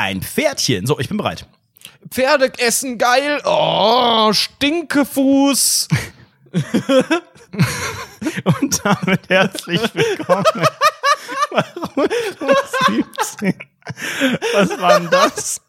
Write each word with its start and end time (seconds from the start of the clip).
ein 0.00 0.22
Pferdchen. 0.22 0.86
So, 0.86 0.98
ich 0.98 1.08
bin 1.08 1.18
bereit. 1.18 1.46
Pferde 2.10 2.50
essen 2.58 2.96
geil. 2.96 3.42
Oh, 3.44 4.32
Stinkefuß. 4.32 5.88
Und 8.60 8.80
damit 8.84 9.28
herzlich 9.28 9.82
willkommen 9.92 10.44
Rundfunk 11.96 12.56
17. 13.18 13.54
Was 14.54 14.80
war 14.80 15.00
denn 15.00 15.10
das? 15.10 15.60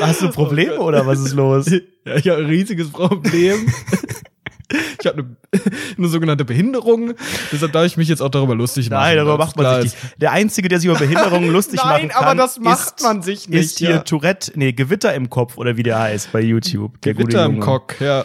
Hast 0.00 0.22
du 0.22 0.30
Probleme 0.30 0.80
oder 0.80 1.06
was 1.06 1.20
ist 1.20 1.34
los? 1.34 1.70
Ja, 2.04 2.16
ich 2.16 2.26
habe 2.28 2.40
ein 2.40 2.46
riesiges 2.46 2.90
Problem. 2.90 3.72
Ich 5.00 5.06
habe 5.06 5.26
eine, 5.52 5.62
eine 5.98 6.08
sogenannte 6.08 6.44
Behinderung, 6.44 7.14
deshalb 7.52 7.72
darf 7.72 7.84
ich 7.84 7.96
mich 7.96 8.08
jetzt 8.08 8.22
auch 8.22 8.30
darüber 8.30 8.54
lustig 8.54 8.88
machen. 8.90 9.00
Nein, 9.02 9.16
darüber 9.16 9.38
macht 9.38 9.56
man 9.56 9.82
sich 9.82 9.92
nicht. 9.92 10.22
Der 10.22 10.32
Einzige, 10.32 10.68
der 10.68 10.80
sich 10.80 10.88
über 10.88 10.98
Behinderungen 10.98 11.50
lustig 11.52 11.80
Nein, 11.82 11.88
machen 11.88 12.08
kann, 12.08 12.24
aber 12.24 12.34
das 12.34 12.58
macht 12.58 13.00
ist, 13.00 13.02
man 13.02 13.22
sich 13.22 13.48
nicht, 13.48 13.60
Ist 13.60 13.78
hier 13.78 13.90
ja. 13.90 13.98
Tourette, 13.98 14.52
nee, 14.54 14.72
Gewitter 14.72 15.14
im 15.14 15.28
Kopf 15.30 15.58
oder 15.58 15.76
wie 15.76 15.82
der 15.82 15.98
heißt 15.98 16.32
bei 16.32 16.40
YouTube. 16.40 17.00
Der 17.02 17.14
Gewitter 17.14 17.44
im. 17.44 17.60
Kock, 17.60 18.00
ja. 18.00 18.24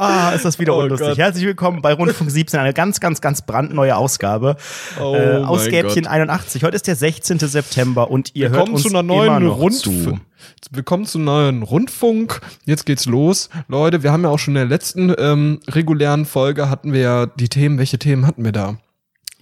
Ah, 0.00 0.30
ist 0.30 0.46
das 0.46 0.58
wieder 0.58 0.74
Oh 0.74 0.80
unlustig. 0.80 1.08
Gott. 1.08 1.18
Herzlich 1.18 1.44
willkommen 1.44 1.82
bei 1.82 1.92
Rundfunk 1.92 2.30
17, 2.30 2.58
eine 2.58 2.72
ganz, 2.72 3.00
ganz, 3.00 3.20
ganz 3.20 3.42
brandneue 3.42 3.94
Ausgabe. 3.94 4.56
Oh 4.98 5.14
äh, 5.14 5.34
mein 5.34 5.44
aus 5.44 5.68
Gäbchen 5.68 6.04
Gott. 6.04 6.12
81. 6.12 6.64
Heute 6.64 6.76
ist 6.76 6.86
der 6.86 6.96
16. 6.96 7.38
September 7.38 8.10
und 8.10 8.30
ihr 8.34 8.48
hört 8.48 8.60
Willkommen 8.60 8.74
uns 8.76 8.82
zu 8.84 8.88
einer 8.88 9.00
immer 9.00 9.14
neuen 9.14 9.44
noch 9.44 9.58
Rundfunk. 9.58 10.02
zu. 10.02 10.20
Willkommen 10.70 11.04
zu 11.04 11.18
einem 11.18 11.26
neuen 11.26 11.62
Rundfunk. 11.62 12.40
Jetzt 12.64 12.86
geht's 12.86 13.04
los. 13.04 13.50
Leute, 13.68 14.02
wir 14.02 14.10
haben 14.10 14.22
ja 14.22 14.30
auch 14.30 14.38
schon 14.38 14.52
in 14.52 14.60
der 14.60 14.68
letzten 14.68 15.14
ähm, 15.18 15.60
regulären 15.68 16.24
Folge 16.24 16.70
hatten 16.70 16.94
wir 16.94 17.00
ja 17.00 17.26
die 17.26 17.50
Themen. 17.50 17.76
Welche 17.76 17.98
Themen 17.98 18.26
hatten 18.26 18.42
wir 18.42 18.52
da? 18.52 18.78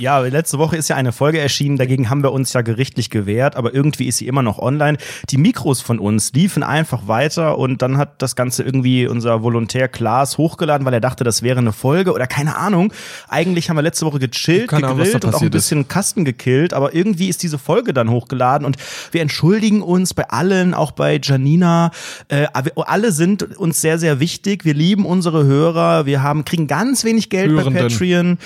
Ja, 0.00 0.20
letzte 0.20 0.58
Woche 0.58 0.76
ist 0.76 0.86
ja 0.88 0.94
eine 0.94 1.10
Folge 1.10 1.40
erschienen, 1.40 1.76
dagegen 1.76 2.08
haben 2.08 2.22
wir 2.22 2.30
uns 2.30 2.52
ja 2.52 2.62
gerichtlich 2.62 3.10
gewehrt, 3.10 3.56
aber 3.56 3.74
irgendwie 3.74 4.06
ist 4.06 4.18
sie 4.18 4.28
immer 4.28 4.44
noch 4.44 4.60
online. 4.60 4.96
Die 5.30 5.38
Mikros 5.38 5.80
von 5.80 5.98
uns 5.98 6.32
liefen 6.32 6.62
einfach 6.62 7.08
weiter 7.08 7.58
und 7.58 7.82
dann 7.82 7.98
hat 7.98 8.22
das 8.22 8.36
Ganze 8.36 8.62
irgendwie 8.62 9.08
unser 9.08 9.42
Volontär 9.42 9.88
Klaas 9.88 10.38
hochgeladen, 10.38 10.86
weil 10.86 10.94
er 10.94 11.00
dachte, 11.00 11.24
das 11.24 11.42
wäre 11.42 11.58
eine 11.58 11.72
Folge 11.72 12.12
oder 12.12 12.28
keine 12.28 12.56
Ahnung. 12.56 12.92
Eigentlich 13.26 13.70
haben 13.70 13.76
wir 13.76 13.82
letzte 13.82 14.06
Woche 14.06 14.20
gechillt, 14.20 14.72
Ahnung, 14.72 14.98
gegrillt 14.98 15.14
da 15.14 15.16
und 15.16 15.24
auch 15.24 15.28
ein 15.28 15.32
passiert 15.32 15.54
ist. 15.56 15.64
bisschen 15.64 15.88
Kasten 15.88 16.24
gekillt, 16.24 16.74
aber 16.74 16.94
irgendwie 16.94 17.28
ist 17.28 17.42
diese 17.42 17.58
Folge 17.58 17.92
dann 17.92 18.08
hochgeladen 18.08 18.64
und 18.64 18.76
wir 19.10 19.20
entschuldigen 19.20 19.82
uns 19.82 20.14
bei 20.14 20.28
allen, 20.30 20.74
auch 20.74 20.92
bei 20.92 21.18
Janina. 21.20 21.90
Äh, 22.28 22.46
alle 22.52 23.10
sind 23.10 23.58
uns 23.58 23.80
sehr, 23.80 23.98
sehr 23.98 24.20
wichtig. 24.20 24.64
Wir 24.64 24.74
lieben 24.74 25.04
unsere 25.04 25.44
Hörer. 25.44 26.06
Wir 26.06 26.22
haben, 26.22 26.44
kriegen 26.44 26.68
ganz 26.68 27.02
wenig 27.02 27.30
Geld 27.30 27.48
bei 27.48 27.62
Hörenden. 27.62 27.88
Patreon. 27.88 28.38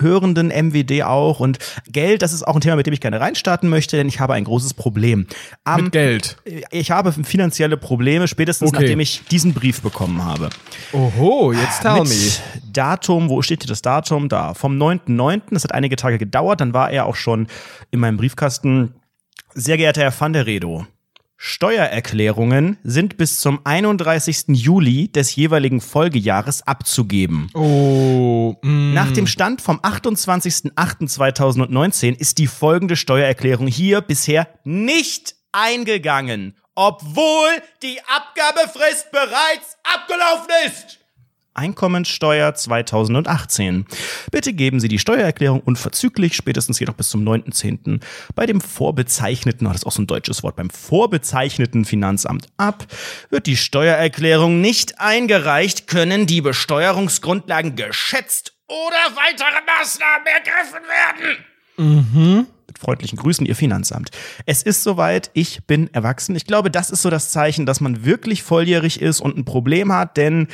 Hörenden 0.00 0.48
MWD 0.48 1.02
auch 1.04 1.40
und 1.40 1.58
Geld, 1.88 2.22
das 2.22 2.32
ist 2.32 2.46
auch 2.46 2.54
ein 2.54 2.60
Thema, 2.60 2.76
mit 2.76 2.86
dem 2.86 2.92
ich 2.94 3.00
gerne 3.00 3.20
reinstarten 3.20 3.68
möchte, 3.68 3.96
denn 3.96 4.08
ich 4.08 4.20
habe 4.20 4.34
ein 4.34 4.44
großes 4.44 4.74
Problem. 4.74 5.26
Am, 5.64 5.84
Mit 5.84 5.92
Geld. 5.92 6.36
ich 6.70 6.90
habe 6.90 7.12
finanzielle 7.12 7.76
Probleme, 7.76 8.28
spätestens 8.28 8.68
Okay. 8.70 8.82
nachdem 8.82 9.00
ich 9.00 9.22
diesen 9.30 9.54
Brief 9.54 9.80
bekommen 9.82 10.24
habe. 10.24 10.50
Oho, 10.92 11.52
jetzt 11.52 11.82
tell 11.82 12.00
Mit 12.00 12.08
me. 12.08 12.16
Datum, 12.72 13.28
wo 13.28 13.42
steht 13.42 13.62
hier 13.62 13.68
das 13.68 13.82
Datum? 13.82 14.28
Da, 14.28 14.54
vom 14.54 14.76
9.9., 14.80 15.42
das 15.50 15.64
hat 15.64 15.72
einige 15.72 15.96
Tage 15.96 16.18
gedauert, 16.18 16.60
dann 16.60 16.72
war 16.74 16.90
er 16.90 17.06
auch 17.06 17.16
schon 17.16 17.46
in 17.90 18.00
meinem 18.00 18.16
Briefkasten. 18.16 18.94
Sehr 19.54 19.76
geehrter 19.76 20.02
Herr 20.02 20.14
van 20.18 20.32
der 20.32 20.46
Redo, 20.46 20.86
Steuererklärungen 21.42 22.76
sind 22.84 23.16
bis 23.16 23.40
zum 23.40 23.60
31. 23.64 24.48
Juli 24.48 25.10
des 25.10 25.34
jeweiligen 25.34 25.80
Folgejahres 25.80 26.66
abzugeben. 26.66 27.48
Oh, 27.54 28.56
mm. 28.60 28.92
Nach 28.92 29.10
dem 29.10 29.26
Stand 29.26 29.62
vom 29.62 29.80
28.08.2019 29.80 32.14
ist 32.14 32.36
die 32.36 32.46
folgende 32.46 32.94
Steuererklärung 32.94 33.68
hier 33.68 34.02
bisher 34.02 34.48
nicht 34.64 35.34
eingegangen, 35.50 36.58
obwohl 36.74 37.48
die 37.82 37.98
Abgabefrist 38.02 39.10
bereits 39.10 39.78
abgelaufen 39.82 40.50
ist. 40.66 40.99
Einkommensteuer 41.54 42.54
2018. 42.54 43.86
Bitte 44.30 44.52
geben 44.52 44.80
Sie 44.80 44.88
die 44.88 44.98
Steuererklärung 44.98 45.60
unverzüglich, 45.60 46.34
spätestens 46.34 46.78
jedoch 46.78 46.94
bis 46.94 47.10
zum 47.10 47.22
9.10. 47.26 48.00
bei 48.34 48.46
dem 48.46 48.60
vorbezeichneten, 48.60 49.66
oh, 49.66 49.70
das 49.70 49.82
ist 49.82 49.86
auch 49.86 49.92
so 49.92 50.02
ein 50.02 50.06
deutsches 50.06 50.42
Wort, 50.42 50.56
beim 50.56 50.70
vorbezeichneten 50.70 51.84
Finanzamt 51.84 52.46
ab. 52.56 52.86
Wird 53.30 53.46
die 53.46 53.56
Steuererklärung 53.56 54.60
nicht 54.60 55.00
eingereicht, 55.00 55.86
können 55.86 56.26
die 56.26 56.40
Besteuerungsgrundlagen 56.40 57.76
geschätzt 57.76 58.54
oder 58.68 59.16
weitere 59.16 59.60
Maßnahmen 59.66 60.26
ergriffen 60.26 60.82
werden. 60.88 61.44
Mit 61.76 62.59
freundlichen 62.80 63.18
Grüßen, 63.18 63.44
Ihr 63.46 63.54
Finanzamt. 63.56 64.10
Es 64.46 64.62
ist 64.62 64.82
soweit, 64.82 65.30
ich 65.34 65.64
bin 65.66 65.92
erwachsen. 65.92 66.34
Ich 66.34 66.46
glaube, 66.46 66.70
das 66.70 66.90
ist 66.90 67.02
so 67.02 67.10
das 67.10 67.30
Zeichen, 67.30 67.66
dass 67.66 67.80
man 67.80 68.04
wirklich 68.04 68.42
volljährig 68.42 69.00
ist 69.00 69.20
und 69.20 69.36
ein 69.36 69.44
Problem 69.44 69.92
hat, 69.92 70.16
denn 70.16 70.48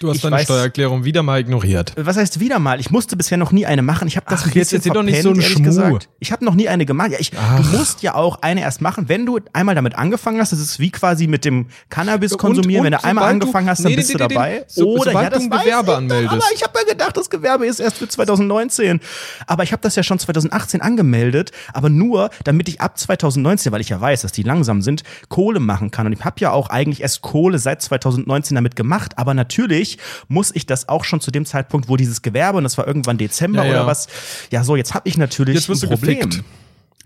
Du 0.00 0.10
hast 0.10 0.24
deine 0.24 0.36
weiß- 0.36 0.42
Steuererklärung 0.44 1.04
wieder 1.04 1.22
mal 1.22 1.40
ignoriert. 1.40 1.92
was 1.96 2.16
heißt 2.16 2.40
wieder 2.40 2.58
mal? 2.58 2.80
Ich 2.80 2.90
musste 2.90 3.16
bisher 3.16 3.38
noch 3.38 3.52
nie 3.52 3.64
eine 3.66 3.82
machen. 3.82 4.08
Ich 4.08 4.16
habe 4.16 4.26
das 4.28 4.42
Ach, 4.42 4.46
ein 4.46 4.52
jetzt 4.54 4.72
erzähl 4.72 4.92
doch 4.92 5.02
nicht 5.02 5.22
so 5.22 5.30
einen 5.30 5.40
Schmuh. 5.42 5.62
gesagt. 5.62 6.08
Ich 6.18 6.32
habe 6.32 6.44
noch 6.44 6.54
nie 6.54 6.68
eine 6.68 6.84
gemacht. 6.84 7.12
Ja, 7.12 7.18
ich, 7.20 7.30
du 7.30 7.62
musst 7.76 8.02
ja 8.02 8.14
auch 8.14 8.42
eine 8.42 8.60
erst 8.62 8.80
machen, 8.80 9.08
wenn 9.08 9.24
du 9.24 9.38
einmal 9.52 9.74
damit 9.74 9.94
angefangen 9.94 10.40
hast. 10.40 10.52
Das 10.52 10.58
ist 10.60 10.78
wie 10.80 10.90
quasi 10.90 11.26
mit 11.28 11.44
dem 11.44 11.66
Cannabis 11.90 12.32
Und- 12.32 12.38
konsumieren. 12.38 12.80
und 12.80 12.92
wenn 12.92 12.98
du 12.98 13.04
einmal 13.04 13.30
angefangen 13.30 13.68
hast, 13.68 13.84
dann 13.84 13.92
Nee, 13.92 13.96
bist 13.96 14.08
nee, 14.10 14.18
du 14.18 14.24
nee, 14.26 14.34
dabei. 14.34 14.64
So- 14.66 14.88
Oder 14.96 15.12
ja, 15.12 15.30
das 15.30 15.38
du 15.46 15.50
ein 15.54 15.58
Gewerbe 15.60 15.92
ich 15.92 15.96
anmeldest. 15.98 16.32
Aber 16.34 16.44
ich 16.54 16.62
habe 16.64 16.78
ja 16.80 16.92
gedacht, 16.92 17.16
das 17.16 17.30
Gewerbe 17.30 17.66
ist 17.66 17.78
erst 17.80 17.98
für 17.98 18.08
2019. 18.08 19.00
Aber 19.46 19.62
ich 19.62 19.72
habe 19.72 19.82
das 19.82 19.94
ja 19.96 20.02
schon 20.02 20.18
2018 20.18 20.80
angemeldet, 20.80 21.52
aber 21.72 21.88
nur, 21.88 22.30
damit 22.44 22.68
ich 22.68 22.80
ab 22.80 22.98
2019, 22.98 23.72
weil 23.72 23.80
ich 23.80 23.88
ja 23.88 24.00
weiß, 24.00 24.22
dass 24.22 24.32
die 24.32 24.42
langsam 24.42 24.82
sind, 24.82 25.02
Kohle 25.28 25.60
machen 25.60 25.90
kann. 25.90 26.06
Und 26.06 26.12
ich 26.12 26.24
habe 26.24 26.36
ja 26.40 26.50
auch 26.52 26.70
eigentlich 26.70 27.02
erst 27.02 27.22
Kohle 27.22 27.58
seit 27.58 27.82
2019 27.82 28.54
damit 28.54 28.76
gemacht. 28.76 29.18
Aber 29.18 29.34
natürlich 29.34 29.98
muss 30.28 30.50
ich 30.54 30.66
das 30.66 30.88
auch 30.88 31.04
schon 31.04 31.20
zu 31.20 31.30
dem 31.30 31.44
Zeitpunkt, 31.44 31.88
wo 31.88 31.96
dieses 31.96 32.22
Gewerbe, 32.22 32.58
und 32.58 32.64
das 32.64 32.78
war 32.78 32.86
irgendwann 32.86 33.18
Dezember 33.18 33.64
Ja, 33.64 33.70
ja. 33.70 33.78
oder 33.78 33.86
was, 33.86 34.08
ja 34.50 34.64
so, 34.64 34.76
jetzt 34.76 34.94
habe 34.94 35.08
ich 35.08 35.16
natürlich 35.18 35.54
Jetzt 35.54 35.68
wirst 35.68 35.82
ein 35.84 35.90
du 35.90 35.96
Problem. 35.96 36.16
gefickt. 36.20 36.44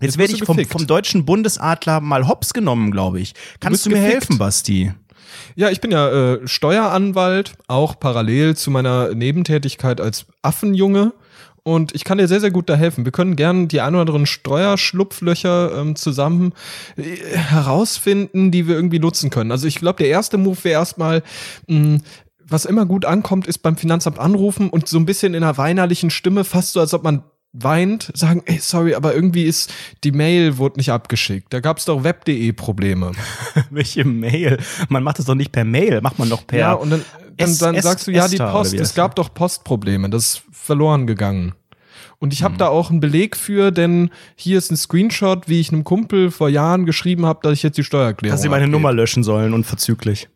Jetzt, 0.01 0.19
werde 0.19 0.33
ich 0.33 0.41
du 0.41 0.47
vom, 0.47 0.65
vom 0.65 0.87
deutschen 0.89 1.25
Bundesadler 1.25 2.01
mal 2.01 2.27
hops 2.27 2.53
genommen, 2.53 2.91
glaube 2.91 3.21
ich. 3.21 3.35
Kannst 3.61 3.85
bist 3.85 3.87
du 3.87 3.91
mir 3.91 3.97
gefickt. 3.97 4.15
helfen, 4.15 4.39
Basti? 4.39 4.93
Ja, 5.55 5.71
ich 5.71 5.81
bin 5.81 5.91
ja 5.93 6.09
äh, 6.35 6.41
Steueranwalt, 6.49 7.55
auch 7.69 7.99
parallel 8.01 8.57
zu 8.57 8.71
meiner 8.71 9.15
Nebentätigkeit 9.15 10.01
als 10.01 10.27
Affenjunge. 10.43 11.13
Und 11.65 11.95
ich 11.95 12.03
kann 12.03 12.19
dir 12.19 12.27
sehr, 12.27 12.41
sehr 12.41 12.51
gut 12.51 12.69
da 12.69 12.75
helfen. 12.75 13.05
Wir 13.05 13.13
können 13.13 13.37
gerne 13.37 13.69
die 13.69 13.81
ein 13.81 13.95
oder 13.95 14.01
anderen 14.01 14.27
Steuerschlupflöcher 14.27 15.79
ähm, 15.79 15.95
zusammen 15.95 16.55
äh, 16.97 17.03
herausfinden, 17.37 18.51
die 18.51 18.67
wir 18.67 18.75
irgendwie 18.75 18.99
nutzen 18.99 19.31
können. 19.31 19.53
Also 19.53 19.69
ich 19.69 19.77
glaube, 19.77 19.99
der 19.99 20.09
erste 20.09 20.39
Move 20.39 20.59
wäre 20.65 20.81
erstmal, 20.81 21.23
mh, 21.69 22.01
was 22.45 22.65
immer 22.65 22.85
gut 22.85 23.05
ankommt, 23.05 23.47
ist 23.47 23.59
beim 23.59 23.77
Finanzamt 23.77 24.19
anrufen 24.19 24.71
und 24.71 24.89
so 24.89 24.99
ein 24.99 25.07
bisschen 25.07 25.35
in 25.35 25.45
einer 25.45 25.57
weinerlichen 25.57 26.11
Stimme, 26.11 26.45
fast 26.45 26.73
so, 26.73 26.81
als 26.81 26.95
ob 26.95 27.05
man 27.05 27.23
weint, 27.53 28.11
sagen, 28.15 28.43
ey, 28.47 28.59
sorry, 28.59 28.95
aber 28.95 29.15
irgendwie 29.15 29.45
ist 29.45 29.73
die 30.05 30.13
Mail 30.13 30.57
wurde 30.57 30.79
nicht 30.79 30.91
abgeschickt. 30.91 31.53
Da 31.53 31.61
gab 31.61 31.79
es 31.79 31.85
doch 31.85 32.03
web.de 32.03 32.53
Probleme. 32.53 33.13
Welche 33.71 34.05
Mail? 34.05 34.59
Man 34.89 35.03
macht 35.03 35.19
das 35.19 35.27
doch 35.27 35.35
nicht 35.35 35.53
per 35.53 35.65
Mail, 35.65 36.01
macht 36.01 36.19
man 36.19 36.31
doch 36.31 36.47
per. 36.47 36.59
Ja, 36.59 36.73
und 36.73 36.91
dann, 36.91 37.05
dann, 37.37 37.57
dann 37.59 37.81
sagst 37.83 38.07
du, 38.07 38.11
ja, 38.11 38.29
die 38.29 38.37
Post, 38.37 38.75
es 38.75 38.95
gab 38.95 39.15
doch 39.17 39.33
Postprobleme, 39.33 40.11
das 40.11 40.27
ist 40.27 40.43
verloren 40.53 41.07
gegangen. 41.07 41.55
Und 42.19 42.33
ich 42.33 42.45
habe 42.45 42.57
da 42.57 42.69
auch 42.69 42.91
einen 42.91 43.01
Beleg 43.01 43.37
für, 43.37 43.73
denn 43.73 44.11
hier 44.37 44.57
ist 44.57 44.71
ein 44.71 44.77
Screenshot, 44.77 45.49
wie 45.49 45.59
ich 45.59 45.73
einem 45.73 45.83
Kumpel 45.83 46.31
vor 46.31 46.49
Jahren 46.49 46.87
geschrieben 46.87 47.27
habe, 47.27 47.41
dass 47.43 47.55
ich 47.55 47.65
jetzt 47.65 47.79
die 47.79 47.85
Steuererklärung 47.85 48.33
Dass 48.33 48.43
sie 48.43 48.49
meine 48.49 48.63
abgebe. 48.63 48.77
Nummer 48.77 48.93
löschen 48.93 49.25
sollen 49.25 49.53
und 49.55 49.65
verzüglich. 49.65 50.29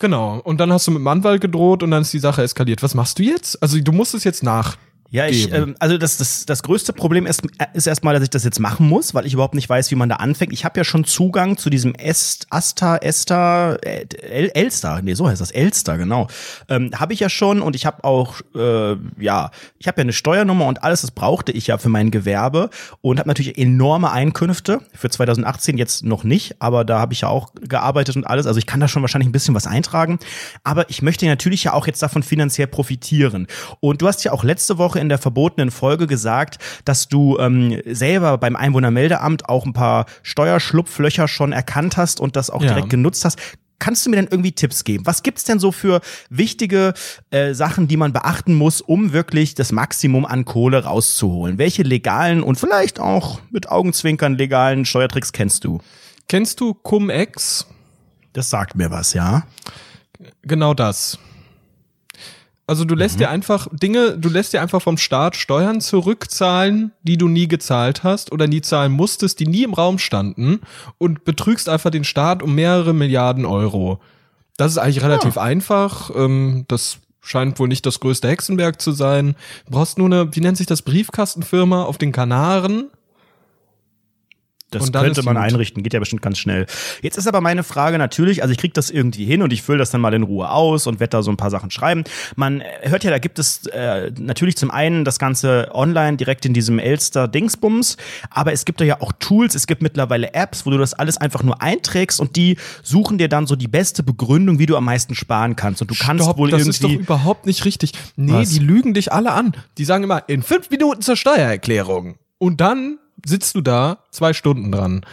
Genau. 0.00 0.40
Und 0.42 0.58
dann 0.58 0.72
hast 0.72 0.88
du 0.88 0.90
mit 0.90 0.98
dem 1.00 1.06
Anwalt 1.06 1.40
gedroht 1.40 1.84
und 1.84 1.92
dann 1.92 2.02
ist 2.02 2.12
die 2.12 2.18
Sache 2.18 2.42
eskaliert. 2.42 2.82
Was 2.82 2.94
machst 2.94 3.20
du 3.20 3.22
jetzt? 3.22 3.62
Also 3.62 3.78
du 3.78 3.92
musst 3.92 4.14
es 4.14 4.24
jetzt 4.24 4.42
nach. 4.42 4.76
Ja, 5.12 5.26
ich, 5.26 5.52
ähm, 5.52 5.74
also 5.80 5.98
das, 5.98 6.18
das, 6.18 6.46
das 6.46 6.62
größte 6.62 6.92
Problem 6.92 7.26
ist, 7.26 7.42
äh, 7.58 7.66
ist 7.74 7.88
erstmal, 7.88 8.14
dass 8.14 8.22
ich 8.22 8.30
das 8.30 8.44
jetzt 8.44 8.60
machen 8.60 8.88
muss, 8.88 9.12
weil 9.12 9.26
ich 9.26 9.32
überhaupt 9.32 9.56
nicht 9.56 9.68
weiß, 9.68 9.90
wie 9.90 9.96
man 9.96 10.08
da 10.08 10.16
anfängt. 10.16 10.52
Ich 10.52 10.64
habe 10.64 10.78
ja 10.78 10.84
schon 10.84 11.04
Zugang 11.04 11.56
zu 11.56 11.68
diesem 11.68 11.96
Est, 11.96 12.46
Asta, 12.50 12.96
Esta, 12.96 13.74
äh, 13.82 14.06
El, 14.22 14.50
Elster, 14.54 15.02
nee, 15.02 15.14
so 15.14 15.28
heißt 15.28 15.40
das, 15.40 15.50
Elster, 15.50 15.98
genau. 15.98 16.28
Ähm, 16.68 16.92
habe 16.94 17.12
ich 17.12 17.18
ja 17.18 17.28
schon 17.28 17.60
und 17.60 17.74
ich 17.74 17.86
habe 17.86 18.04
auch, 18.04 18.40
äh, 18.54 18.96
ja, 19.18 19.50
ich 19.78 19.88
habe 19.88 20.00
ja 20.00 20.02
eine 20.02 20.12
Steuernummer 20.12 20.66
und 20.66 20.84
alles, 20.84 21.00
das 21.00 21.10
brauchte 21.10 21.50
ich 21.50 21.66
ja 21.66 21.78
für 21.78 21.88
mein 21.88 22.12
Gewerbe 22.12 22.70
und 23.00 23.18
habe 23.18 23.28
natürlich 23.28 23.58
enorme 23.58 24.12
Einkünfte. 24.12 24.80
Für 24.94 25.10
2018 25.10 25.76
jetzt 25.76 26.04
noch 26.04 26.22
nicht, 26.22 26.62
aber 26.62 26.84
da 26.84 27.00
habe 27.00 27.14
ich 27.14 27.22
ja 27.22 27.28
auch 27.28 27.52
gearbeitet 27.60 28.14
und 28.14 28.28
alles. 28.28 28.46
Also 28.46 28.58
ich 28.58 28.66
kann 28.66 28.78
da 28.78 28.86
schon 28.86 29.02
wahrscheinlich 29.02 29.28
ein 29.28 29.32
bisschen 29.32 29.56
was 29.56 29.66
eintragen. 29.66 30.20
Aber 30.62 30.88
ich 30.88 31.02
möchte 31.02 31.26
natürlich 31.26 31.64
ja 31.64 31.72
auch 31.72 31.88
jetzt 31.88 32.00
davon 32.00 32.22
finanziell 32.22 32.68
profitieren. 32.68 33.48
Und 33.80 34.02
du 34.02 34.06
hast 34.06 34.22
ja 34.22 34.30
auch 34.30 34.44
letzte 34.44 34.78
Woche 34.78 34.99
in 35.00 35.08
der 35.08 35.18
verbotenen 35.18 35.70
Folge 35.70 36.06
gesagt, 36.06 36.58
dass 36.84 37.08
du 37.08 37.38
ähm, 37.38 37.80
selber 37.86 38.38
beim 38.38 38.54
Einwohnermeldeamt 38.56 39.48
auch 39.48 39.66
ein 39.66 39.72
paar 39.72 40.06
Steuerschlupflöcher 40.22 41.28
schon 41.28 41.52
erkannt 41.52 41.96
hast 41.96 42.20
und 42.20 42.36
das 42.36 42.50
auch 42.50 42.62
Ja. 42.62 42.68
direkt 42.74 42.90
genutzt 42.90 43.24
hast. 43.24 43.38
Kannst 43.78 44.04
du 44.04 44.10
mir 44.10 44.16
denn 44.16 44.28
irgendwie 44.30 44.52
Tipps 44.52 44.84
geben? 44.84 45.06
Was 45.06 45.22
gibt's 45.22 45.44
denn 45.44 45.58
so 45.58 45.72
für 45.72 46.02
wichtige 46.28 46.92
äh, 47.30 47.54
Sachen, 47.54 47.88
die 47.88 47.96
man 47.96 48.12
beachten 48.12 48.54
muss, 48.54 48.82
um 48.82 49.14
wirklich 49.14 49.54
das 49.54 49.72
Maximum 49.72 50.26
an 50.26 50.44
Kohle 50.44 50.84
rauszuholen? 50.84 51.56
Welche 51.56 51.82
legalen 51.82 52.42
und 52.42 52.56
vielleicht 52.60 53.00
auch 53.00 53.40
mit 53.50 53.70
Augenzwinkern 53.70 54.36
legalen 54.36 54.84
Steuertricks 54.84 55.32
kennst 55.32 55.64
du? 55.64 55.80
Kennst 56.28 56.60
du 56.60 56.74
Cum-Ex? 56.74 57.66
Das 58.34 58.50
sagt 58.50 58.76
mir 58.76 58.90
was, 58.90 59.14
ja. 59.14 59.44
Genau 60.42 60.74
das. 60.74 61.18
Also 62.70 62.84
du 62.84 62.94
lässt 62.94 63.16
Mhm. 63.16 63.18
dir 63.18 63.30
einfach 63.30 63.66
Dinge, 63.72 64.16
du 64.16 64.28
lässt 64.28 64.52
dir 64.52 64.62
einfach 64.62 64.80
vom 64.80 64.96
Staat 64.96 65.34
Steuern 65.34 65.80
zurückzahlen, 65.80 66.92
die 67.02 67.18
du 67.18 67.26
nie 67.26 67.48
gezahlt 67.48 68.04
hast 68.04 68.30
oder 68.30 68.46
nie 68.46 68.60
zahlen 68.60 68.92
musstest, 68.92 69.40
die 69.40 69.48
nie 69.48 69.64
im 69.64 69.74
Raum 69.74 69.98
standen 69.98 70.60
und 70.98 71.24
betrügst 71.24 71.68
einfach 71.68 71.90
den 71.90 72.04
Staat 72.04 72.44
um 72.44 72.54
mehrere 72.54 72.92
Milliarden 72.94 73.44
Euro. 73.44 73.98
Das 74.56 74.70
ist 74.70 74.78
eigentlich 74.78 75.02
relativ 75.02 75.36
einfach. 75.36 76.10
Ähm, 76.14 76.64
das 76.68 76.98
scheint 77.20 77.58
wohl 77.58 77.66
nicht 77.66 77.84
das 77.86 77.98
größte 77.98 78.28
Hexenwerk 78.28 78.80
zu 78.80 78.92
sein. 78.92 79.34
Du 79.66 79.72
brauchst 79.72 79.98
nur 79.98 80.06
eine, 80.06 80.34
wie 80.36 80.40
nennt 80.40 80.56
sich 80.56 80.68
das, 80.68 80.82
Briefkastenfirma 80.82 81.82
auf 81.82 81.98
den 81.98 82.12
Kanaren. 82.12 82.88
Das 84.70 84.92
könnte 84.92 85.22
man 85.24 85.36
einrichten, 85.36 85.82
geht 85.82 85.94
ja 85.94 85.98
bestimmt 85.98 86.22
ganz 86.22 86.38
schnell. 86.38 86.66
Jetzt 87.02 87.18
ist 87.18 87.26
aber 87.26 87.40
meine 87.40 87.64
Frage 87.64 87.98
natürlich, 87.98 88.42
also 88.42 88.52
ich 88.52 88.58
kriege 88.58 88.72
das 88.72 88.90
irgendwie 88.90 89.24
hin 89.24 89.42
und 89.42 89.52
ich 89.52 89.62
fülle 89.62 89.78
das 89.78 89.90
dann 89.90 90.00
mal 90.00 90.14
in 90.14 90.22
Ruhe 90.22 90.50
aus 90.50 90.86
und 90.86 91.00
werde 91.00 91.10
da 91.10 91.22
so 91.22 91.30
ein 91.30 91.36
paar 91.36 91.50
Sachen 91.50 91.70
schreiben. 91.70 92.04
Man 92.36 92.62
hört 92.82 93.02
ja, 93.02 93.10
da 93.10 93.18
gibt 93.18 93.40
es 93.40 93.66
äh, 93.66 94.12
natürlich 94.18 94.56
zum 94.56 94.70
einen 94.70 95.04
das 95.04 95.18
Ganze 95.18 95.68
online 95.72 96.16
direkt 96.16 96.46
in 96.46 96.54
diesem 96.54 96.78
Elster 96.78 97.26
Dingsbums, 97.26 97.96
aber 98.30 98.52
es 98.52 98.64
gibt 98.64 98.80
da 98.80 98.84
ja 98.84 99.00
auch 99.00 99.12
Tools, 99.18 99.56
es 99.56 99.66
gibt 99.66 99.82
mittlerweile 99.82 100.34
Apps, 100.34 100.66
wo 100.66 100.70
du 100.70 100.78
das 100.78 100.94
alles 100.94 101.16
einfach 101.16 101.42
nur 101.42 101.60
einträgst 101.60 102.20
und 102.20 102.36
die 102.36 102.56
suchen 102.82 103.18
dir 103.18 103.28
dann 103.28 103.46
so 103.48 103.56
die 103.56 103.68
beste 103.68 104.04
Begründung, 104.04 104.60
wie 104.60 104.66
du 104.66 104.76
am 104.76 104.84
meisten 104.84 105.16
sparen 105.16 105.56
kannst. 105.56 105.82
Und 105.82 105.90
du 105.90 105.94
kannst 105.98 106.24
Stopp, 106.24 106.38
wohl 106.38 106.50
das 106.50 106.66
ist 106.66 106.84
doch 106.84 106.88
irgendwie 106.88 107.04
überhaupt 107.04 107.46
nicht 107.46 107.64
richtig. 107.64 107.92
Nee, 108.14 108.32
Was? 108.32 108.50
die 108.50 108.60
lügen 108.60 108.94
dich 108.94 109.12
alle 109.12 109.32
an. 109.32 109.52
Die 109.78 109.84
sagen 109.84 110.04
immer, 110.04 110.28
in 110.28 110.42
fünf 110.42 110.70
Minuten 110.70 111.02
zur 111.02 111.16
Steuererklärung. 111.16 112.16
Und 112.38 112.60
dann 112.60 112.98
sitzt 113.26 113.54
du 113.54 113.60
da 113.60 113.98
zwei 114.10 114.32
Stunden 114.32 114.72
dran. 114.72 115.04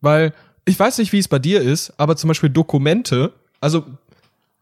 Weil, 0.00 0.32
ich 0.64 0.78
weiß 0.78 0.98
nicht, 0.98 1.12
wie 1.12 1.18
es 1.18 1.28
bei 1.28 1.38
dir 1.38 1.60
ist, 1.60 1.92
aber 1.98 2.16
zum 2.16 2.28
Beispiel 2.28 2.50
Dokumente, 2.50 3.32
also 3.60 3.84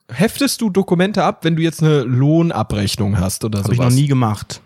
heftest 0.08 0.60
du 0.60 0.70
Dokumente 0.70 1.24
ab, 1.24 1.44
wenn 1.44 1.56
du 1.56 1.62
jetzt 1.62 1.82
eine 1.82 2.02
Lohnabrechnung 2.02 3.18
hast 3.18 3.44
oder 3.44 3.62
habe 3.62 3.72
ich 3.72 3.80
noch 3.80 3.90
nie 3.90 4.06
gemacht. 4.06 4.60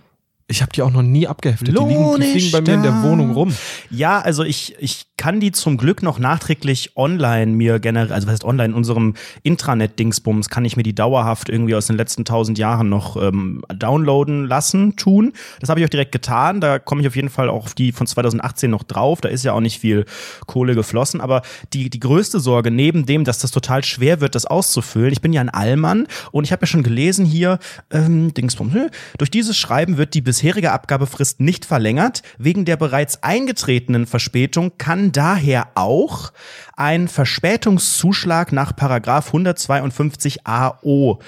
Ich 0.48 0.62
habe 0.62 0.70
die 0.72 0.82
auch 0.82 0.92
noch 0.92 1.02
nie 1.02 1.26
abgeheftet. 1.26 1.68
Die 1.68 1.72
liegen, 1.72 2.20
die 2.20 2.26
liegen 2.38 2.52
bei 2.52 2.60
mir 2.60 2.74
in 2.74 2.82
der. 2.82 3.02
Wohnung 3.02 3.32
rum. 3.32 3.54
Ja, 3.90 4.20
also 4.20 4.44
ich, 4.44 4.74
ich 4.78 5.06
kann 5.16 5.40
die 5.40 5.50
zum 5.50 5.76
Glück 5.76 6.02
noch 6.02 6.18
nachträglich 6.18 6.96
online 6.96 7.52
mir 7.52 7.80
generell, 7.80 8.12
also 8.12 8.26
was 8.26 8.34
heißt 8.34 8.44
online, 8.44 8.70
in 8.70 8.74
unserem 8.74 9.14
Intranet-Dingsbums 9.42 10.48
kann 10.48 10.64
ich 10.64 10.76
mir 10.76 10.82
die 10.82 10.94
dauerhaft 10.94 11.48
irgendwie 11.48 11.74
aus 11.74 11.86
den 11.86 11.96
letzten 11.96 12.24
tausend 12.24 12.58
Jahren 12.58 12.88
noch 12.88 13.20
ähm, 13.20 13.62
downloaden 13.74 14.46
lassen, 14.46 14.96
tun. 14.96 15.32
Das 15.60 15.68
habe 15.68 15.80
ich 15.80 15.86
auch 15.86 15.90
direkt 15.90 16.12
getan. 16.12 16.60
Da 16.60 16.78
komme 16.78 17.00
ich 17.00 17.08
auf 17.08 17.16
jeden 17.16 17.28
Fall 17.28 17.48
auch 17.48 17.64
auf 17.64 17.74
die 17.74 17.92
von 17.92 18.06
2018 18.06 18.70
noch 18.70 18.84
drauf. 18.84 19.20
Da 19.20 19.28
ist 19.28 19.44
ja 19.44 19.52
auch 19.52 19.60
nicht 19.60 19.80
viel 19.80 20.04
Kohle 20.46 20.74
geflossen. 20.74 21.20
Aber 21.20 21.42
die, 21.72 21.90
die 21.90 22.00
größte 22.00 22.38
Sorge, 22.38 22.70
neben 22.70 23.04
dem, 23.04 23.24
dass 23.24 23.38
das 23.38 23.50
total 23.50 23.82
schwer 23.84 24.20
wird, 24.20 24.34
das 24.34 24.46
auszufüllen, 24.46 25.12
ich 25.12 25.20
bin 25.20 25.32
ja 25.32 25.40
ein 25.40 25.50
Allmann 25.50 26.06
und 26.30 26.44
ich 26.44 26.52
habe 26.52 26.62
ja 26.62 26.66
schon 26.66 26.82
gelesen 26.82 27.24
hier, 27.26 27.58
ähm, 27.90 28.32
Dingsbums, 28.32 28.72
nö, 28.72 28.88
durch 29.18 29.30
dieses 29.30 29.56
Schreiben 29.56 29.96
wird 29.96 30.14
die 30.14 30.22
bisherige 30.36 30.72
Abgabefrist 30.72 31.40
nicht 31.40 31.64
verlängert. 31.64 32.22
Wegen 32.36 32.66
der 32.66 32.76
bereits 32.76 33.22
eingetretenen 33.22 34.06
Verspätung 34.06 34.72
kann 34.76 35.10
daher 35.10 35.68
auch 35.76 36.30
ein 36.76 37.08
Verspätungszuschlag 37.08 38.52
nach 38.52 38.76
Paragraph 38.76 39.28
152 39.28 40.46
AO 40.46 41.20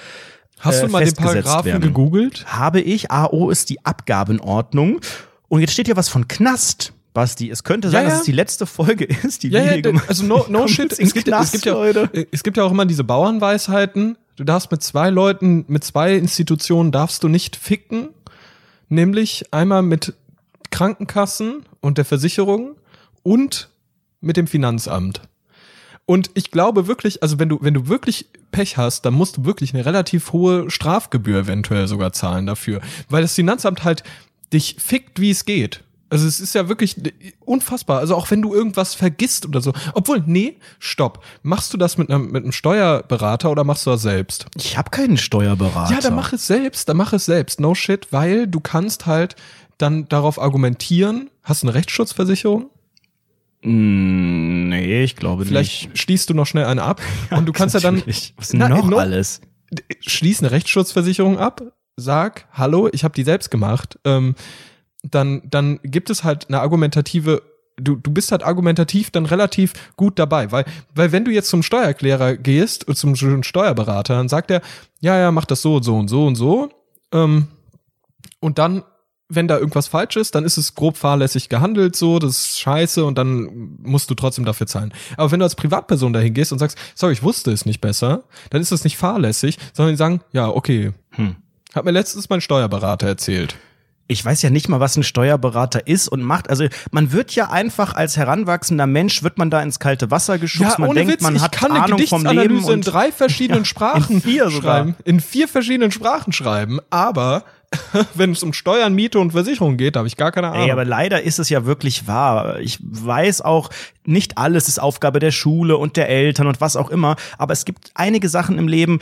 Hast 0.59 0.79
äh, 0.83 0.85
du 0.85 0.91
mal 0.91 1.03
den 1.03 1.15
Paragraphen 1.15 1.65
werden. 1.65 1.81
gegoogelt? 1.81 2.45
habe 2.47 2.81
ich. 2.81 3.09
AO 3.09 3.49
ist 3.49 3.69
die 3.71 3.83
Abgabenordnung. 3.83 4.99
Und 5.47 5.61
jetzt 5.61 5.73
steht 5.73 5.87
hier 5.87 5.95
was 5.97 6.09
von 6.09 6.27
Knast. 6.27 6.93
Basti, 7.13 7.49
es 7.49 7.63
könnte 7.63 7.89
sein, 7.89 8.03
Ja, 8.03 8.03
ja. 8.03 8.09
dass 8.11 8.19
es 8.19 8.25
die 8.25 8.31
letzte 8.31 8.67
Folge 8.67 9.05
ist, 9.05 9.41
die 9.41 9.49
Ja, 9.49 9.63
wir 9.63 9.71
hier 9.71 9.81
gemacht 9.81 10.05
also 10.07 10.23
no, 10.23 10.45
no 10.47 10.67
shit. 10.67 10.91
Es 10.91 11.11
gibt, 11.15 11.25
Knast, 11.25 11.45
es, 11.45 11.51
gibt 11.53 11.65
ja, 11.65 11.73
Leute. 11.73 12.27
es 12.31 12.43
gibt 12.43 12.57
ja 12.57 12.63
auch 12.63 12.71
immer 12.71 12.85
diese 12.85 13.03
Bauernweisheiten. 13.03 14.15
Du 14.35 14.43
darfst 14.43 14.69
mit 14.71 14.83
zwei 14.83 15.09
Leuten, 15.09 15.65
mit 15.67 15.83
zwei 15.83 16.13
Institutionen 16.13 16.91
darfst 16.91 17.23
du 17.23 17.27
nicht 17.27 17.55
ficken. 17.55 18.09
Nämlich 18.89 19.53
einmal 19.53 19.83
mit 19.83 20.13
Krankenkassen 20.71 21.63
und 21.79 21.97
der 21.97 22.05
Versicherung 22.05 22.75
und 23.23 23.69
mit 24.21 24.37
dem 24.37 24.47
Finanzamt. 24.47 25.21
Und 26.05 26.31
ich 26.33 26.49
glaube 26.49 26.87
wirklich, 26.87 27.21
also 27.21 27.37
wenn 27.37 27.49
du, 27.49 27.59
wenn 27.61 27.75
du 27.75 27.87
wirklich 27.87 28.25
Pech 28.51 28.77
hast, 28.77 29.05
dann 29.05 29.13
musst 29.13 29.37
du 29.37 29.45
wirklich 29.45 29.75
eine 29.75 29.85
relativ 29.85 30.33
hohe 30.33 30.69
Strafgebühr 30.71 31.41
eventuell 31.41 31.87
sogar 31.87 32.13
zahlen 32.13 32.47
dafür. 32.47 32.81
Weil 33.09 33.21
das 33.21 33.35
Finanzamt 33.35 33.83
halt 33.83 34.03
dich 34.51 34.77
fickt, 34.79 35.19
wie 35.19 35.29
es 35.29 35.45
geht. 35.45 35.83
Also 36.11 36.27
es 36.27 36.39
ist 36.39 36.55
ja 36.55 36.67
wirklich 36.69 36.95
unfassbar. 37.39 37.99
Also 37.99 38.15
auch 38.15 38.31
wenn 38.31 38.41
du 38.41 38.53
irgendwas 38.53 38.95
vergisst 38.95 39.45
oder 39.45 39.61
so. 39.61 39.73
Obwohl, 39.93 40.23
nee, 40.25 40.57
stopp. 40.79 41.23
Machst 41.43 41.71
du 41.73 41.77
das 41.77 41.97
mit 41.97 42.09
einem, 42.09 42.31
mit 42.31 42.43
einem 42.43 42.51
Steuerberater 42.51 43.51
oder 43.51 43.63
machst 43.63 43.85
du 43.85 43.91
das 43.91 44.01
selbst? 44.01 44.47
Ich 44.55 44.77
habe 44.77 44.89
keinen 44.89 45.17
Steuerberater. 45.17 45.93
Ja, 45.93 46.01
dann 46.01 46.15
mach 46.15 46.33
es 46.33 46.47
selbst, 46.47 46.89
dann 46.89 46.97
mach 46.97 47.13
es 47.13 47.25
selbst. 47.25 47.59
No 47.59 47.75
shit, 47.75 48.07
weil 48.11 48.47
du 48.47 48.59
kannst 48.59 49.05
halt 49.05 49.35
dann 49.77 50.09
darauf 50.09 50.41
argumentieren. 50.41 51.29
Hast 51.43 51.61
du 51.63 51.67
eine 51.67 51.75
Rechtsschutzversicherung? 51.75 52.69
Mm, 53.61 54.69
nee, 54.69 55.03
ich 55.03 55.15
glaube 55.15 55.45
Vielleicht 55.45 55.89
nicht. 55.89 55.97
schließt 55.99 56.29
du 56.29 56.33
noch 56.33 56.45
schnell 56.45 56.65
eine 56.65 56.81
ab 56.83 57.01
und 57.31 57.45
du 57.45 57.51
kannst 57.51 57.75
ja 57.75 57.81
dann. 57.81 58.01
Was 58.37 58.47
denn 58.49 58.59
Na, 58.59 58.69
noch 58.69 58.87
no- 58.87 58.97
alles? 58.97 59.41
schließ 60.01 60.39
eine 60.41 60.49
Rechtsschutzversicherung 60.51 61.37
ab, 61.37 61.61
sag, 61.95 62.47
hallo, 62.53 62.89
ich 62.91 63.03
habe 63.03 63.13
die 63.13 63.23
selbst 63.23 63.51
gemacht. 63.51 63.99
Ähm, 64.05 64.33
dann, 65.03 65.41
dann 65.49 65.79
gibt 65.83 66.09
es 66.09 66.23
halt 66.23 66.47
eine 66.49 66.59
argumentative, 66.59 67.41
du, 67.77 67.95
du 67.95 68.11
bist 68.11 68.31
halt 68.31 68.43
argumentativ 68.43 69.11
dann 69.11 69.25
relativ 69.25 69.73
gut 69.95 70.19
dabei, 70.19 70.51
weil, 70.51 70.65
weil 70.93 71.11
wenn 71.11 71.25
du 71.25 71.31
jetzt 71.31 71.49
zum 71.49 71.63
Steuererklärer 71.63 72.35
gehst 72.35 72.87
und 72.87 72.95
zum 72.95 73.15
Steuerberater, 73.15 74.15
dann 74.15 74.29
sagt 74.29 74.51
er, 74.51 74.61
ja, 74.99 75.17
ja, 75.17 75.31
mach 75.31 75.45
das 75.45 75.61
so 75.61 75.75
und 75.75 75.83
so 75.83 75.97
und 75.97 76.07
so 76.07 76.25
und 76.25 76.35
so. 76.35 76.69
Ähm, 77.13 77.47
und 78.39 78.57
dann, 78.57 78.83
wenn 79.29 79.47
da 79.47 79.57
irgendwas 79.57 79.87
falsch 79.87 80.17
ist, 80.17 80.35
dann 80.35 80.43
ist 80.43 80.57
es 80.57 80.75
grob 80.75 80.97
fahrlässig 80.97 81.49
gehandelt, 81.49 81.95
so, 81.95 82.19
das 82.19 82.31
ist 82.31 82.59
scheiße 82.59 83.05
und 83.05 83.17
dann 83.17 83.77
musst 83.81 84.09
du 84.09 84.15
trotzdem 84.15 84.43
dafür 84.43 84.67
zahlen. 84.67 84.93
Aber 85.17 85.31
wenn 85.31 85.39
du 85.39 85.45
als 85.45 85.55
Privatperson 85.55 86.13
dahin 86.13 86.33
gehst 86.33 86.51
und 86.51 86.59
sagst, 86.59 86.77
sorry, 86.95 87.13
ich 87.13 87.23
wusste 87.23 87.51
es 87.51 87.65
nicht 87.65 87.79
besser, 87.79 88.23
dann 88.49 88.61
ist 88.61 88.71
es 88.71 88.83
nicht 88.83 88.97
fahrlässig, 88.97 89.57
sondern 89.73 89.93
die 89.93 89.97
sagen, 89.97 90.21
ja, 90.31 90.49
okay. 90.49 90.91
Hm. 91.11 91.35
Hat 91.73 91.85
mir 91.85 91.91
letztens 91.91 92.29
mein 92.29 92.41
Steuerberater 92.41 93.07
erzählt. 93.07 93.55
Ich 94.11 94.25
weiß 94.25 94.41
ja 94.41 94.49
nicht 94.49 94.67
mal, 94.69 94.79
was 94.79 94.97
ein 94.97 95.03
Steuerberater 95.03 95.85
ist 95.85 96.07
und 96.07 96.23
macht. 96.23 96.49
Also 96.49 96.65
man 96.91 97.11
wird 97.11 97.35
ja 97.35 97.51
einfach 97.51 97.93
als 97.93 98.17
heranwachsender 98.17 98.87
Mensch, 98.87 99.21
wird 99.21 99.37
man 99.37 99.51
da 99.51 99.61
ins 99.61 99.79
kalte 99.79 100.09
Wasser 100.09 100.39
geschubst. 100.39 100.79
man 100.79 100.95
denkt, 100.95 101.21
man 101.21 101.35
ich 101.35 101.41
hat 101.43 101.51
kann 101.51 101.71
eine 101.71 101.83
Ahnung 101.83 101.99
vom 101.99 102.23
Leben. 102.23 102.35
Gedichtsanalyse 102.37 102.71
in 102.71 102.73
Und 102.79 102.81
drei 102.81 103.11
verschiedenen 103.11 103.65
Sprachen 103.69 104.15
in 104.15 104.21
vier 104.21 104.49
sogar. 104.49 104.77
schreiben. 104.79 104.95
In 105.05 105.19
vier 105.19 105.47
verschiedenen 105.47 105.91
Sprachen 105.91 106.33
schreiben, 106.33 106.79
aber 106.89 107.43
wenn 108.15 108.31
es 108.31 108.41
um 108.41 108.51
Steuern, 108.51 108.95
Miete 108.95 109.19
und 109.19 109.29
Versicherung 109.31 109.77
geht, 109.77 109.95
habe 109.95 110.07
ich 110.07 110.17
gar 110.17 110.31
keine 110.31 110.47
Ahnung. 110.49 110.63
Ey, 110.65 110.71
aber 110.71 110.85
leider 110.85 111.21
ist 111.21 111.37
es 111.37 111.49
ja 111.49 111.65
wirklich 111.67 112.07
wahr. 112.07 112.59
Ich 112.61 112.79
weiß 112.81 113.41
auch, 113.41 113.69
nicht 114.05 114.39
alles 114.39 114.67
ist 114.67 114.79
Aufgabe 114.79 115.19
der 115.19 115.29
Schule 115.29 115.77
und 115.77 115.95
der 115.95 116.09
Eltern 116.09 116.47
und 116.47 116.61
was 116.61 116.75
auch 116.75 116.89
immer. 116.89 117.15
Aber 117.37 117.53
es 117.53 117.65
gibt 117.65 117.91
einige 117.93 118.27
Sachen 118.27 118.57
im 118.57 118.67
Leben, 118.67 118.99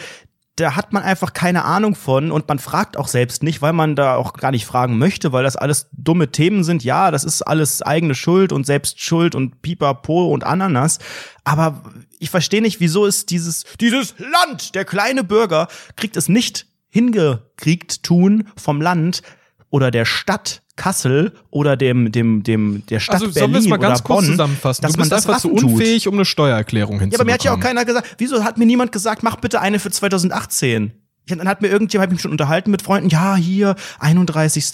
da 0.57 0.75
hat 0.75 0.91
man 0.91 1.03
einfach 1.03 1.33
keine 1.33 1.63
Ahnung 1.65 1.93
von 1.95 2.31
und 2.31 2.47
man 2.47 2.57
fragt 2.57 2.97
auch 2.97 3.07
selbst 3.07 3.43
nicht, 3.43 3.61
weil 3.61 3.73
man 3.73 3.95
da 3.95 4.15
auch 4.15 4.33
gar 4.33 4.51
nicht 4.51 4.65
fragen 4.65 4.97
möchte, 4.97 5.31
weil 5.31 5.43
das 5.43 5.55
alles 5.55 5.87
dumme 5.91 6.31
Themen 6.31 6.63
sind. 6.63 6.83
Ja, 6.83 7.11
das 7.11 7.23
ist 7.23 7.43
alles 7.43 7.83
eigene 7.83 8.15
Schuld 8.15 8.51
und 8.51 8.65
Selbstschuld 8.65 9.35
und 9.35 9.61
Pipapo 9.61 10.33
und 10.33 10.43
Ananas. 10.43 10.97
Aber 11.43 11.83
ich 12.17 12.31
verstehe 12.31 12.63
nicht, 12.63 12.79
wieso 12.79 13.05
ist 13.05 13.29
dieses, 13.29 13.65
dieses 13.79 14.15
Land, 14.17 14.73
der 14.73 14.83
kleine 14.83 15.23
Bürger, 15.23 15.67
kriegt 15.95 16.17
es 16.17 16.27
nicht 16.27 16.65
hingekriegt 16.89 18.01
tun 18.01 18.49
vom 18.57 18.81
Land 18.81 19.21
oder 19.69 19.91
der 19.91 20.05
Stadt 20.05 20.63
Kassel 20.77 21.33
oder 21.51 21.75
dem 21.75 22.11
dem 22.13 22.43
dem 22.43 22.83
der 22.89 23.01
Stadt 23.01 23.15
also 23.15 23.25
sollen 23.29 23.47
wir 23.51 23.53
Berlin 23.59 23.69
mal 23.69 23.77
ganz 23.77 23.99
oder 23.99 24.03
kurz 24.07 24.19
Bonn, 24.21 24.31
zusammenfassen. 24.31 24.81
dass 24.83 24.91
du 24.93 24.97
man 24.99 25.09
bist 25.09 25.11
das 25.11 25.25
einfach 25.27 25.41
zu 25.41 25.49
tut. 25.49 25.63
unfähig, 25.63 26.07
um 26.07 26.13
eine 26.13 26.23
Steuererklärung 26.23 26.95
Ja, 26.95 26.99
hinzubekommen. 27.01 27.19
aber 27.21 27.25
mir 27.25 27.33
hat 27.33 27.43
ja 27.43 27.53
auch 27.53 27.59
keiner 27.59 27.83
gesagt, 27.83 28.15
wieso 28.19 28.43
hat 28.45 28.57
mir 28.57 28.65
niemand 28.65 28.93
gesagt, 28.93 29.23
mach 29.23 29.35
bitte 29.35 29.59
eine 29.59 29.79
für 29.79 29.91
2018? 29.91 30.93
Ich, 31.29 31.35
dann 31.35 31.45
hat 31.49 31.61
mir 31.61 31.67
irgendjemand 31.67 32.07
hab 32.07 32.13
mich 32.13 32.21
schon 32.21 32.31
unterhalten 32.31 32.71
mit 32.71 32.81
Freunden, 32.81 33.09
ja, 33.09 33.35
hier, 33.35 33.75
31. 33.99 34.73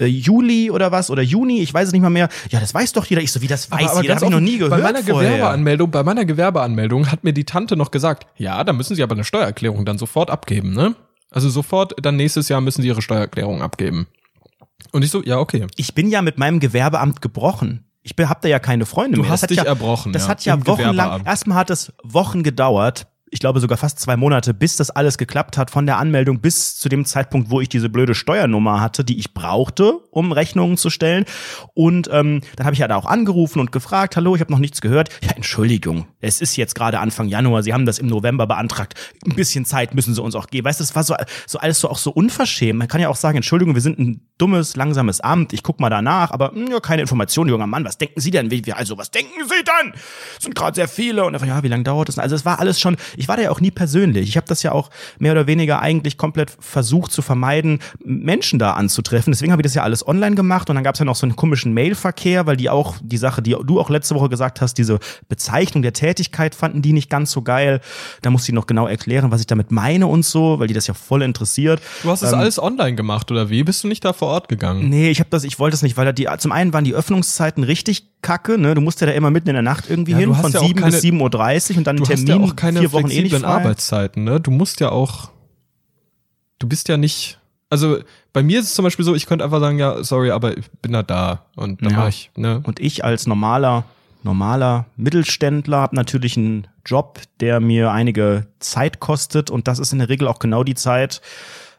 äh, 0.00 0.04
Juli 0.04 0.68
oder 0.72 0.90
was, 0.90 1.10
oder 1.10 1.22
Juni, 1.22 1.60
ich 1.60 1.72
weiß 1.72 1.86
es 1.86 1.92
nicht 1.92 2.02
mal 2.02 2.10
mehr. 2.10 2.28
Ja, 2.50 2.58
das 2.58 2.74
weiß 2.74 2.92
doch 2.94 3.06
jeder. 3.06 3.22
Ich 3.22 3.30
so, 3.30 3.40
wie 3.40 3.46
das 3.46 3.70
weiß 3.70 3.82
jeder, 4.02 4.08
ganz 4.08 4.22
hab 4.22 4.28
ich 4.28 4.34
noch 4.34 4.40
nie 4.40 4.58
gehört 4.58 4.72
Bei 4.72 4.78
meiner 4.78 5.00
vorher. 5.04 5.30
Gewerbeanmeldung, 5.30 5.90
bei 5.92 6.02
meiner 6.02 6.24
Gewerbeanmeldung 6.24 7.12
hat 7.12 7.22
mir 7.22 7.32
die 7.32 7.44
Tante 7.44 7.76
noch 7.76 7.92
gesagt, 7.92 8.26
ja, 8.36 8.64
da 8.64 8.72
müssen 8.72 8.96
Sie 8.96 9.02
aber 9.04 9.14
eine 9.14 9.22
Steuererklärung 9.22 9.84
dann 9.84 9.96
sofort 9.98 10.28
abgeben, 10.30 10.72
ne? 10.72 10.96
Also 11.30 11.48
sofort, 11.48 11.94
dann 12.02 12.16
nächstes 12.16 12.48
Jahr 12.48 12.60
müssen 12.60 12.82
Sie 12.82 12.88
Ihre 12.88 13.00
Steuererklärung 13.00 13.62
abgeben. 13.62 14.08
Und 14.92 15.02
ich 15.02 15.10
so, 15.10 15.22
ja, 15.22 15.38
okay. 15.38 15.66
Ich 15.76 15.94
bin 15.94 16.08
ja 16.10 16.22
mit 16.22 16.38
meinem 16.38 16.60
Gewerbeamt 16.60 17.20
gebrochen. 17.22 17.84
Ich 18.02 18.14
bin- 18.16 18.28
hab 18.28 18.42
da 18.42 18.48
ja 18.48 18.58
keine 18.58 18.84
Freunde 18.86 19.16
Du 19.16 19.22
mehr. 19.22 19.30
hast 19.30 19.40
das 19.40 19.42
hat 19.44 19.50
dich 19.50 19.56
ja, 19.58 19.64
erbrochen, 19.64 20.12
Das 20.12 20.24
ja, 20.24 20.28
hat 20.28 20.44
ja 20.44 20.66
wochenlang, 20.66 21.24
erstmal 21.24 21.56
hat 21.58 21.70
es 21.70 21.92
Wochen 22.02 22.42
gedauert, 22.42 23.06
ich 23.32 23.40
glaube 23.40 23.60
sogar 23.60 23.78
fast 23.78 23.98
zwei 23.98 24.16
Monate, 24.16 24.52
bis 24.52 24.76
das 24.76 24.90
alles 24.90 25.16
geklappt 25.16 25.56
hat, 25.56 25.70
von 25.70 25.86
der 25.86 25.96
Anmeldung 25.96 26.40
bis 26.40 26.76
zu 26.76 26.90
dem 26.90 27.06
Zeitpunkt, 27.06 27.50
wo 27.50 27.62
ich 27.62 27.68
diese 27.70 27.88
blöde 27.88 28.14
Steuernummer 28.14 28.80
hatte, 28.80 29.04
die 29.04 29.18
ich 29.18 29.32
brauchte, 29.32 29.94
um 30.10 30.32
Rechnungen 30.32 30.76
zu 30.76 30.90
stellen. 30.90 31.24
Und 31.72 32.10
ähm, 32.12 32.42
dann 32.56 32.66
habe 32.66 32.74
ich 32.74 32.80
ja 32.80 32.88
da 32.88 32.96
auch 32.96 33.06
angerufen 33.06 33.58
und 33.58 33.72
gefragt, 33.72 34.16
hallo, 34.16 34.34
ich 34.34 34.42
habe 34.42 34.52
noch 34.52 34.58
nichts 34.58 34.82
gehört. 34.82 35.08
Ja, 35.22 35.30
Entschuldigung, 35.34 36.06
es 36.20 36.42
ist 36.42 36.56
jetzt 36.56 36.74
gerade 36.74 37.00
Anfang 37.00 37.26
Januar, 37.26 37.62
Sie 37.62 37.72
haben 37.72 37.86
das 37.86 37.98
im 37.98 38.06
November 38.06 38.46
beantragt. 38.46 39.00
Ein 39.24 39.34
bisschen 39.34 39.64
Zeit 39.64 39.94
müssen 39.94 40.14
Sie 40.14 40.20
uns 40.20 40.34
auch 40.34 40.48
geben. 40.48 40.66
Weißt 40.66 40.80
du, 40.80 40.84
das 40.84 40.94
war 40.94 41.02
so, 41.02 41.14
so 41.46 41.58
alles 41.58 41.80
so 41.80 41.88
auch 41.88 41.98
so 41.98 42.10
unverschämt. 42.10 42.78
Man 42.78 42.88
kann 42.88 43.00
ja 43.00 43.08
auch 43.08 43.16
sagen, 43.16 43.36
Entschuldigung, 43.36 43.74
wir 43.74 43.80
sind 43.80 43.98
ein 43.98 44.20
dummes, 44.36 44.76
langsames 44.76 45.22
Amt, 45.22 45.54
ich 45.54 45.62
guck 45.62 45.80
mal 45.80 45.88
danach, 45.88 46.32
aber 46.32 46.52
mh, 46.52 46.66
hm, 46.66 46.70
ja, 46.70 46.80
keine 46.80 47.00
Information, 47.00 47.48
junger 47.48 47.66
Mann, 47.66 47.86
was 47.86 47.96
denken 47.96 48.20
Sie 48.20 48.30
denn? 48.30 48.50
Wie, 48.50 48.72
also, 48.74 48.98
was 48.98 49.10
denken 49.10 49.40
Sie 49.44 49.64
denn? 49.64 49.94
Es 50.36 50.42
sind 50.42 50.54
gerade 50.54 50.74
sehr 50.74 50.88
viele. 50.88 51.24
Und 51.24 51.34
einfach, 51.34 51.46
ja, 51.46 51.62
wie 51.62 51.68
lange 51.68 51.84
dauert 51.84 52.08
das? 52.08 52.18
Also 52.18 52.36
es 52.36 52.44
war 52.44 52.60
alles 52.60 52.78
schon, 52.78 52.96
ich 53.22 53.28
war 53.28 53.36
da 53.36 53.44
ja 53.44 53.50
auch 53.50 53.60
nie 53.60 53.70
persönlich. 53.70 54.28
Ich 54.28 54.36
habe 54.36 54.48
das 54.48 54.64
ja 54.64 54.72
auch 54.72 54.90
mehr 55.20 55.30
oder 55.30 55.46
weniger 55.46 55.80
eigentlich 55.80 56.18
komplett 56.18 56.52
versucht 56.58 57.12
zu 57.12 57.22
vermeiden, 57.22 57.78
Menschen 58.04 58.58
da 58.58 58.72
anzutreffen. 58.72 59.32
Deswegen 59.32 59.52
habe 59.52 59.62
ich 59.62 59.64
das 59.64 59.74
ja 59.74 59.84
alles 59.84 60.06
online 60.06 60.34
gemacht 60.34 60.68
und 60.68 60.74
dann 60.74 60.82
gab 60.82 60.96
es 60.96 60.98
ja 60.98 61.04
noch 61.04 61.14
so 61.14 61.24
einen 61.24 61.36
komischen 61.36 61.72
Mailverkehr, 61.72 62.46
weil 62.46 62.56
die 62.56 62.68
auch 62.68 62.96
die 63.00 63.16
Sache, 63.16 63.40
die 63.40 63.52
du 63.64 63.78
auch 63.78 63.90
letzte 63.90 64.16
Woche 64.16 64.28
gesagt 64.28 64.60
hast, 64.60 64.74
diese 64.74 64.98
Bezeichnung 65.28 65.82
der 65.82 65.92
Tätigkeit 65.92 66.56
fanden 66.56 66.82
die 66.82 66.92
nicht 66.92 67.08
ganz 67.08 67.30
so 67.30 67.42
geil. 67.42 67.80
Da 68.22 68.30
musste 68.30 68.50
ich 68.50 68.54
noch 68.54 68.66
genau 68.66 68.88
erklären, 68.88 69.30
was 69.30 69.40
ich 69.40 69.46
damit 69.46 69.70
meine 69.70 70.08
und 70.08 70.24
so, 70.24 70.58
weil 70.58 70.66
die 70.66 70.74
das 70.74 70.88
ja 70.88 70.94
voll 70.94 71.22
interessiert. 71.22 71.80
Du 72.02 72.10
hast 72.10 72.24
das 72.24 72.32
ähm, 72.32 72.40
alles 72.40 72.60
online 72.60 72.96
gemacht 72.96 73.30
oder 73.30 73.50
wie? 73.50 73.62
Bist 73.62 73.84
du 73.84 73.88
nicht 73.88 74.04
da 74.04 74.12
vor 74.12 74.28
Ort 74.28 74.48
gegangen? 74.48 74.88
Nee, 74.88 75.10
ich 75.10 75.20
habe 75.20 75.30
das, 75.30 75.44
ich 75.44 75.60
wollte 75.60 75.74
das 75.74 75.82
nicht, 75.82 75.96
weil 75.96 76.06
da 76.06 76.12
die 76.12 76.26
zum 76.38 76.50
einen 76.50 76.72
waren 76.72 76.84
die 76.84 76.94
Öffnungszeiten 76.94 77.62
richtig 77.62 78.08
kacke, 78.22 78.56
ne? 78.56 78.74
Du 78.74 78.80
musst 78.80 79.00
ja 79.00 79.06
da 79.06 79.12
immer 79.12 79.30
mitten 79.30 79.48
in 79.48 79.54
der 79.54 79.62
Nacht 79.62 79.90
irgendwie 79.90 80.12
ja, 80.12 80.18
hin, 80.18 80.34
von 80.34 80.52
ja 80.52 80.60
7 80.60 80.74
keine, 80.74 80.92
bis 80.92 81.02
7.30 81.02 81.72
Uhr 81.72 81.78
und 81.78 81.86
dann 81.86 81.96
einen 81.96 82.04
Termin 82.06 82.26
ja 82.26 82.36
auch 82.36 82.56
keine 82.56 82.80
vier 82.80 82.92
Wochen 82.92 83.10
eh 83.12 83.22
nicht 83.22 83.44
Arbeitszeiten, 83.44 84.24
ne? 84.24 84.40
Du 84.40 84.50
musst 84.50 84.80
ja 84.80 84.90
auch, 84.90 85.30
du 86.58 86.68
bist 86.68 86.88
ja 86.88 86.96
nicht, 86.96 87.38
also 87.70 87.98
bei 88.32 88.42
mir 88.42 88.60
ist 88.60 88.66
es 88.66 88.74
zum 88.74 88.84
Beispiel 88.84 89.04
so, 89.04 89.14
ich 89.14 89.26
könnte 89.26 89.44
einfach 89.44 89.60
sagen, 89.60 89.78
ja, 89.78 90.02
sorry, 90.04 90.30
aber 90.30 90.56
ich 90.56 90.70
bin 90.82 90.92
da 90.92 91.02
da 91.02 91.46
und 91.56 91.82
dann 91.82 91.92
ja. 91.92 91.98
mach 91.98 92.08
ich, 92.08 92.30
ne? 92.36 92.60
Und 92.64 92.80
ich 92.80 93.04
als 93.04 93.26
normaler, 93.26 93.84
normaler 94.22 94.86
Mittelständler 94.96 95.78
habe 95.78 95.96
natürlich 95.96 96.36
einen 96.36 96.66
Job, 96.84 97.20
der 97.40 97.60
mir 97.60 97.92
einige 97.92 98.46
Zeit 98.58 99.00
kostet 99.00 99.50
und 99.50 99.68
das 99.68 99.78
ist 99.78 99.92
in 99.92 99.98
der 99.98 100.08
Regel 100.08 100.28
auch 100.28 100.38
genau 100.38 100.64
die 100.64 100.74
Zeit, 100.74 101.20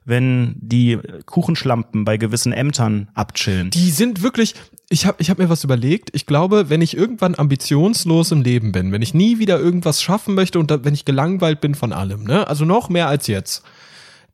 wenn 0.05 0.55
die 0.57 0.99
Kuchenschlampen 1.25 2.05
bei 2.05 2.17
gewissen 2.17 2.51
Ämtern 2.51 3.09
abchillen. 3.13 3.69
Die 3.69 3.89
sind 3.89 4.21
wirklich, 4.21 4.55
ich 4.93 5.07
habe 5.07 5.17
ich 5.19 5.31
hab 5.31 5.39
mir 5.39 5.49
was 5.49 5.63
überlegt. 5.63 6.11
Ich 6.13 6.27
glaube, 6.27 6.69
wenn 6.69 6.81
ich 6.81 6.95
irgendwann 6.95 7.33
ambitionslos 7.33 8.31
im 8.31 8.43
Leben 8.43 8.71
bin, 8.71 8.91
wenn 8.91 9.01
ich 9.01 9.15
nie 9.15 9.39
wieder 9.39 9.59
irgendwas 9.59 10.03
schaffen 10.03 10.35
möchte 10.35 10.59
und 10.59 10.69
da, 10.69 10.85
wenn 10.85 10.93
ich 10.93 11.03
gelangweilt 11.03 11.61
bin 11.61 11.73
von 11.73 11.91
allem, 11.91 12.23
ne, 12.23 12.47
also 12.47 12.63
noch 12.63 12.89
mehr 12.89 13.07
als 13.07 13.25
jetzt, 13.25 13.63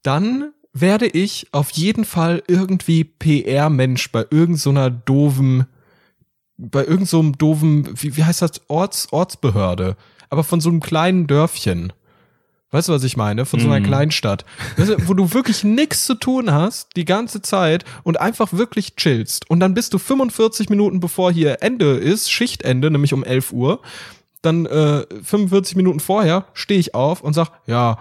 dann 0.03 0.51
werde 0.73 1.07
ich 1.07 1.47
auf 1.53 1.71
jeden 1.71 2.03
Fall 2.03 2.43
irgendwie 2.47 3.05
PR-Mensch 3.05 4.11
bei 4.11 4.25
irgendeiner 4.29 4.89
so 4.89 4.97
doofen, 5.05 5.65
bei 6.57 6.81
irgendeinem 6.81 7.05
so 7.05 7.31
doofen, 7.31 7.89
wie, 7.95 8.17
wie 8.17 8.23
heißt 8.25 8.41
das, 8.41 8.61
Orts, 8.67 9.07
Ortsbehörde, 9.11 9.95
aber 10.29 10.43
von 10.43 10.59
so 10.59 10.69
einem 10.69 10.81
kleinen 10.81 11.25
Dörfchen. 11.25 11.93
Weißt 12.71 12.87
du, 12.87 12.93
was 12.93 13.03
ich 13.03 13.17
meine? 13.17 13.45
Von 13.45 13.59
so 13.59 13.67
einer 13.67 13.79
mm. 13.79 13.83
Kleinstadt. 13.83 14.45
Weißt 14.77 14.89
du, 14.89 15.07
wo 15.07 15.15
du 15.15 15.33
wirklich 15.33 15.63
nichts 15.63 16.05
zu 16.05 16.13
tun 16.13 16.51
hast, 16.51 16.89
die 16.95 17.05
ganze 17.05 17.41
Zeit 17.41 17.83
und 18.03 18.19
einfach 18.19 18.53
wirklich 18.53 18.95
chillst. 18.95 19.49
Und 19.49 19.59
dann 19.59 19.73
bist 19.73 19.93
du 19.93 19.97
45 19.97 20.69
Minuten 20.69 20.99
bevor 20.99 21.31
hier 21.31 21.63
Ende 21.63 21.97
ist, 21.97 22.31
Schichtende, 22.31 22.91
nämlich 22.91 23.13
um 23.13 23.23
11 23.23 23.53
Uhr. 23.53 23.81
Dann 24.43 24.67
äh, 24.67 25.05
45 25.23 25.75
Minuten 25.77 25.99
vorher 25.99 26.45
stehe 26.53 26.79
ich 26.79 26.93
auf 26.93 27.21
und 27.21 27.33
sag, 27.33 27.51
ja, 27.65 27.97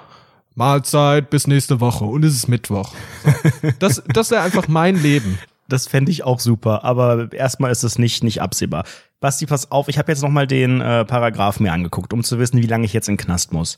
Mahlzeit 0.54 1.30
bis 1.30 1.46
nächste 1.46 1.80
Woche 1.80 2.04
und 2.04 2.24
es 2.24 2.34
ist 2.34 2.48
Mittwoch. 2.48 2.92
So. 3.24 3.70
Das, 3.78 4.02
das 4.12 4.30
wäre 4.30 4.42
einfach 4.42 4.68
mein 4.68 5.00
Leben. 5.00 5.38
Das 5.68 5.86
fände 5.86 6.10
ich 6.10 6.24
auch 6.24 6.40
super, 6.40 6.82
aber 6.84 7.32
erstmal 7.32 7.70
ist 7.70 7.84
es 7.84 7.98
nicht, 7.98 8.24
nicht 8.24 8.42
absehbar. 8.42 8.84
Basti, 9.20 9.46
pass 9.46 9.72
auf, 9.72 9.88
ich 9.88 9.98
habe 9.98 10.12
jetzt 10.12 10.22
nochmal 10.22 10.46
den 10.46 10.80
äh, 10.80 11.04
Paragraph 11.04 11.58
mir 11.58 11.72
angeguckt, 11.72 12.12
um 12.12 12.22
zu 12.22 12.38
wissen, 12.38 12.62
wie 12.62 12.68
lange 12.68 12.84
ich 12.84 12.92
jetzt 12.92 13.08
in 13.08 13.16
Knast 13.16 13.52
muss. 13.52 13.76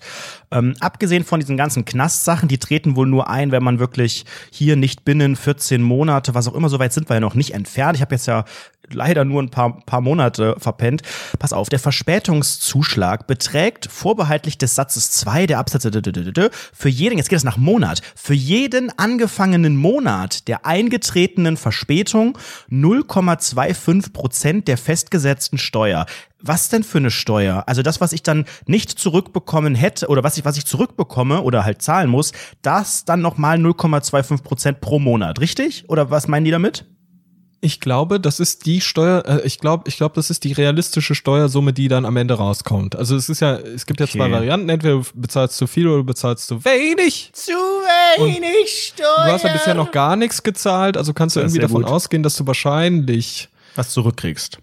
Ähm, 0.51 0.75
abgesehen 0.81 1.25
von 1.25 1.41
diesen 1.41 1.57
ganzen 1.57 1.87
Knastsachen, 1.87 2.47
die 2.47 2.59
treten 2.59 2.95
wohl 2.95 3.07
nur 3.07 3.31
ein, 3.31 3.51
wenn 3.51 3.63
man 3.63 3.79
wirklich 3.79 4.27
hier 4.51 4.77
nicht 4.77 5.07
binnen 5.07 5.37
14 5.37 5.81
Monate, 5.81 6.35
was 6.35 6.47
auch 6.47 6.55
immer, 6.55 6.69
so 6.69 6.79
weit 6.79 6.93
sind 6.93 7.09
wir 7.09 7.15
ja 7.15 7.21
noch 7.21 7.35
nicht 7.35 7.55
entfernt. 7.55 7.97
Ich 7.97 8.03
habe 8.03 8.15
jetzt 8.15 8.27
ja 8.27 8.45
leider 8.93 9.25
nur 9.25 9.43
ein 9.43 9.51
paar, 9.51 9.81
paar 9.87 10.03
Monate 10.03 10.57
verpennt. 10.59 11.03
Pass 11.39 11.55
auf, 11.55 11.71
der 11.71 11.79
Verspätungszuschlag 11.79 13.27
beträgt 13.27 13.87
vorbehaltlich 13.91 14.59
des 14.59 14.75
Satzes 14.75 15.11
2 15.13 15.47
der 15.47 15.59
Absätze 15.59 15.91
für 16.73 16.89
jeden, 16.89 17.17
jetzt 17.17 17.29
geht 17.29 17.39
es 17.39 17.45
nach 17.45 17.57
Monat, 17.57 18.03
für 18.15 18.35
jeden 18.35 18.91
angefangenen 18.99 19.77
Monat 19.77 20.49
der 20.49 20.67
eingetretenen 20.67 21.57
Verspätung 21.57 22.37
0,25 22.71 24.13
Prozent 24.13 24.69
der 24.69 24.77
festgesetzten 24.77 25.30
Steuer. 25.59 26.07
Was 26.43 26.69
denn 26.69 26.83
für 26.83 26.99
eine 26.99 27.11
Steuer? 27.11 27.65
Also 27.67 27.83
das, 27.83 28.01
was 28.01 28.13
ich 28.13 28.23
dann 28.23 28.47
nicht 28.67 28.91
zurückbekommen 28.91 29.75
hätte 29.75 30.09
oder 30.09 30.25
was 30.25 30.39
ich, 30.39 30.45
was 30.45 30.57
ich 30.57 30.67
zurückbekomme 30.67 31.43
oder 31.43 31.65
halt 31.65 31.83
zahlen 31.83 32.09
muss, 32.09 32.33
das 32.63 33.05
dann 33.05 33.21
nochmal 33.21 33.59
0,25 33.59 34.43
Prozent 34.43 34.81
pro 34.81 34.99
Monat, 34.99 35.41
richtig? 35.41 35.85
Oder 35.89 36.11
was 36.11 36.29
meinen 36.29 36.45
die 36.45 36.51
damit? 36.51 36.87
Ich 37.63 37.81
glaube, 37.81 38.21
das 38.21 38.41
ist 38.41 38.65
die 38.65 38.81
Steuer, 38.81 39.23
äh, 39.27 39.43
ich 39.47 39.59
glaube, 39.59 39.85
ich 39.87 39.99
glaube, 39.99 40.15
das 40.15 40.31
ist 40.31 40.45
die 40.45 40.53
realistische 40.53 41.15
Steuersumme, 41.15 41.75
die 41.75 41.89
dann 41.89 42.07
am 42.07 42.17
Ende 42.17 42.35
rauskommt. 42.35 42.97
Also 42.97 43.17
es 43.17 43.29
ist 43.29 43.41
ja, 43.41 43.57
es 43.57 43.85
gibt 43.85 44.01
okay. 44.01 44.11
ja 44.19 44.19
zwei 44.19 44.33
Varianten, 44.33 44.71
entweder 44.71 44.95
du 44.95 45.05
bezahlst 45.15 45.59
zu 45.59 45.67
viel 45.67 45.87
oder 45.87 45.99
du 45.99 46.05
bezahlst 46.05 46.47
zu 46.47 46.65
wenig. 46.65 47.31
Zu 47.35 47.53
wenig 47.53 48.39
Und 48.39 48.69
Steuer. 48.69 49.27
Du 49.27 49.33
hast 49.33 49.45
ja 49.45 49.53
bisher 49.53 49.75
noch 49.75 49.93
gar 49.93 50.17
nichts 50.17 50.43
gezahlt, 50.43 50.97
also 50.97 51.13
kannst 51.13 51.37
du 51.37 51.41
irgendwie 51.41 51.59
davon 51.59 51.83
gut. 51.83 51.91
ausgehen, 51.91 52.23
dass 52.23 52.37
du 52.37 52.47
wahrscheinlich 52.47 53.51
was 53.77 53.91
zurückkriegst. 53.91 54.59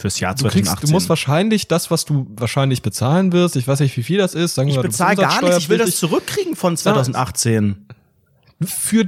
Fürs 0.00 0.18
Jahr 0.18 0.34
2018. 0.34 0.64
Du, 0.64 0.70
kriegst, 0.70 0.88
du 0.88 0.92
musst 0.92 1.08
wahrscheinlich 1.08 1.68
das, 1.68 1.90
was 1.90 2.04
du 2.04 2.26
wahrscheinlich 2.36 2.80
bezahlen 2.82 3.32
wirst, 3.32 3.56
ich 3.56 3.68
weiß 3.68 3.80
nicht, 3.80 3.96
wie 3.96 4.02
viel 4.02 4.18
das 4.18 4.34
ist, 4.34 4.54
sagen 4.54 4.68
wir 4.68 4.76
Ich 4.76 4.82
bezahle 4.82 5.16
gar 5.16 5.42
nichts, 5.42 5.58
ich 5.58 5.68
will 5.68 5.78
das 5.78 5.96
zurückkriegen 5.96 6.56
von 6.56 6.76
2018. 6.76 7.86
Für, 8.62 9.04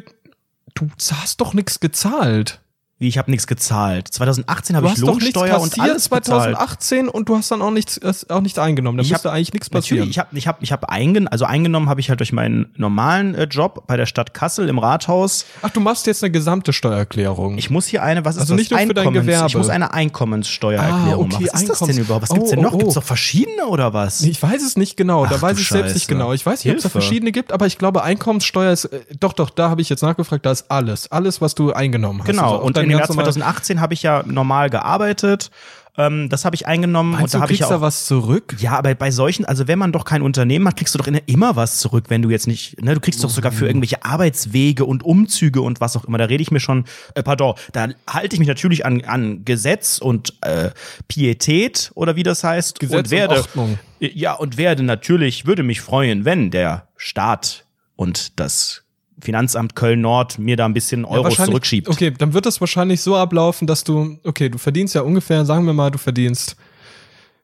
du 0.74 0.88
hast 1.10 1.40
doch 1.40 1.54
nichts 1.54 1.80
gezahlt 1.80 2.60
wie 3.02 3.08
ich 3.08 3.18
habe 3.18 3.30
nichts 3.30 3.46
gezahlt. 3.46 4.08
2018 4.08 4.76
habe 4.76 4.86
ich 4.86 4.96
Lohnsteuer 4.98 5.60
und 5.60 5.78
alles 5.80 6.04
2018 6.04 7.06
bezahlt. 7.06 7.14
und 7.14 7.28
du 7.28 7.36
hast 7.36 7.50
dann 7.50 7.60
auch 7.60 7.72
nichts 7.72 8.00
auch 8.30 8.40
nichts 8.40 8.58
eingenommen. 8.58 8.98
Da 8.98 9.04
müsste 9.04 9.30
eigentlich 9.30 9.52
nichts 9.52 9.68
passieren. 9.68 10.08
Ich 10.08 10.18
habe 10.18 10.28
ich 10.32 10.46
habe 10.46 10.58
ich 10.62 10.72
habe 10.72 10.88
eingen 10.88 11.28
also 11.28 11.44
eingenommen 11.44 11.88
habe 11.88 12.00
ich 12.00 12.08
halt 12.08 12.20
durch 12.20 12.32
meinen 12.32 12.72
normalen 12.76 13.34
äh, 13.34 13.44
Job 13.44 13.84
bei 13.88 13.96
der 13.96 14.06
Stadt 14.06 14.34
Kassel 14.34 14.68
im 14.68 14.78
Rathaus. 14.78 15.44
Ach, 15.62 15.70
du 15.70 15.80
machst 15.80 16.06
jetzt 16.06 16.22
eine 16.22 16.30
gesamte 16.30 16.72
Steuererklärung. 16.72 17.58
Ich 17.58 17.70
muss 17.70 17.86
hier 17.86 18.04
eine, 18.04 18.24
was 18.24 18.36
ist 18.36 18.42
also 18.42 18.54
das? 18.54 18.60
nicht 18.60 18.70
nur 18.70 18.80
für 18.80 18.94
dein 18.94 19.12
Gewerbe. 19.12 19.48
Ich 19.48 19.56
muss 19.56 19.68
eine 19.68 19.92
Einkommenssteuererklärung 19.92 21.32
ah, 21.32 21.34
okay, 21.34 21.44
machen. 21.44 21.48
Was 21.52 21.62
ist 21.62 21.68
das 21.70 21.78
denn 21.80 21.98
überhaupt? 21.98 22.22
Was 22.22 22.30
gibt's 22.30 22.50
denn 22.50 22.60
noch? 22.60 22.72
Oh, 22.72 22.76
oh. 22.76 22.78
Gibt's 22.78 22.94
doch 22.94 23.02
verschiedene 23.02 23.66
oder 23.66 23.92
was? 23.92 24.22
Ich 24.22 24.40
weiß 24.40 24.62
es 24.62 24.76
nicht 24.76 24.96
genau, 24.96 25.24
Ach, 25.24 25.30
da 25.30 25.42
weiß 25.42 25.58
ich 25.58 25.66
Scheiße. 25.66 25.82
selbst 25.82 25.94
nicht 25.94 26.08
genau. 26.08 26.32
Ich 26.32 26.46
weiß 26.46 26.64
nicht, 26.64 26.70
ob 26.70 26.76
es 26.76 26.84
da 26.84 26.88
verschiedene 26.88 27.32
gibt, 27.32 27.52
aber 27.52 27.66
ich 27.66 27.78
glaube 27.78 28.04
Einkommenssteuer 28.04 28.72
ist 28.72 28.84
äh, 28.84 29.00
doch 29.18 29.32
doch, 29.32 29.50
da 29.50 29.70
habe 29.70 29.82
ich 29.82 29.88
jetzt 29.88 30.02
nachgefragt, 30.02 30.46
da 30.46 30.52
ist 30.52 30.70
alles, 30.70 31.10
alles 31.10 31.40
was 31.40 31.56
du 31.56 31.72
eingenommen 31.72 32.20
hast. 32.20 32.26
Genau, 32.28 32.52
also 32.52 32.66
und 32.66 32.76
im 32.92 32.98
Jahr 32.98 33.08
2018 33.08 33.52
2018 33.52 33.80
habe 33.80 33.94
ich 33.94 34.02
ja 34.02 34.22
normal 34.26 34.70
gearbeitet. 34.70 35.50
Ähm, 35.98 36.30
das 36.30 36.46
habe 36.46 36.56
ich 36.56 36.66
eingenommen 36.66 37.12
Meinst 37.12 37.34
und 37.34 37.38
da 37.38 37.42
habe 37.42 37.52
ich 37.52 37.58
ja 37.58 37.66
auch, 37.66 37.70
da 37.70 37.80
was 37.82 38.06
zurück. 38.06 38.56
Ja, 38.58 38.78
aber 38.78 38.94
bei 38.94 39.10
solchen, 39.10 39.44
also 39.44 39.68
wenn 39.68 39.78
man 39.78 39.92
doch 39.92 40.06
kein 40.06 40.22
Unternehmen 40.22 40.66
hat, 40.66 40.76
kriegst 40.76 40.94
du 40.94 40.98
doch 40.98 41.06
immer 41.26 41.54
was 41.54 41.78
zurück, 41.78 42.06
wenn 42.08 42.22
du 42.22 42.30
jetzt 42.30 42.46
nicht, 42.46 42.80
ne, 42.82 42.94
du 42.94 43.00
kriegst 43.00 43.22
doch 43.22 43.28
sogar 43.28 43.52
für 43.52 43.66
irgendwelche 43.66 44.02
Arbeitswege 44.02 44.86
und 44.86 45.02
Umzüge 45.02 45.60
und 45.60 45.82
was 45.82 45.94
auch 45.96 46.04
immer. 46.06 46.16
Da 46.16 46.24
rede 46.24 46.42
ich 46.42 46.50
mir 46.50 46.60
schon, 46.60 46.86
äh, 47.14 47.22
pardon, 47.22 47.56
da 47.72 47.88
halte 48.08 48.34
ich 48.34 48.38
mich 48.38 48.48
natürlich 48.48 48.86
an, 48.86 49.04
an 49.04 49.44
Gesetz 49.44 49.98
und 49.98 50.32
äh, 50.40 50.70
Pietät 51.08 51.90
oder 51.94 52.16
wie 52.16 52.22
das 52.22 52.42
heißt 52.42 52.80
Gesetz 52.80 52.98
und 52.98 53.10
werde, 53.10 53.34
und 53.34 53.40
Ordnung. 53.40 53.78
ja 54.00 54.32
und 54.32 54.56
werde 54.56 54.82
natürlich, 54.82 55.44
würde 55.44 55.62
mich 55.62 55.82
freuen, 55.82 56.24
wenn 56.24 56.50
der 56.50 56.88
Staat 56.96 57.66
und 57.96 58.40
das 58.40 58.84
Finanzamt 59.22 59.76
Köln-Nord 59.76 60.38
mir 60.38 60.56
da 60.56 60.64
ein 60.66 60.74
bisschen 60.74 61.04
Euros 61.04 61.38
ja, 61.38 61.44
zurückschiebt. 61.44 61.88
Okay, 61.88 62.10
dann 62.10 62.34
wird 62.34 62.44
das 62.44 62.60
wahrscheinlich 62.60 63.00
so 63.00 63.16
ablaufen, 63.16 63.66
dass 63.66 63.84
du, 63.84 64.18
okay, 64.24 64.48
du 64.48 64.58
verdienst 64.58 64.94
ja 64.94 65.02
ungefähr, 65.02 65.44
sagen 65.44 65.64
wir 65.64 65.72
mal, 65.72 65.90
du 65.90 65.98
verdienst, 65.98 66.56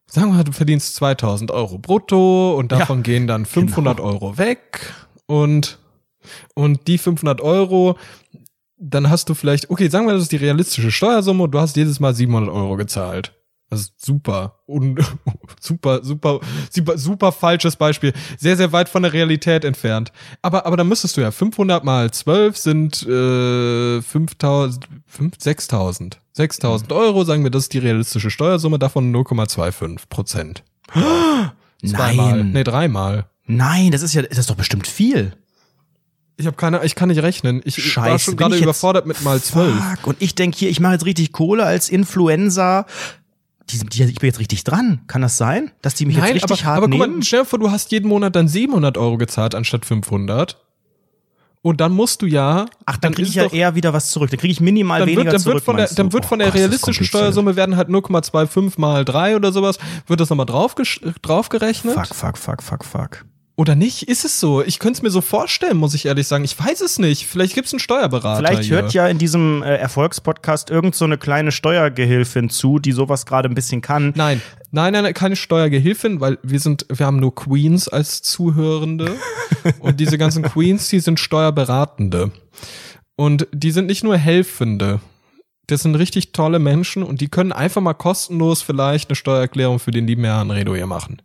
sagen 0.06 0.28
wir 0.28 0.38
mal, 0.38 0.44
du 0.44 0.52
verdienst 0.52 0.96
2000 0.96 1.52
Euro 1.52 1.78
brutto 1.78 2.56
und 2.56 2.72
davon 2.72 2.98
ja, 2.98 3.02
gehen 3.02 3.26
dann 3.28 3.46
500 3.46 3.98
genau. 3.98 4.08
Euro 4.08 4.38
weg 4.38 4.92
und, 5.26 5.78
und 6.54 6.88
die 6.88 6.98
500 6.98 7.40
Euro, 7.40 7.96
dann 8.76 9.08
hast 9.08 9.28
du 9.28 9.34
vielleicht, 9.34 9.70
okay, 9.70 9.88
sagen 9.88 10.06
wir, 10.06 10.14
das 10.14 10.24
ist 10.24 10.32
die 10.32 10.36
realistische 10.36 10.90
Steuersumme 10.90 11.44
und 11.44 11.52
du 11.52 11.60
hast 11.60 11.76
jedes 11.76 12.00
Mal 12.00 12.12
700 12.12 12.52
Euro 12.52 12.76
gezahlt. 12.76 13.32
Das 13.70 13.80
ist 13.80 14.04
super. 14.04 14.60
Und 14.66 14.98
super, 15.60 16.02
super, 16.02 16.40
super, 16.70 16.98
super 16.98 17.32
falsches 17.32 17.76
Beispiel. 17.76 18.14
Sehr, 18.38 18.56
sehr 18.56 18.72
weit 18.72 18.88
von 18.88 19.02
der 19.02 19.12
Realität 19.12 19.64
entfernt. 19.64 20.10
Aber, 20.40 20.64
aber 20.64 20.76
da 20.76 20.84
müsstest 20.84 21.16
du 21.16 21.20
ja 21.20 21.30
500 21.30 21.84
mal 21.84 22.10
12 22.10 22.56
sind 22.56 23.02
äh, 23.06 24.00
5000, 24.00 24.88
6000. 25.38 26.20
6000 26.32 26.92
Euro, 26.92 27.24
sagen 27.24 27.42
wir, 27.42 27.50
das 27.50 27.64
ist 27.64 27.74
die 27.74 27.78
realistische 27.78 28.30
Steuersumme, 28.30 28.78
davon 28.78 29.14
0,25 29.14 30.08
Prozent. 30.08 30.62
Zweimal. 31.84 32.38
Nein. 32.38 32.52
Nee, 32.52 32.64
dreimal. 32.64 33.26
Nein, 33.46 33.90
das 33.90 34.02
ist 34.02 34.14
ja, 34.14 34.22
das 34.22 34.38
ist 34.38 34.50
doch 34.50 34.56
bestimmt 34.56 34.86
viel. 34.86 35.32
Ich 36.36 36.46
habe 36.46 36.56
keine, 36.56 36.84
ich 36.84 36.94
kann 36.94 37.08
nicht 37.08 37.22
rechnen. 37.22 37.60
Ich 37.64 37.78
war 37.78 38.04
Scheiße, 38.04 38.24
schon 38.26 38.36
bin 38.36 38.48
gerade 38.48 38.62
überfordert 38.62 39.06
mit 39.06 39.22
mal 39.22 39.40
zwölf. 39.40 39.76
Und 40.04 40.16
ich 40.20 40.36
denke 40.36 40.56
hier, 40.56 40.70
ich 40.70 40.78
mache 40.78 40.92
jetzt 40.92 41.04
richtig 41.04 41.32
Kohle 41.32 41.64
als 41.64 41.88
Influencer. 41.88 42.86
Die, 43.70 43.78
die, 43.78 44.04
ich 44.04 44.14
bin 44.18 44.28
jetzt 44.28 44.38
richtig 44.40 44.64
dran. 44.64 45.00
Kann 45.06 45.22
das 45.22 45.36
sein? 45.36 45.70
Dass 45.82 45.94
die 45.94 46.06
mich 46.06 46.16
jetzt 46.16 46.24
richtig 46.34 46.42
aber, 46.44 46.64
hart 46.64 46.76
aber 46.78 46.88
guck 46.88 46.98
nehmen? 47.00 47.16
mal, 47.16 47.22
stell 47.22 47.40
dir 47.40 47.44
vor, 47.46 47.58
du 47.58 47.70
hast 47.70 47.92
jeden 47.92 48.08
Monat 48.08 48.34
dann 48.36 48.48
700 48.48 48.96
Euro 48.96 49.18
gezahlt 49.18 49.54
anstatt 49.54 49.84
500. 49.84 50.56
Und 51.60 51.80
dann 51.80 51.92
musst 51.92 52.22
du 52.22 52.26
ja. 52.26 52.66
Ach, 52.86 52.96
dann 52.98 53.12
kriege 53.12 53.24
ist 53.24 53.30
ich 53.30 53.34
ja 53.34 53.44
doch- 53.44 53.52
eher 53.52 53.74
wieder 53.74 53.92
was 53.92 54.10
zurück. 54.10 54.30
Dann 54.30 54.38
kriege 54.38 54.52
ich 54.52 54.60
minimal 54.60 55.00
dann 55.00 55.08
weniger 55.08 55.24
wird, 55.24 55.34
dann 55.34 55.40
zurück. 55.40 55.54
wird 55.56 55.64
von 55.64 55.76
der, 55.76 55.88
dann 55.88 56.12
wird 56.12 56.24
von 56.24 56.38
Oh 56.38 56.42
der 56.42 56.46
Gott, 56.52 56.60
realistischen. 56.60 57.04
Steuersumme 57.04 57.56
werden 57.56 57.76
halt 57.76 57.88
0,25 57.88 58.78
mal 58.80 59.04
3 59.04 59.36
oder 59.36 59.52
sowas, 59.52 59.78
wird 60.06 60.20
das 60.20 60.30
nochmal 60.30 60.46
drauf, 60.46 60.74
draufgerechnet? 61.22 61.94
Fuck, 61.94 62.14
fuck, 62.14 62.38
fuck, 62.38 62.62
fuck, 62.62 62.84
fuck. 62.84 63.24
Oder 63.58 63.74
nicht? 63.74 64.04
Ist 64.04 64.24
es 64.24 64.38
so? 64.38 64.62
Ich 64.62 64.78
könnte 64.78 64.98
es 64.98 65.02
mir 65.02 65.10
so 65.10 65.20
vorstellen, 65.20 65.78
muss 65.78 65.92
ich 65.92 66.06
ehrlich 66.06 66.28
sagen. 66.28 66.44
Ich 66.44 66.56
weiß 66.56 66.80
es 66.80 67.00
nicht. 67.00 67.26
Vielleicht 67.26 67.56
gibt 67.56 67.66
es 67.66 67.72
einen 67.72 67.80
Steuerberater. 67.80 68.38
Vielleicht 68.38 68.68
hier. 68.68 68.76
hört 68.76 68.92
ja 68.92 69.08
in 69.08 69.18
diesem 69.18 69.64
äh, 69.64 69.74
Erfolgspodcast 69.78 70.70
irgend 70.70 70.94
so 70.94 71.04
eine 71.04 71.18
kleine 71.18 71.50
Steuergehilfin 71.50 72.50
zu, 72.50 72.78
die 72.78 72.92
sowas 72.92 73.26
gerade 73.26 73.48
ein 73.48 73.56
bisschen 73.56 73.80
kann. 73.80 74.12
Nein, 74.14 74.40
nein, 74.70 74.92
nein, 74.92 75.02
nein, 75.02 75.12
keine 75.12 75.34
Steuergehilfin, 75.34 76.20
weil 76.20 76.38
wir 76.44 76.60
sind, 76.60 76.86
wir 76.88 77.04
haben 77.04 77.18
nur 77.18 77.34
Queens 77.34 77.88
als 77.88 78.22
Zuhörende. 78.22 79.16
und 79.80 79.98
diese 79.98 80.18
ganzen 80.18 80.44
Queens, 80.44 80.86
die 80.88 81.00
sind 81.00 81.18
Steuerberatende. 81.18 82.30
Und 83.16 83.48
die 83.52 83.72
sind 83.72 83.88
nicht 83.88 84.04
nur 84.04 84.16
Helfende. 84.16 85.00
Das 85.66 85.82
sind 85.82 85.96
richtig 85.96 86.30
tolle 86.30 86.60
Menschen 86.60 87.02
und 87.02 87.20
die 87.20 87.28
können 87.28 87.50
einfach 87.50 87.80
mal 87.80 87.94
kostenlos 87.94 88.62
vielleicht 88.62 89.10
eine 89.10 89.16
Steuererklärung 89.16 89.80
für 89.80 89.90
den 89.90 90.06
lieben 90.06 90.22
Herrn 90.22 90.52
Redo 90.52 90.76
hier 90.76 90.86
machen. 90.86 91.20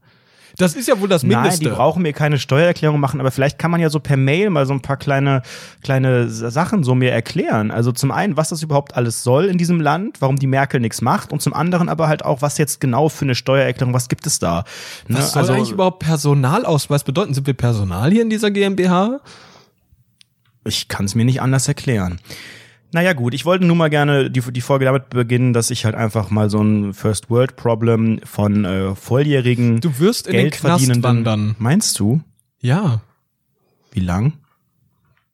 Das 0.57 0.75
ist 0.75 0.87
ja 0.87 0.99
wohl 0.99 1.09
das 1.09 1.23
Nein, 1.23 1.41
Mindeste. 1.41 1.65
die 1.65 1.69
brauchen 1.71 2.03
mir 2.03 2.13
keine 2.13 2.37
Steuererklärung 2.37 2.99
machen, 2.99 3.19
aber 3.19 3.31
vielleicht 3.31 3.57
kann 3.57 3.71
man 3.71 3.81
ja 3.81 3.89
so 3.89 3.99
per 3.99 4.17
Mail 4.17 4.49
mal 4.51 4.65
so 4.65 4.73
ein 4.73 4.81
paar 4.81 4.97
kleine, 4.97 5.41
kleine 5.81 6.29
Sachen 6.29 6.83
so 6.83 6.93
mir 6.93 7.11
erklären. 7.11 7.71
Also 7.71 7.91
zum 7.91 8.11
einen, 8.11 8.37
was 8.37 8.49
das 8.49 8.61
überhaupt 8.61 8.95
alles 8.95 9.23
soll 9.23 9.45
in 9.45 9.57
diesem 9.57 9.81
Land, 9.81 10.21
warum 10.21 10.35
die 10.35 10.47
Merkel 10.47 10.79
nichts 10.79 11.01
macht 11.01 11.31
und 11.31 11.41
zum 11.41 11.53
anderen 11.53 11.89
aber 11.89 12.07
halt 12.07 12.23
auch, 12.23 12.41
was 12.41 12.57
jetzt 12.57 12.79
genau 12.79 13.09
für 13.09 13.25
eine 13.25 13.35
Steuererklärung, 13.35 13.93
was 13.93 14.09
gibt 14.09 14.27
es 14.27 14.37
da? 14.39 14.63
Ne? 15.07 15.17
Was 15.17 15.33
soll 15.33 15.49
eigentlich 15.49 15.71
überhaupt 15.71 15.99
Personalausweis 15.99 17.03
bedeuten? 17.03 17.33
Sind 17.33 17.47
wir 17.47 17.55
Personal 17.55 18.11
hier 18.11 18.21
in 18.21 18.29
dieser 18.29 18.51
GmbH? 18.51 19.21
Ich 20.65 20.87
kann 20.87 21.05
es 21.05 21.15
mir 21.15 21.25
nicht 21.25 21.41
anders 21.41 21.67
erklären. 21.67 22.19
Naja 22.93 23.13
gut, 23.13 23.33
ich 23.33 23.43
wollte 23.43 23.65
nun 23.65 23.77
mal 23.77 23.89
gerne 23.89 24.29
die, 24.29 24.39
die 24.39 24.61
Folge 24.61 24.85
damit 24.85 25.09
beginnen, 25.09 25.51
dass 25.51 25.71
ich 25.71 25.83
halt 25.83 25.95
einfach 25.95 26.29
mal 26.29 26.49
so 26.51 26.61
ein 26.61 26.93
First 26.93 27.29
World 27.31 27.55
Problem 27.55 28.19
von 28.23 28.65
äh, 28.65 28.93
volljährigen 28.93 29.81
Du 29.81 29.97
wirst 29.97 30.27
in 30.27 30.37
den 30.37 30.51
Knast 30.51 31.01
wandern. 31.01 31.55
Meinst 31.57 31.99
du? 31.99 32.21
Ja, 32.59 33.01
Wie 33.91 33.99
lang? 33.99 34.33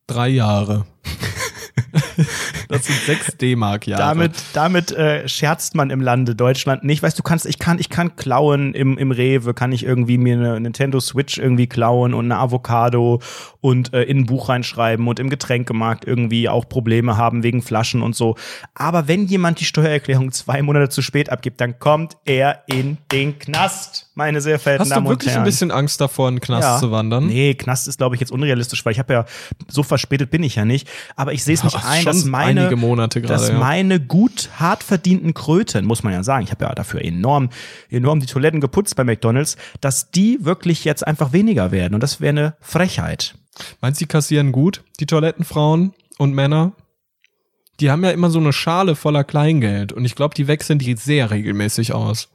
drei 0.07 0.29
Jahre. 0.29 0.85
Das 2.69 2.85
sind 2.85 2.99
sechs 3.01 3.35
D-Mark-Jahre. 3.41 4.01
Damit, 4.01 4.33
damit 4.53 4.91
äh, 4.91 5.27
scherzt 5.27 5.73
man 5.73 5.89
im 5.89 6.01
Lande 6.01 6.35
Deutschland 6.35 6.83
nicht. 6.83 7.01
Weißt 7.01 7.17
du, 7.17 7.23
kannst, 7.23 7.47
ich 7.47 7.57
kann, 7.57 7.79
ich 7.79 7.89
kann 7.89 8.15
klauen 8.15 8.75
im, 8.75 8.97
im 8.97 9.11
Rewe, 9.11 9.55
kann 9.55 9.71
ich 9.71 9.83
irgendwie 9.83 10.19
mir 10.19 10.35
eine 10.35 10.59
Nintendo 10.59 10.99
Switch 10.99 11.39
irgendwie 11.39 11.65
klauen 11.67 12.13
und 12.13 12.25
eine 12.25 12.37
Avocado 12.37 13.21
und 13.59 13.93
äh, 13.93 14.03
in 14.03 14.19
ein 14.19 14.25
Buch 14.27 14.49
reinschreiben 14.49 15.07
und 15.07 15.19
im 15.19 15.31
Getränkemarkt 15.31 16.05
irgendwie 16.05 16.47
auch 16.47 16.69
Probleme 16.69 17.17
haben 17.17 17.41
wegen 17.41 17.63
Flaschen 17.63 18.03
und 18.03 18.15
so. 18.15 18.35
Aber 18.75 19.07
wenn 19.07 19.25
jemand 19.25 19.59
die 19.59 19.65
Steuererklärung 19.65 20.31
zwei 20.31 20.61
Monate 20.61 20.89
zu 20.89 21.01
spät 21.01 21.31
abgibt, 21.31 21.59
dann 21.59 21.79
kommt 21.79 22.17
er 22.25 22.63
in 22.67 22.97
den 23.11 23.39
Knast, 23.39 24.11
meine 24.13 24.41
sehr 24.41 24.59
verehrten 24.59 24.81
Hast 24.81 24.91
Damen 24.91 25.05
du 25.05 25.09
und 25.09 25.15
wirklich 25.15 25.33
Herren. 25.33 25.41
ein 25.41 25.45
bisschen 25.45 25.71
Angst 25.71 25.99
davor, 25.99 26.29
in 26.29 26.35
den 26.35 26.41
Knast 26.41 26.81
zu 26.81 26.91
wandern? 26.91 27.25
Nee, 27.25 27.55
Knast 27.55 27.87
ist, 27.87 27.97
glaube 27.97 28.15
ich, 28.15 28.21
jetzt 28.21 28.31
unrealistisch, 28.31 28.85
weil 28.85 28.91
ich 28.91 28.99
habe 28.99 29.11
ja, 29.11 29.25
so 29.67 29.81
verspätet 29.81 30.29
bin 30.29 30.43
ich 30.43 30.55
ja 30.55 30.65
nicht. 30.65 30.87
Aber 31.15 31.33
ich 31.33 31.43
sehe 31.43 31.55
es 31.55 31.63
nicht 31.63 31.83
ein, 31.83 32.05
dass 32.05 32.25
meine, 32.25 32.58
einige 32.59 32.75
Monate 32.75 33.21
gerade, 33.21 33.33
dass 33.33 33.49
ja. 33.49 33.57
meine 33.57 33.99
gut 33.99 34.49
hart 34.57 34.83
verdienten 34.83 35.33
Kröten, 35.33 35.85
muss 35.85 36.03
man 36.03 36.13
ja 36.13 36.23
sagen, 36.23 36.43
ich 36.43 36.51
habe 36.51 36.65
ja 36.65 36.73
dafür 36.75 37.03
enorm, 37.03 37.49
enorm 37.89 38.19
die 38.19 38.25
Toiletten 38.25 38.61
geputzt 38.61 38.95
bei 38.95 39.03
McDonalds, 39.03 39.57
dass 39.81 40.11
die 40.11 40.39
wirklich 40.41 40.85
jetzt 40.85 41.05
einfach 41.05 41.33
weniger 41.33 41.71
werden. 41.71 41.93
Und 41.93 42.01
das 42.01 42.21
wäre 42.21 42.29
eine 42.29 42.55
Frechheit. 42.61 43.35
Meinst 43.81 43.99
du, 43.99 44.05
die 44.05 44.09
kassieren 44.09 44.51
gut, 44.51 44.83
die 44.99 45.05
Toilettenfrauen 45.05 45.93
und 46.17 46.33
Männer? 46.33 46.73
Die 47.79 47.91
haben 47.91 48.03
ja 48.03 48.11
immer 48.11 48.29
so 48.29 48.39
eine 48.39 48.53
Schale 48.53 48.95
voller 48.95 49.23
Kleingeld 49.23 49.93
und 49.93 50.03
ich 50.05 50.15
glaube, 50.15 50.35
die 50.35 50.47
wechseln 50.47 50.79
die 50.79 50.95
sehr 50.95 51.31
regelmäßig 51.31 51.93
aus. 51.93 52.29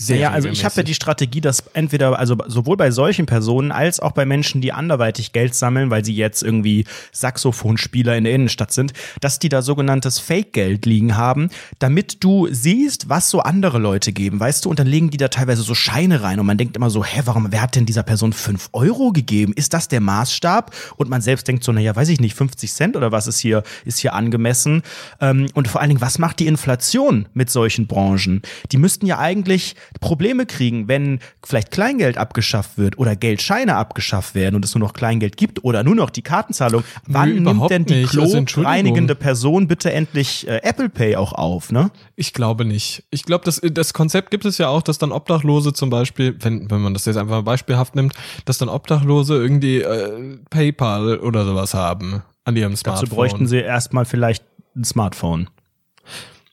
Sehr 0.00 0.16
ja, 0.16 0.30
also 0.30 0.48
ich 0.48 0.64
habe 0.64 0.76
ja 0.76 0.82
die 0.82 0.94
Strategie, 0.94 1.42
dass 1.42 1.62
entweder, 1.74 2.18
also 2.18 2.34
sowohl 2.46 2.78
bei 2.78 2.90
solchen 2.90 3.26
Personen 3.26 3.70
als 3.70 4.00
auch 4.00 4.12
bei 4.12 4.24
Menschen, 4.24 4.62
die 4.62 4.72
anderweitig 4.72 5.32
Geld 5.32 5.54
sammeln, 5.54 5.90
weil 5.90 6.06
sie 6.06 6.14
jetzt 6.14 6.42
irgendwie 6.42 6.86
Saxophonspieler 7.12 8.16
in 8.16 8.24
der 8.24 8.32
Innenstadt 8.32 8.72
sind, 8.72 8.94
dass 9.20 9.38
die 9.40 9.50
da 9.50 9.60
sogenanntes 9.60 10.18
Fake-Geld 10.18 10.86
liegen 10.86 11.18
haben, 11.18 11.50
damit 11.80 12.24
du 12.24 12.48
siehst, 12.50 13.10
was 13.10 13.28
so 13.28 13.40
andere 13.40 13.78
Leute 13.78 14.12
geben, 14.12 14.40
weißt 14.40 14.64
du, 14.64 14.70
und 14.70 14.78
dann 14.78 14.86
legen 14.86 15.10
die 15.10 15.18
da 15.18 15.28
teilweise 15.28 15.60
so 15.60 15.74
Scheine 15.74 16.22
rein 16.22 16.40
und 16.40 16.46
man 16.46 16.56
denkt 16.56 16.78
immer 16.78 16.88
so, 16.88 17.04
hä, 17.04 17.20
warum, 17.26 17.48
wer 17.52 17.60
hat 17.60 17.76
denn 17.76 17.84
dieser 17.84 18.02
Person 18.02 18.32
fünf 18.32 18.70
Euro 18.72 19.12
gegeben? 19.12 19.52
Ist 19.54 19.74
das 19.74 19.88
der 19.88 20.00
Maßstab? 20.00 20.74
Und 20.96 21.10
man 21.10 21.20
selbst 21.20 21.46
denkt 21.46 21.62
so, 21.62 21.72
naja, 21.72 21.94
weiß 21.94 22.08
ich 22.08 22.22
nicht, 22.22 22.34
50 22.34 22.72
Cent 22.72 22.96
oder 22.96 23.12
was 23.12 23.26
ist 23.26 23.38
hier, 23.38 23.64
ist 23.84 23.98
hier 23.98 24.14
angemessen? 24.14 24.80
Ähm, 25.20 25.48
und 25.52 25.68
vor 25.68 25.82
allen 25.82 25.90
Dingen, 25.90 26.00
was 26.00 26.18
macht 26.18 26.38
die 26.38 26.46
Inflation 26.46 27.28
mit 27.34 27.50
solchen 27.50 27.86
Branchen? 27.86 28.40
Die 28.72 28.78
müssten 28.78 29.04
ja 29.04 29.18
eigentlich 29.18 29.76
Probleme 30.00 30.46
kriegen, 30.46 30.88
wenn 30.88 31.20
vielleicht 31.44 31.70
Kleingeld 31.70 32.18
abgeschafft 32.18 32.78
wird 32.78 32.98
oder 32.98 33.16
Geldscheine 33.16 33.76
abgeschafft 33.76 34.34
werden 34.34 34.54
und 34.54 34.64
es 34.64 34.74
nur 34.74 34.80
noch 34.80 34.92
Kleingeld 34.92 35.36
gibt 35.36 35.64
oder 35.64 35.82
nur 35.82 35.94
noch 35.94 36.10
die 36.10 36.22
Kartenzahlung. 36.22 36.84
Wann 37.06 37.34
nimmt 37.34 37.40
überhaupt 37.40 37.70
denn 37.70 37.84
die. 37.84 38.04
Also, 38.04 38.42
kloreinigende 38.44 39.14
Person 39.14 39.66
bitte 39.66 39.92
endlich 39.92 40.46
äh, 40.46 40.60
Apple 40.62 40.88
Pay 40.88 41.16
auch 41.16 41.32
auf, 41.32 41.72
ne? 41.72 41.90
Ich 42.16 42.32
glaube 42.32 42.64
nicht. 42.64 43.04
Ich 43.10 43.24
glaube, 43.24 43.44
das, 43.44 43.60
das 43.62 43.92
Konzept 43.92 44.30
gibt 44.30 44.44
es 44.44 44.58
ja 44.58 44.68
auch, 44.68 44.82
dass 44.82 44.98
dann 44.98 45.12
Obdachlose 45.12 45.72
zum 45.72 45.90
Beispiel, 45.90 46.36
wenn, 46.40 46.70
wenn 46.70 46.80
man 46.80 46.94
das 46.94 47.04
jetzt 47.06 47.16
einfach 47.16 47.36
mal 47.36 47.42
beispielhaft 47.42 47.96
nimmt, 47.96 48.14
dass 48.44 48.58
dann 48.58 48.68
Obdachlose 48.68 49.34
irgendwie 49.34 49.80
äh, 49.80 50.38
PayPal 50.50 51.18
oder 51.18 51.44
sowas 51.44 51.74
haben 51.74 52.22
an 52.44 52.56
ihrem 52.56 52.76
Smartphone. 52.76 53.04
Dazu 53.04 53.14
bräuchten 53.14 53.46
sie 53.46 53.58
erstmal 53.58 54.04
vielleicht 54.04 54.44
ein 54.76 54.84
Smartphone. 54.84 55.48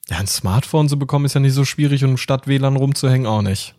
Ja, 0.10 0.18
ein 0.18 0.28
Smartphone 0.28 0.88
zu 0.88 0.98
bekommen 0.98 1.26
ist 1.26 1.34
ja 1.34 1.40
nicht 1.40 1.54
so 1.54 1.66
schwierig 1.66 2.04
und 2.04 2.18
statt 2.18 2.48
WLAN 2.48 2.78
rumzuhängen 2.78 3.28
auch 3.28 3.42
nicht. 3.42 3.76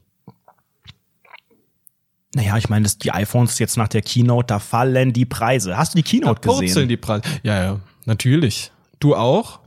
Naja, 2.35 2.59
ich 2.59 2.69
meine, 2.69 2.87
die 3.03 3.11
iPhones 3.11 3.59
jetzt 3.59 3.79
nach 3.79 3.89
der 3.89 4.03
Keynote, 4.03 4.47
da 4.47 4.59
fallen 4.59 5.15
die 5.15 5.25
Preise. 5.25 5.79
Hast 5.79 5.95
du 5.95 5.97
die 5.97 6.03
Keynote 6.03 6.41
Purzeln 6.41 6.67
gesehen? 6.67 6.89
die 6.89 6.97
Preise. 6.99 7.23
Ja, 7.43 7.63
ja, 7.63 7.81
natürlich. 8.05 8.71
Du 9.01 9.15
auch? 9.17 9.61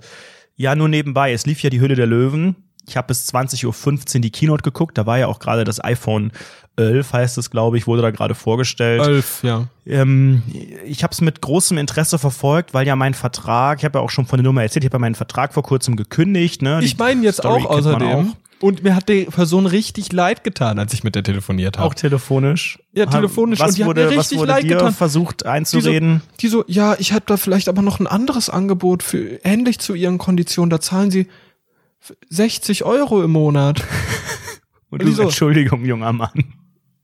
Ja, 0.55 0.75
nur 0.75 0.87
nebenbei. 0.87 1.33
Es 1.33 1.47
lief 1.47 1.63
ja 1.63 1.71
die 1.71 1.81
Hülle 1.81 1.95
der 1.95 2.05
Löwen. 2.05 2.55
Ich 2.91 2.97
habe 2.97 3.07
bis 3.07 3.27
20.15 3.33 4.15
Uhr 4.15 4.21
die 4.21 4.31
Keynote 4.31 4.63
geguckt. 4.63 4.97
Da 4.97 5.05
war 5.05 5.17
ja 5.17 5.27
auch 5.27 5.39
gerade 5.39 5.63
das 5.63 5.81
iPhone 5.81 6.31
11, 6.75 7.13
heißt 7.13 7.37
es, 7.37 7.49
glaube 7.49 7.77
ich, 7.77 7.87
wurde 7.87 8.01
da 8.01 8.11
gerade 8.11 8.35
vorgestellt. 8.35 9.01
Elf, 9.01 9.43
ja. 9.43 9.67
Ähm, 9.85 10.43
ich 10.85 11.03
habe 11.03 11.13
es 11.13 11.21
mit 11.21 11.41
großem 11.41 11.77
Interesse 11.77 12.19
verfolgt, 12.19 12.73
weil 12.73 12.85
ja 12.85 12.97
mein 12.97 13.13
Vertrag, 13.13 13.79
ich 13.79 13.85
habe 13.85 13.99
ja 13.99 14.03
auch 14.03 14.09
schon 14.09 14.25
von 14.25 14.37
der 14.37 14.43
Nummer 14.43 14.61
erzählt, 14.61 14.83
ich 14.83 14.89
habe 14.89 14.95
ja 14.97 14.99
meinen 14.99 15.15
Vertrag 15.15 15.53
vor 15.53 15.63
kurzem 15.63 15.95
gekündigt. 15.95 16.61
Ne? 16.61 16.81
Ich 16.83 16.97
meine 16.97 17.23
jetzt 17.23 17.37
Story 17.37 17.63
auch 17.63 17.77
außerdem. 17.77 18.31
Auch. 18.31 18.35
Und 18.61 18.83
mir 18.83 18.93
hat 18.93 19.09
die 19.09 19.23
Person 19.23 19.65
richtig 19.65 20.11
leid 20.11 20.43
getan, 20.43 20.77
als 20.77 20.93
ich 20.93 21.03
mit 21.03 21.15
der 21.15 21.23
telefoniert 21.23 21.77
habe. 21.77 21.87
Auch 21.87 21.93
telefonisch. 21.95 22.77
Ja, 22.93 23.07
telefonisch. 23.07 23.59
Was 23.59 23.69
Und 23.69 23.77
die 23.77 23.83
hat 23.83 23.87
wurde, 23.87 24.01
mir 24.01 24.09
was 24.09 24.17
richtig 24.17 24.37
wurde 24.37 24.51
leid 24.51 24.63
dir 24.63 24.75
getan. 24.75 24.93
versucht 24.93 25.41
die 25.41 25.45
so, 25.45 25.49
einzureden? 25.49 26.21
die 26.41 26.47
so, 26.47 26.65
ja, 26.67 26.95
ich 26.99 27.13
habe 27.13 27.23
da 27.25 27.37
vielleicht 27.37 27.69
aber 27.69 27.81
noch 27.81 27.99
ein 28.01 28.05
anderes 28.05 28.49
Angebot 28.49 29.01
für 29.01 29.39
ähnlich 29.43 29.79
zu 29.79 29.95
ihren 29.95 30.19
Konditionen. 30.19 30.69
Da 30.69 30.79
zahlen 30.79 31.09
sie 31.09 31.27
60 32.29 32.83
Euro 32.83 33.23
im 33.23 33.31
Monat. 33.31 33.83
Und 34.89 35.01
die 35.01 35.05
du, 35.05 35.11
so- 35.13 35.23
Entschuldigung, 35.23 35.85
junger 35.85 36.11
Mann. 36.13 36.53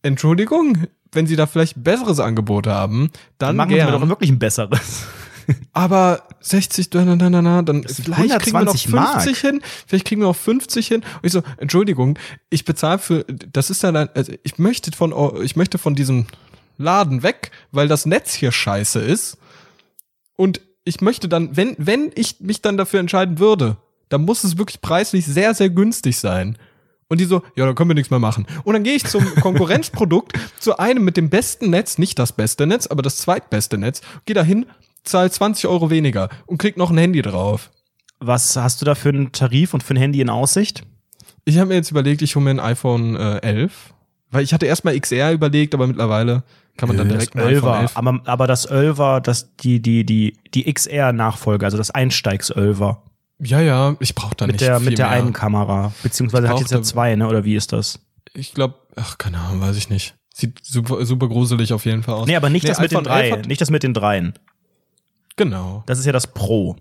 Entschuldigung, 0.01 0.87
wenn 1.11 1.27
sie 1.27 1.35
da 1.35 1.47
vielleicht 1.47 1.81
besseres 1.83 2.19
Angebot 2.19 2.67
haben, 2.67 3.09
dann 3.37 3.55
Machen 3.55 3.69
wir 3.71 3.77
gern. 3.77 3.91
doch 3.91 4.07
wirklich 4.07 4.29
ein 4.29 4.39
besseres. 4.39 5.05
Aber 5.71 6.23
60, 6.41 6.89
na, 6.93 7.15
na, 7.15 7.29
na, 7.29 7.41
na, 7.41 7.61
dann 7.61 7.83
vielleicht 7.83 8.39
kriegen 8.39 8.57
wir 8.57 8.65
noch 8.65 8.75
120 8.75 9.37
50 9.37 9.37
hin, 9.39 9.61
vielleicht 9.85 10.05
kriegen 10.05 10.21
wir 10.21 10.27
auch 10.27 10.35
50 10.35 10.87
hin. 10.87 10.97
Und 11.01 11.19
ich 11.23 11.31
so, 11.31 11.41
Entschuldigung, 11.57 12.19
ich 12.49 12.65
bezahle 12.65 12.99
für, 12.99 13.23
das 13.25 13.69
ist 13.69 13.81
dann, 13.83 13.95
ein, 13.95 14.09
also 14.13 14.33
ich 14.43 14.57
möchte 14.57 14.91
von, 14.91 15.13
ich 15.43 15.55
möchte 15.55 15.77
von 15.77 15.95
diesem 15.95 16.25
Laden 16.77 17.23
weg, 17.23 17.51
weil 17.71 17.87
das 17.87 18.05
Netz 18.05 18.33
hier 18.33 18.51
scheiße 18.51 18.99
ist. 18.99 19.37
Und 20.35 20.59
ich 20.83 20.99
möchte 20.99 21.29
dann, 21.29 21.55
wenn, 21.55 21.75
wenn 21.77 22.11
ich 22.15 22.41
mich 22.41 22.61
dann 22.61 22.75
dafür 22.77 22.99
entscheiden 22.99 23.39
würde, 23.39 23.77
dann 24.09 24.23
muss 24.23 24.43
es 24.43 24.57
wirklich 24.57 24.81
preislich 24.81 25.25
sehr, 25.25 25.53
sehr 25.53 25.69
günstig 25.69 26.17
sein. 26.17 26.57
Und 27.09 27.21
die 27.21 27.25
so, 27.25 27.41
ja, 27.55 27.65
da 27.65 27.73
können 27.73 27.89
wir 27.89 27.95
nichts 27.95 28.09
mehr 28.09 28.19
machen. 28.19 28.45
Und 28.63 28.73
dann 28.73 28.83
gehe 28.83 28.95
ich 28.95 29.05
zum 29.05 29.23
Konkurrenzprodukt, 29.41 30.37
zu 30.59 30.77
einem 30.77 31.05
mit 31.05 31.17
dem 31.17 31.29
besten 31.29 31.69
Netz, 31.69 31.97
nicht 31.97 32.19
das 32.19 32.33
beste 32.33 32.67
Netz, 32.67 32.87
aber 32.87 33.01
das 33.01 33.17
zweitbeste 33.17 33.77
Netz, 33.77 34.01
gehe 34.25 34.35
da 34.35 34.43
hin, 34.43 34.65
zahl 35.03 35.31
20 35.31 35.67
Euro 35.67 35.89
weniger 35.89 36.29
und 36.45 36.57
krieg 36.57 36.75
noch 36.75 36.91
ein 36.91 36.97
Handy 36.97 37.21
drauf. 37.21 37.71
Was 38.19 38.55
hast 38.57 38.81
du 38.81 38.85
da 38.85 38.95
für 38.95 39.09
einen 39.09 39.31
Tarif 39.31 39.73
und 39.73 39.83
für 39.83 39.93
ein 39.93 39.97
Handy 39.97 40.21
in 40.21 40.29
Aussicht? 40.29 40.83
Ich 41.45 41.57
habe 41.57 41.69
mir 41.69 41.75
jetzt 41.75 41.91
überlegt, 41.91 42.21
ich 42.21 42.35
hole 42.35 42.43
mir 42.43 42.51
ein 42.51 42.59
iPhone 42.59 43.15
äh, 43.15 43.37
11 43.37 43.93
Weil 44.31 44.43
ich 44.43 44.53
hatte 44.53 44.65
erstmal 44.65 44.99
XR 44.99 45.31
überlegt, 45.31 45.73
aber 45.73 45.87
mittlerweile 45.87 46.43
kann 46.75 46.89
man 46.89 46.97
dann 46.97 47.09
direkt 47.09 47.35
das 47.35 47.43
Ölver, 47.43 47.89
aber, 47.93 48.21
aber 48.25 48.47
das 48.47 48.69
Ölver, 48.69 49.21
das, 49.21 49.55
die, 49.57 49.81
die, 49.81 50.05
die, 50.05 50.37
die 50.53 50.71
XR-Nachfolge, 50.71 51.65
also 51.65 51.77
das 51.77 51.89
Einsteigs-Ölver. 51.91 53.01
Ja, 53.39 53.61
ja, 53.61 53.95
ich 53.99 54.15
brauche 54.15 54.35
da 54.35 54.47
mit 54.47 54.55
nicht 54.55 54.67
der 54.67 54.79
viel 54.79 54.89
mit 54.89 54.97
der 54.97 55.09
mehr. 55.09 55.17
einen 55.17 55.33
Kamera, 55.33 55.93
beziehungsweise 56.03 56.49
hat 56.49 56.59
jetzt 56.59 56.71
ja 56.71 56.81
zwei, 56.81 57.15
ne? 57.15 57.27
Oder 57.27 57.43
wie 57.43 57.55
ist 57.55 57.71
das? 57.73 57.99
Ich 58.33 58.53
glaube, 58.53 58.75
ach, 58.95 59.17
keine 59.17 59.37
Ahnung, 59.39 59.61
weiß 59.61 59.77
ich 59.77 59.89
nicht. 59.89 60.15
Sieht 60.33 60.59
super, 60.63 61.05
super 61.05 61.27
gruselig 61.27 61.73
auf 61.73 61.85
jeden 61.85 62.03
Fall 62.03 62.15
aus. 62.15 62.27
Nee, 62.27 62.35
aber 62.35 62.49
nicht 62.49 62.67
das 62.67 62.79
mit 62.79 62.91
den 62.91 62.99
iPhone 63.07 63.11
11 63.11 63.35
drei, 63.41 63.47
nicht 63.47 63.61
das 63.61 63.69
mit 63.69 63.83
den 63.83 63.93
dreien. 63.93 64.33
Genau. 65.35 65.83
Das 65.85 65.99
ist 65.99 66.05
ja 66.05 66.11
das 66.11 66.27
Pro. 66.27 66.75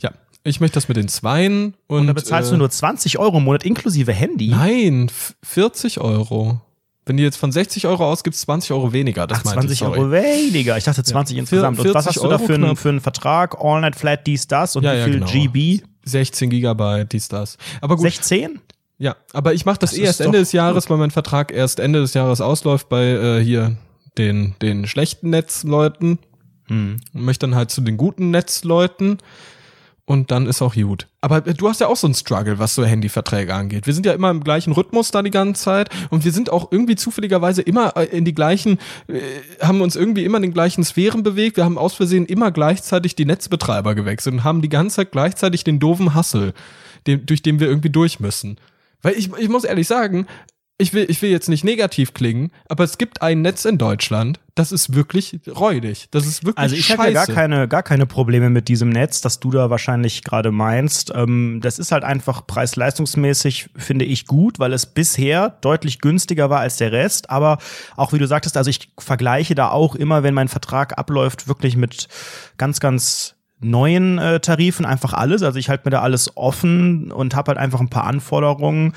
Ja, 0.00 0.10
ich 0.44 0.60
möchte 0.60 0.74
das 0.74 0.88
mit 0.88 0.96
den 0.96 1.08
Zweien 1.08 1.74
und, 1.86 2.00
Und 2.00 2.06
da 2.08 2.12
bezahlst 2.12 2.50
äh, 2.50 2.52
du 2.52 2.58
nur 2.58 2.70
20 2.70 3.18
Euro 3.18 3.38
im 3.38 3.44
Monat 3.44 3.64
inklusive 3.64 4.12
Handy. 4.12 4.48
Nein, 4.48 5.06
f- 5.08 5.34
40 5.44 6.00
Euro. 6.00 6.60
Wenn 7.04 7.16
du 7.16 7.22
jetzt 7.22 7.36
von 7.36 7.50
60 7.50 7.86
Euro 7.86 8.04
ausgibst, 8.10 8.40
20 8.42 8.70
Euro 8.72 8.92
weniger. 8.92 9.26
Das 9.26 9.40
Ach, 9.40 9.44
meinte 9.46 9.66
20 9.74 9.80
ich. 9.80 9.86
Euro 9.86 10.10
weniger. 10.12 10.76
Ich 10.78 10.84
dachte 10.84 11.02
20 11.02 11.36
insgesamt. 11.36 11.78
Und 11.78 11.84
was 11.94 12.04
40 12.04 12.08
hast 12.16 12.22
du 12.24 12.28
da 12.28 12.38
für 12.38 12.54
einen, 12.54 12.76
für 12.76 12.90
einen 12.90 13.00
Vertrag? 13.00 13.56
All 13.60 13.80
Night 13.80 13.96
Flat, 13.96 14.26
dies, 14.26 14.46
das 14.46 14.76
und 14.76 14.84
Ja, 14.84 14.92
wie 14.94 14.98
ja, 14.98 15.04
viel 15.04 15.14
genau. 15.14 15.26
GB? 15.26 15.82
16 16.04 16.50
Gigabyte, 16.50 17.12
dies, 17.12 17.28
das. 17.28 17.58
Aber 17.80 17.96
gut, 17.96 18.02
16? 18.04 18.60
ja, 18.98 19.16
aber 19.32 19.54
ich 19.54 19.64
mache 19.64 19.78
das, 19.78 19.90
Das 19.90 19.98
eh 19.98 20.02
erst 20.02 20.20
Ende 20.20 20.38
des 20.38 20.52
Jahres, 20.52 20.90
weil 20.90 20.98
mein 20.98 21.10
Vertrag 21.10 21.52
erst 21.52 21.80
Ende 21.80 22.00
des 22.00 22.14
Jahres 22.14 22.40
ausläuft 22.40 22.88
bei 22.88 23.04
äh, 23.04 23.42
hier 23.42 23.76
den, 24.18 24.54
den 24.60 24.86
schlechten 24.86 25.30
Netzleuten 25.30 26.18
Hm. 26.68 26.96
und 27.12 27.24
möchte 27.24 27.46
dann 27.46 27.54
halt 27.54 27.70
zu 27.70 27.80
den 27.80 27.96
guten 27.96 28.30
Netzleuten 28.30 29.18
und 30.04 30.30
dann 30.30 30.46
ist 30.46 30.62
auch 30.62 30.74
gut. 30.74 31.06
Aber 31.20 31.46
äh, 31.46 31.54
du 31.54 31.68
hast 31.68 31.80
ja 31.80 31.86
auch 31.86 31.96
so 31.96 32.06
einen 32.06 32.14
Struggle, 32.14 32.58
was 32.58 32.74
so 32.74 32.84
Handyverträge 32.84 33.54
angeht. 33.54 33.86
Wir 33.86 33.94
sind 33.94 34.04
ja 34.04 34.12
immer 34.12 34.30
im 34.30 34.42
gleichen 34.42 34.72
Rhythmus 34.72 35.10
da 35.10 35.22
die 35.22 35.30
ganze 35.30 35.62
Zeit 35.62 35.90
und 36.10 36.24
wir 36.24 36.32
sind 36.32 36.50
auch 36.50 36.72
irgendwie 36.72 36.96
zufälligerweise 36.96 37.62
immer 37.62 37.96
äh, 37.96 38.04
in 38.06 38.24
die 38.24 38.34
gleichen, 38.34 38.78
äh, 39.06 39.20
haben 39.60 39.80
uns 39.80 39.94
irgendwie 39.94 40.24
immer 40.24 40.38
in 40.38 40.42
den 40.42 40.54
gleichen 40.54 40.82
Sphären 40.84 41.22
bewegt. 41.22 41.56
Wir 41.56 41.64
haben 41.64 41.78
aus 41.78 41.94
Versehen 41.94 42.26
immer 42.26 42.50
gleichzeitig 42.50 43.14
die 43.14 43.24
Netzbetreiber 43.24 43.94
gewechselt 43.94 44.34
und 44.34 44.44
haben 44.44 44.60
die 44.60 44.68
ganze 44.68 44.96
Zeit 44.96 45.12
gleichzeitig 45.12 45.62
den 45.64 45.78
doofen 45.78 46.14
Hassel, 46.14 46.52
durch 47.04 47.42
den 47.42 47.60
wir 47.60 47.68
irgendwie 47.68 47.90
durch 47.90 48.20
müssen. 48.20 48.58
Weil 49.02 49.14
ich, 49.14 49.32
ich 49.36 49.48
muss 49.48 49.64
ehrlich 49.64 49.88
sagen, 49.88 50.26
ich 50.78 50.92
will, 50.92 51.06
ich 51.08 51.22
will 51.22 51.30
jetzt 51.30 51.48
nicht 51.48 51.64
negativ 51.64 52.12
klingen, 52.14 52.50
aber 52.68 52.84
es 52.84 52.98
gibt 52.98 53.22
ein 53.22 53.42
Netz 53.42 53.64
in 53.64 53.78
Deutschland, 53.78 54.40
das 54.54 54.72
ist 54.72 54.94
wirklich 54.94 55.40
räudig. 55.48 56.08
Das 56.10 56.26
ist 56.26 56.44
wirklich 56.44 56.58
Also 56.58 56.74
ich 56.74 56.90
habe 56.90 57.04
ja 57.04 57.10
gar 57.12 57.26
keine, 57.26 57.68
gar 57.68 57.82
keine 57.82 58.04
Probleme 58.04 58.50
mit 58.50 58.68
diesem 58.68 58.88
Netz, 58.88 59.20
das 59.20 59.40
du 59.40 59.50
da 59.50 59.70
wahrscheinlich 59.70 60.24
gerade 60.24 60.50
meinst. 60.50 61.12
Ähm, 61.14 61.60
das 61.62 61.78
ist 61.78 61.92
halt 61.92 62.04
einfach 62.04 62.46
preis-leistungsmäßig, 62.46 63.70
finde 63.76 64.04
ich, 64.04 64.26
gut, 64.26 64.58
weil 64.58 64.72
es 64.72 64.86
bisher 64.86 65.50
deutlich 65.60 66.00
günstiger 66.00 66.50
war 66.50 66.60
als 66.60 66.76
der 66.76 66.92
Rest. 66.92 67.30
Aber 67.30 67.58
auch 67.96 68.12
wie 68.12 68.18
du 68.18 68.26
sagtest, 68.26 68.56
also 68.56 68.68
ich 68.68 68.90
vergleiche 68.98 69.54
da 69.54 69.70
auch 69.70 69.94
immer, 69.94 70.22
wenn 70.22 70.34
mein 70.34 70.48
Vertrag 70.48 70.98
abläuft, 70.98 71.48
wirklich 71.48 71.76
mit 71.76 72.08
ganz, 72.58 72.80
ganz 72.80 73.36
neuen 73.60 74.18
äh, 74.18 74.40
Tarifen 74.40 74.84
einfach 74.84 75.12
alles. 75.12 75.42
Also 75.42 75.58
ich 75.58 75.68
halte 75.68 75.84
mir 75.86 75.92
da 75.92 76.02
alles 76.02 76.36
offen 76.36 77.12
und 77.12 77.34
habe 77.34 77.50
halt 77.50 77.58
einfach 77.58 77.80
ein 77.80 77.88
paar 77.88 78.04
Anforderungen, 78.04 78.94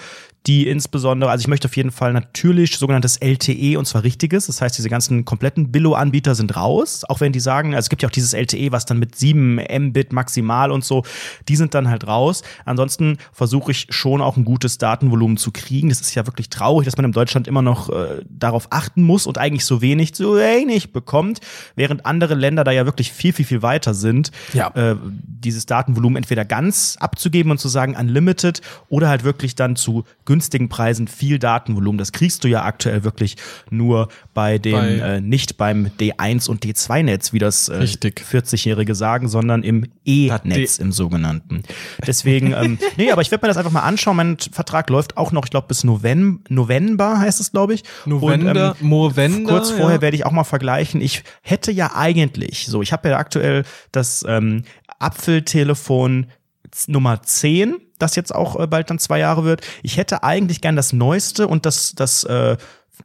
die 0.47 0.67
insbesondere, 0.67 1.31
also 1.31 1.41
ich 1.41 1.47
möchte 1.47 1.67
auf 1.67 1.75
jeden 1.75 1.91
Fall 1.91 2.13
natürlich 2.13 2.77
sogenanntes 2.77 3.17
LTE 3.17 3.77
und 3.79 3.85
zwar 3.85 4.03
richtiges. 4.03 4.45
Das 4.45 4.61
heißt, 4.61 4.77
diese 4.77 4.89
ganzen 4.89 5.25
kompletten 5.25 5.71
Billo-Anbieter 5.71 6.35
sind 6.35 6.55
raus, 6.55 7.03
auch 7.07 7.19
wenn 7.19 7.31
die 7.31 7.39
sagen, 7.39 7.73
also 7.73 7.85
es 7.85 7.89
gibt 7.89 8.03
ja 8.03 8.09
auch 8.09 8.11
dieses 8.13 8.33
LTE, 8.33 8.71
was 8.71 8.85
dann 8.85 8.99
mit 8.99 9.15
7 9.15 9.55
Mbit 9.55 10.13
maximal 10.13 10.71
und 10.71 10.85
so, 10.85 11.03
die 11.47 11.55
sind 11.55 11.73
dann 11.73 11.89
halt 11.89 12.05
raus. 12.07 12.43
Ansonsten 12.65 13.17
versuche 13.31 13.71
ich 13.71 13.87
schon 13.89 14.21
auch 14.21 14.37
ein 14.37 14.45
gutes 14.45 14.77
Datenvolumen 14.77 15.37
zu 15.37 15.51
kriegen. 15.51 15.89
Das 15.89 16.01
ist 16.01 16.13
ja 16.13 16.27
wirklich 16.27 16.49
traurig, 16.49 16.85
dass 16.85 16.95
man 16.97 17.05
in 17.05 17.11
Deutschland 17.11 17.47
immer 17.47 17.61
noch 17.63 17.89
äh, 17.89 18.21
darauf 18.29 18.67
achten 18.71 19.01
muss 19.01 19.25
und 19.25 19.37
eigentlich 19.39 19.65
so 19.65 19.81
wenig, 19.81 20.15
so 20.15 20.35
wenig 20.35 20.93
bekommt, 20.93 21.39
während 21.75 22.05
andere 22.05 22.35
Länder 22.35 22.63
da 22.63 22.71
ja 22.71 22.85
wirklich 22.85 23.11
viel, 23.11 23.33
viel, 23.33 23.45
viel 23.45 23.61
weiter 23.63 23.93
sind 23.95 24.31
Ja. 24.53 24.67
äh, 24.75 24.95
dieses 25.25 25.65
Datenvolumen 25.65 26.17
entweder 26.17 26.45
ganz 26.45 26.97
abzugeben 26.99 27.51
und 27.51 27.57
zu 27.57 27.67
sagen 27.67 27.95
unlimited 27.95 28.61
oder 28.89 29.09
halt 29.09 29.23
wirklich 29.23 29.55
dann 29.55 29.75
zu 29.75 30.03
günstigen 30.35 30.67
Preisen 30.67 31.07
viel 31.07 31.39
Datenvolumen. 31.39 31.97
Das 31.97 32.11
kriegst 32.11 32.43
du 32.43 32.49
ja 32.49 32.65
aktuell 32.65 33.05
wirklich 33.05 33.37
nur 33.69 34.09
bei 34.33 34.57
den, 34.57 34.73
Bei- 34.73 35.15
äh, 35.15 35.21
nicht 35.21 35.55
beim 35.55 35.87
D1 35.97 36.49
und 36.49 36.65
D2-Netz, 36.65 37.31
wie 37.31 37.39
das 37.39 37.69
äh, 37.69 37.77
Richtig. 37.77 38.21
40-Jährige 38.29 38.95
sagen, 38.95 39.29
sondern 39.29 39.63
im 39.63 39.85
E-Netz, 40.03 40.77
im 40.77 40.91
sogenannten. 40.91 41.63
Deswegen, 42.05 42.51
ähm, 42.51 42.77
nee, 42.97 43.11
aber 43.11 43.21
ich 43.21 43.31
werde 43.31 43.45
mir 43.45 43.47
das 43.47 43.55
einfach 43.55 43.71
mal 43.71 43.83
anschauen. 43.83 44.17
Mein 44.17 44.37
Vertrag 44.51 44.89
läuft 44.89 45.15
auch 45.15 45.31
noch, 45.31 45.45
ich 45.45 45.51
glaube, 45.51 45.67
bis 45.69 45.85
November, 45.85 46.41
November 46.49 47.17
heißt 47.19 47.39
es, 47.39 47.53
glaube 47.53 47.75
ich. 47.75 47.83
November, 48.05 48.75
ähm, 48.81 48.87
Movember, 48.89 49.51
Kurz 49.51 49.71
vorher 49.71 49.95
ja. 49.97 50.01
werde 50.01 50.17
ich 50.17 50.25
auch 50.25 50.33
mal 50.33 50.43
vergleichen. 50.43 50.99
Ich 50.99 51.23
hätte 51.43 51.71
ja 51.71 51.95
eigentlich, 51.95 52.65
so, 52.67 52.81
ich 52.81 52.91
habe 52.91 53.07
ja 53.07 53.17
aktuell 53.17 53.63
das 53.93 54.25
ähm, 54.27 54.63
Apfeltelefon 54.99 56.27
Nummer 56.87 57.21
10, 57.21 57.77
das 57.99 58.15
jetzt 58.15 58.33
auch 58.33 58.59
äh, 58.59 58.67
bald 58.67 58.89
dann 58.89 58.99
zwei 58.99 59.19
Jahre 59.19 59.43
wird. 59.43 59.61
Ich 59.83 59.97
hätte 59.97 60.23
eigentlich 60.23 60.61
gern 60.61 60.75
das 60.75 60.93
neueste 60.93 61.47
und 61.47 61.65
das, 61.65 61.93
das 61.95 62.23
äh, 62.25 62.57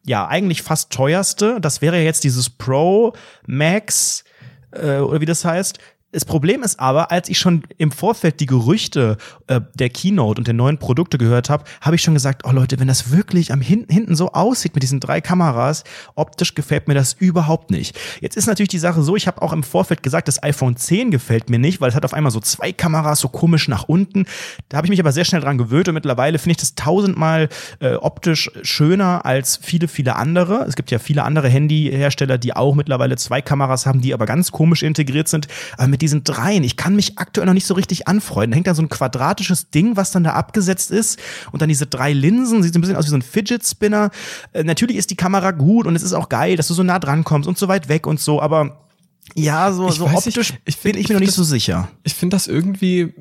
ja, 0.05 0.27
eigentlich 0.27 0.63
fast 0.63 0.91
teuerste. 0.91 1.61
Das 1.61 1.81
wäre 1.81 1.99
jetzt 1.99 2.25
dieses 2.25 2.51
Pro 2.51 3.13
Max 3.47 4.25
äh, 4.73 4.99
oder 4.99 5.21
wie 5.21 5.27
das 5.27 5.45
heißt. 5.45 5.79
Das 6.13 6.25
Problem 6.25 6.65
ist 6.65 6.81
aber, 6.81 7.13
als 7.13 7.29
ich 7.29 7.39
schon 7.39 7.63
im 7.79 7.93
Vorfeld 7.93 8.41
die 8.41 8.47
Gerüchte 8.47 9.17
äh, 9.47 9.61
der 9.75 9.91
Keynote 9.91 10.41
und 10.41 10.47
der 10.49 10.55
neuen 10.55 10.77
Produkte 10.77 11.19
gehört 11.19 11.51
habe, 11.51 11.63
habe 11.81 11.95
ich 11.95 12.03
schon 12.03 12.15
gesagt, 12.15 12.43
oh 12.45 12.51
Leute, 12.51 12.81
wenn 12.81 12.89
das 12.89 13.13
wirklich 13.13 13.53
am 13.53 13.61
hinten, 13.61 13.93
hinten 13.93 14.17
so 14.17 14.33
aussieht 14.33 14.75
mit 14.75 14.83
diesen 14.83 14.99
drei 14.99 15.21
Kameras, 15.21 15.85
optisch 16.17 16.57
gefällt 16.57 16.89
mir 16.89 16.95
das 16.95 17.13
überhaupt 17.13 17.71
nicht. 17.71 17.97
Jetzt 18.21 18.37
ist 18.37 18.47
natürlich 18.47 18.71
die 18.71 18.81
Sache 18.81 19.03
so, 19.03 19.15
ich 19.15 19.29
habe 19.29 19.41
auch 19.41 19.53
im 19.53 19.63
Vorfeld 19.63 20.03
gesagt, 20.03 20.27
das 20.27 20.43
iPhone 20.43 20.77
10 20.77 21.13
gefällt 21.13 21.49
mir 21.49 21.61
nicht, 21.61 21.81
weil 21.81 21.91
es 21.91 21.95
hat 21.95 22.05
auf 22.05 22.13
einmal 22.13 22.33
so 22.33 22.41
zwei 22.41 22.73
Kameras 22.73 23.21
so 23.21 23.29
komisch 23.29 23.69
nach 23.69 23.85
unten. 23.85 24.27
Da 24.69 24.79
habe 24.79 24.89
ich 24.89 24.91
mich 24.91 25.01
aber 25.01 25.13
sehr 25.13 25.25
schnell 25.25 25.43
dran 25.43 25.59
gewöhnt 25.59 25.87
und 25.87 25.95
mittlerweile 25.95 26.41
finde 26.41 26.53
ich 26.53 26.57
das 26.57 26.75
tausendmal 26.75 27.49
äh, 27.79 27.95
optisch 27.95 28.51
schöner 28.63 29.25
als 29.25 29.61
viele, 29.63 29.87
viele 29.87 30.17
andere. 30.17 30.65
Es 30.67 30.75
gibt 30.75 30.91
ja 30.91 30.99
viele 30.99 31.23
andere 31.23 31.49
Handyhersteller, 31.49 32.37
die 32.37 32.57
auch 32.57 32.75
mittlerweile 32.75 33.17
zwei 33.17 33.41
Kameras 33.41 33.87
haben, 33.87 34.01
die 34.01 34.13
aber 34.13 34.27
ganz 34.27 34.51
komisch 34.51 34.83
integriert 34.83 35.29
sind. 35.29 35.47
Aber 35.77 35.87
mit 35.87 36.00
diesen 36.01 36.25
dreien, 36.25 36.65
ich 36.65 36.77
kann 36.77 36.97
mich 36.97 37.19
aktuell 37.19 37.47
noch 37.47 37.55
nicht 37.55 37.67
so 37.67 37.75
richtig 37.75 38.09
anfreunden. 38.09 38.51
Da 38.53 38.55
hängt 38.57 38.67
dann 38.67 38.75
so 38.75 38.83
ein 38.83 38.89
quadratisches 38.89 39.71
Ding, 39.71 39.97
was 39.97 40.11
dann 40.11 40.25
da 40.25 40.33
abgesetzt 40.33 40.91
ist 40.91 41.19
und 41.53 41.63
dann 41.63 41.69
diese 41.69 41.87
drei 41.87 42.13
Linsen, 42.13 42.63
sieht 42.63 42.73
so 42.73 42.79
ein 42.79 42.83
bisschen 42.83 42.97
aus 42.97 43.07
wie 43.07 43.11
so 43.11 43.17
ein 43.17 43.23
Fidget 43.23 43.65
Spinner. 43.67 44.11
Äh, 44.53 44.65
natürlich 44.65 44.97
ist 44.97 45.11
die 45.11 45.17
Kamera 45.17 45.51
gut 45.53 45.87
und 45.87 45.95
es 45.97 46.03
ist 46.03 46.13
auch 46.13 46.29
geil, 46.29 46.57
dass 46.57 46.69
du 46.69 46.75
so 46.75 46.83
nah 46.83 46.99
dran 46.99 47.25
kommst 47.25 47.49
und 47.49 47.59
so 47.59 47.69
weit 47.69 47.89
weg 47.89 48.07
und 48.07 48.19
so, 48.21 48.41
aber 48.43 48.87
ja, 49.35 49.71
so, 49.73 49.89
Ich 49.89 49.95
so 49.97 50.07
weiß 50.07 50.27
nicht, 50.27 50.39
optisch 50.39 50.55
ich 50.65 50.79
bin 50.79 50.95
find- 50.95 50.97
ich 50.97 51.03
ich 51.03 51.09
mir 51.09 51.15
noch 51.15 51.21
nicht 51.21 51.33
so 51.35 51.45
sicher. 51.45 51.89
Ich 52.03 52.15
finde 52.15 52.35
das 52.35 52.47
irgendwie 52.49 53.15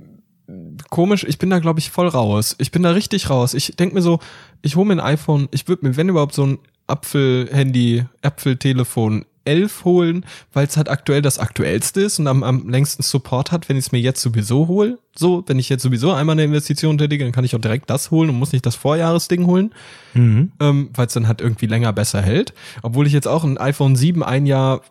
komisch. 0.90 1.24
Ich 1.28 1.38
bin 1.38 1.52
da, 1.52 1.60
glaube 1.60 1.80
ich, 1.80 1.92
voll 1.92 2.08
raus. 2.08 2.56
Ich 2.58 2.72
bin 2.72 2.82
da 2.82 2.90
richtig 2.92 3.30
raus. 3.30 3.54
Ich 3.54 3.76
denk 3.78 3.94
mir 3.94 4.02
so, 4.02 4.20
ich 4.64 4.76
hole 4.76 4.88
mir 4.88 4.94
ein 4.94 5.00
iPhone, 5.00 5.48
ich 5.52 5.68
würde 5.68 5.86
mir, 5.88 5.96
wenn 5.98 6.10
überhaupt, 6.10 6.34
so 6.34 6.46
ein 6.46 6.58
Apfel-Handy, 6.88 8.06
Apfel-Telefon 8.24 9.26
11 9.50 9.84
holen, 9.86 10.26
weil 10.54 10.68
es 10.68 10.78
halt 10.78 10.90
aktuell 10.90 11.22
das 11.22 11.40
aktuellste 11.40 12.02
ist 12.02 12.20
und 12.20 12.28
am, 12.28 12.44
am 12.44 12.70
längsten 12.70 13.02
Support 13.04 13.52
hat, 13.52 13.68
wenn 13.70 13.78
ich 13.78 13.86
es 13.88 13.92
mir 13.92 14.00
jetzt 14.00 14.22
sowieso 14.22 14.68
hole. 14.68 15.00
So, 15.18 15.44
wenn 15.48 15.60
ich 15.60 15.68
jetzt 15.70 15.84
sowieso 15.84 16.14
einmal 16.14 16.34
eine 16.34 16.44
Investition 16.44 16.98
tätige, 16.98 17.24
dann 17.24 17.34
kann 17.34 17.44
ich 17.44 17.56
auch 17.56 17.60
direkt 17.60 17.90
das 17.90 18.12
holen 18.12 18.30
und 18.30 18.38
muss 18.38 18.54
nicht 18.54 18.66
das 18.66 18.76
Vorjahresding 18.76 19.46
holen, 19.48 19.74
Mhm. 20.14 20.52
ähm, 20.60 20.90
weil 20.94 21.08
es 21.08 21.14
dann 21.14 21.28
halt 21.28 21.42
irgendwie 21.42 21.66
länger 21.68 21.92
besser 21.94 22.22
hält. 22.22 22.54
Obwohl 22.84 23.06
ich 23.08 23.14
jetzt 23.14 23.28
auch 23.28 23.44
ein 23.44 23.58
iPhone 23.58 23.96
7 23.96 24.24
ein 24.24 24.46
Jahr 24.46 24.82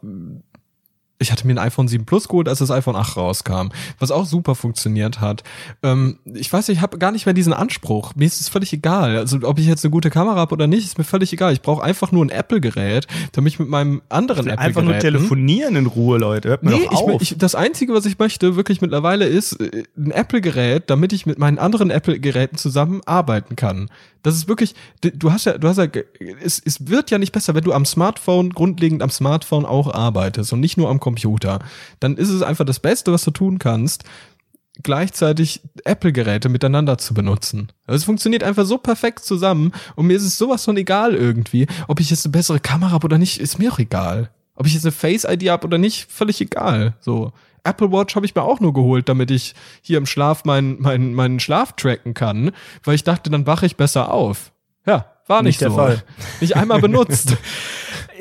ich 1.19 1.33
hatte 1.33 1.47
mir 1.47 1.55
ein 1.55 1.59
iPhone 1.59 1.89
7 1.89 2.05
Plus 2.05 2.29
geholt, 2.29 2.49
als 2.49 2.61
das 2.61 2.71
iPhone 2.71 2.95
8 2.97 3.17
rauskam, 3.17 3.69
was 3.99 4.11
auch 4.11 4.25
super 4.25 4.55
funktioniert 4.55 5.21
hat. 5.21 5.43
Ähm, 5.83 6.19
ich 6.25 6.53
weiß, 6.53 6.69
nicht, 6.69 6.79
ich 6.79 6.83
habe 6.83 6.99
gar 6.99 7.11
nicht 7.11 7.27
mehr 7.27 7.33
diesen 7.33 7.53
Anspruch. 7.53 8.15
Mir 8.15 8.27
ist 8.27 8.41
es 8.41 8.49
völlig 8.49 8.73
egal. 8.73 9.17
Also 9.19 9.39
ob 9.43 9.59
ich 9.59 9.67
jetzt 9.67 9.85
eine 9.85 9.91
gute 9.91 10.11
Kamera 10.11 10.37
habe 10.37 10.53
oder 10.53 10.67
nicht, 10.67 10.85
ist 10.85 10.97
mir 10.97 11.05
völlig 11.05 11.33
egal. 11.33 11.53
Ich 11.53 11.63
brauche 11.63 11.83
einfach 11.83 12.13
nur 12.13 12.25
ein 12.25 12.31
Apple-Gerät, 12.31 13.07
damit 13.33 13.55
ich 13.55 13.59
mit 13.59 13.69
meinem 13.69 14.01
anderen 14.09 14.47
Apple-Gerät 14.47 14.67
Einfach 14.67 14.83
nur 14.83 14.99
telefonieren 14.99 15.75
in 15.77 15.87
Ruhe, 15.87 16.19
Leute. 16.19 16.51
Hört 16.51 16.63
mir 16.63 16.71
Nee, 16.71 16.85
doch 16.85 16.93
ich, 16.93 16.99
auf. 16.99 17.23
ich, 17.23 17.35
das 17.37 17.55
Einzige, 17.55 17.95
was 17.95 18.07
ich 18.07 18.19
möchte, 18.19 18.55
wirklich 18.55 18.81
mittlerweile 18.81 19.27
ist 19.27 19.61
äh, 19.61 19.85
ein 19.97 20.13
Apple-Gerät, 20.13 20.85
damit 20.89 21.13
ich 21.13 21.27
mit 21.27 21.39
meinen 21.39 21.59
anderen 21.59 21.91
Apple-Geräten 21.91 22.57
zusammen 22.57 23.01
arbeiten 23.07 23.57
kann. 23.57 23.91
Das 24.23 24.35
ist 24.35 24.49
wirklich, 24.49 24.75
du 25.01 25.33
hast 25.33 25.47
ja, 25.47 25.59
du 25.59 25.69
hast 25.69 25.79
ja, 25.79 25.87
es, 26.43 26.61
es 26.65 26.89
wird 26.89 27.11
ja 27.11 27.19
nicht 27.19 27.33
besser, 27.33 27.55
wenn 27.55 27.65
du 27.65 27.73
am 27.73 27.85
Smartphone, 27.85 28.51
grundlegend 28.51 29.03
am 29.03 29.11
Smartphone 29.11 29.65
auch 29.65 29.93
arbeitest 29.95 30.53
und 30.53 30.61
nicht 30.61 30.77
nur 30.77 30.91
am 30.91 30.99
Computer. 30.99 31.08
Dann 32.01 32.17
ist 32.17 32.29
es 32.31 32.43
einfach 32.43 32.65
das 32.65 32.81
Beste, 32.81 33.13
was 33.13 33.25
du 33.25 33.31
tun 33.31 33.59
kannst, 33.59 34.05
gleichzeitig 34.83 35.61
Apple-Geräte 35.85 36.49
miteinander 36.49 36.99
zu 36.99 37.15
benutzen. 37.15 37.73
Also 37.87 37.97
es 37.97 38.05
funktioniert 38.05 38.43
einfach 38.43 38.65
so 38.65 38.79
perfekt 38.79 39.25
zusammen 39.25 39.73
und 39.97 40.07
mir 40.07 40.17
ist 40.17 40.25
es 40.25 40.39
sowas 40.39 40.65
von 40.65 40.77
egal 40.77 41.15
irgendwie, 41.15 41.67
ob 41.89 42.01
ich 42.01 42.11
jetzt 42.11 42.25
eine 42.25 42.33
bessere 42.33 42.61
Kamera 42.61 42.93
habe 42.93 43.07
oder 43.07 43.19
nicht, 43.19 43.41
ist 43.41 43.59
mir 43.59 43.73
auch 43.73 43.79
egal. 43.79 44.31
Ob 44.55 44.67
ich 44.67 44.75
jetzt 44.75 44.85
eine 44.85 44.93
Face-ID 44.93 45.49
habe 45.51 45.67
oder 45.67 45.79
nicht, 45.79 46.11
völlig 46.11 46.41
egal. 46.41 46.95
So. 47.01 47.33
Apple 47.65 47.93
Watch 47.93 48.17
habe 48.17 48.27
ich 48.27 48.35
mir 48.35 48.43
auch 48.43 48.61
nur 48.61 48.73
geholt, 48.73 49.09
damit 49.09 49.31
ich 49.31 49.55
hier 49.83 49.99
im 49.99 50.07
Schlaf 50.07 50.45
meinen 50.45 50.81
meinen 50.81 51.15
meinen 51.15 51.39
Schlaf 51.39 51.73
tracken 51.73 52.15
kann, 52.15 52.53
weil 52.83 52.95
ich 52.95 53.05
dachte, 53.05 53.31
dann 53.31 53.47
wache 53.47 53.67
ich 53.67 53.77
besser 53.77 54.13
auf. 54.13 54.53
Ja, 54.87 55.07
war 55.27 55.43
nicht, 55.43 55.51
Nicht 55.55 55.61
der 55.61 55.71
so. 55.71 55.77
Fall. 55.77 56.03
Nicht 56.41 56.57
einmal 56.57 56.81
benutzt. 56.81 57.37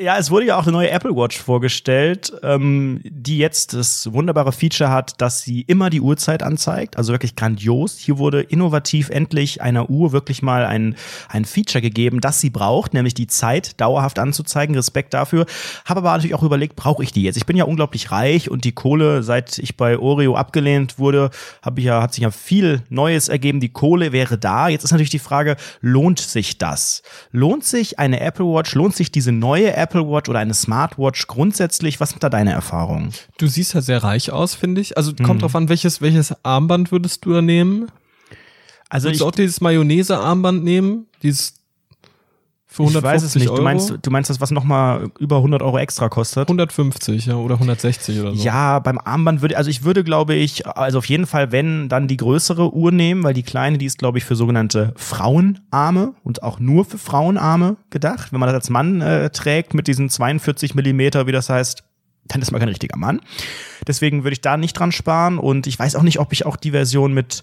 Ja, 0.00 0.16
es 0.16 0.30
wurde 0.30 0.46
ja 0.46 0.56
auch 0.56 0.62
eine 0.62 0.72
neue 0.72 0.90
Apple 0.90 1.16
Watch 1.16 1.38
vorgestellt, 1.38 2.32
ähm, 2.44 3.00
die 3.04 3.38
jetzt 3.38 3.74
das 3.74 4.12
wunderbare 4.12 4.52
Feature 4.52 4.90
hat, 4.90 5.20
dass 5.20 5.42
sie 5.42 5.62
immer 5.62 5.90
die 5.90 6.00
Uhrzeit 6.00 6.44
anzeigt. 6.44 6.96
Also 6.96 7.12
wirklich 7.12 7.34
grandios. 7.34 7.98
Hier 7.98 8.18
wurde 8.18 8.42
innovativ 8.42 9.10
endlich 9.10 9.60
einer 9.60 9.90
Uhr 9.90 10.12
wirklich 10.12 10.40
mal 10.40 10.64
ein, 10.64 10.94
ein 11.28 11.44
Feature 11.44 11.82
gegeben, 11.82 12.20
das 12.20 12.40
sie 12.40 12.50
braucht, 12.50 12.94
nämlich 12.94 13.14
die 13.14 13.26
Zeit 13.26 13.80
dauerhaft 13.80 14.20
anzuzeigen. 14.20 14.76
Respekt 14.76 15.14
dafür. 15.14 15.46
Habe 15.84 15.98
aber 15.98 16.12
natürlich 16.12 16.34
auch 16.34 16.44
überlegt, 16.44 16.76
brauche 16.76 17.02
ich 17.02 17.12
die 17.12 17.24
jetzt? 17.24 17.36
Ich 17.36 17.46
bin 17.46 17.56
ja 17.56 17.64
unglaublich 17.64 18.12
reich 18.12 18.50
und 18.50 18.64
die 18.64 18.72
Kohle, 18.72 19.24
seit 19.24 19.58
ich 19.58 19.76
bei 19.76 19.98
Oreo 19.98 20.36
abgelehnt 20.36 21.00
wurde, 21.00 21.30
habe 21.60 21.80
ich 21.80 21.86
ja, 21.86 22.02
hat 22.02 22.14
sich 22.14 22.22
ja 22.22 22.30
viel 22.30 22.82
Neues 22.88 23.28
ergeben. 23.28 23.58
Die 23.58 23.70
Kohle 23.70 24.12
wäre 24.12 24.38
da. 24.38 24.68
Jetzt 24.68 24.84
ist 24.84 24.92
natürlich 24.92 25.10
die 25.10 25.18
Frage, 25.18 25.56
lohnt 25.80 26.20
sich 26.20 26.56
das? 26.58 27.02
Lohnt 27.32 27.64
sich 27.64 27.98
eine 27.98 28.20
Apple 28.20 28.46
Watch? 28.46 28.76
Lohnt 28.76 28.94
sich 28.94 29.10
diese 29.10 29.32
neue 29.32 29.74
Apple 29.74 29.87
Watch 29.94 30.28
oder 30.28 30.38
eine 30.40 30.54
Smartwatch 30.54 31.26
grundsätzlich? 31.26 32.00
Was 32.00 32.10
sind 32.10 32.22
da 32.22 32.28
deine 32.28 32.52
Erfahrungen? 32.52 33.12
Du 33.38 33.46
siehst 33.46 33.74
ja 33.74 33.80
sehr 33.80 34.02
reich 34.04 34.30
aus, 34.30 34.54
finde 34.54 34.80
ich. 34.80 34.96
Also 34.96 35.12
Mhm. 35.12 35.24
kommt 35.24 35.42
drauf 35.42 35.54
an, 35.56 35.68
welches, 35.68 36.00
welches 36.00 36.34
Armband 36.44 36.92
würdest 36.92 37.24
du 37.24 37.32
da 37.32 37.42
nehmen? 37.42 37.90
Also 38.88 39.06
Würdest 39.08 39.20
ich, 39.20 39.24
du 39.24 39.28
auch 39.28 39.32
dieses 39.32 39.60
Mayonnaise-Armband 39.60 40.64
nehmen? 40.64 41.06
Dieses 41.22 41.54
für 42.70 42.82
ich 42.82 42.90
150 42.90 43.02
weiß 43.02 43.22
es 43.22 43.34
nicht. 43.34 43.48
Euro? 43.48 43.56
Du 43.56 43.62
meinst, 43.62 43.94
du 44.02 44.10
meinst 44.10 44.28
das, 44.28 44.42
was 44.42 44.50
nochmal 44.50 45.10
über 45.18 45.36
100 45.36 45.62
Euro 45.62 45.78
extra 45.78 46.10
kostet? 46.10 46.48
150 46.48 47.24
ja, 47.24 47.36
oder 47.36 47.54
160 47.54 48.20
oder 48.20 48.34
so. 48.34 48.44
Ja, 48.44 48.78
beim 48.78 48.98
Armband 48.98 49.40
würde, 49.40 49.56
also 49.56 49.70
ich 49.70 49.84
würde, 49.84 50.04
glaube 50.04 50.34
ich, 50.34 50.66
also 50.66 50.98
auf 50.98 51.06
jeden 51.06 51.26
Fall, 51.26 51.50
wenn, 51.50 51.88
dann 51.88 52.08
die 52.08 52.18
größere 52.18 52.74
Uhr 52.74 52.92
nehmen, 52.92 53.24
weil 53.24 53.32
die 53.32 53.42
kleine, 53.42 53.78
die 53.78 53.86
ist, 53.86 53.98
glaube 53.98 54.18
ich, 54.18 54.24
für 54.26 54.36
sogenannte 54.36 54.92
Frauenarme 54.96 56.12
und 56.24 56.42
auch 56.42 56.60
nur 56.60 56.84
für 56.84 56.98
Frauenarme 56.98 57.76
gedacht. 57.88 58.32
Wenn 58.32 58.40
man 58.40 58.48
das 58.48 58.54
als 58.54 58.70
Mann 58.70 59.00
äh, 59.00 59.30
trägt 59.30 59.72
mit 59.72 59.86
diesen 59.86 60.10
42 60.10 60.74
Millimeter, 60.74 61.26
wie 61.26 61.32
das 61.32 61.48
heißt, 61.48 61.84
dann 62.28 62.42
ist 62.42 62.50
man 62.52 62.60
kein 62.60 62.68
richtiger 62.68 62.96
Mann. 62.96 63.20
Deswegen 63.86 64.22
würde 64.24 64.34
ich 64.34 64.40
da 64.40 64.56
nicht 64.56 64.74
dran 64.74 64.92
sparen 64.92 65.38
und 65.38 65.66
ich 65.66 65.78
weiß 65.78 65.96
auch 65.96 66.02
nicht, 66.02 66.18
ob 66.20 66.32
ich 66.32 66.46
auch 66.46 66.56
die 66.56 66.70
Version 66.70 67.12
mit 67.12 67.42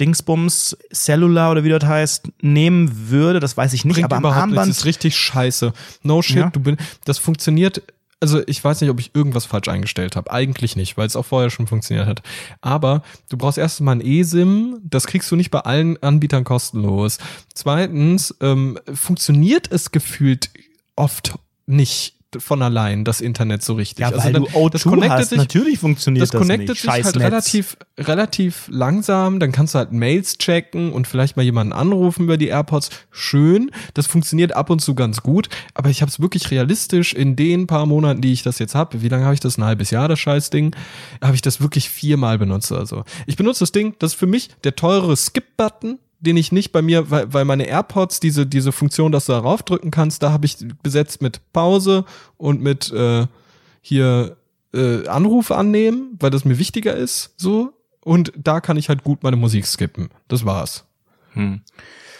Dingsbums 0.00 0.76
Cellular 0.92 1.52
oder 1.52 1.64
wie 1.64 1.68
das 1.68 1.84
heißt 1.84 2.28
nehmen 2.42 3.08
würde. 3.10 3.40
Das 3.40 3.56
weiß 3.56 3.72
ich 3.72 3.84
nicht. 3.84 3.94
Bringt 3.94 4.12
aber 4.12 4.16
am 4.16 4.24
Armband 4.26 4.66
nichts, 4.68 4.80
ist 4.80 4.84
richtig 4.84 5.16
scheiße. 5.16 5.72
No 6.02 6.22
shit, 6.22 6.36
Ja. 6.36 6.50
du 6.50 6.60
bin, 6.60 6.76
das 7.04 7.18
funktioniert, 7.18 7.82
also 8.20 8.42
ich 8.46 8.62
weiß 8.64 8.80
nicht, 8.80 8.90
ob 8.90 8.98
ich 9.00 9.14
irgendwas 9.14 9.44
falsch 9.44 9.68
eingestellt 9.68 10.16
habe. 10.16 10.30
Eigentlich 10.32 10.76
nicht, 10.76 10.96
weil 10.96 11.06
es 11.06 11.14
auch 11.14 11.26
vorher 11.26 11.50
schon 11.50 11.66
funktioniert 11.66 12.06
hat. 12.06 12.22
Aber 12.60 13.02
du 13.28 13.36
brauchst 13.36 13.58
erstens 13.58 13.84
mal 13.84 13.92
ein 13.92 14.00
eSIM, 14.00 14.78
das 14.82 15.06
kriegst 15.06 15.30
du 15.30 15.36
nicht 15.36 15.50
bei 15.50 15.60
allen 15.60 16.02
Anbietern 16.02 16.44
kostenlos. 16.44 17.18
Zweitens 17.54 18.34
ähm, 18.40 18.78
funktioniert 18.92 19.70
es 19.70 19.90
gefühlt 19.92 20.50
oft 20.96 21.34
nicht 21.66 22.16
von 22.40 22.62
allein, 22.62 23.04
das 23.04 23.20
Internet 23.20 23.62
so 23.62 23.74
richtig. 23.74 24.00
Ja, 24.00 24.08
Also 24.08 24.24
weil 24.24 24.32
dann- 24.32 24.44
du 24.44 24.48
O2 24.50 24.70
das 24.70 24.82
connectet 24.82 25.10
hast. 25.18 25.28
sich- 25.30 25.38
Natürlich 25.38 25.78
funktioniert 25.78 26.22
das 26.22 26.30
das, 26.30 26.40
connectet 26.40 26.68
nicht. 26.70 26.80
sich 26.80 26.90
halt 26.90 27.04
Netz. 27.04 27.16
relativ, 27.16 27.76
relativ 27.98 28.68
langsam. 28.70 29.40
Dann 29.40 29.52
kannst 29.52 29.74
du 29.74 29.78
halt 29.78 29.92
Mails 29.92 30.38
checken 30.38 30.92
und 30.92 31.06
vielleicht 31.06 31.36
mal 31.36 31.42
jemanden 31.42 31.72
anrufen 31.72 32.24
über 32.24 32.36
die 32.36 32.48
AirPods. 32.48 32.90
Schön. 33.10 33.70
Das 33.94 34.06
funktioniert 34.06 34.54
ab 34.54 34.70
und 34.70 34.80
zu 34.80 34.94
ganz 34.94 35.22
gut. 35.22 35.48
Aber 35.74 35.90
ich 35.90 36.02
habe 36.02 36.10
es 36.10 36.20
wirklich 36.20 36.50
realistisch 36.50 37.12
in 37.12 37.36
den 37.36 37.66
paar 37.66 37.86
Monaten, 37.86 38.20
die 38.20 38.32
ich 38.32 38.42
das 38.42 38.58
jetzt 38.58 38.74
habe. 38.74 39.02
Wie 39.02 39.08
lange 39.08 39.24
habe 39.24 39.34
ich 39.34 39.40
das? 39.40 39.58
Ein 39.58 39.64
halbes 39.64 39.90
Jahr, 39.90 40.08
das 40.08 40.18
Scheißding. 40.20 40.74
Habe 41.22 41.34
ich 41.34 41.42
das 41.42 41.60
wirklich 41.60 41.88
viermal 41.90 42.38
benutzt. 42.38 42.72
Also 42.72 43.04
ich 43.26 43.36
benutze 43.36 43.60
das 43.60 43.72
Ding. 43.72 43.94
Das 43.98 44.12
ist 44.12 44.18
für 44.18 44.26
mich 44.26 44.48
der 44.64 44.76
teurere 44.76 45.16
Skip-Button 45.16 45.98
den 46.24 46.36
ich 46.36 46.50
nicht 46.52 46.72
bei 46.72 46.82
mir, 46.82 47.10
weil, 47.10 47.32
weil 47.32 47.44
meine 47.44 47.66
AirPods, 47.66 48.18
diese, 48.20 48.46
diese 48.46 48.72
Funktion, 48.72 49.12
dass 49.12 49.26
du 49.26 49.32
darauf 49.32 49.62
drücken 49.62 49.90
kannst, 49.90 50.22
da 50.22 50.32
habe 50.32 50.46
ich 50.46 50.56
besetzt 50.82 51.22
mit 51.22 51.40
Pause 51.52 52.04
und 52.36 52.60
mit 52.60 52.90
äh, 52.92 53.26
hier 53.80 54.36
äh, 54.74 55.06
Anrufe 55.06 55.56
annehmen, 55.56 56.16
weil 56.18 56.30
das 56.30 56.44
mir 56.44 56.58
wichtiger 56.58 56.94
ist, 56.94 57.34
so. 57.36 57.72
Und 58.02 58.32
da 58.36 58.60
kann 58.60 58.76
ich 58.76 58.88
halt 58.88 59.02
gut 59.04 59.22
meine 59.22 59.36
Musik 59.36 59.66
skippen. 59.66 60.10
Das 60.28 60.44
war's. 60.44 60.84
Hm. 61.32 61.62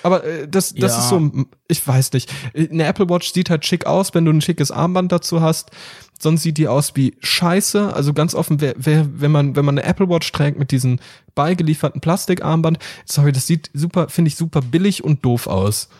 Aber 0.03 0.25
äh, 0.25 0.47
das, 0.49 0.75
das 0.75 0.93
Ja. 0.93 0.99
ist 0.99 1.09
so, 1.09 1.31
ich 1.69 1.87
weiß 1.87 2.12
nicht. 2.12 2.33
Eine 2.55 2.85
Apple 2.85 3.09
Watch 3.09 3.33
sieht 3.33 3.51
halt 3.51 3.64
schick 3.64 3.87
aus, 3.87 4.14
wenn 4.14 4.25
du 4.25 4.33
ein 4.33 4.40
schickes 4.40 4.71
Armband 4.71 5.12
dazu 5.12 5.40
hast. 5.40 5.71
Sonst 6.25 6.43
sieht 6.43 6.57
die 6.57 6.69
aus 6.69 6.97
wie 6.97 7.19
Scheiße. 7.21 7.93
Also 7.95 8.15
ganz 8.15 8.35
offen, 8.35 8.59
wer, 8.63 8.73
wer, 8.79 9.07
wenn 9.21 9.31
man, 9.31 9.57
wenn 9.57 9.65
man 9.67 9.79
eine 9.79 9.87
Apple 9.87 10.09
Watch 10.09 10.33
trägt 10.33 10.59
mit 10.59 10.71
diesem 10.71 10.99
beigelieferten 11.35 12.01
Plastikarmband, 12.01 12.79
sorry, 13.05 13.31
das 13.31 13.47
sieht 13.47 13.71
super, 13.75 14.09
finde 14.09 14.31
ich 14.31 14.37
super 14.37 14.63
billig 14.63 15.05
und 15.05 15.23
doof 15.23 15.47
aus. 15.47 15.91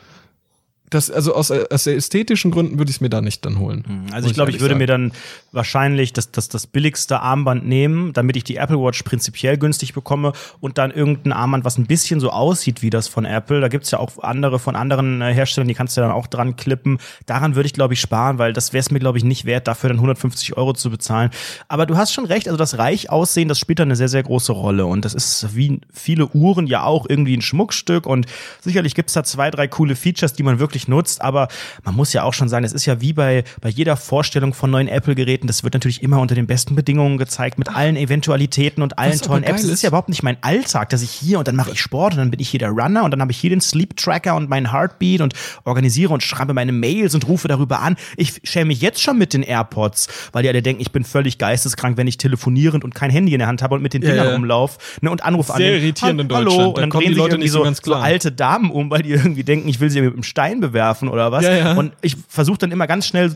Das, 0.91 1.11
also 1.11 1.35
aus, 1.35 1.51
aus 1.51 1.87
ästhetischen 1.87 2.51
Gründen 2.51 2.79
würde 2.79 2.91
ich 2.91 2.99
es 2.99 3.01
mir 3.01 3.09
da 3.09 3.21
nicht 3.21 3.45
dann 3.45 3.59
holen. 3.59 4.07
Also 4.13 4.29
ich 4.29 4.35
glaube, 4.35 4.51
ich 4.51 4.61
würde 4.61 4.75
mir 4.75 4.87
dann 4.87 5.13
wahrscheinlich 5.51 6.13
das, 6.13 6.31
das, 6.31 6.49
das 6.49 6.67
billigste 6.67 7.21
Armband 7.21 7.67
nehmen, 7.67 8.13
damit 8.13 8.37
ich 8.37 8.45
die 8.45 8.57
Apple 8.57 8.79
Watch 8.79 9.03
prinzipiell 9.03 9.57
günstig 9.57 9.95
bekomme 9.95 10.33
und 10.61 10.79
dann 10.79 10.91
irgendein 10.91 11.33
Armband, 11.33 11.65
was 11.65 11.79
ein 11.79 11.87
bisschen 11.87 12.21
so 12.21 12.31
aussieht 12.31 12.83
wie 12.83 12.91
das 12.91 13.09
von 13.09 13.25
Apple. 13.25 13.61
Da 13.61 13.69
gibt's 13.69 13.91
ja 13.91 13.99
auch 13.99 14.23
andere 14.23 14.59
von 14.59 14.77
anderen 14.77 15.23
äh, 15.23 15.33
Herstellern, 15.33 15.69
die 15.69 15.75
kannst 15.75 15.97
du 15.97 16.01
dann 16.01 16.11
auch 16.11 16.27
dran 16.27 16.57
klippen. 16.57 16.99
Daran 17.27 17.55
würde 17.55 17.67
ich, 17.67 17.73
glaube 17.73 17.95
ich, 17.95 18.01
sparen, 18.01 18.39
weil 18.39 18.53
das 18.53 18.73
wäre 18.73 18.81
es 18.81 18.91
mir, 18.91 18.99
glaube 18.99 19.19
ich, 19.19 19.25
nicht 19.25 19.47
wert, 19.47 19.67
dafür 19.67 19.89
dann 19.89 19.99
150 19.99 20.57
Euro 20.57 20.75
zu 20.75 20.91
bezahlen. 20.91 21.31
Aber 21.67 21.87
du 21.87 21.97
hast 21.97 22.13
schon 22.13 22.27
recht, 22.27 22.47
also 22.47 22.59
das 22.59 22.79
reich 22.79 23.11
aussehen, 23.11 23.49
das 23.49 23.59
spielt 23.59 23.79
da 23.79 23.85
eine 23.85 23.97
sehr, 23.97 24.09
sehr 24.09 24.23
große 24.23 24.53
Rolle. 24.53 24.87
Und 24.87 25.05
das 25.05 25.15
ist 25.15 25.57
wie 25.57 25.81
viele 25.93 26.29
Uhren 26.29 26.67
ja 26.67 26.85
auch 26.85 27.07
irgendwie 27.09 27.37
ein 27.37 27.43
Schmuckstück. 27.43 28.07
Und 28.07 28.27
sicherlich 28.61 28.95
gibt's 28.95 29.15
da 29.15 29.25
zwei, 29.25 29.51
drei 29.51 29.67
coole 29.67 29.97
Features, 29.97 30.35
die 30.35 30.43
man 30.43 30.59
wirklich 30.59 30.74
nutzt. 30.89 31.23
Aber 31.23 31.49
man 31.85 31.95
muss 31.95 32.13
ja 32.13 32.23
auch 32.23 32.35
schon 32.35 32.49
sagen, 32.49 32.65
es 32.65 32.73
ist 32.73 32.87
ja 32.87 33.01
wie 33.01 33.13
bei, 33.13 33.45
bei 33.61 33.69
jeder 33.69 33.97
Vorstellung 33.97 34.55
von 34.55 34.71
neuen 34.71 34.89
Apple-Geräten, 34.89 35.47
das 35.47 35.65
wird 35.65 35.75
natürlich 35.75 36.03
immer 36.03 36.21
unter 36.21 36.35
den 36.35 36.47
besten 36.47 36.75
Bedingungen 36.75 37.19
gezeigt, 37.19 37.59
mit 37.59 37.69
allen 37.75 37.97
Eventualitäten 37.97 38.83
und 38.83 38.99
allen 38.99 39.19
tollen 39.21 39.45
Apps. 39.45 39.63
Das 39.63 39.71
ist 39.71 39.83
ja 39.83 39.89
überhaupt 39.89 40.09
nicht 40.09 40.23
mein 40.23 40.37
Alltag, 40.43 40.91
dass 40.91 41.03
ich 41.03 41.11
hier 41.11 41.39
und 41.39 41.49
dann 41.49 41.57
mache 41.57 41.71
ich 41.73 41.81
Sport 41.81 42.15
und 42.15 42.19
dann 42.19 42.31
bin 42.31 42.41
ich 42.41 42.49
hier 42.49 42.59
der 42.59 42.71
Runner 42.71 43.05
und 43.05 43.11
dann 43.11 43.21
habe 43.21 43.33
ich 43.33 43.39
hier 43.39 43.51
den 43.51 43.61
Sleep 43.61 43.97
Tracker 43.97 44.37
und 44.37 44.49
meinen 44.49 44.73
Heartbeat 44.73 45.21
und 45.21 45.35
organisiere 45.65 46.13
und 46.13 46.23
schreibe 46.23 46.55
meine 46.55 46.73
Mails 46.73 47.15
und 47.15 47.27
rufe 47.29 47.49
darüber 47.49 47.81
an. 47.81 47.97
Ich 48.17 48.41
schäme 48.45 48.67
mich 48.67 48.81
jetzt 48.81 49.01
schon 49.03 49.19
mit 49.19 49.33
den 49.33 49.43
AirPods, 49.43 50.09
weil 50.33 50.43
die 50.43 50.49
alle 50.49 50.63
denken, 50.63 50.81
ich 50.83 50.93
bin 50.93 51.05
völlig 51.05 51.39
geisteskrank, 51.39 51.97
wenn 51.97 52.07
ich 52.07 52.19
telefonierend 52.19 52.85
und 52.85 52.95
kein 52.95 53.11
Handy 53.11 53.33
in 53.33 53.39
der 53.39 53.49
Hand 53.49 53.63
habe 53.63 53.75
und 53.75 53.83
mit 53.83 53.93
den 53.95 54.01
Dingern 54.01 54.27
ja. 54.27 54.33
rumlaufe 54.35 54.79
ne, 55.01 55.11
und 55.11 55.25
Anrufe 55.25 55.53
Sehr 55.53 55.69
annehme. 55.69 55.77
irritierend 55.77 56.21
in 56.21 56.29
Hallo, 56.33 56.45
Deutschland. 56.45 56.69
und 56.69 56.77
Da 56.77 56.81
dann 56.81 56.91
kommen 56.91 57.03
drehen 57.03 57.09
die 57.11 57.15
sich 57.15 57.19
Leute 57.19 57.35
irgendwie 57.37 57.45
nicht 57.45 57.53
so 57.53 57.65
so, 57.85 57.95
alte 57.95 58.33
Damen 58.33 58.71
um, 58.71 58.91
weil 58.91 59.03
die 59.03 59.11
irgendwie 59.11 59.45
denken, 59.45 59.69
ich 59.69 59.81
will 59.81 59.91
sie 59.91 60.01
mit 60.01 60.13
einem 60.13 60.23
Stein 60.23 60.61
bewerfen 60.69 61.09
oder 61.09 61.31
was. 61.33 61.45
Ja, 61.45 61.53
ja. 61.57 61.73
Und 61.75 61.93
ich 62.01 62.17
versuche 62.29 62.59
dann 62.59 62.73
immer 62.73 62.87
ganz 62.87 63.07
schnell 63.07 63.35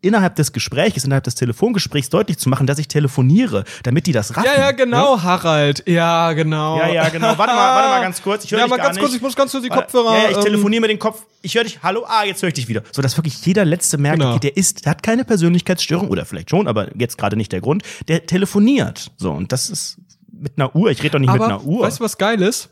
innerhalb 0.00 0.36
des 0.36 0.52
Gesprächs, 0.52 1.04
innerhalb 1.04 1.24
des 1.24 1.34
Telefongesprächs 1.34 2.08
deutlich 2.10 2.38
zu 2.38 2.48
machen, 2.48 2.66
dass 2.66 2.78
ich 2.78 2.88
telefoniere, 2.88 3.64
damit 3.82 4.06
die 4.06 4.12
das 4.12 4.36
raffen. 4.36 4.46
Ja, 4.54 4.60
ja, 4.60 4.70
genau, 4.72 5.22
Harald. 5.22 5.82
Ja, 5.88 6.32
genau. 6.32 6.78
Ja, 6.78 6.88
ja, 6.88 7.08
genau. 7.08 7.26
Warte 7.36 7.54
mal, 7.54 7.74
warte 7.76 7.88
mal 7.88 8.00
ganz 8.02 8.22
kurz. 8.22 8.44
Ich 8.44 8.50
höre 8.52 8.58
Ja, 8.60 8.64
dich 8.66 8.70
mal 8.70 8.76
ganz 8.78 8.98
kurz, 8.98 9.10
nicht. 9.10 9.16
ich 9.16 9.22
muss 9.22 9.36
ganz 9.36 9.50
kurz 9.52 9.64
die 9.64 9.70
Warte. 9.70 9.82
Kopfhörer. 9.84 10.16
Ja, 10.16 10.22
ja, 10.24 10.30
ich 10.30 10.36
ähm, 10.38 10.42
telefoniere 10.44 10.80
mit 10.82 10.90
dem 10.90 10.98
Kopf. 10.98 11.22
Ich 11.42 11.54
höre 11.54 11.64
dich. 11.64 11.78
Hallo. 11.82 12.04
Ah, 12.06 12.24
jetzt 12.24 12.42
höre 12.42 12.48
ich 12.48 12.54
dich 12.54 12.68
wieder. 12.68 12.82
So, 12.92 13.02
dass 13.02 13.16
wirklich 13.16 13.44
jeder 13.44 13.64
letzte 13.64 13.98
merkt, 13.98 14.18
Genau. 14.20 14.30
okay, 14.32 14.40
der 14.40 14.56
ist, 14.56 14.84
der 14.84 14.90
hat 14.90 15.02
keine 15.02 15.24
Persönlichkeitsstörung 15.24 16.08
oder 16.08 16.24
vielleicht 16.24 16.50
schon, 16.50 16.68
aber 16.68 16.88
jetzt 16.96 17.18
gerade 17.18 17.36
nicht 17.36 17.52
der 17.52 17.60
Grund. 17.60 17.82
Der 18.08 18.26
telefoniert. 18.26 19.10
So, 19.16 19.32
und 19.32 19.52
das 19.52 19.70
ist 19.70 19.96
mit 20.32 20.52
einer 20.56 20.74
Uhr. 20.74 20.90
Ich 20.90 21.00
rede 21.02 21.10
doch 21.12 21.18
nicht 21.18 21.28
Aber 21.28 21.38
mit 21.38 21.46
einer 21.56 21.64
Uhr. 21.64 21.82
weißt 21.82 22.00
du, 22.00 22.04
was 22.04 22.16
geil 22.18 22.40
ist? 22.42 22.68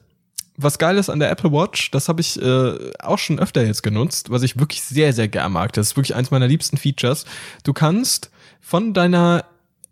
Was 0.60 0.78
geil 0.78 0.98
ist 0.98 1.08
an 1.08 1.20
der 1.20 1.30
Apple 1.30 1.52
Watch, 1.52 1.92
das 1.92 2.08
habe 2.08 2.20
ich 2.20 2.40
äh, 2.42 2.92
auch 2.98 3.18
schon 3.18 3.38
öfter 3.38 3.64
jetzt 3.64 3.84
genutzt, 3.84 4.30
was 4.30 4.42
ich 4.42 4.58
wirklich 4.58 4.82
sehr, 4.82 5.12
sehr 5.12 5.28
gern 5.28 5.52
mag. 5.52 5.72
Das 5.72 5.88
ist 5.88 5.96
wirklich 5.96 6.16
eins 6.16 6.32
meiner 6.32 6.48
liebsten 6.48 6.76
Features. 6.76 7.24
Du 7.62 7.72
kannst 7.72 8.30
von 8.60 8.92
deiner 8.92 9.44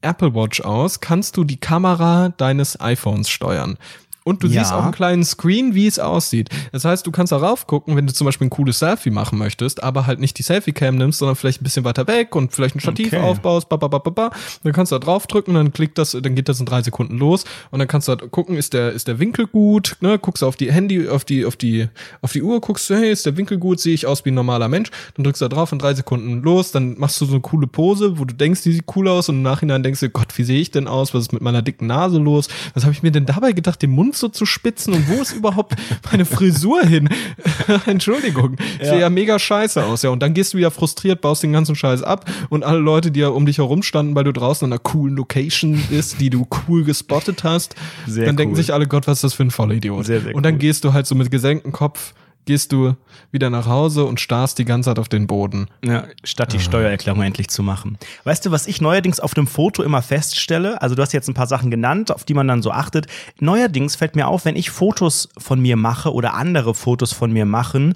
Apple 0.03 0.35
Watch 0.35 0.61
aus, 0.61 1.01
kannst 1.01 1.37
du 1.37 1.45
die 1.45 1.59
Kamera 1.59 2.31
deines 2.37 2.81
iPhones 2.81 3.29
steuern. 3.29 3.79
Und 4.27 4.43
du 4.43 4.49
Ja. 4.49 4.65
siehst 4.65 4.73
auch 4.75 4.83
einen 4.83 4.91
kleinen 4.93 5.25
Screen, 5.25 5.75
wie 5.77 5.87
es 5.87 6.01
aussieht. 6.01 6.49
Das 6.73 6.85
heißt, 6.85 7.07
du 7.07 7.13
kannst 7.13 7.31
darauf 7.31 7.69
gucken, 7.69 7.95
wenn 7.95 8.09
du 8.09 8.13
zum 8.13 8.25
Beispiel 8.25 8.49
ein 8.49 8.51
cooles 8.51 8.81
Selfie 8.81 9.11
machen 9.11 9.39
möchtest, 9.39 9.85
aber 9.85 10.07
halt 10.09 10.19
nicht 10.19 10.37
die 10.39 10.43
Selfie-Cam 10.43 10.97
nimmst, 10.97 11.21
sondern 11.21 11.37
vielleicht 11.37 11.61
ein 11.61 11.65
bisschen 11.65 11.85
weiter 11.85 12.09
weg 12.09 12.35
und 12.35 12.53
vielleicht 12.53 12.75
ein 12.75 12.81
Stativ 12.81 13.13
Okay. 13.13 13.23
aufbaust, 13.23 13.69
ba, 13.69 13.77
ba, 13.77 13.87
ba, 13.87 13.99
ba, 13.99 14.11
ba. 14.11 14.31
Dann 14.65 14.73
kannst 14.73 14.91
du 14.91 14.99
da 14.99 15.05
draufdrücken, 15.05 15.55
dann 15.55 15.73
klickt 15.73 15.97
das, 15.97 16.11
dann 16.21 16.35
geht 16.35 16.49
das 16.49 16.59
in 16.59 16.67
drei 16.67 16.83
Sekunden 16.83 17.19
los 17.19 17.45
und 17.71 17.79
dann 17.79 17.87
kannst 17.87 18.09
du 18.09 18.11
halt 18.15 18.29
gucken, 18.33 18.57
ist 18.57 18.73
der, 18.75 18.91
ist 18.91 19.07
der 19.07 19.21
Winkel 19.21 19.47
gut, 19.47 19.97
ne? 20.01 20.19
Guckst 20.19 20.43
du 20.43 20.47
auf 20.49 20.57
die 20.57 20.73
Handy, 20.73 21.09
auf 21.09 21.25
die, 21.25 21.45
auf 21.47 21.55
die, 21.55 21.87
auf 22.21 22.33
die 22.33 22.43
Uhr, 22.43 22.61
guckst 22.61 22.91
du, 22.91 22.97
hey, 22.97 23.13
ist 23.13 23.27
der 23.27 23.37
Winkel 23.37 23.59
gut, 23.59 23.79
sehe 23.79 23.95
ich 23.95 24.07
aus 24.09 24.25
wie 24.25 24.31
ein 24.33 24.35
normaler 24.35 24.67
Mensch, 24.67 24.91
dann 25.15 25.23
drückst 25.23 25.41
du 25.41 25.49
da 25.49 25.55
drauf 25.55 25.71
in 25.71 25.79
drei 25.79 25.95
Sekunden 25.95 26.43
los, 26.43 26.73
dann 26.73 26.99
machst 26.99 27.21
du 27.21 27.27
so 27.27 27.33
eine 27.35 27.43
coole 27.43 27.69
Pose, 27.69 28.19
wo 28.19 28.25
du 28.25 28.35
denkst, 28.35 28.63
die 28.63 28.73
sieht 28.73 28.85
cool 28.97 29.07
aus 29.07 29.29
und 29.29 29.37
im 29.37 29.43
Nachhinein 29.43 29.85
denkst 29.85 30.01
du, 30.01 30.11
Gott, 30.11 30.37
wie 30.37 30.43
sehe 30.43 30.61
ich 30.61 30.73
denn 30.73 30.89
aus? 30.89 31.15
Was 31.15 31.23
ist 31.23 31.33
mit 31.33 31.43
meiner 31.43 31.63
dicken 31.63 31.87
Nase 31.87 32.19
los? 32.19 32.49
Was 32.75 32.83
habe 32.83 32.93
ich 32.93 33.05
mir 33.05 33.13
denn 33.13 33.25
dabei 33.27 33.53
gedacht, 33.53 33.81
den 33.83 33.91
Mund 33.91 34.16
so 34.19 34.29
zu 34.29 34.47
spitzen 34.47 34.95
und 34.95 35.09
wo 35.09 35.21
ist 35.23 35.33
überhaupt 35.33 35.75
meine 36.11 36.25
Frisur 36.25 36.83
hin? 36.83 37.09
Entschuldigung. 37.87 38.57
Ich 38.81 38.89
sehe 38.89 39.01
ja 39.01 39.11
mega 39.11 39.39
scheiße 39.39 39.85
aus, 39.85 40.03
ja. 40.03 40.11
Und 40.11 40.21
dann 40.23 40.35
gehst 40.35 40.55
du 40.55 40.59
wieder 40.59 40.71
frustriert, 40.71 41.21
baust 41.21 41.43
den 41.43 41.53
ganzen 41.53 41.75
Scheiß 41.75 42.03
ab 42.03 42.29
und 42.49 42.65
alle 42.65 42.79
Leute, 42.79 43.11
die 43.11 43.21
ja 43.21 43.29
um 43.29 43.47
dich 43.47 43.59
herum 43.59 43.83
standen, 43.83 44.15
weil 44.15 44.25
du 44.25 44.33
draußen 44.33 44.65
an 44.65 44.73
einer 44.73 44.79
coolen 44.79 45.17
Location 45.17 45.83
bist, 45.91 46.21
die 46.21 46.31
du 46.31 46.47
cool 46.69 46.85
gespottet 46.85 47.45
hast, 47.45 47.75
Sehr 48.07 48.27
dann 48.27 48.37
denken 48.37 48.55
cool. 48.55 48.63
sich 48.63 48.73
alle, 48.73 48.87
Gott, 48.87 49.07
was 49.07 49.19
ist 49.19 49.25
das 49.25 49.35
für 49.35 49.45
ein 49.45 49.51
Vollidiot? 49.51 50.07
Sehr, 50.07 50.21
sehr 50.21 50.35
und 50.35 50.43
dann 50.43 50.55
cool. 50.55 50.61
gehst 50.61 50.85
du 50.85 50.93
halt 50.93 51.07
so 51.07 51.15
mit 51.15 51.31
gesenktem 51.31 51.73
Kopf 51.73 52.15
gehst 52.47 52.73
du 52.73 52.95
wieder 53.33 53.51
nach 53.51 53.67
Hause 53.67 54.05
und 54.05 54.21
starrst 54.21 54.59
die 54.59 54.65
ganze 54.65 54.91
Zeit 54.91 54.99
auf 54.99 55.09
den 55.09 55.27
Boden. 55.27 55.69
Ja, 55.85 56.05
statt 56.25 56.53
die 56.53 56.61
Steuererklärung 56.61 57.23
endlich 57.23 57.49
zu 57.49 57.63
machen. 57.63 57.99
Weißt 58.25 58.47
du, 58.47 58.51
was 58.51 58.67
ich 58.67 58.81
neuerdings 58.81 59.21
auf 59.21 59.35
dem 59.35 59.47
Foto 59.47 59.83
immer 59.83 60.01
feststelle? 60.01 60.81
Also 60.81 60.95
du 60.95 61.03
hast 61.03 61.13
jetzt 61.13 61.29
ein 61.29 61.35
paar 61.35 61.47
Sachen 61.47 61.71
genannt, 61.71 62.11
auf 62.11 62.25
die 62.25 62.35
man 62.35 62.49
dann 62.49 62.63
so 62.63 62.71
achtet. 62.71 63.07
Neuerdings 63.41 63.97
fällt 63.97 64.17
mir 64.17 64.29
auf, 64.29 64.45
wenn 64.45 64.57
ich 64.57 64.71
Fotos 64.71 65.29
von 65.37 65.61
mir 65.61 65.77
mache 65.77 66.13
oder 66.13 66.35
andere 66.35 66.75
Fotos 66.75 67.13
von 67.13 67.33
mir 67.33 67.45
machen, 67.45 67.95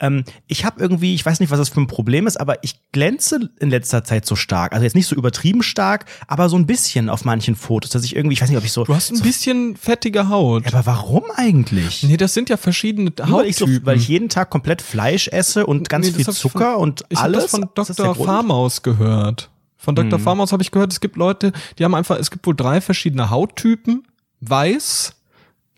ähm, 0.00 0.24
ich 0.46 0.64
habe 0.64 0.80
irgendwie, 0.80 1.14
ich 1.14 1.24
weiß 1.24 1.40
nicht, 1.40 1.50
was 1.50 1.58
das 1.58 1.68
für 1.68 1.80
ein 1.80 1.86
Problem 1.86 2.26
ist, 2.26 2.38
aber 2.38 2.62
ich 2.64 2.80
glänze 2.92 3.50
in 3.60 3.70
letzter 3.70 4.02
Zeit 4.02 4.26
so 4.26 4.34
stark. 4.34 4.72
Also 4.72 4.84
jetzt 4.84 4.94
nicht 4.94 5.06
so 5.06 5.14
übertrieben 5.14 5.62
stark, 5.62 6.06
aber 6.26 6.48
so 6.48 6.56
ein 6.56 6.66
bisschen 6.66 7.08
auf 7.08 7.24
manchen 7.24 7.54
Fotos, 7.54 7.90
dass 7.90 8.04
ich 8.04 8.16
irgendwie, 8.16 8.34
ich 8.34 8.42
weiß 8.42 8.48
nicht, 8.48 8.58
ob 8.58 8.64
ich 8.64 8.72
so. 8.72 8.84
Du 8.84 8.94
hast 8.94 9.10
ein 9.10 9.16
so, 9.16 9.22
bisschen 9.22 9.76
fettige 9.76 10.28
Haut. 10.28 10.64
Ja, 10.64 10.72
aber 10.78 10.86
warum 10.86 11.24
eigentlich? 11.36 12.02
Nee, 12.02 12.16
das 12.16 12.34
sind 12.34 12.48
ja 12.48 12.56
verschiedene 12.56 13.12
Nur 13.26 13.38
weil, 13.40 13.46
ich 13.46 13.56
so, 13.56 13.66
Hauttypen. 13.66 13.86
weil 13.86 13.96
ich 13.98 14.08
jeden 14.08 14.28
Tag 14.28 14.50
komplett 14.50 14.82
Fleisch 14.82 15.28
esse 15.28 15.66
und 15.66 15.88
ganz 15.88 16.06
Nee, 16.06 16.12
viel 16.12 16.28
ich 16.28 16.36
Zucker 16.36 16.74
von- 16.74 16.82
und 16.82 17.04
ich 17.08 17.18
hab 17.18 17.24
alles. 17.24 17.42
das 17.44 17.50
von 17.52 17.62
Ist 17.64 17.70
das 17.74 17.86
der 17.88 18.06
Dr. 18.06 18.24
Farmaus 18.24 18.82
gehört. 18.82 19.50
Von 19.76 19.94
Dr. 19.94 20.18
Hm. 20.18 20.24
Farmaus 20.24 20.52
habe 20.52 20.62
ich 20.62 20.70
gehört, 20.70 20.92
es 20.92 21.00
gibt 21.00 21.16
Leute, 21.16 21.52
die 21.78 21.84
haben 21.84 21.94
einfach, 21.94 22.18
es 22.18 22.30
gibt 22.30 22.46
wohl 22.46 22.54
drei 22.54 22.80
verschiedene 22.80 23.30
Hauttypen. 23.30 24.06
Weiß 24.40 25.14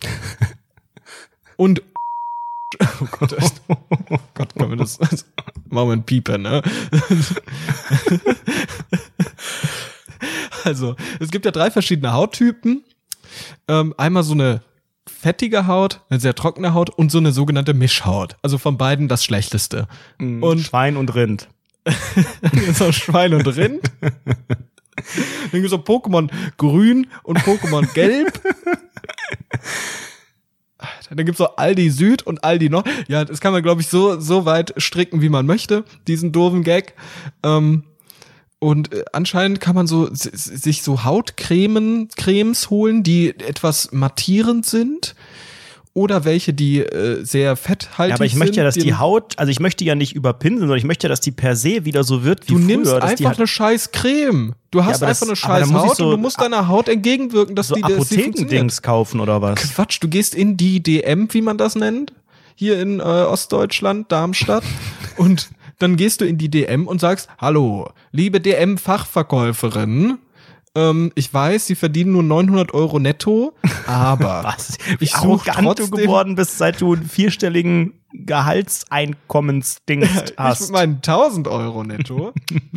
und 1.57 1.81
Oh 3.01 3.07
Gott, 3.11 3.33
echt. 3.33 3.61
oh 3.67 3.75
Gott, 4.33 4.55
können 4.55 4.71
wir 4.71 4.77
das, 4.77 4.97
das 4.97 5.25
machen 5.69 5.87
wir 5.87 5.93
einen 5.93 6.03
Pieper, 6.03 6.37
ne? 6.37 6.61
Also, 10.63 10.95
es 11.19 11.29
gibt 11.29 11.43
ja 11.43 11.51
drei 11.51 11.69
verschiedene 11.71 12.13
Hauttypen. 12.13 12.83
Ähm, 13.67 13.93
einmal 13.97 14.23
so 14.23 14.33
eine 14.33 14.61
fettige 15.05 15.67
Haut, 15.67 16.01
eine 16.09 16.19
sehr 16.19 16.35
trockene 16.35 16.73
Haut 16.73 16.89
und 16.89 17.11
so 17.11 17.17
eine 17.17 17.31
sogenannte 17.31 17.73
Mischhaut. 17.73 18.37
Also 18.41 18.57
von 18.57 18.77
beiden 18.77 19.07
das 19.09 19.23
Schlechteste. 19.23 19.87
Und 20.19 20.41
Und 20.43 20.59
Schwein 20.59 20.95
und 20.95 21.13
Rind. 21.15 21.49
so 22.73 22.91
Schwein 22.93 23.33
und 23.33 23.45
Rind. 23.47 23.81
Dann 23.99 25.51
gibt's 25.51 25.71
so 25.71 25.77
Pokémon 25.77 26.29
grün 26.57 27.07
und 27.23 27.39
Pokémon 27.39 27.91
gelb. 27.93 28.39
Alter, 30.83 31.15
Dann 31.15 31.25
gibt's 31.25 31.39
so 31.39 31.55
Aldi 31.55 31.89
Süd 31.89 32.23
und 32.23 32.43
Aldi 32.43 32.69
Nord. 32.69 32.87
Ja, 33.07 33.25
das 33.25 33.41
kann 33.41 33.53
man, 33.53 33.63
glaube 33.63 33.81
ich, 33.81 33.87
so, 33.87 34.19
so 34.19 34.45
weit 34.45 34.73
stricken, 34.77 35.21
wie 35.21 35.29
man 35.29 35.45
möchte, 35.45 35.83
diesen 36.07 36.31
doofen 36.31 36.63
Gag. 36.63 36.93
Ähm, 37.43 37.83
und 38.59 38.93
äh, 38.93 39.03
anscheinend 39.11 39.59
kann 39.59 39.75
man 39.75 39.87
so 39.87 40.07
sich 40.11 40.83
so 40.83 41.03
Hautcremen, 41.03 42.07
Cremes 42.15 42.69
holen, 42.69 43.03
die 43.03 43.29
etwas 43.29 43.91
mattierend 43.91 44.65
sind. 44.65 45.15
Oder 45.95 46.25
welche, 46.25 46.53
die 46.55 46.79
äh, 46.79 47.23
sehr 47.23 47.55
fetthaltig 47.55 48.09
Ja, 48.09 48.15
aber 48.15 48.25
ich 48.25 48.33
möchte 48.35 48.57
ja, 48.57 48.63
dass 48.63 48.73
sind, 48.73 48.83
die 48.85 48.95
Haut, 48.95 49.37
also 49.37 49.51
ich 49.51 49.59
möchte 49.59 49.83
ja 49.85 49.93
nicht 49.93 50.15
überpinseln, 50.15 50.61
sondern 50.61 50.77
ich 50.79 50.85
möchte 50.85 51.05
ja, 51.05 51.09
dass 51.09 51.21
die 51.21 51.29
per 51.31 51.55
se 51.55 51.85
wieder 51.85 52.03
so 52.03 52.23
wird 52.23 52.47
wie 52.49 52.53
Du 52.53 52.57
früher. 52.57 52.65
nimmst 52.65 52.91
dass 52.91 53.13
die 53.15 53.25
einfach 53.27 53.37
eine 53.37 53.45
scheiß 53.45 53.91
Creme. 53.91 54.55
Du 54.71 54.83
hast 54.83 55.03
aber 55.03 55.09
einfach 55.09 55.19
das- 55.19 55.29
eine 55.29 55.35
scheiß 55.35 55.71
Haut 55.73 55.97
so 55.97 56.05
und 56.05 56.11
du 56.13 56.17
musst 56.17 56.41
deiner 56.41 56.67
Haut 56.67 56.89
entgegenwirken, 56.89 57.55
dass 57.55 57.67
so 57.67 57.75
die. 57.75 57.83
Apothekendings 57.83 58.81
kaufen 58.81 59.19
oder 59.19 59.39
was? 59.43 59.59
Quatsch, 59.75 59.99
du 60.01 60.07
gehst 60.07 60.33
in 60.33 60.57
die 60.57 60.81
DM, 60.81 61.31
wie 61.31 61.43
man 61.43 61.59
das 61.59 61.75
nennt, 61.75 62.11
hier 62.55 62.79
in 62.81 62.99
äh, 62.99 63.03
Ostdeutschland, 63.03 64.11
Darmstadt 64.11 64.63
und 65.17 65.49
dann 65.77 65.95
gehst 65.95 66.21
du 66.21 66.25
in 66.25 66.39
die 66.39 66.49
DM 66.49 66.87
und 66.87 67.01
sagst, 67.01 67.29
hallo, 67.37 67.89
liebe 68.11 68.39
DM-Fachverkäuferin, 68.41 70.17
ähm, 70.75 71.11
ich 71.15 71.33
weiß, 71.33 71.67
Sie 71.67 71.75
verdienen 71.75 72.13
nur 72.13 72.23
900 72.23 72.73
Euro 72.73 72.99
netto, 72.99 73.53
aber 73.87 74.43
Was? 74.43 74.77
Wie 74.99 75.05
ich 75.05 75.15
arrogant 75.15 75.79
du 75.79 75.89
geworden 75.89 76.35
bist, 76.35 76.57
seit 76.57 76.81
du 76.81 76.93
einen 76.93 77.07
vierstelligen 77.07 77.93
Gehaltseinkommensdings 78.13 80.09
ich 80.31 80.37
hast. 80.37 80.61
mit 80.61 80.71
meinen 80.71 80.95
1000 80.95 81.47
Euro 81.47 81.83
netto 81.83 82.33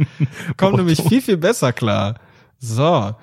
kommt 0.57 0.77
nämlich 0.77 1.03
viel, 1.03 1.23
viel 1.23 1.37
besser 1.37 1.73
klar. 1.73 2.17
So, 2.59 3.15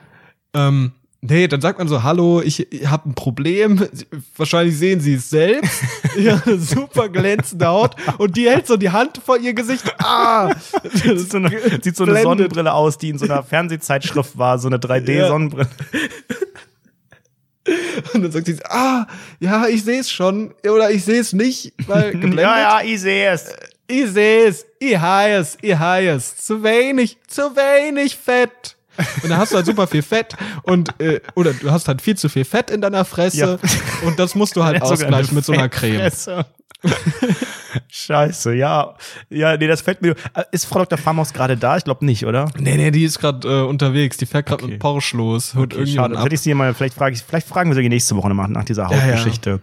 ähm, 0.53 0.91
nee, 1.23 1.47
dann 1.47 1.61
sagt 1.61 1.79
man 1.79 1.87
so, 1.87 2.03
hallo, 2.03 2.41
ich, 2.41 2.71
ich 2.71 2.87
habe 2.87 3.09
ein 3.09 3.15
Problem. 3.15 3.87
Wahrscheinlich 4.35 4.77
sehen 4.77 4.99
Sie 4.99 5.15
es 5.15 5.29
selbst. 5.29 5.81
Eine 6.17 6.59
super 6.59 7.09
glänzende 7.09 7.67
Haut 7.67 7.95
und 8.17 8.37
die 8.37 8.49
hält 8.49 8.67
so 8.67 8.77
die 8.77 8.91
Hand 8.91 9.19
vor 9.23 9.37
ihr 9.37 9.53
Gesicht. 9.53 9.83
Ah! 9.99 10.53
sieht 10.93 11.31
so 11.31 11.37
eine, 11.37 11.49
sieht 11.81 11.95
so 11.95 12.03
eine. 12.03 12.21
Sonnenbrille 12.21 12.71
aus, 12.71 12.97
die 12.97 13.09
in 13.09 13.17
so 13.17 13.25
einer 13.25 13.43
Fernsehzeitschrift 13.43 14.37
war, 14.37 14.59
so 14.59 14.67
eine 14.67 14.77
3D-Sonnenbrille. 14.77 15.67
Und 18.13 18.23
dann 18.23 18.31
sagt 18.31 18.47
sie, 18.47 18.57
ah, 18.65 19.07
ja, 19.39 19.67
ich 19.67 19.83
sehe 19.83 20.01
es 20.01 20.11
schon. 20.11 20.53
Oder 20.63 20.91
ich 20.91 21.05
sehe 21.05 21.21
es 21.21 21.33
nicht, 21.33 21.73
weil 21.87 22.11
geblendet. 22.11 22.41
Ja, 22.41 22.59
ja, 22.59 22.81
ich 22.85 22.99
sehe 22.99 23.31
es. 23.31 23.53
Ich 23.87 24.11
sehe 24.11 24.47
es, 24.47 24.65
ich 24.79 24.97
es, 24.97 25.57
ich 25.61 25.79
es. 25.79 26.37
Zu 26.37 26.63
wenig, 26.63 27.17
zu 27.27 27.55
wenig 27.55 28.17
Fett. 28.17 28.75
Und 29.23 29.29
dann 29.29 29.37
hast 29.37 29.51
du 29.51 29.55
halt 29.57 29.65
super 29.65 29.87
viel 29.87 30.01
Fett 30.03 30.35
und 30.63 30.99
äh, 31.01 31.19
oder 31.35 31.53
du 31.53 31.71
hast 31.71 31.87
halt 31.87 32.01
viel 32.01 32.15
zu 32.17 32.29
viel 32.29 32.45
Fett 32.45 32.69
in 32.69 32.81
deiner 32.81 33.05
Fresse 33.05 33.37
Ja. 33.37 33.57
und 34.07 34.19
das 34.19 34.35
musst 34.35 34.55
du 34.55 34.63
halt 34.63 34.81
ausgleichen 34.83 35.33
mit 35.35 35.45
so 35.45 35.53
einer 35.53 35.69
Creme. 35.69 35.95
Fettfresse. 36.01 36.45
Scheiße, 37.89 38.53
ja. 38.55 38.95
Ja, 39.29 39.57
nee, 39.57 39.67
das 39.67 39.81
fällt 39.81 40.01
mir. 40.01 40.11
Äh, 40.33 40.43
Ist 40.51 40.65
Frau 40.65 40.79
Dr. 40.79 40.97
Farmaus 40.97 41.33
gerade 41.33 41.57
da? 41.57 41.77
Ich 41.77 41.83
glaube 41.83 42.05
nicht, 42.05 42.25
oder? 42.25 42.51
Nee, 42.57 42.77
nee, 42.77 42.91
die 42.91 43.03
ist 43.03 43.19
gerade 43.19 43.47
äh, 43.47 43.61
unterwegs, 43.65 44.17
die 44.17 44.25
fährt 44.25 44.45
gerade 44.45 44.63
Okay. 44.63 44.73
mit 44.73 44.79
Porsche 44.81 45.17
los. 45.17 45.55
Okay, 45.55 45.87
schade. 45.87 46.17
ab. 46.17 46.25
Hätte 46.25 46.35
ich 46.35 46.41
sie 46.41 46.53
mal, 46.53 46.73
vielleicht, 46.73 46.93
frage 46.95 47.15
ich, 47.15 47.21
vielleicht 47.23 47.47
fragen 47.47 47.71
wir 47.71 47.81
sie 47.81 47.87
nächste 47.89 48.15
Woche 48.15 48.27
nochmal 48.29 48.47
nach 48.49 48.65
dieser 48.65 48.83
ja. 48.83 48.89
Hautgeschichte. 48.89 49.59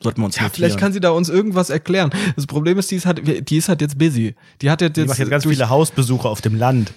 Sollten 0.00 0.20
wir 0.20 0.26
uns 0.26 0.36
Ja, 0.36 0.42
notieren. 0.42 0.54
vielleicht 0.56 0.78
kann 0.78 0.92
sie 0.92 1.00
da 1.00 1.10
uns 1.10 1.28
irgendwas 1.28 1.70
erklären. 1.70 2.10
Das 2.36 2.46
Problem 2.46 2.78
ist, 2.78 2.90
die 2.90 2.96
ist 2.96 3.06
halt, 3.06 3.48
die 3.50 3.56
ist 3.56 3.68
halt 3.68 3.80
jetzt 3.80 3.98
busy. 3.98 4.34
Die 4.60 4.70
hat 4.70 4.80
jetzt, 4.80 4.96
Die 4.96 5.04
macht 5.04 5.18
jetzt 5.18 5.30
ganz 5.30 5.44
durch, 5.44 5.56
viele 5.56 5.70
Hausbesuche 5.70 6.28
auf 6.28 6.40
dem 6.40 6.56
Land. 6.56 6.92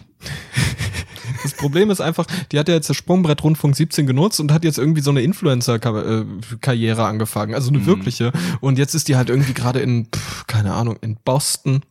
Das 1.46 1.54
Problem 1.54 1.90
ist 1.90 2.02
einfach, 2.02 2.26
die 2.52 2.60
hat 2.60 2.68
ja 2.68 2.74
jetzt 2.76 2.90
das 2.90 2.98
Sprungbrett 2.98 3.44
Rundfunk 3.44 3.76
17 3.76 4.06
genutzt 4.08 4.40
und 4.40 4.52
hat 4.52 4.64
jetzt 4.64 4.78
irgendwie 4.78 5.02
so 5.02 5.12
eine 5.12 5.22
Influencer-Karriere 5.22 7.06
angefangen, 7.06 7.54
also 7.54 7.72
Mhm. 7.72 7.78
eine 7.78 7.86
wirkliche. 7.86 8.32
Und 8.62 8.78
jetzt 8.78 8.94
ist 8.96 9.08
die 9.08 9.16
halt 9.16 9.30
irgendwie 9.30 9.54
gerade 9.54 9.80
in, 9.80 10.08
pff, 10.14 10.48
keine 10.48 10.74
Ahnung, 10.74 10.98
in 11.02 11.18
Boston, 11.24 11.82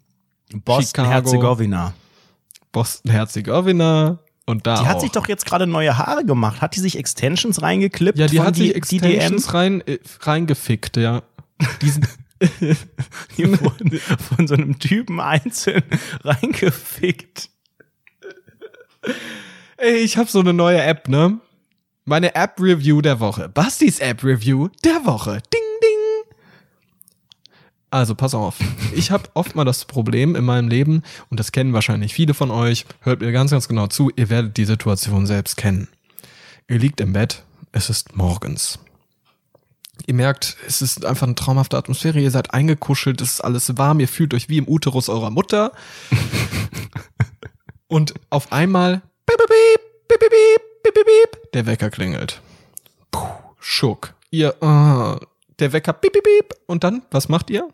Boston. 0.65 1.07
Herzegowina. 1.07 1.95
Boston-Herzegowina 2.73 4.19
und 4.47 4.67
da 4.67 4.81
Die 4.83 4.87
hat 4.89 4.97
auch. 4.97 5.01
sich 5.01 5.11
doch 5.13 5.29
jetzt 5.29 5.47
gerade 5.47 5.67
neue 5.67 5.97
Haare 5.97 6.25
gemacht. 6.25 6.61
Hat 6.61 6.75
die 6.77 6.81
sich 6.81 6.99
Extensions 6.99 7.63
reingeklippt? 7.63 8.19
ja, 8.19 8.27
die 8.27 8.41
hat 8.41 8.57
sich 8.57 8.73
die, 8.73 8.99
DM? 8.99 9.11
Extensions 9.13 9.55
rein, 9.55 9.81
äh, 9.87 9.99
reingefickt, 10.21 10.97
ja. 10.97 11.23
Die 11.81 11.91
sind, 11.91 12.09
Die 13.39 13.61
wurden 13.61 13.99
von 14.37 14.47
so 14.47 14.55
einem 14.55 14.79
Typen 14.79 15.21
einzeln 15.21 15.83
reingefickt. 16.25 17.49
Ey, 19.85 19.97
ich 19.99 20.17
habe 20.17 20.31
so 20.31 20.41
eine 20.41 20.55
neue 20.55 20.83
App, 20.83 21.11
ne? 21.11 21.41
Meine 22.07 22.35
App-Review 22.35 23.03
der 23.03 23.21
Woche. 23.21 23.51
Bastis 23.51 23.99
App-Review 23.99 24.69
der 24.83 25.05
Woche. 25.05 25.43
Ding, 25.53 25.61
ding. 25.83 26.35
Also, 27.91 28.15
pass 28.15 28.35
auf. 28.35 28.57
Ich 28.95 29.11
habe 29.11 29.29
oft 29.35 29.55
mal 29.55 29.67
das 29.67 29.85
Problem 29.85 30.37
in 30.37 30.45
meinem 30.47 30.69
Leben, 30.69 31.03
und 31.29 31.39
das 31.39 31.53
kennen 31.53 31.75
wahrscheinlich 31.75 32.15
viele 32.15 32.33
von 32.33 32.51
euch, 32.51 32.87
hört 33.01 33.21
mir 33.21 33.31
ganz, 33.31 33.51
ganz 33.51 33.69
genau 33.69 33.87
zu, 33.87 34.11
ihr 34.17 34.31
werdet 34.31 34.57
die 34.57 34.65
Situation 34.65 35.27
selbst 35.27 35.59
kennen. 35.59 35.89
Ihr 36.67 36.79
liegt 36.79 37.03
im 37.03 37.13
Bett, 37.13 37.43
es 37.73 37.91
ist 37.91 38.17
morgens. 38.17 38.79
Ihr 40.07 40.15
merkt, 40.15 40.57
es 40.67 40.81
ist 40.81 41.05
einfach 41.05 41.27
eine 41.27 41.35
traumhafte 41.35 41.77
Atmosphäre, 41.77 42.21
ihr 42.21 42.31
seid 42.31 42.55
eingekuschelt, 42.55 43.21
es 43.21 43.35
ist 43.35 43.41
alles 43.43 43.77
warm, 43.77 44.01
ihr 44.01 44.09
fühlt 44.09 44.33
euch 44.33 44.49
wie 44.49 44.57
im 44.57 44.67
Uterus 44.67 45.11
eurer 45.11 45.29
Mutter. 45.29 45.73
Und 47.87 48.15
auf 48.31 48.51
einmal 48.51 49.03
Der 51.53 51.67
Wecker 51.67 51.91
klingelt. 51.91 52.41
Puh, 53.11 53.29
Schuck. 53.61 54.15
Ihr, 54.31 54.61
ah, 54.63 55.21
der 55.59 55.73
Wecker, 55.73 55.93
piep, 55.93 56.13
piep, 56.13 56.25
piep. 56.25 56.55
Und 56.67 56.85
dann, 56.85 57.03
was 57.11 57.29
macht 57.29 57.51
ihr? 57.51 57.69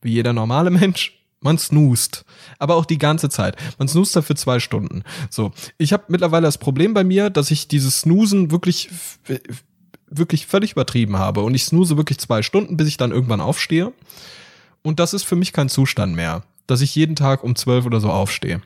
Wie 0.00 0.12
jeder 0.12 0.32
normale 0.32 0.70
Mensch. 0.70 1.12
Man 1.40 1.58
snoost. 1.58 2.24
Aber 2.58 2.76
auch 2.76 2.86
die 2.86 2.98
ganze 2.98 3.28
Zeit. 3.28 3.56
Man 3.78 3.88
snoost 3.88 4.16
dafür 4.16 4.34
zwei 4.36 4.58
Stunden. 4.58 5.04
So. 5.30 5.52
Ich 5.78 5.92
habe 5.92 6.04
mittlerweile 6.08 6.46
das 6.46 6.58
Problem 6.58 6.94
bei 6.94 7.04
mir, 7.04 7.30
dass 7.30 7.50
ich 7.50 7.68
dieses 7.68 8.00
Snoosen 8.00 8.50
wirklich, 8.50 8.88
wirklich 10.08 10.46
völlig 10.46 10.72
übertrieben 10.72 11.18
habe. 11.18 11.42
Und 11.42 11.54
ich 11.54 11.64
snooze 11.64 11.96
wirklich 11.96 12.18
zwei 12.18 12.42
Stunden, 12.42 12.76
bis 12.76 12.88
ich 12.88 12.96
dann 12.96 13.12
irgendwann 13.12 13.40
aufstehe. 13.40 13.92
Und 14.82 14.98
das 14.98 15.12
ist 15.12 15.24
für 15.24 15.36
mich 15.36 15.52
kein 15.52 15.68
Zustand 15.68 16.16
mehr, 16.16 16.42
dass 16.66 16.80
ich 16.80 16.94
jeden 16.94 17.16
Tag 17.16 17.44
um 17.44 17.54
zwölf 17.54 17.84
oder 17.84 18.00
so 18.00 18.10
aufstehe. 18.10 18.62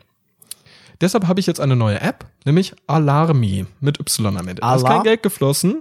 Deshalb 1.00 1.26
habe 1.28 1.40
ich 1.40 1.46
jetzt 1.46 1.60
eine 1.60 1.76
neue 1.76 2.00
App, 2.00 2.26
nämlich 2.44 2.74
Alarmi 2.86 3.66
mit 3.80 3.98
Y 4.00 4.36
am 4.36 4.48
Ende. 4.48 4.60
Da 4.60 4.74
ist 4.74 4.84
kein 4.84 5.02
Geld 5.02 5.22
geflossen. 5.22 5.80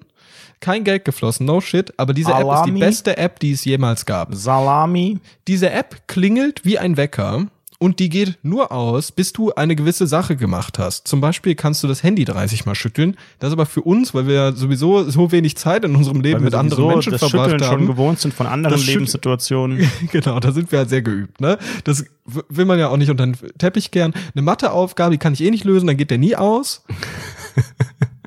Kein 0.61 0.83
Geld 0.83 1.05
geflossen, 1.05 1.45
no 1.45 1.61
shit. 1.61 1.93
Aber 1.97 2.13
diese 2.13 2.33
App 2.33 2.51
ist 2.53 2.65
die 2.65 2.71
beste 2.71 3.17
App, 3.17 3.39
die 3.39 3.53
es 3.53 3.63
jemals 3.63 4.05
gab. 4.05 4.35
Salami. 4.35 5.19
Diese 5.47 5.69
App 5.69 6.07
klingelt 6.07 6.65
wie 6.65 6.77
ein 6.77 6.97
Wecker 6.97 7.47
Und 7.81 7.99
die 7.99 8.09
geht 8.09 8.39
nur 8.43 8.73
aus, 8.73 9.13
bis 9.13 9.31
du 9.31 9.53
eine 9.53 9.73
gewisse 9.73 10.05
Sache 10.05 10.35
gemacht 10.35 10.77
hast. 10.77 11.07
Zum 11.07 11.21
Beispiel 11.21 11.55
kannst 11.55 11.81
du 11.81 11.87
das 11.87 12.03
Handy 12.03 12.25
30 12.25 12.65
Mal 12.65 12.75
schütteln. 12.75 13.15
Das 13.39 13.47
ist 13.47 13.53
aber 13.53 13.65
für 13.65 13.81
uns, 13.81 14.13
weil 14.13 14.27
wir 14.27 14.33
ja 14.33 14.51
sowieso 14.51 15.09
so 15.09 15.31
wenig 15.31 15.55
Zeit 15.55 15.85
in 15.85 15.95
unserem 15.95 16.19
Leben 16.19 16.43
mit 16.43 16.53
anderen 16.55 16.87
Menschen 16.87 17.11
das 17.11 17.21
verbracht 17.21 17.51
Schütteln 17.51 17.69
haben. 17.69 17.79
schon 17.79 17.87
gewohnt 17.87 18.19
sind 18.19 18.33
von 18.33 18.47
anderen 18.47 18.81
Lebenssituationen. 18.81 19.89
genau, 20.11 20.41
da 20.41 20.51
sind 20.51 20.73
wir 20.73 20.79
halt 20.79 20.89
sehr 20.89 21.01
geübt. 21.01 21.39
Ne? 21.39 21.57
Das 21.85 22.03
will 22.25 22.65
man 22.65 22.79
ja 22.79 22.89
auch 22.89 22.97
nicht 22.97 23.11
unter 23.11 23.25
den 23.25 23.37
Teppich 23.57 23.91
kehren. 23.91 24.13
Eine 24.35 24.41
Matheaufgabe, 24.41 25.13
die 25.13 25.17
kann 25.17 25.31
ich 25.31 25.41
eh 25.41 25.49
nicht 25.49 25.63
lösen, 25.63 25.87
dann 25.87 25.95
geht 25.95 26.11
der 26.11 26.17
nie 26.17 26.35
aus. 26.35 26.83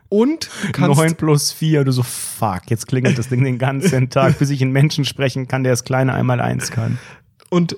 Und 0.08 0.48
kannst 0.72 0.98
9 0.98 1.14
plus 1.16 1.52
4, 1.52 1.84
du 1.84 1.92
so, 1.92 2.02
fuck, 2.02 2.62
jetzt 2.68 2.86
klingelt 2.86 3.18
das 3.18 3.28
Ding 3.28 3.44
den 3.44 3.58
ganzen 3.58 4.08
Tag, 4.10 4.38
bis 4.38 4.50
ich 4.50 4.60
einen 4.62 4.72
Menschen 4.72 5.04
sprechen 5.06 5.48
kann, 5.48 5.62
der 5.62 5.72
das 5.72 5.84
kleine 5.84 6.12
einmal 6.12 6.40
eins 6.40 6.70
kann. 6.70 6.98
Und 7.48 7.76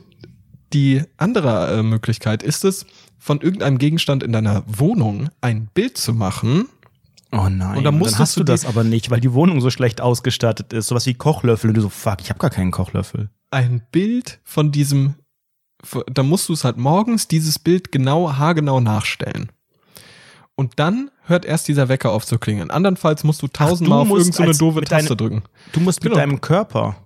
die 0.74 1.02
andere 1.16 1.78
äh, 1.78 1.82
Möglichkeit 1.82 2.42
ist 2.42 2.64
es, 2.64 2.84
von 3.18 3.40
irgendeinem 3.40 3.78
Gegenstand 3.78 4.22
in 4.22 4.32
deiner 4.32 4.64
Wohnung 4.66 5.30
ein 5.40 5.68
Bild 5.72 5.96
zu 5.96 6.12
machen. 6.12 6.68
Oh 7.32 7.48
nein. 7.48 7.78
Und 7.78 7.84
dann 7.84 7.98
musstest 7.98 8.20
hast 8.20 8.36
du 8.36 8.44
das 8.44 8.64
aber 8.66 8.84
nicht, 8.84 9.10
weil 9.10 9.20
die 9.20 9.32
Wohnung 9.32 9.60
so 9.60 9.70
schlecht 9.70 10.00
ausgestattet 10.00 10.72
ist. 10.72 10.88
Sowas 10.88 11.06
wie 11.06 11.14
Kochlöffel. 11.14 11.70
Und 11.70 11.74
du 11.76 11.80
so, 11.80 11.88
fuck, 11.88 12.18
ich 12.20 12.28
habe 12.28 12.38
gar 12.38 12.50
keinen 12.50 12.70
Kochlöffel. 12.70 13.30
Ein 13.50 13.82
Bild 13.90 14.40
von 14.44 14.70
diesem, 14.70 15.14
da 16.12 16.22
musst 16.22 16.48
du 16.48 16.52
es 16.52 16.64
halt 16.64 16.76
morgens 16.76 17.26
dieses 17.26 17.58
Bild 17.58 17.90
genau, 17.90 18.34
haargenau 18.36 18.80
nachstellen. 18.80 19.50
Und 20.54 20.74
dann 20.76 21.10
hört 21.24 21.44
erst 21.44 21.66
dieser 21.66 21.88
Wecker 21.88 22.12
auf 22.12 22.24
zu 22.24 22.38
klingeln. 22.38 22.70
Andernfalls 22.70 23.24
musst 23.24 23.42
du 23.42 23.48
tausendmal 23.48 24.00
auf 24.00 24.10
irgendeine 24.10 24.54
so 24.54 24.66
doofe 24.66 24.82
Taste 24.82 25.08
deinem- 25.08 25.16
drücken. 25.16 25.42
Du 25.72 25.80
musst 25.80 26.00
Genau. 26.02 26.14
mit 26.14 26.22
deinem 26.22 26.40
Körper. 26.40 26.96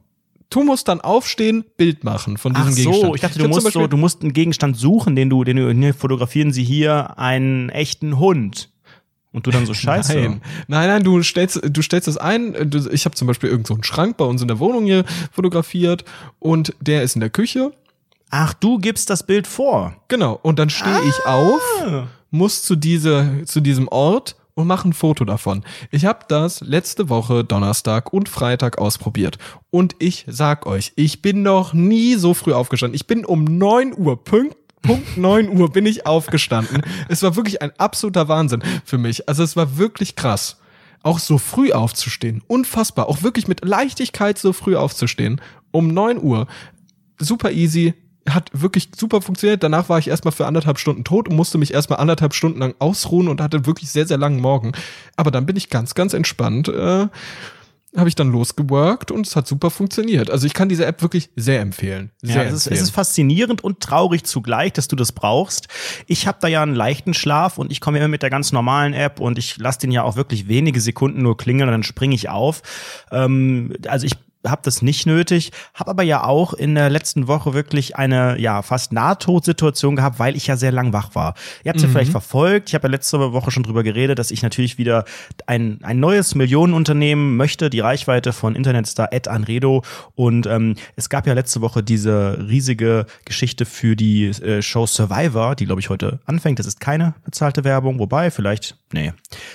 Du 0.51 0.62
musst 0.64 0.88
dann 0.88 1.01
aufstehen, 1.03 1.64
Bild 1.76 2.05
machen 2.05 2.38
von 2.38 2.55
diesem 2.55 2.70
Ach 2.70 2.74
Gegenstand. 2.74 3.07
so, 3.07 3.14
ich 3.14 3.20
dachte, 3.20 3.38
du 3.38 3.49
musst 3.49 3.70
so, 3.70 3.86
du 3.86 3.96
musst 3.99 4.22
einen 4.22 4.32
Gegenstand 4.32 4.76
suchen, 4.78 5.14
den 5.14 5.28
du, 5.28 5.44
den 5.44 5.57
du, 5.59 5.70
hier 5.70 5.94
fotografieren 5.94 6.53
Sie 6.53 6.64
hier 6.64 7.18
einen 7.18 7.68
echten 7.68 8.18
Hund. 8.18 8.70
Und 9.30 9.46
du 9.46 9.51
dann 9.51 9.66
so 9.66 9.74
scheiße. 9.74 10.14
Nein, 10.14 10.40
nein, 10.68 10.88
nein, 10.88 11.05
du 11.05 11.22
stellst, 11.22 11.61
du 11.62 11.82
stellst 11.82 12.09
das 12.09 12.16
ein. 12.16 12.70
Du, 12.70 12.88
ich 12.90 13.05
habe 13.05 13.14
zum 13.14 13.28
Beispiel 13.28 13.51
irgend 13.51 13.66
so 13.66 13.74
einen 13.74 13.84
Schrank 13.84 14.16
bei 14.16 14.24
uns 14.24 14.40
in 14.40 14.49
der 14.49 14.59
Wohnung 14.59 14.86
hier 14.86 15.05
fotografiert 15.32 16.05
und 16.38 16.74
der 16.80 17.03
ist 17.03 17.14
in 17.14 17.20
der 17.20 17.30
Küche. 17.30 17.72
Ach, 18.30 18.55
du 18.55 18.78
gibst 18.78 19.11
das 19.11 19.22
Bild 19.22 19.46
vor. 19.46 19.96
Genau. 20.09 20.38
Und 20.42 20.59
dann 20.59 20.70
stehe 20.70 21.01
ich 21.07 21.26
auf, 21.26 21.61
muss 22.30 22.62
zu, 22.62 22.74
diese, 22.74 23.42
zu 23.44 23.61
diesem 23.61 23.88
Ort 23.88 24.36
und 24.59 24.67
mache 24.67 24.89
ein 24.89 24.93
Foto 24.93 25.25
davon. 25.25 25.63
Ich 25.93 26.05
habe 26.05 26.25
das 26.27 26.61
letzte 26.61 27.09
Woche 27.09 27.45
Donnerstag 27.45 28.13
und 28.13 28.29
Freitag 28.29 28.79
ausprobiert. 28.79 29.39
Und 29.71 29.95
ich 30.01 30.25
sag 30.27 30.67
euch, 30.67 30.93
ich 30.97 31.23
bin 31.23 31.43
noch 31.43 31.75
nie 31.75 32.17
so 32.17 32.35
früh 32.35 32.53
aufgestanden. 32.53 32.97
Ich 32.97 33.07
bin 33.07 33.25
um 33.25 33.45
9 33.45 33.97
Uhr, 33.97 34.23
Punkt, 34.25 34.57
Punkt 34.83 35.17
9 35.17 35.57
Uhr 35.57 35.71
bin 35.71 35.87
ich 35.87 36.07
aufgestanden. 36.07 36.83
Es 37.09 37.23
war 37.23 37.37
wirklich 37.37 37.63
ein 37.63 37.71
absoluter 37.79 38.27
Wahnsinn 38.27 38.65
für 38.85 38.99
mich. 38.99 39.29
Also 39.29 39.45
es 39.45 39.55
war 39.55 39.79
wirklich 39.79 40.17
krass. 40.17 40.59
Auch 41.05 41.21
so 41.21 41.39
früh 41.39 41.71
aufzustehen. 41.71 42.43
Unfassbar. 42.49 43.09
Auch 43.09 43.23
wirklich 43.23 43.47
mit 43.47 43.65
Leichtigkeit 43.65 44.39
so 44.39 44.53
früh 44.53 44.75
aufzustehen. 44.75 45.41
Um 45.71 45.95
9 45.95 46.21
Uhr 46.21 46.49
super 47.21 47.53
easy, 47.53 47.95
hat 48.35 48.51
wirklich 48.53 48.91
super 48.97 49.20
funktioniert. 49.20 49.62
Danach 49.62 49.89
war 49.89 49.99
ich 49.99 50.09
erstmal 50.09 50.33
für 50.33 50.47
anderthalb 50.47 50.79
Stunden 50.79 51.05
tot 51.05 51.29
und 51.29 51.37
musste 51.37 51.59
mich 51.59 51.72
erstmal 51.72 51.99
anderthalb 51.99 52.35
Stunden 52.35 52.59
lang 52.59 52.74
ausruhen 52.79 53.29
und 53.29 53.41
hatte 53.41 53.66
wirklich 53.66 53.91
sehr, 53.91 54.07
sehr 54.07 54.18
langen 54.18 54.41
Morgen. 54.41 54.72
Aber 55.16 55.31
dann 55.31 55.47
bin 55.47 55.57
ich 55.57 55.70
ganz, 55.70 55.95
ganz 55.95 56.14
entspannt, 56.14 56.68
äh, 56.68 57.09
habe 57.97 58.09
ich 58.09 58.14
dann 58.14 58.31
losgeworkt 58.31 59.11
und 59.11 59.26
es 59.26 59.35
hat 59.35 59.47
super 59.47 59.70
funktioniert. 59.70 60.31
Also 60.31 60.47
ich 60.47 60.53
kann 60.53 60.68
diese 60.68 60.85
App 60.85 61.01
wirklich 61.01 61.31
sehr 61.37 61.61
empfehlen. 61.61 62.11
Sehr 62.20 62.37
Ja, 62.37 62.43
es, 62.43 62.53
ist, 62.53 62.66
empfehlen. 62.66 62.83
es 62.83 62.89
ist 62.89 62.95
faszinierend 62.95 63.64
und 63.64 63.81
traurig 63.81 64.24
zugleich, 64.24 64.74
dass 64.74 64.89
du 64.89 64.97
das 64.97 65.12
brauchst. 65.12 65.68
Ich 66.07 66.26
habe 66.26 66.39
da 66.41 66.49
ja 66.49 66.62
einen 66.62 66.74
leichten 66.74 67.14
Schlaf 67.14 67.57
und 67.57 67.72
ich 67.72 67.81
komme 67.81 67.99
immer 67.99 68.09
mit 68.09 68.22
der 68.22 68.31
ganz 68.31 68.53
normalen 68.53 68.93
App 68.93 69.20
und 69.20 69.39
ich 69.39 69.57
lasse 69.57 69.81
den 69.81 69.91
ja 69.91 70.03
auch 70.03 70.16
wirklich 70.16 70.49
wenige 70.49 70.81
Sekunden 70.81 71.22
nur 71.22 71.37
klingeln 71.37 71.68
und 71.68 71.72
dann 71.72 71.83
springe 71.83 72.14
ich 72.14 72.29
auf. 72.29 72.62
Ähm, 73.11 73.72
also 73.87 74.07
ich 74.07 74.16
habe 74.47 74.62
das 74.64 74.82
nicht 74.82 75.07
nötig, 75.07 75.51
habe 75.74 75.91
aber 75.91 76.03
ja 76.03 76.24
auch 76.24 76.53
in 76.53 76.74
der 76.74 76.91
letzten 76.91 77.26
Woche 77.26 77.55
wirklich 77.55 77.97
eine 77.97 78.39
ja 78.39 78.62
fast 78.62 78.93
Nahtodsituation 78.93 79.97
gehabt, 79.97 80.18
weil 80.18 80.36
ich 80.36 80.47
ja 80.47 80.57
sehr 80.57 80.72
lang 80.72 80.93
wach 80.93 81.14
war. 81.14 81.34
Ihr 81.64 81.70
habt 81.70 81.80
ja 81.80 81.89
vielleicht 81.89 82.11
verfolgt, 82.11 82.68
ich 82.68 82.74
habe 82.74 82.86
ja 82.86 82.93
letzte 82.93 83.32
Woche 83.32 83.51
schon 83.51 83.62
drüber 83.62 83.82
geredet, 83.82 84.18
dass 84.18 84.30
ich 84.30 84.43
natürlich 84.43 84.78
wieder 84.78 85.05
ein, 85.47 85.80
ein 85.82 85.99
neues 85.99 86.34
Millionenunternehmen 86.34 87.36
möchte, 87.36 87.70
die 87.70 87.80
Reichweite 87.80 88.32
von 88.32 88.55
Internetstar 88.55 89.12
Ed 89.12 89.28
Anredo 89.28 89.82
und 90.14 90.47
ähm, 90.47 90.76
es 90.97 91.09
gab 91.09 91.26
ja 91.26 91.32
letzte 91.32 91.61
Woche 91.61 91.82
diese 91.82 92.47
riesige 92.49 93.07
Geschichte 93.24 93.64
für 93.64 93.97
die 93.97 94.26
äh, 94.26 94.62
Show 94.62 94.86
Survivor, 94.86 95.57
die 95.57 95.66
glaube 95.66 95.80
ich 95.80 95.91
heute 95.91 96.20
anfängt. 96.26 96.59
Das 96.59 96.66
ist 96.66 96.80
keine 96.80 97.14
bezahlte 97.24 97.64
Werbung, 97.64 97.99
wobei 97.99 98.30
vielleicht, 98.30 98.76
nee, 98.93 99.12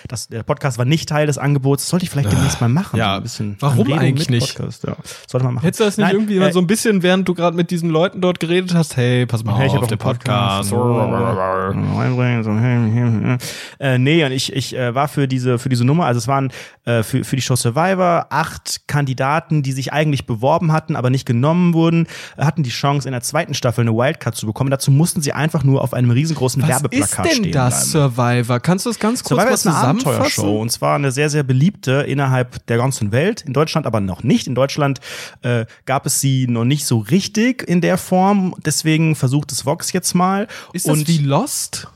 das, 0.08 0.28
der 0.28 0.44
Podcast 0.44 0.78
war 0.78 0.86
nicht 0.86 1.10
Teil 1.10 1.28
des 1.28 1.38
Angebots, 1.38 1.84
das 1.84 1.90
sollte 1.90 2.04
ich 2.06 2.10
vielleicht 2.10 2.32
demnächst 2.32 2.60
mal 2.60 2.70
machen. 2.70 2.98
ja, 2.98 3.14
so 3.14 3.18
ein 3.18 3.24
bisschen 3.24 3.58
warum 3.60 3.80
Anredo 3.80 4.00
eigentlich 4.00 4.30
nicht? 4.30 4.56
Podcast, 4.56 4.73
ja. 4.82 4.96
Sollte 5.28 5.46
man 5.46 5.56
machen. 5.56 5.66
Hättest 5.66 5.80
du 5.80 5.84
das 5.84 5.98
nicht 5.98 6.08
Nein, 6.08 6.16
irgendwie 6.16 6.38
äh, 6.38 6.40
mal 6.40 6.54
so 6.54 6.60
ein 6.60 6.68
bisschen, 6.68 7.04
während 7.04 7.28
du 7.28 7.34
gerade 7.34 7.56
mit 7.56 7.70
diesen 7.70 7.90
Leuten 7.90 8.22
dort 8.22 8.40
geredet 8.40 8.74
hast, 8.74 8.98
hey, 8.98 9.26
pass 9.26 9.44
mal 9.44 9.58
Hey, 9.58 9.68
ich 9.68 9.74
hab 9.74 9.84
auf, 9.84 9.88
der 9.88 9.98
Podcast. 9.98 10.72
Hey. 10.72 10.78
Äh, 13.80 13.98
nee, 13.98 14.26
und 14.26 14.32
ich, 14.32 14.54
ich 14.54 14.76
äh, 14.76 14.96
war 14.96 15.08
für 15.08 15.28
diese, 15.28 15.60
für 15.60 15.70
diese 15.70 15.86
Nummer, 15.86 16.06
also 16.06 16.18
es 16.18 16.28
waren 16.28 16.52
äh, 16.86 17.04
für, 17.04 17.24
für 17.24 17.36
die 17.36 17.42
Show 17.42 17.56
Survivor 17.56 18.28
acht 18.30 18.88
Kandidaten, 18.88 19.64
die 19.64 19.72
sich 19.72 19.94
eigentlich 19.94 20.26
beworben 20.26 20.72
hatten, 20.72 20.96
aber 20.96 21.10
nicht 21.10 21.26
genommen 21.26 21.74
wurden, 21.74 22.08
äh, 22.38 22.46
hatten 22.46 22.64
die 22.64 22.70
Chance, 22.70 23.08
in 23.08 23.12
der 23.12 23.22
zweiten 23.22 23.54
Staffel 23.54 23.82
eine 23.82 23.94
Wildcard 23.94 24.36
zu 24.36 24.46
bekommen. 24.46 24.70
Dazu 24.70 24.92
mussten 24.92 25.22
sie 25.22 25.34
einfach 25.34 25.64
nur 25.64 25.82
auf 25.82 25.94
einem 25.94 26.12
riesengroßen 26.12 26.62
Was 26.62 26.70
Werbeplakat 26.70 27.26
ist 27.26 27.36
denn 27.36 27.44
stehen 27.44 27.54
das, 27.54 27.92
bleiben. 27.92 28.14
Survivor? 28.16 28.60
Kannst 28.60 28.86
du 28.86 28.90
das 28.90 29.00
ganz 29.00 29.24
kurz 29.24 29.30
Survivor 29.30 29.50
mal 29.50 29.54
ist 29.54 29.68
eine 29.68 29.76
zusammenfassen? 29.76 30.20
Abenteuershow 30.20 30.62
und 30.62 30.72
zwar 30.72 30.96
eine 30.96 31.12
sehr, 31.12 31.30
sehr 31.30 31.44
beliebte 31.44 31.92
innerhalb 32.08 32.66
der 32.68 32.78
ganzen 32.78 33.12
Welt. 33.12 33.42
In 33.42 33.54
Deutschland 33.54 33.86
aber 33.86 34.00
noch 34.00 34.24
nicht. 34.24 34.48
In 34.48 34.56
Deutschland 34.56 34.63
äh, 35.42 35.66
gab 35.86 36.06
es 36.06 36.22
sie 36.22 36.48
noch 36.48 36.66
nicht 36.66 36.86
so 36.86 37.00
richtig 37.00 37.64
in 37.64 37.82
der 37.82 37.98
Form. 37.98 38.56
Deswegen 38.66 39.16
versucht 39.16 39.52
es 39.52 39.66
Vox 39.66 39.92
jetzt 39.94 40.14
mal. 40.14 40.48
Ist 40.74 40.88
das 40.88 40.98
und 40.98 41.08
wie 41.08 41.20
Lost? 41.20 41.88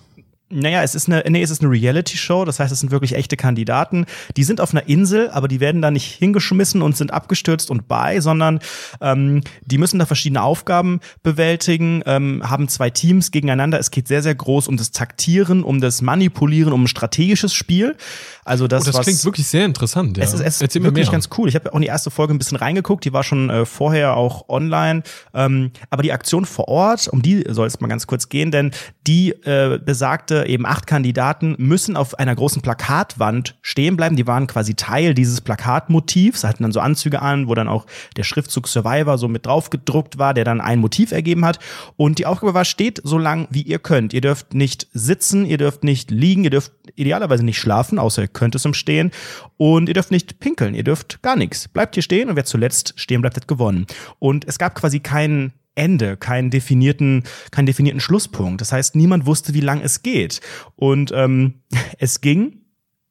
Naja, 0.49 0.81
es 0.81 0.95
ist 0.95 1.07
eine, 1.07 1.23
nee, 1.27 1.41
es 1.41 1.49
ist 1.49 1.61
eine 1.61 1.71
Reality-Show, 1.71 2.45
das 2.45 2.59
heißt, 2.59 2.71
es 2.71 2.79
sind 2.79 2.91
wirklich 2.91 3.15
echte 3.15 3.35
Kandidaten. 3.35 4.05
Die 4.37 4.43
sind 4.45 4.61
auf 4.61 4.71
einer 4.71 4.87
Insel, 4.87 5.29
aber 5.31 5.47
die 5.47 5.59
werden 5.59 5.81
da 5.81 5.91
nicht 5.91 6.13
hingeschmissen 6.13 6.81
und 6.81 6.95
sind 6.95 7.11
abgestürzt 7.11 7.69
und 7.69 7.87
bei, 7.87 8.21
sondern 8.21 8.59
ähm, 9.01 9.41
die 9.65 9.77
müssen 9.77 9.99
da 9.99 10.05
verschiedene 10.05 10.41
Aufgaben 10.41 11.01
bewältigen, 11.21 12.01
ähm, 12.05 12.41
haben 12.49 12.69
zwei 12.69 12.89
Teams 12.89 13.31
gegeneinander. 13.31 13.77
Es 13.77 13.91
geht 13.91 14.07
sehr, 14.07 14.23
sehr 14.23 14.35
groß 14.35 14.69
um 14.69 14.77
das 14.77 14.91
Taktieren, 14.91 15.63
um 15.63 15.81
das 15.81 16.01
Manipulieren, 16.01 16.71
um 16.71 16.83
ein 16.83 16.87
strategisches 16.87 17.53
Spiel. 17.53 17.97
Also 18.45 18.67
das, 18.67 18.83
Oh, 18.83 18.85
das 18.85 18.95
was 18.95 19.05
klingt 19.05 19.25
wirklich 19.25 19.47
sehr 19.47 19.65
interessant. 19.65 20.17
Ja. 20.17 20.23
es 20.23 20.33
ist, 20.33 20.39
es 20.39 20.61
ist 20.61 20.81
wirklich 20.81 21.11
ganz 21.11 21.27
cool. 21.37 21.49
Ich 21.49 21.55
habe 21.55 21.71
auch 21.71 21.75
in 21.75 21.81
die 21.81 21.87
erste 21.87 22.09
Folge 22.09 22.33
ein 22.33 22.37
bisschen 22.37 22.57
reingeguckt, 22.57 23.03
die 23.03 23.11
war 23.11 23.23
schon 23.23 23.49
äh, 23.49 23.65
vorher 23.65 24.15
auch 24.15 24.47
online. 24.47 25.03
Ähm, 25.33 25.71
aber 25.89 26.03
die 26.03 26.13
Aktion 26.13 26.45
vor 26.45 26.69
Ort, 26.69 27.09
um 27.09 27.21
die 27.21 27.43
soll 27.49 27.67
es 27.67 27.81
mal 27.81 27.87
ganz 27.87 28.07
kurz 28.07 28.29
gehen, 28.29 28.51
denn 28.51 28.71
die 29.05 29.31
äh, 29.31 29.79
besagte 29.83 30.36
eben 30.45 30.65
acht 30.65 30.87
Kandidaten 30.87 31.55
müssen 31.57 31.97
auf 31.97 32.19
einer 32.19 32.35
großen 32.35 32.61
Plakatwand 32.61 33.55
stehen 33.61 33.97
bleiben. 33.97 34.15
Die 34.15 34.27
waren 34.27 34.47
quasi 34.47 34.75
Teil 34.75 35.13
dieses 35.13 35.41
Plakatmotivs, 35.41 36.43
hatten 36.43 36.63
dann 36.63 36.71
so 36.71 36.79
Anzüge 36.79 37.21
an, 37.21 37.47
wo 37.47 37.55
dann 37.55 37.67
auch 37.67 37.85
der 38.15 38.23
Schriftzug 38.23 38.67
Survivor 38.67 39.17
so 39.17 39.27
mit 39.27 39.45
drauf 39.45 39.69
gedruckt 39.69 40.17
war, 40.17 40.33
der 40.33 40.43
dann 40.43 40.61
ein 40.61 40.79
Motiv 40.79 41.11
ergeben 41.11 41.45
hat. 41.45 41.59
Und 41.95 42.19
die 42.19 42.25
Aufgabe 42.25 42.53
war, 42.53 42.65
steht 42.65 43.01
so 43.03 43.17
lang 43.17 43.47
wie 43.49 43.61
ihr 43.61 43.79
könnt. 43.79 44.13
Ihr 44.13 44.21
dürft 44.21 44.53
nicht 44.53 44.87
sitzen, 44.93 45.45
ihr 45.45 45.57
dürft 45.57 45.83
nicht 45.83 46.11
liegen, 46.11 46.43
ihr 46.43 46.49
dürft 46.49 46.71
idealerweise 46.95 47.43
nicht 47.43 47.59
schlafen, 47.59 47.99
außer 47.99 48.23
ihr 48.23 48.27
könnt 48.27 48.55
es 48.55 48.65
im 48.65 48.73
Stehen. 48.73 49.11
Und 49.57 49.87
ihr 49.87 49.93
dürft 49.93 50.11
nicht 50.11 50.39
pinkeln, 50.39 50.75
ihr 50.75 50.83
dürft 50.83 51.21
gar 51.21 51.35
nichts. 51.35 51.67
Bleibt 51.67 51.95
hier 51.95 52.03
stehen 52.03 52.29
und 52.29 52.35
wer 52.35 52.45
zuletzt 52.45 52.93
stehen 52.97 53.21
bleibt, 53.21 53.37
hat 53.37 53.47
gewonnen. 53.47 53.87
Und 54.19 54.45
es 54.45 54.59
gab 54.59 54.75
quasi 54.75 54.99
keinen 54.99 55.53
Ende, 55.77 56.17
keinen 56.17 56.49
definierten, 56.49 57.23
keinen 57.51 57.65
definierten 57.65 58.01
Schlusspunkt. 58.01 58.61
Das 58.61 58.71
heißt, 58.71 58.95
niemand 58.95 59.25
wusste, 59.25 59.53
wie 59.53 59.61
lang 59.61 59.81
es 59.81 60.03
geht. 60.03 60.41
Und 60.75 61.11
ähm, 61.13 61.61
es 61.99 62.21
ging, 62.21 62.61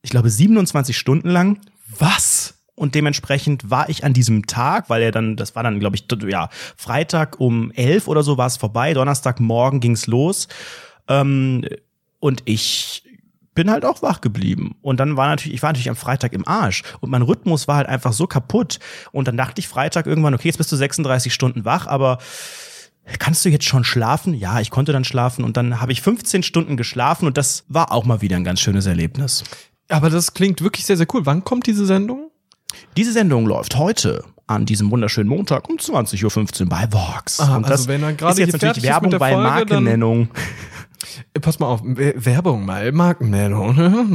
ich 0.03 0.11
glaube, 0.11 0.31
27 0.31 0.97
Stunden 0.97 1.29
lang. 1.29 1.61
Was? 1.99 2.55
Und 2.75 2.95
dementsprechend 2.95 3.71
war 3.71 3.89
ich 3.89 4.05
an 4.05 4.13
diesem 4.13 4.47
Tag, 4.47 4.91
weil 4.91 5.01
er 5.01 5.11
dann, 5.11 5.37
das 5.37 5.55
war 5.55 5.63
dann, 5.63 5.81
glaube 5.81 5.97
ich, 5.97 6.05
ja, 6.29 6.51
Freitag 6.77 7.41
um 7.41 7.73
elf 7.73 8.07
oder 8.07 8.23
so 8.23 8.37
war 8.37 8.47
es 8.47 8.59
vorbei, 8.59 8.93
Donnerstagmorgen 8.93 9.81
ging's 9.81 10.07
los. 10.07 10.47
Ähm, 11.09 11.65
und 12.21 12.43
ich 12.45 13.06
bin 13.57 13.71
halt 13.71 13.85
auch 13.85 14.03
wach 14.03 14.21
geblieben. 14.21 14.77
Und 14.83 15.01
dann 15.01 15.17
war 15.17 15.27
natürlich, 15.27 15.55
ich 15.55 15.63
war 15.63 15.71
natürlich 15.71 15.89
am 15.89 15.97
Freitag 15.97 16.33
im 16.33 16.47
Arsch. 16.47 16.85
Und 17.01 17.11
mein 17.11 17.23
Rhythmus 17.23 17.67
war 17.67 17.77
halt 17.77 17.89
einfach 17.89 18.13
so 18.13 18.29
kaputt. 18.29 18.79
Und 19.11 19.27
dann 19.27 19.37
dachte 19.37 19.59
ich 19.59 19.67
Freitag 19.67 20.07
irgendwann, 20.07 20.35
okay, 20.35 20.47
jetzt 20.47 20.59
bist 20.59 20.71
du 20.71 20.77
36 20.77 21.35
Stunden 21.35 21.65
wach, 21.65 21.89
aber 21.89 22.19
kannst 23.19 23.45
du 23.45 23.49
jetzt 23.49 23.65
schon 23.65 23.83
schlafen? 23.83 24.35
Ja, 24.35 24.61
ich 24.61 24.71
konnte 24.71 24.93
dann 24.93 25.05
schlafen. 25.05 25.45
Und 25.45 25.57
dann 25.57 25.81
habe 25.81 25.91
ich 25.91 26.03
15 26.03 26.45
Stunden 26.45 26.77
geschlafen 26.77 27.27
und 27.27 27.37
das 27.37 27.65
war 27.67 27.91
auch 27.91 28.05
mal 28.05 28.21
wieder 28.21 28.37
ein 28.37 28.45
ganz 28.45 28.61
schönes 28.61 28.87
Erlebnis. 28.87 29.43
Aber 29.89 30.11
das 30.11 30.35
klingt 30.35 30.63
wirklich 30.63 30.85
sehr, 30.87 30.97
sehr 30.97 31.07
cool. 31.15 31.27
Wann 31.27 31.43
kommt 31.43 31.67
diese 31.67 31.87
Sendung? 31.87 32.31
Diese 32.97 33.13
Sendung 33.13 33.47
läuft 33.47 33.77
heute 33.77 34.25
an 34.47 34.67
diesem 34.67 34.91
wunderschönen 34.91 35.29
Montag 35.29 35.69
um 35.69 35.77
20.15 35.77 36.63
Uhr 36.63 36.69
bei 36.69 36.87
Vox. 36.93 37.41
Aha, 37.41 37.57
und 37.57 37.65
also 37.65 37.75
das 37.75 37.89
wenn 37.89 38.03
er 38.03 38.13
gerade 38.13 38.33
ist 38.33 38.39
jetzt 38.39 38.63
natürlich 38.63 38.83
Werbung 38.83 39.11
bei 39.19 39.33
Folge, 39.33 39.43
Markennennung. 39.43 40.29
Pass 41.41 41.59
mal 41.59 41.67
auf, 41.67 41.81
Werbung 41.85 42.65
mal, 42.65 42.93
Markennennung. 42.93 43.77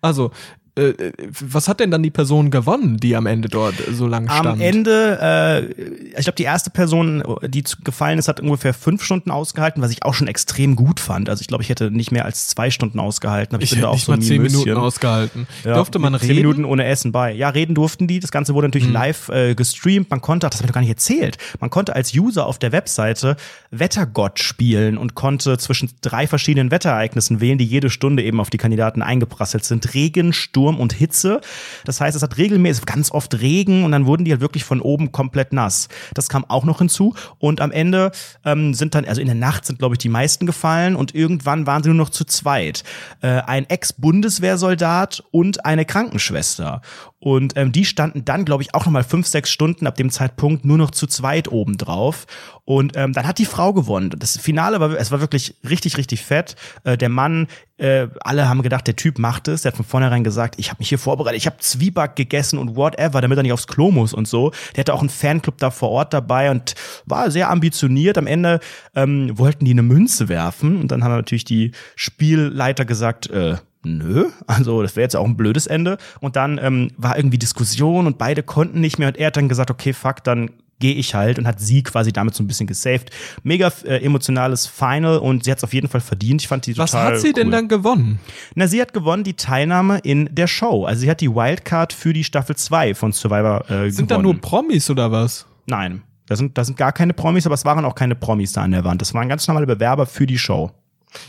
Also, 0.00 0.30
was 0.76 1.68
hat 1.68 1.80
denn 1.80 1.90
dann 1.90 2.02
die 2.02 2.10
Person 2.10 2.50
gewonnen, 2.50 2.98
die 2.98 3.16
am 3.16 3.26
Ende 3.26 3.48
dort 3.48 3.74
so 3.92 4.06
lang 4.06 4.28
stand? 4.28 4.46
Am 4.46 4.60
Ende, 4.60 5.18
äh, 5.20 5.82
ich 6.18 6.24
glaube, 6.24 6.36
die 6.36 6.42
erste 6.42 6.68
Person, 6.70 7.22
die 7.46 7.64
gefallen 7.82 8.18
ist, 8.18 8.28
hat 8.28 8.40
ungefähr 8.40 8.74
fünf 8.74 9.02
Stunden 9.02 9.30
ausgehalten, 9.30 9.82
was 9.82 9.90
ich 9.90 10.02
auch 10.02 10.12
schon 10.12 10.28
extrem 10.28 10.76
gut 10.76 11.00
fand. 11.00 11.30
Also 11.30 11.40
ich 11.40 11.46
glaube, 11.46 11.62
ich 11.62 11.70
hätte 11.70 11.90
nicht 11.90 12.12
mehr 12.12 12.26
als 12.26 12.48
zwei 12.48 12.70
Stunden 12.70 13.00
ausgehalten, 13.00 13.54
aber 13.54 13.64
ich, 13.64 13.72
ich 13.72 13.76
bin 13.78 13.82
da 13.82 13.88
auch 13.88 13.94
nicht 13.94 14.04
so 14.04 14.12
mal 14.12 14.20
zehn. 14.20 14.42
Minuten 14.42 14.74
ausgehalten. 14.74 15.46
Ja, 15.64 15.74
Durfte 15.76 15.98
man 15.98 16.14
reden? 16.14 16.26
Zehn 16.26 16.36
Minuten 16.36 16.64
ohne 16.66 16.84
Essen 16.84 17.10
bei. 17.10 17.32
Ja, 17.32 17.48
reden 17.48 17.74
durften 17.74 18.06
die. 18.06 18.20
Das 18.20 18.30
Ganze 18.30 18.52
wurde 18.52 18.66
Mhm. 18.66 18.72
natürlich 18.72 18.92
live 18.92 19.28
äh, 19.30 19.54
gestreamt. 19.54 20.10
Man 20.10 20.20
konnte, 20.20 20.46
ach, 20.46 20.50
das 20.50 20.60
habe 20.60 20.66
ich 20.66 20.70
doch 20.70 20.74
gar 20.74 20.80
nicht 20.82 20.90
erzählt, 20.90 21.38
man 21.60 21.70
konnte 21.70 21.94
als 21.96 22.14
User 22.14 22.44
auf 22.46 22.58
der 22.58 22.72
Webseite 22.72 23.36
Wettergott 23.70 24.40
spielen 24.40 24.98
und 24.98 25.14
konnte 25.14 25.56
zwischen 25.58 25.90
drei 26.02 26.26
verschiedenen 26.26 26.70
Wetterereignissen 26.70 27.40
wählen, 27.40 27.56
die 27.58 27.64
jede 27.64 27.88
Stunde 27.88 28.22
eben 28.22 28.40
auf 28.40 28.50
die 28.50 28.58
Kandidaten 28.58 29.00
eingeprasselt 29.02 29.64
sind. 29.64 29.94
Regen, 29.94 30.32
Sturm 30.34 30.65
und 30.74 30.92
Hitze. 30.92 31.40
Das 31.84 32.00
heißt, 32.00 32.16
es 32.16 32.22
hat 32.22 32.36
regelmäßig 32.36 32.86
ganz 32.86 33.12
oft 33.12 33.40
Regen 33.40 33.84
und 33.84 33.92
dann 33.92 34.06
wurden 34.06 34.24
die 34.24 34.32
halt 34.32 34.40
wirklich 34.40 34.64
von 34.64 34.80
oben 34.80 35.12
komplett 35.12 35.52
nass. 35.52 35.88
Das 36.14 36.28
kam 36.28 36.44
auch 36.44 36.64
noch 36.64 36.78
hinzu. 36.78 37.14
Und 37.38 37.60
am 37.60 37.70
Ende 37.70 38.10
ähm, 38.44 38.74
sind 38.74 38.96
dann, 38.96 39.04
also 39.04 39.20
in 39.20 39.28
der 39.28 39.36
Nacht 39.36 39.64
sind, 39.64 39.78
glaube 39.78 39.94
ich, 39.94 39.98
die 39.98 40.08
meisten 40.08 40.46
gefallen 40.46 40.96
und 40.96 41.14
irgendwann 41.14 41.66
waren 41.66 41.82
sie 41.82 41.90
nur 41.90 41.98
noch 41.98 42.10
zu 42.10 42.24
zweit. 42.24 42.82
Äh, 43.20 43.42
ein 43.42 43.68
Ex-Bundeswehrsoldat 43.68 45.22
und 45.30 45.64
eine 45.64 45.84
Krankenschwester. 45.84 46.80
Und 47.26 47.56
ähm, 47.56 47.72
die 47.72 47.84
standen 47.84 48.24
dann, 48.24 48.44
glaube 48.44 48.62
ich, 48.62 48.72
auch 48.72 48.84
nochmal 48.84 49.02
fünf, 49.02 49.26
sechs 49.26 49.50
Stunden 49.50 49.88
ab 49.88 49.96
dem 49.96 50.10
Zeitpunkt 50.10 50.64
nur 50.64 50.78
noch 50.78 50.92
zu 50.92 51.08
zweit 51.08 51.50
oben 51.50 51.76
drauf. 51.76 52.24
Und 52.64 52.96
ähm, 52.96 53.12
dann 53.14 53.26
hat 53.26 53.40
die 53.40 53.46
Frau 53.46 53.72
gewonnen. 53.72 54.14
Das 54.16 54.38
Finale 54.38 54.78
war, 54.78 54.92
es 54.92 55.10
war 55.10 55.20
wirklich 55.20 55.56
richtig, 55.68 55.96
richtig 55.96 56.22
fett. 56.22 56.54
Äh, 56.84 56.96
der 56.96 57.08
Mann, 57.08 57.48
äh, 57.78 58.06
alle 58.20 58.48
haben 58.48 58.62
gedacht, 58.62 58.86
der 58.86 58.94
Typ 58.94 59.18
macht 59.18 59.48
es. 59.48 59.62
Der 59.62 59.72
hat 59.72 59.76
von 59.76 59.84
vornherein 59.84 60.22
gesagt, 60.22 60.54
ich 60.58 60.70
habe 60.70 60.78
mich 60.78 60.88
hier 60.88 61.00
vorbereitet, 61.00 61.38
ich 61.38 61.46
habe 61.46 61.56
Zwieback 61.58 62.14
gegessen 62.14 62.60
und 62.60 62.76
whatever, 62.76 63.20
damit 63.20 63.36
er 63.36 63.42
nicht 63.42 63.52
aufs 63.52 63.66
Klo 63.66 63.90
muss 63.90 64.14
und 64.14 64.28
so. 64.28 64.52
Der 64.76 64.82
hatte 64.82 64.94
auch 64.94 65.00
einen 65.00 65.08
Fanclub 65.08 65.58
da 65.58 65.72
vor 65.72 65.90
Ort 65.90 66.14
dabei 66.14 66.52
und 66.52 66.76
war 67.06 67.32
sehr 67.32 67.50
ambitioniert. 67.50 68.18
Am 68.18 68.28
Ende 68.28 68.60
ähm, 68.94 69.36
wollten 69.36 69.64
die 69.64 69.72
eine 69.72 69.82
Münze 69.82 70.28
werfen 70.28 70.80
und 70.80 70.92
dann 70.92 71.02
haben 71.02 71.10
natürlich 71.10 71.44
die 71.44 71.72
Spielleiter 71.96 72.84
gesagt, 72.84 73.28
äh, 73.30 73.56
nö, 73.86 74.26
also 74.46 74.82
das 74.82 74.96
wäre 74.96 75.04
jetzt 75.04 75.16
auch 75.16 75.24
ein 75.24 75.36
blödes 75.36 75.66
Ende. 75.66 75.98
Und 76.20 76.36
dann 76.36 76.58
ähm, 76.62 76.90
war 76.96 77.16
irgendwie 77.16 77.38
Diskussion 77.38 78.06
und 78.06 78.18
beide 78.18 78.42
konnten 78.42 78.80
nicht 78.80 78.98
mehr 78.98 79.08
und 79.08 79.16
er 79.16 79.28
hat 79.28 79.36
dann 79.36 79.48
gesagt, 79.48 79.70
okay, 79.70 79.92
fuck, 79.92 80.22
dann 80.24 80.50
gehe 80.78 80.94
ich 80.94 81.14
halt 81.14 81.38
und 81.38 81.46
hat 81.46 81.58
sie 81.58 81.82
quasi 81.82 82.12
damit 82.12 82.34
so 82.34 82.42
ein 82.42 82.46
bisschen 82.46 82.66
gesaved. 82.66 83.10
Mega 83.42 83.72
äh, 83.84 84.04
emotionales 84.04 84.66
Final 84.66 85.18
und 85.18 85.44
sie 85.44 85.50
hat 85.50 85.58
es 85.58 85.64
auf 85.64 85.72
jeden 85.72 85.88
Fall 85.88 86.02
verdient. 86.02 86.42
Ich 86.42 86.48
fand 86.48 86.66
die 86.66 86.76
Was 86.76 86.90
total 86.90 87.14
hat 87.14 87.20
sie 87.20 87.32
denn 87.32 87.46
cool. 87.46 87.52
dann 87.52 87.68
gewonnen? 87.68 88.18
Na, 88.54 88.66
sie 88.66 88.80
hat 88.82 88.92
gewonnen 88.92 89.24
die 89.24 89.34
Teilnahme 89.34 89.98
in 90.00 90.28
der 90.34 90.46
Show. 90.46 90.84
Also 90.84 91.00
sie 91.00 91.10
hat 91.10 91.22
die 91.22 91.30
Wildcard 91.34 91.94
für 91.94 92.12
die 92.12 92.24
Staffel 92.24 92.56
2 92.56 92.94
von 92.94 93.12
Survivor 93.12 93.70
äh, 93.70 93.90
Sind 93.90 94.10
da 94.10 94.16
gewonnen. 94.16 94.32
nur 94.34 94.40
Promis 94.42 94.90
oder 94.90 95.10
was? 95.10 95.46
Nein, 95.66 96.02
da 96.26 96.36
sind, 96.36 96.58
da 96.58 96.64
sind 96.64 96.76
gar 96.76 96.92
keine 96.92 97.14
Promis, 97.14 97.46
aber 97.46 97.54
es 97.54 97.64
waren 97.64 97.84
auch 97.86 97.94
keine 97.94 98.14
Promis 98.14 98.52
da 98.52 98.62
an 98.62 98.72
der 98.72 98.84
Wand. 98.84 99.00
Das 99.00 99.14
waren 99.14 99.28
ganz 99.30 99.48
normale 99.48 99.66
Bewerber 99.66 100.04
für 100.04 100.26
die 100.26 100.38
Show. 100.38 100.72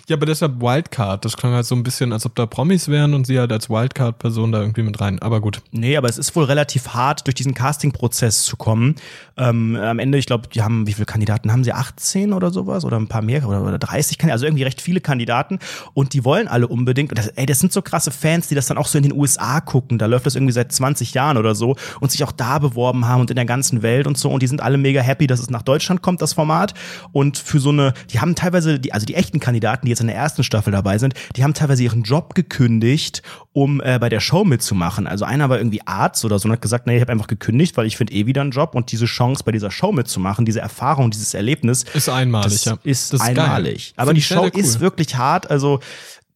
Ja, 0.08 0.16
aber 0.16 0.26
deshalb 0.26 0.62
Wildcard. 0.62 1.24
Das 1.26 1.38
klang 1.38 1.54
halt 1.54 1.66
so 1.66 1.76
ein 1.76 1.84
bisschen, 1.84 2.14
als 2.14 2.26
ob 2.26 2.36
da 2.36 2.46
Promis 2.46 2.88
wären 2.88 3.14
und 3.14 3.28
sie 3.28 3.40
halt 3.40 3.52
als 3.52 3.70
Wildcard-Person 3.70 4.52
da 4.52 4.62
irgendwie 4.62 4.84
mit 4.84 5.00
rein. 5.00 5.20
Aber 5.20 5.42
gut. 5.42 5.62
Nee, 5.72 5.98
aber 5.98 6.10
es 6.10 6.18
ist 6.18 6.36
wohl 6.36 6.46
relativ 6.46 6.90
hart, 6.90 7.26
durch 7.28 7.36
diesen 7.36 7.54
Casting-Prozess 7.54 8.44
zu 8.44 8.58
kommen. 8.58 8.96
Ähm, 9.38 9.76
am 9.76 10.00
Ende, 10.00 10.18
ich 10.18 10.26
glaube, 10.26 10.48
die 10.50 10.62
haben, 10.62 10.88
wie 10.88 10.94
viele 10.94 11.06
Kandidaten 11.06 11.52
haben 11.52 11.64
sie? 11.64 11.74
18 11.74 12.34
oder 12.34 12.52
sowas? 12.52 12.86
Oder 12.86 12.98
ein 12.98 13.08
paar 13.08 13.22
mehr? 13.22 13.48
Oder, 13.48 13.62
oder 13.64 13.78
30 13.78 14.18
Kandidaten? 14.18 14.38
Also 14.38 14.46
irgendwie 14.46 14.64
recht 14.64 14.82
viele 14.82 15.02
Kandidaten. 15.02 15.60
Und 15.94 16.14
die 16.14 16.24
wollen 16.26 16.48
alle 16.48 16.68
unbedingt. 16.68 17.12
Und 17.12 17.18
das, 17.18 17.28
ey, 17.28 17.46
das 17.46 17.60
sind 17.60 17.74
so 17.74 17.82
krasse 17.82 18.12
Fans, 18.12 18.48
die 18.48 18.56
das 18.56 18.68
dann 18.68 18.78
auch 18.78 18.88
so 18.88 18.98
in 18.98 19.04
den 19.04 19.14
USA 19.14 19.62
gucken. 19.62 19.98
Da 19.98 20.06
läuft 20.06 20.26
das 20.26 20.36
irgendwie 20.36 20.54
seit 20.54 20.72
20 20.72 21.14
Jahren 21.14 21.38
oder 21.38 21.56
so. 21.56 21.76
Und 22.00 22.12
sich 22.12 22.24
auch 22.24 22.32
da 22.32 22.60
beworben 22.60 23.08
haben 23.08 23.22
und 23.22 23.30
in 23.30 23.36
der 23.36 23.46
ganzen 23.46 23.82
Welt 23.82 24.08
und 24.08 24.18
so. 24.18 24.30
Und 24.32 24.42
die 24.42 24.48
sind 24.48 24.62
alle 24.62 24.78
mega 24.78 25.02
happy, 25.02 25.28
dass 25.28 25.40
es 25.40 25.50
nach 25.50 25.62
Deutschland 25.62 26.02
kommt, 26.02 26.22
das 26.22 26.34
Format. 26.34 26.74
Und 27.12 27.38
für 27.38 27.60
so 27.60 27.70
eine, 27.70 27.94
die 28.12 28.20
haben 28.20 28.36
teilweise, 28.36 28.80
die, 28.80 28.94
also 28.94 29.06
die 29.06 29.16
echten 29.16 29.40
Kandidaten, 29.40 29.67
die 29.76 29.90
jetzt 29.90 30.02
in 30.02 30.08
der 30.08 30.16
ersten 30.16 30.44
Staffel 30.44 30.72
dabei 30.72 30.98
sind, 30.98 31.14
die 31.36 31.44
haben 31.44 31.54
teilweise 31.54 31.84
ihren 31.84 32.04
Job 32.04 32.34
gekündigt, 32.36 33.22
um 33.54 33.82
äh, 33.84 34.00
bei 34.00 34.10
der 34.10 34.20
Show 34.20 34.44
mitzumachen. 34.44 35.08
Also 35.08 35.26
einer 35.26 35.50
war 35.50 35.58
irgendwie 35.58 35.82
Arzt 35.86 36.24
oder 36.26 36.40
so 36.40 36.48
und 36.48 36.54
hat 36.54 36.62
gesagt, 36.62 36.88
nee, 36.88 36.96
ich 36.96 37.02
habe 37.02 37.12
einfach 37.12 37.28
gekündigt, 37.28 37.76
weil 37.78 37.86
ich 37.86 37.98
finde 37.98 38.14
eh 38.14 38.26
wieder 38.26 38.42
einen 38.42 38.52
Job 38.52 38.76
und 38.76 38.92
diese 38.92 39.06
Chance 39.06 39.44
bei 39.44 39.52
dieser 39.52 39.72
Show 39.72 39.92
mitzumachen, 39.92 40.46
diese 40.46 40.62
Erfahrung, 40.62 41.12
dieses 41.12 41.34
Erlebnis, 41.34 41.84
Ist 41.94 42.08
einmalig, 42.10 42.52
das 42.54 42.66
ja. 42.66 42.78
ist 42.84 43.14
Das 43.14 43.20
ist 43.22 43.28
geil. 43.28 43.40
einmalig. 43.40 43.94
Aber 43.98 44.12
Find 44.12 44.18
die 44.18 44.22
Show 44.24 44.44
cool. 44.44 44.52
ist 44.60 44.80
wirklich 44.80 45.16
hart, 45.18 45.50
also 45.52 45.80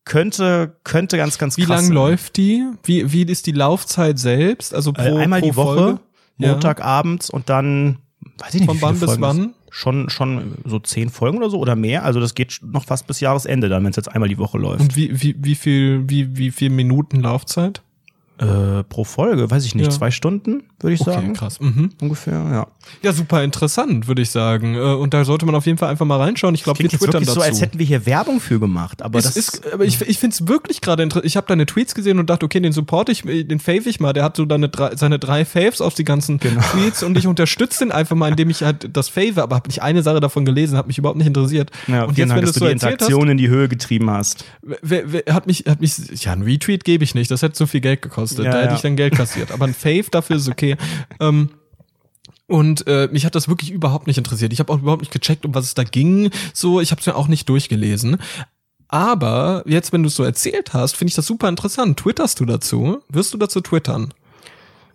könnte 0.03 0.75
könnte 0.83 1.17
ganz 1.17 1.37
ganz 1.37 1.57
Wie 1.57 1.61
krass 1.61 1.75
lang 1.77 1.85
sein. 1.85 1.93
läuft 1.93 2.37
die? 2.37 2.65
Wie, 2.83 3.11
wie 3.13 3.21
ist 3.23 3.45
die 3.45 3.51
Laufzeit 3.51 4.17
selbst? 4.19 4.73
Also 4.73 4.93
pro, 4.93 5.19
Äh, 5.19 5.21
einmal 5.23 5.41
pro 5.41 5.47
die 5.49 5.55
Woche, 5.55 5.77
Folge? 5.77 5.99
Ja. 6.37 6.51
Montagabends 6.53 7.29
und 7.29 7.49
dann 7.49 7.99
weiß 8.39 8.55
ich 8.55 8.61
nicht, 8.61 8.65
Von 8.69 8.81
wann 8.81 8.99
bis 8.99 9.21
wann? 9.21 9.53
Schon 9.73 10.09
schon 10.09 10.55
so 10.65 10.79
zehn 10.79 11.09
Folgen 11.09 11.37
oder 11.37 11.49
so 11.49 11.57
oder 11.57 11.75
mehr. 11.75 12.03
Also 12.03 12.19
das 12.19 12.35
geht 12.35 12.59
noch 12.61 12.83
fast 12.85 13.07
bis 13.07 13.21
Jahresende 13.21 13.69
dann, 13.69 13.83
wenn 13.83 13.91
es 13.91 13.95
jetzt 13.95 14.09
einmal 14.09 14.29
die 14.29 14.37
Woche 14.37 14.57
läuft. 14.57 14.81
Und 14.81 14.95
wie, 14.95 15.21
wie, 15.21 15.35
wie 15.39 15.55
viel, 15.55 16.03
wie, 16.07 16.37
wie 16.37 16.51
viel 16.51 16.69
Minuten 16.69 17.21
Laufzeit? 17.21 17.81
Äh, 18.41 18.83
pro 18.85 19.03
Folge, 19.03 19.51
weiß 19.51 19.65
ich 19.65 19.75
nicht, 19.75 19.85
Ja. 19.85 19.91
zwei 19.91 20.09
Stunden, 20.09 20.63
würde 20.79 20.95
ich 20.95 21.01
Okay, 21.01 21.11
sagen. 21.11 21.33
krass. 21.33 21.59
Mhm. 21.59 21.91
Ungefähr, 22.01 22.33
ja. 22.33 22.67
Ja, 23.03 23.13
super 23.13 23.43
interessant, 23.43 24.07
würde 24.07 24.23
ich 24.23 24.31
sagen. 24.31 24.73
Äh, 24.73 24.79
Und 24.79 25.13
da 25.13 25.23
sollte 25.25 25.45
man 25.45 25.53
auf 25.53 25.67
jeden 25.67 25.77
Fall 25.77 25.89
einfach 25.89 26.07
mal 26.07 26.17
reinschauen. 26.17 26.55
Ich 26.55 26.63
glaube, 26.63 26.79
wir 26.79 26.89
twittern 26.89 27.23
dazu. 27.23 27.35
so, 27.35 27.41
als 27.41 27.61
hätten 27.61 27.77
wir 27.77 27.85
hier 27.85 28.07
Werbung 28.07 28.39
für 28.39 28.59
gemacht. 28.59 29.03
Aber 29.03 29.19
es 29.19 29.25
das 29.25 29.37
ist, 29.37 29.71
aber 29.71 29.85
ich, 29.85 30.01
ich 30.01 30.17
finde 30.17 30.33
es 30.33 30.47
wirklich 30.47 30.81
gerade 30.81 31.03
interessant. 31.03 31.27
Ich 31.27 31.37
habe 31.37 31.45
deine 31.45 31.67
Tweets 31.67 31.93
gesehen 31.93 32.17
und 32.17 32.31
dachte, 32.31 32.43
okay, 32.45 32.59
den 32.59 32.73
support 32.73 33.09
ich, 33.09 33.21
den 33.21 33.59
fave 33.59 33.87
ich 33.87 33.99
mal. 33.99 34.13
Der 34.13 34.23
hat 34.23 34.35
so 34.37 34.45
deine 34.45 34.69
drei, 34.69 34.95
seine 34.95 35.19
drei 35.19 35.45
Faves 35.45 35.79
auf 35.79 35.93
die 35.93 36.03
ganzen 36.03 36.39
Genau. 36.39 36.61
Tweets 36.71 37.03
und 37.03 37.15
ich 37.19 37.27
unterstütze 37.27 37.79
den 37.85 37.91
einfach 37.91 38.15
mal, 38.15 38.29
indem 38.31 38.49
ich 38.49 38.63
halt 38.63 38.89
das 38.97 39.07
fave, 39.09 39.43
aber 39.43 39.55
habe 39.57 39.67
nicht 39.69 39.83
eine 39.83 40.01
Sache 40.01 40.19
davon 40.19 40.45
gelesen, 40.45 40.77
hat 40.79 40.87
mich 40.87 40.97
überhaupt 40.97 41.17
nicht 41.19 41.27
interessiert. 41.27 41.69
ja, 41.87 42.05
und 42.05 42.17
jetzt, 42.17 42.29
Dank, 42.29 42.37
wenn 42.37 42.41
du 42.41 42.45
dass 42.47 42.53
du 42.55 42.59
so 42.61 42.65
die 42.65 42.71
erzählt 42.71 42.93
hast, 43.01 43.07
Interaktion 43.09 43.29
in 43.29 43.37
die 43.37 43.49
Höhe 43.49 43.67
getrieben 43.67 44.09
hast. 44.09 44.45
wer, 44.81 45.11
wer, 45.13 45.23
hat 45.33 45.45
mich, 45.45 45.65
hat 45.67 45.79
mich, 45.79 45.95
ja, 46.23 46.31
ein 46.33 46.41
Retweet 46.41 46.83
gebe 46.83 47.03
ich 47.03 47.13
nicht. 47.13 47.29
Das 47.29 47.43
hätte 47.43 47.55
so 47.55 47.67
viel 47.67 47.81
Geld 47.81 48.01
gekostet. 48.01 48.30
Ja, 48.37 48.51
da 48.51 48.61
hätte 48.61 48.75
ich 48.75 48.81
dann 48.81 48.95
Geld 48.95 49.15
kassiert. 49.15 49.51
Aber 49.51 49.65
ein 49.65 49.73
Fave 49.73 50.05
dafür 50.11 50.37
ist 50.37 50.49
okay. 50.49 50.77
ähm, 51.19 51.49
und 52.47 52.85
äh, 52.85 53.07
mich 53.11 53.25
hat 53.25 53.35
das 53.35 53.47
wirklich 53.47 53.71
überhaupt 53.71 54.07
nicht 54.07 54.17
interessiert. 54.17 54.51
Ich 54.51 54.59
habe 54.59 54.73
auch 54.73 54.79
überhaupt 54.79 55.01
nicht 55.01 55.13
gecheckt, 55.13 55.45
um 55.45 55.55
was 55.55 55.65
es 55.65 55.73
da 55.73 55.83
ging. 55.83 56.31
So, 56.53 56.81
ich 56.81 56.91
habe 56.91 56.99
es 56.99 57.07
mir 57.07 57.15
auch 57.15 57.29
nicht 57.29 57.47
durchgelesen. 57.47 58.17
Aber 58.89 59.63
jetzt, 59.65 59.93
wenn 59.93 60.03
du 60.03 60.07
es 60.07 60.15
so 60.15 60.23
erzählt 60.23 60.73
hast, 60.73 60.97
finde 60.97 61.09
ich 61.09 61.15
das 61.15 61.25
super 61.25 61.47
interessant. 61.47 61.97
Twitterst 61.97 62.41
du 62.41 62.45
dazu? 62.45 62.99
Wirst 63.07 63.33
du 63.33 63.37
dazu 63.37 63.61
twittern? 63.61 64.13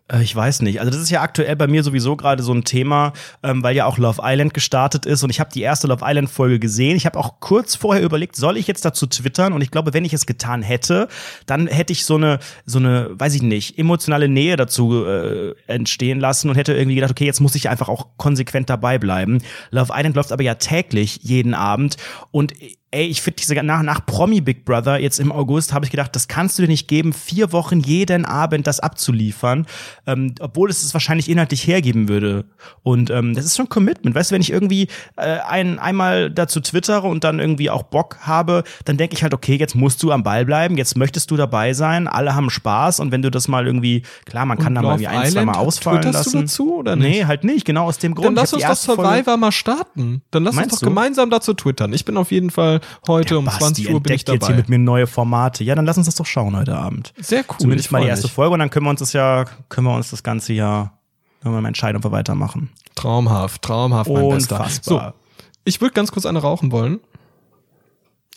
Äh, 0.08 0.22
Ich 0.22 0.34
weiß 0.34 0.62
nicht. 0.62 0.80
Also 0.80 0.90
das 0.90 1.00
ist 1.00 1.10
ja 1.10 1.22
aktuell 1.22 1.56
bei 1.56 1.66
mir 1.66 1.82
sowieso 1.82 2.16
gerade 2.16 2.42
so 2.42 2.52
ein 2.52 2.64
Thema, 2.64 3.12
ähm, 3.42 3.62
weil 3.62 3.74
ja 3.76 3.86
auch 3.86 3.98
Love 3.98 4.20
Island 4.22 4.54
gestartet 4.54 5.06
ist 5.06 5.22
und 5.22 5.30
ich 5.30 5.40
habe 5.40 5.50
die 5.52 5.62
erste 5.62 5.86
Love 5.86 6.04
Island 6.06 6.30
Folge 6.30 6.58
gesehen. 6.58 6.96
Ich 6.96 7.06
habe 7.06 7.18
auch 7.18 7.40
kurz 7.40 7.74
vorher 7.74 8.02
überlegt, 8.02 8.36
soll 8.36 8.56
ich 8.56 8.66
jetzt 8.66 8.84
dazu 8.84 9.06
twittern? 9.06 9.52
Und 9.52 9.62
ich 9.62 9.70
glaube, 9.70 9.94
wenn 9.94 10.04
ich 10.04 10.12
es 10.12 10.26
getan 10.26 10.62
hätte, 10.62 11.08
dann 11.46 11.66
hätte 11.66 11.92
ich 11.92 12.04
so 12.04 12.16
eine 12.16 12.38
so 12.64 12.78
eine, 12.78 13.10
weiß 13.12 13.34
ich 13.34 13.42
nicht, 13.42 13.78
emotionale 13.78 14.28
Nähe 14.28 14.56
dazu 14.56 15.04
äh, 15.04 15.54
entstehen 15.66 16.20
lassen 16.20 16.50
und 16.50 16.56
hätte 16.56 16.74
irgendwie 16.74 16.96
gedacht, 16.96 17.10
okay, 17.12 17.26
jetzt 17.26 17.40
muss 17.40 17.54
ich 17.54 17.68
einfach 17.68 17.88
auch 17.88 18.08
konsequent 18.16 18.70
dabei 18.70 18.98
bleiben. 18.98 19.42
Love 19.70 19.92
Island 19.94 20.16
läuft 20.16 20.32
aber 20.32 20.42
ja 20.42 20.54
täglich 20.54 21.20
jeden 21.22 21.54
Abend 21.54 21.96
und 22.30 22.52
Ey, 22.92 23.06
ich 23.06 23.20
finde 23.20 23.36
diese 23.40 23.54
nach, 23.62 23.82
nach 23.82 24.06
Promi 24.06 24.40
Big 24.40 24.64
Brother 24.64 24.98
jetzt 25.00 25.18
im 25.18 25.32
August 25.32 25.72
habe 25.72 25.84
ich 25.84 25.90
gedacht, 25.90 26.14
das 26.14 26.28
kannst 26.28 26.56
du 26.56 26.62
dir 26.62 26.68
nicht 26.68 26.86
geben, 26.86 27.12
vier 27.12 27.52
Wochen 27.52 27.80
jeden 27.80 28.24
Abend 28.24 28.66
das 28.66 28.78
abzuliefern, 28.78 29.66
ähm, 30.06 30.34
obwohl 30.40 30.70
es 30.70 30.84
es 30.84 30.94
wahrscheinlich 30.94 31.28
inhaltlich 31.28 31.66
hergeben 31.66 32.08
würde. 32.08 32.44
Und 32.84 33.10
ähm, 33.10 33.34
das 33.34 33.44
ist 33.44 33.56
schon 33.56 33.68
Commitment. 33.68 34.14
Weißt 34.14 34.30
du, 34.30 34.34
wenn 34.34 34.40
ich 34.40 34.50
irgendwie 34.50 34.86
äh, 35.16 35.38
ein, 35.48 35.80
einmal 35.80 36.30
dazu 36.30 36.60
twittere 36.60 37.08
und 37.08 37.24
dann 37.24 37.40
irgendwie 37.40 37.70
auch 37.70 37.82
Bock 37.82 38.18
habe, 38.20 38.62
dann 38.84 38.96
denke 38.96 39.16
ich 39.16 39.22
halt, 39.24 39.34
okay, 39.34 39.56
jetzt 39.56 39.74
musst 39.74 40.00
du 40.04 40.12
am 40.12 40.22
Ball 40.22 40.44
bleiben, 40.44 40.76
jetzt 40.76 40.96
möchtest 40.96 41.30
du 41.32 41.36
dabei 41.36 41.72
sein, 41.72 42.06
alle 42.06 42.36
haben 42.36 42.50
Spaß 42.50 43.00
und 43.00 43.10
wenn 43.10 43.20
du 43.20 43.32
das 43.32 43.48
mal 43.48 43.66
irgendwie, 43.66 44.02
klar, 44.26 44.46
man 44.46 44.58
kann 44.58 44.76
da 44.76 44.82
mal 44.82 44.92
irgendwie 44.92 45.08
ein, 45.08 45.32
zwei 45.32 45.44
Mal 45.44 45.56
ausfallen 45.56 46.12
lassen. 46.12 46.32
du 46.32 46.40
dazu 46.42 46.76
oder 46.76 46.94
nicht? 46.94 47.08
Nee, 47.08 47.24
halt 47.24 47.42
nicht, 47.42 47.64
genau 47.64 47.86
aus 47.86 47.98
dem 47.98 48.14
Grund. 48.14 48.28
Dann 48.28 48.34
lass 48.36 48.52
uns 48.52 48.62
doch 48.62 48.68
die 48.68 48.70
erste 48.70 48.86
Folge- 48.94 49.02
Survivor 49.02 49.36
mal 49.36 49.52
starten. 49.52 50.22
Dann 50.30 50.44
lass 50.44 50.56
uns 50.56 50.68
doch 50.68 50.78
du? 50.78 50.86
gemeinsam 50.86 51.30
dazu 51.30 51.52
twittern. 51.52 51.92
Ich 51.92 52.04
bin 52.04 52.16
auf 52.16 52.30
jeden 52.30 52.50
Fall 52.50 52.75
heute 53.06 53.38
um 53.38 53.44
Basti 53.44 53.60
20 53.60 53.90
Uhr 53.90 54.00
bin 54.00 54.12
ich 54.12 54.20
entdeckt 54.22 54.28
jetzt 54.28 54.42
dabei. 54.42 54.46
hier 54.46 54.56
mit 54.56 54.68
mir 54.68 54.78
neue 54.78 55.06
Formate. 55.06 55.64
Ja, 55.64 55.74
dann 55.74 55.84
lass 55.84 55.96
uns 55.96 56.06
das 56.06 56.14
doch 56.14 56.26
schauen 56.26 56.56
heute 56.56 56.76
Abend. 56.76 57.12
Sehr 57.18 57.44
cool. 57.48 57.56
Zumindest 57.58 57.92
mal 57.92 58.00
die 58.02 58.08
erste 58.08 58.26
mich. 58.26 58.32
Folge 58.32 58.54
und 58.54 58.60
dann 58.60 58.70
können 58.70 58.86
wir 58.86 58.90
uns 58.90 59.00
das 59.00 59.12
ja, 59.12 59.44
können 59.68 59.86
wir 59.86 59.94
uns 59.94 60.10
das 60.10 60.22
ganze 60.22 60.52
Jahr, 60.52 60.98
können 61.42 61.54
wir 61.54 61.60
mal 61.60 61.68
entscheiden, 61.68 61.96
ob 61.96 62.04
wir 62.04 62.12
weitermachen. 62.12 62.70
Traumhaft, 62.94 63.62
traumhaft, 63.62 64.10
mein 64.10 64.28
Bester. 64.30 64.60
Unfassbar. 64.60 65.14
So, 65.38 65.44
ich 65.64 65.80
würde 65.80 65.94
ganz 65.94 66.12
kurz 66.12 66.26
eine 66.26 66.40
rauchen 66.40 66.72
wollen. 66.72 67.00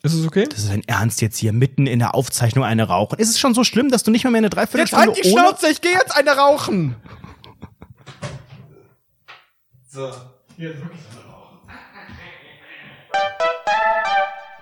Ist 0.01 0.13
es 0.13 0.25
okay? 0.25 0.45
Das 0.49 0.59
ist 0.59 0.71
ein 0.71 0.83
Ernst 0.87 1.21
jetzt 1.21 1.37
hier 1.37 1.51
mitten 1.51 1.85
in 1.85 1.99
der 1.99 2.15
Aufzeichnung 2.15 2.63
eine 2.63 2.87
rauchen. 2.87 3.19
Ist 3.19 3.29
es 3.29 3.39
schon 3.39 3.53
so 3.53 3.65
schlimm, 3.65 3.89
dass 3.89 4.03
du 4.03 4.11
nicht 4.11 4.23
mal 4.23 4.31
mehr 4.31 4.39
eine 4.39 4.49
Dreiviertelstunde 4.49 5.13
ohne... 5.25 5.71
ich 5.71 5.81
gehe 5.81 5.91
jetzt 5.91 6.15
eine 6.15 6.31
rauchen. 6.31 6.95
So, 9.89 10.11
hier 10.55 10.69
wirklich 10.75 10.99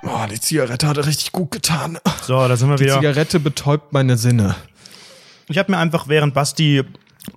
Boah, 0.01 0.27
die 0.27 0.39
Zigarette 0.39 0.87
hat 0.87 0.97
richtig 1.05 1.31
gut 1.31 1.51
getan. 1.51 1.97
So, 2.21 2.47
da 2.47 2.55
sind 2.55 2.69
wir 2.69 2.77
Die 2.77 2.85
wieder. 2.85 2.95
Zigarette 2.95 3.39
betäubt 3.39 3.93
meine 3.93 4.17
Sinne. 4.17 4.55
Ich 5.49 5.57
habe 5.57 5.71
mir 5.71 5.77
einfach, 5.77 6.07
während 6.07 6.33
Basti 6.33 6.83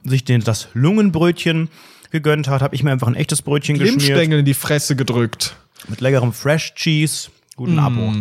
sich 0.04 0.24
den, 0.24 0.42
das 0.42 0.68
Lungenbrötchen 0.74 1.68
gegönnt 2.10 2.48
hat, 2.48 2.62
habe 2.62 2.74
ich 2.74 2.82
mir 2.82 2.92
einfach 2.92 3.06
ein 3.06 3.14
echtes 3.14 3.42
Brötchen 3.42 3.78
geschmiert. 3.78 4.00
Glimmstängel 4.00 4.40
in 4.40 4.44
die 4.44 4.54
Fresse 4.54 4.96
gedrückt. 4.96 5.56
Mit 5.88 6.00
leckerem 6.00 6.32
Fresh 6.32 6.74
Cheese. 6.74 7.30
Guten 7.56 7.78
Abo. 7.78 8.12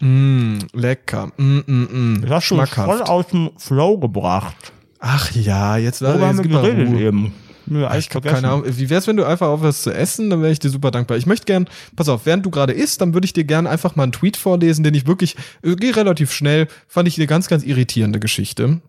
Mm, 0.00 0.58
lecker. 0.72 1.32
Mm, 1.36 1.58
mm, 1.66 1.72
mm. 2.16 2.22
Das 2.22 2.30
hast 2.30 2.50
du 2.50 2.66
voll 2.66 3.02
aus 3.02 3.26
dem 3.28 3.50
Flow 3.56 3.98
gebracht. 3.98 4.72
Ach 5.00 5.30
ja, 5.32 5.76
jetzt, 5.76 6.02
haben 6.02 6.38
wir 6.38 6.42
geredet 6.44 6.88
Ruhe. 6.88 7.30
Eben? 7.70 7.80
Ja, 7.80 7.96
Ich 7.96 8.10
habe 8.14 8.28
keine 8.28 8.48
Ahnung. 8.48 8.64
Wie 8.66 8.90
wär's, 8.90 9.06
wenn 9.06 9.16
du 9.16 9.24
einfach 9.24 9.48
aufhörst 9.48 9.82
zu 9.82 9.92
essen? 9.92 10.30
Dann 10.30 10.42
wäre 10.42 10.52
ich 10.52 10.58
dir 10.58 10.70
super 10.70 10.90
dankbar. 10.90 11.16
Ich 11.16 11.26
möchte 11.26 11.46
gern, 11.46 11.68
pass 11.96 12.08
auf, 12.08 12.26
während 12.26 12.44
du 12.44 12.50
gerade 12.50 12.72
isst, 12.72 13.00
dann 13.00 13.14
würde 13.14 13.24
ich 13.24 13.32
dir 13.32 13.44
gern 13.44 13.66
einfach 13.66 13.96
mal 13.96 14.04
einen 14.04 14.12
Tweet 14.12 14.36
vorlesen, 14.36 14.82
den 14.82 14.94
ich 14.94 15.06
wirklich, 15.06 15.36
äh, 15.62 15.76
geh 15.76 15.90
relativ 15.90 16.32
schnell, 16.32 16.68
fand 16.86 17.08
ich 17.08 17.18
eine 17.18 17.26
ganz, 17.26 17.48
ganz 17.48 17.64
irritierende 17.64 18.20
Geschichte. 18.20 18.80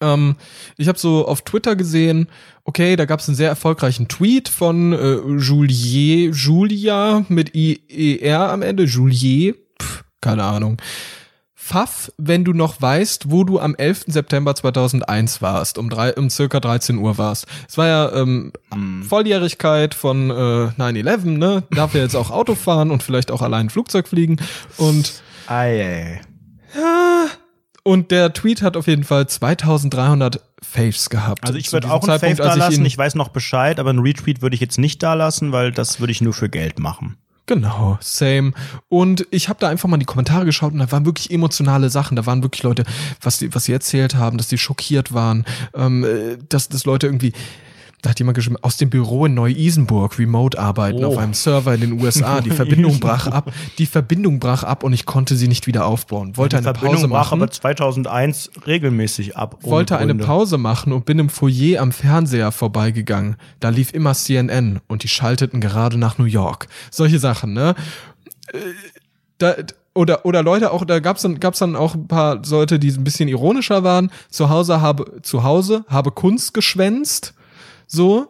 Ähm, 0.00 0.36
ich 0.76 0.88
habe 0.88 0.98
so 0.98 1.26
auf 1.26 1.42
Twitter 1.42 1.76
gesehen, 1.76 2.28
okay, 2.64 2.96
da 2.96 3.04
gab 3.04 3.20
es 3.20 3.28
einen 3.28 3.36
sehr 3.36 3.48
erfolgreichen 3.48 4.08
Tweet 4.08 4.48
von 4.48 4.92
äh, 4.92 5.16
Julier, 5.38 6.30
Julia 6.30 7.24
mit 7.28 7.54
IER 7.54 8.50
am 8.50 8.62
Ende, 8.62 8.84
Julier, 8.84 9.54
pf, 9.80 10.04
keine 10.20 10.44
Ahnung. 10.44 10.76
Pfaff, 11.68 12.10
wenn 12.16 12.44
du 12.44 12.54
noch 12.54 12.80
weißt, 12.80 13.30
wo 13.30 13.44
du 13.44 13.60
am 13.60 13.74
11. 13.74 14.04
September 14.06 14.54
2001 14.54 15.42
warst, 15.42 15.76
um, 15.76 15.90
drei, 15.90 16.14
um 16.14 16.30
circa 16.30 16.60
13 16.60 16.96
Uhr 16.96 17.18
warst. 17.18 17.46
Es 17.68 17.76
war 17.76 17.86
ja 17.86 18.12
ähm, 18.14 18.52
Volljährigkeit 19.06 19.92
von 19.94 20.30
äh, 20.30 20.32
9-11, 20.80 21.24
ne? 21.36 21.64
Darf 21.70 21.94
ja 21.94 22.00
jetzt 22.00 22.16
auch 22.16 22.30
Auto 22.30 22.54
fahren 22.54 22.90
und 22.90 23.02
vielleicht 23.02 23.30
auch 23.30 23.42
allein 23.42 23.68
Flugzeug 23.68 24.08
fliegen. 24.08 24.36
Und 24.78 25.22
Ei, 25.46 26.20
und 27.82 28.10
der 28.10 28.32
Tweet 28.32 28.62
hat 28.62 28.76
auf 28.76 28.86
jeden 28.86 29.04
Fall 29.04 29.26
2300 29.26 30.40
Faves 30.62 31.08
gehabt. 31.10 31.46
Also 31.46 31.58
ich 31.58 31.72
würde 31.72 31.90
auch 31.90 32.02
einen 32.02 32.18
Fave 32.18 32.20
Zeitpunkt, 32.20 32.40
da 32.40 32.54
lassen. 32.54 32.80
ihn- 32.80 32.86
Ich 32.86 32.98
weiß 32.98 33.14
noch 33.14 33.28
Bescheid, 33.28 33.78
aber 33.80 33.90
einen 33.90 34.00
Retweet 34.00 34.42
würde 34.42 34.54
ich 34.54 34.60
jetzt 34.60 34.78
nicht 34.78 35.02
da 35.02 35.14
lassen, 35.14 35.52
weil 35.52 35.72
das 35.72 36.00
würde 36.00 36.10
ich 36.12 36.20
nur 36.20 36.34
für 36.34 36.48
Geld 36.48 36.78
machen. 36.78 37.16
Genau, 37.48 37.96
same. 38.02 38.52
Und 38.90 39.26
ich 39.30 39.48
habe 39.48 39.58
da 39.58 39.70
einfach 39.70 39.88
mal 39.88 39.96
in 39.96 40.00
die 40.00 40.06
Kommentare 40.06 40.44
geschaut 40.44 40.74
und 40.74 40.80
da 40.80 40.92
waren 40.92 41.06
wirklich 41.06 41.30
emotionale 41.30 41.88
Sachen. 41.88 42.14
Da 42.14 42.26
waren 42.26 42.42
wirklich 42.42 42.62
Leute, 42.62 42.84
was 43.22 43.38
die, 43.38 43.54
was 43.54 43.64
sie 43.64 43.72
erzählt 43.72 44.14
haben, 44.16 44.36
dass 44.36 44.48
die 44.48 44.58
schockiert 44.58 45.14
waren, 45.14 45.46
ähm, 45.74 46.04
äh, 46.04 46.36
dass, 46.50 46.68
dass 46.68 46.84
Leute 46.84 47.06
irgendwie, 47.06 47.32
da 48.02 48.10
hat 48.10 48.18
jemand 48.20 48.36
geschrieben, 48.36 48.56
aus 48.62 48.76
dem 48.76 48.90
Büro 48.90 49.26
in 49.26 49.34
Neu-Isenburg 49.34 50.18
remote 50.18 50.58
arbeiten 50.58 51.04
Oh. 51.04 51.08
auf 51.08 51.18
einem 51.18 51.34
Server 51.34 51.74
in 51.74 51.80
den 51.80 52.00
USA. 52.00 52.40
Die 52.40 52.50
Verbindung 52.50 53.00
brach 53.00 53.26
ab. 53.26 53.52
Die 53.78 53.86
Verbindung 53.86 54.38
brach 54.38 54.62
ab 54.62 54.84
und 54.84 54.92
ich 54.92 55.04
konnte 55.04 55.34
sie 55.36 55.48
nicht 55.48 55.66
wieder 55.66 55.84
aufbauen. 55.86 56.36
Wollte 56.36 56.56
Die 56.56 56.58
eine 56.58 56.64
Verbindung 56.74 56.94
Pause 56.94 57.08
brach 57.08 57.30
machen. 57.32 57.42
aber 57.42 57.50
2001 57.50 58.50
regelmäßig 58.66 59.36
ab. 59.36 59.58
wollte 59.62 59.96
eine 59.96 60.12
Gründe. 60.12 60.24
Pause 60.26 60.58
machen 60.58 60.92
und 60.92 61.06
bin 61.06 61.18
im 61.18 61.28
Foyer 61.28 61.80
am 61.82 61.90
Fernseher 61.92 62.52
vorbeigegangen. 62.52 63.36
Da 63.60 63.70
lief 63.70 63.92
immer 63.92 64.14
CNN 64.14 64.80
und 64.86 65.02
die 65.02 65.08
schalteten 65.08 65.60
gerade 65.60 65.98
nach 65.98 66.18
New 66.18 66.24
York. 66.26 66.68
Solche 66.90 67.18
Sachen, 67.18 67.52
ne? 67.52 67.74
Äh, 68.52 68.58
Da, 69.38 69.54
oder, 69.94 70.24
oder 70.26 70.42
Leute 70.42 70.72
auch, 70.72 70.84
da 70.84 70.98
gab's 71.00 71.22
dann, 71.22 71.38
gab's 71.40 71.58
dann 71.60 71.74
auch 71.76 71.94
ein 71.94 72.06
paar 72.08 72.40
Leute, 72.48 72.78
die 72.78 72.90
ein 72.90 73.04
bisschen 73.04 73.28
ironischer 73.28 73.82
waren. 73.84 74.10
Zu 74.30 74.48
Hause 74.50 74.80
habe, 74.80 75.20
zu 75.22 75.42
Hause 75.44 75.84
habe 75.88 76.10
Kunst 76.12 76.54
geschwänzt. 76.54 77.34
So. 77.88 78.28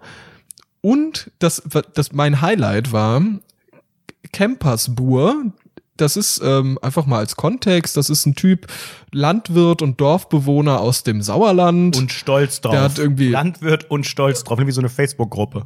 Und 0.81 1.31
das, 1.41 1.63
das 1.95 2.13
mein 2.13 2.41
Highlight 2.41 2.93
war, 2.93 3.21
Campersbur, 4.33 5.47
das 5.97 6.17
ist 6.17 6.41
ähm, 6.45 6.79
einfach 6.81 7.07
mal 7.07 7.19
als 7.19 7.35
Kontext, 7.37 7.97
das 7.97 8.09
ist 8.09 8.25
ein 8.27 8.35
Typ 8.37 8.67
Landwirt 9.13 9.83
und 9.83 10.01
Dorfbewohner 10.01 10.81
aus 10.81 11.03
dem 11.03 11.23
Sauerland. 11.23 11.97
Und 11.97 12.13
stolz 12.13 12.61
drauf. 12.61 12.73
Der 12.73 12.83
hat 12.83 12.99
irgendwie- 12.99 13.29
Landwirt 13.31 13.91
und 13.91 14.07
stolz 14.07 14.45
drauf, 14.45 14.59
wie 14.65 14.71
so 14.71 14.81
eine 14.81 14.89
Facebook-Gruppe. 14.89 15.65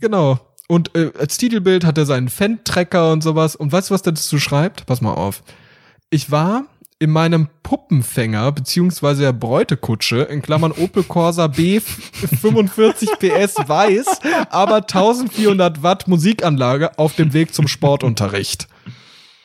genau. 0.00 0.38
Und 0.68 0.96
äh, 0.96 1.10
als 1.18 1.36
Titelbild 1.36 1.84
hat 1.84 1.98
er 1.98 2.06
seinen 2.06 2.28
Fan-Tracker 2.30 3.12
und 3.12 3.22
sowas. 3.22 3.56
Und 3.56 3.72
weißt 3.72 3.90
du, 3.90 3.94
was 3.94 4.00
der 4.02 4.12
dazu 4.12 4.38
schreibt? 4.38 4.86
Pass 4.86 5.02
mal 5.02 5.12
auf. 5.12 5.42
Ich 6.08 6.30
war 6.30 6.64
in 7.02 7.10
meinem 7.10 7.48
Puppenfänger 7.64 8.52
beziehungsweise 8.52 9.22
der 9.22 9.32
Bräutekutsche 9.32 10.20
in 10.22 10.40
Klammern 10.40 10.70
Opel 10.70 11.02
Corsa 11.02 11.48
B 11.48 11.80
45 11.80 13.10
PS 13.18 13.56
weiß, 13.66 14.20
aber 14.50 14.76
1400 14.76 15.82
Watt 15.82 16.06
Musikanlage 16.06 16.96
auf 17.00 17.16
dem 17.16 17.32
Weg 17.32 17.54
zum 17.54 17.66
Sportunterricht. 17.66 18.68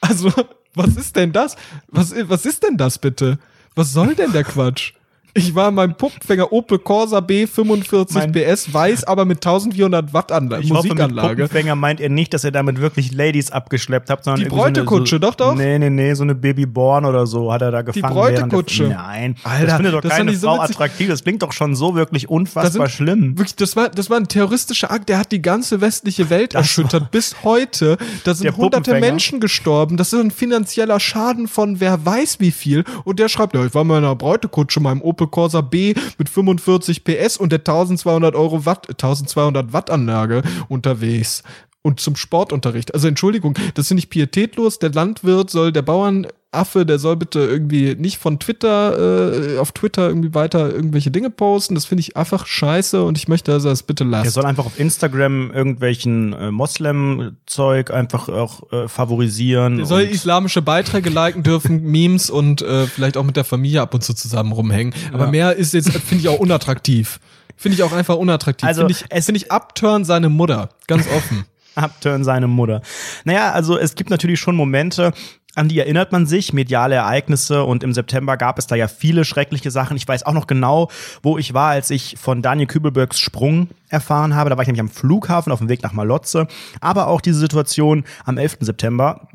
Also, 0.01 0.31
was 0.75 0.95
ist 0.97 1.15
denn 1.15 1.31
das? 1.31 1.55
Was, 1.87 2.13
was 2.29 2.45
ist 2.45 2.61
denn 2.61 2.77
das 2.77 2.99
bitte? 2.99 3.39
Was 3.73 3.91
soll 3.91 4.13
denn 4.13 4.33
der 4.33 4.43
Quatsch? 4.43 4.93
Ich 5.33 5.53
war 5.53 5.69
in 5.69 5.75
meinem 5.75 5.93
Puppenfänger 5.95 6.51
Opel 6.51 6.79
Corsa 6.79 7.19
B 7.19 7.45
45 7.45 8.15
Mein- 8.15 8.31
PS 8.31 8.73
weiß, 8.73 9.03
aber 9.03 9.23
mit 9.25 9.37
1400 9.45 10.11
Watt 10.13 10.31
Anla 10.31 10.57
Ich 10.59 10.71
hoffe, 10.71 10.87
mit 10.87 10.97
Musikanlage. 10.97 11.43
Puppenfänger 11.43 11.75
meint 11.75 11.99
ihr 11.99 12.09
nicht, 12.09 12.33
dass 12.33 12.43
ihr 12.43 12.51
damit 12.51 12.81
wirklich 12.81 13.13
Ladies 13.13 13.51
abgeschleppt 13.51 14.09
habt, 14.09 14.23
sondern 14.23 14.39
Die 14.39 14.45
irgendwie 14.45 14.57
so 14.57 14.63
eine- 14.65 14.73
Bräutekutsche, 14.73 15.15
so, 15.15 15.19
doch, 15.19 15.35
doch. 15.35 15.55
Nee, 15.55 15.77
nee, 15.77 15.89
nee, 15.91 16.13
so 16.13 16.23
eine 16.23 16.33
Babyborn 16.35 17.05
oder 17.05 17.27
so 17.27 17.51
hat 17.53 17.61
er 17.61 17.71
da 17.71 17.81
gefangen. 17.83 18.01
der- 18.01 18.09
Bräutekutsche. 18.21 18.83
Nein, 18.87 19.35
Alter, 19.43 19.65
das 19.65 19.75
findet 19.75 19.93
doch 19.93 20.01
das 20.01 20.11
keine 20.11 20.35
so 20.35 20.47
Frau 20.47 20.59
attraktiv. 20.61 21.07
Das 21.09 21.23
klingt 21.23 21.41
doch 21.43 21.51
schon 21.53 21.75
so 21.75 21.95
wirklich 21.95 22.29
unfassbar 22.29 22.87
sind- 22.87 22.89
schlimm. 22.95 23.37
Wirklich, 23.37 23.55
das 23.55 23.75
war, 23.75 23.89
das 23.89 24.09
war 24.09 24.17
ein 24.17 24.27
terroristischer 24.27 24.89
Akt, 24.91 25.07
der 25.09 25.19
hat 25.19 25.31
die 25.31 25.41
ganze 25.41 25.81
westliche 25.81 26.29
Welt 26.29 26.53
Das 26.55 26.61
erschüttert. 26.63 27.11
Bis 27.11 27.35
heute, 27.43 27.97
da 28.23 28.33
sind 28.33 28.45
Der 28.45 28.57
hunderte. 28.57 28.93
Menschen 28.99 29.39
gestorben. 29.39 29.97
Das 29.97 30.13
ist 30.13 30.19
ein 30.19 30.31
finanzieller 30.31 30.99
Schaden 30.99 31.47
von 31.47 31.79
wer 31.79 32.03
weiß 32.05 32.39
wie 32.39 32.51
viel. 32.51 32.83
Und 33.03 33.19
der 33.19 33.29
schreibt, 33.29 33.53
ja, 33.55 33.63
ich 33.65 33.73
war 33.75 33.83
in 33.83 33.87
meiner 33.89 34.15
Bräutekutsche, 34.15 34.79
meinem 34.79 35.01
Opel 35.01 35.16
Corsa 35.25 35.61
B 35.61 35.95
mit 36.19 36.29
45 36.29 37.03
PS 37.03 37.37
und 37.37 37.51
der 37.51 37.59
1200 37.59 38.35
Euro 38.35 38.65
Watt, 38.65 38.87
1200 38.89 39.73
Watt 39.73 39.89
Anlage 39.89 40.43
unterwegs. 40.67 41.43
Und 41.87 41.99
zum 42.01 42.15
Sportunterricht. 42.17 42.93
Also 42.93 43.07
Entschuldigung, 43.07 43.53
das 43.75 43.87
finde 43.87 43.99
ich 43.99 44.09
pietätlos. 44.09 44.77
Der 44.79 44.91
Landwirt 44.91 45.49
soll, 45.49 45.71
der 45.71 45.83
Bauernaffe, 45.83 46.85
der 46.85 46.99
soll 46.99 47.15
bitte 47.15 47.39
irgendwie 47.39 47.95
nicht 47.95 48.17
von 48.17 48.39
Twitter, 48.39 49.53
äh, 49.55 49.57
auf 49.57 49.71
Twitter 49.71 50.07
irgendwie 50.09 50.33
weiter 50.33 50.69
irgendwelche 50.73 51.11
Dinge 51.11 51.29
posten. 51.29 51.75
Das 51.75 51.85
finde 51.85 52.01
ich 52.01 52.17
einfach 52.17 52.45
scheiße 52.45 53.01
und 53.03 53.17
ich 53.17 53.29
möchte, 53.29 53.51
dass 53.53 53.63
er 53.63 53.71
es 53.71 53.83
bitte 53.83 54.03
Er 54.03 54.09
lasst. 54.09 54.33
soll 54.33 54.45
einfach 54.45 54.65
auf 54.65 54.77
Instagram 54.79 55.51
irgendwelchen 55.51 56.33
äh, 56.33 56.51
Moslem-Zeug 56.51 57.91
einfach 57.91 58.29
auch 58.29 58.71
äh, 58.71 58.87
favorisieren. 58.87 59.79
Er 59.79 59.85
soll 59.85 60.01
islamische 60.01 60.61
Beiträge 60.61 61.09
liken 61.09 61.43
dürfen, 61.43 61.83
Memes 61.89 62.29
und 62.29 62.61
äh, 62.61 62.87
vielleicht 62.87 63.17
auch 63.17 63.23
mit 63.23 63.37
der 63.37 63.43
Familie 63.45 63.81
ab 63.81 63.93
und 63.93 64.03
zu 64.03 64.13
zusammen 64.13 64.51
rumhängen. 64.51 64.93
Aber 65.13 65.25
Ja. 65.25 65.31
mehr 65.31 65.55
ist 65.55 65.73
jetzt, 65.73 65.91
finde 65.91 66.21
ich 66.23 66.27
auch 66.29 66.39
unattraktiv. 66.39 67.19
Finde 67.59 67.75
ich 67.75 67.83
auch 67.83 67.91
einfach 67.91 68.17
unattraktiv. 68.17 68.67
Also, 68.67 68.81
finde 68.81 68.93
ich, 68.93 69.05
es- 69.09 69.25
finde 69.25 69.37
ich 69.37 69.51
Upturn 69.51 70.05
seine 70.05 70.29
Mutter. 70.29 70.69
Ganz 70.85 71.07
offen. 71.07 71.45
Abturn 71.77 72.23
seine 72.23 72.47
Mutter. 72.47 72.81
Naja, 73.23 73.51
also 73.51 73.77
es 73.77 73.95
gibt 73.95 74.09
natürlich 74.09 74.39
schon 74.39 74.55
Momente, 74.55 75.13
an 75.57 75.69
die 75.69 75.79
erinnert 75.79 76.11
man 76.11 76.27
sich, 76.27 76.53
mediale 76.53 76.95
Ereignisse 76.95 77.63
und 77.63 77.83
im 77.83 77.91
September 77.91 78.37
gab 78.37 78.59
es 78.59 78.67
da 78.67 78.75
ja 78.75 78.87
viele 78.87 79.25
schreckliche 79.25 79.71
Sachen. 79.71 79.97
Ich 79.97 80.07
weiß 80.07 80.23
auch 80.23 80.33
noch 80.33 80.45
genau, 80.45 80.89
wo 81.23 81.39
ich 81.39 81.55
war, 81.55 81.71
als 81.71 81.89
ich 81.89 82.15
von 82.19 82.43
Daniel 82.43 82.67
Kübelbergs 82.67 83.17
Sprung 83.17 83.69
erfahren 83.89 84.35
habe. 84.35 84.51
Da 84.51 84.57
war 84.57 84.61
ich 84.61 84.67
nämlich 84.67 84.81
am 84.81 84.89
Flughafen 84.89 85.51
auf 85.51 85.57
dem 85.57 85.67
Weg 85.67 85.81
nach 85.81 85.93
Malotze. 85.93 86.47
Aber 86.79 87.07
auch 87.07 87.21
diese 87.21 87.39
Situation 87.39 88.03
am 88.23 88.37
11. 88.37 88.57
September. 88.59 89.27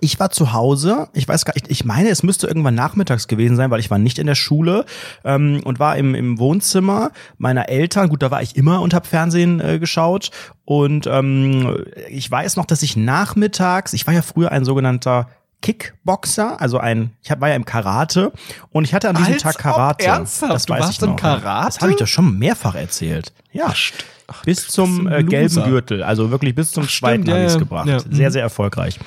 Ich 0.00 0.18
war 0.20 0.30
zu 0.30 0.52
Hause, 0.52 1.08
ich 1.12 1.26
weiß 1.26 1.44
gar 1.44 1.54
nicht, 1.54 1.70
ich 1.70 1.84
meine, 1.84 2.08
es 2.08 2.22
müsste 2.22 2.46
irgendwann 2.46 2.74
nachmittags 2.74 3.28
gewesen 3.28 3.56
sein, 3.56 3.70
weil 3.70 3.80
ich 3.80 3.90
war 3.90 3.98
nicht 3.98 4.18
in 4.18 4.26
der 4.26 4.34
Schule 4.34 4.84
ähm, 5.24 5.60
und 5.64 5.78
war 5.78 5.96
im, 5.96 6.14
im 6.14 6.38
Wohnzimmer 6.38 7.12
meiner 7.38 7.68
Eltern. 7.68 8.08
Gut, 8.08 8.22
da 8.22 8.30
war 8.30 8.42
ich 8.42 8.56
immer 8.56 8.80
und 8.80 8.94
hab 8.94 9.06
Fernsehen 9.06 9.60
äh, 9.60 9.78
geschaut. 9.78 10.30
Und 10.64 11.06
ähm, 11.06 11.84
ich 12.08 12.30
weiß 12.30 12.56
noch, 12.56 12.66
dass 12.66 12.82
ich 12.82 12.96
nachmittags, 12.96 13.92
ich 13.92 14.06
war 14.06 14.14
ja 14.14 14.22
früher 14.22 14.50
ein 14.50 14.64
sogenannter 14.64 15.28
Kickboxer, 15.64 16.60
also 16.60 16.76
ein, 16.78 17.12
ich 17.22 17.30
war 17.40 17.48
ja 17.48 17.54
im 17.54 17.64
Karate 17.64 18.32
und 18.70 18.84
ich 18.84 18.92
hatte 18.92 19.08
an 19.08 19.16
diesem 19.16 19.32
Als 19.32 19.42
Tag 19.42 19.56
Karate. 19.56 20.04
ernsthaft? 20.04 20.52
Das 20.52 20.66
Du 20.66 20.74
weiß 20.74 20.80
warst 20.82 21.02
ich 21.02 21.08
noch. 21.08 21.16
Karate? 21.16 21.66
Das 21.68 21.80
habe 21.80 21.92
ich 21.92 21.96
doch 21.96 22.06
schon 22.06 22.38
mehrfach 22.38 22.74
erzählt. 22.74 23.32
Ja. 23.50 23.72
bis 24.44 24.68
zum 24.68 25.08
äh, 25.10 25.24
gelben. 25.24 25.64
Gürtel, 25.64 26.02
also 26.02 26.30
wirklich 26.30 26.54
bis 26.54 26.70
zum 26.72 26.84
Ach, 26.86 26.90
zweiten 26.90 27.24
ja, 27.24 27.32
habe 27.34 27.44
ich 27.46 27.52
es 27.52 27.58
gebracht. 27.58 27.88
Ja, 27.88 27.98
Sehr, 27.98 28.28
mhm. 28.28 28.32
sehr 28.32 28.42
erfolgreich. 28.42 28.98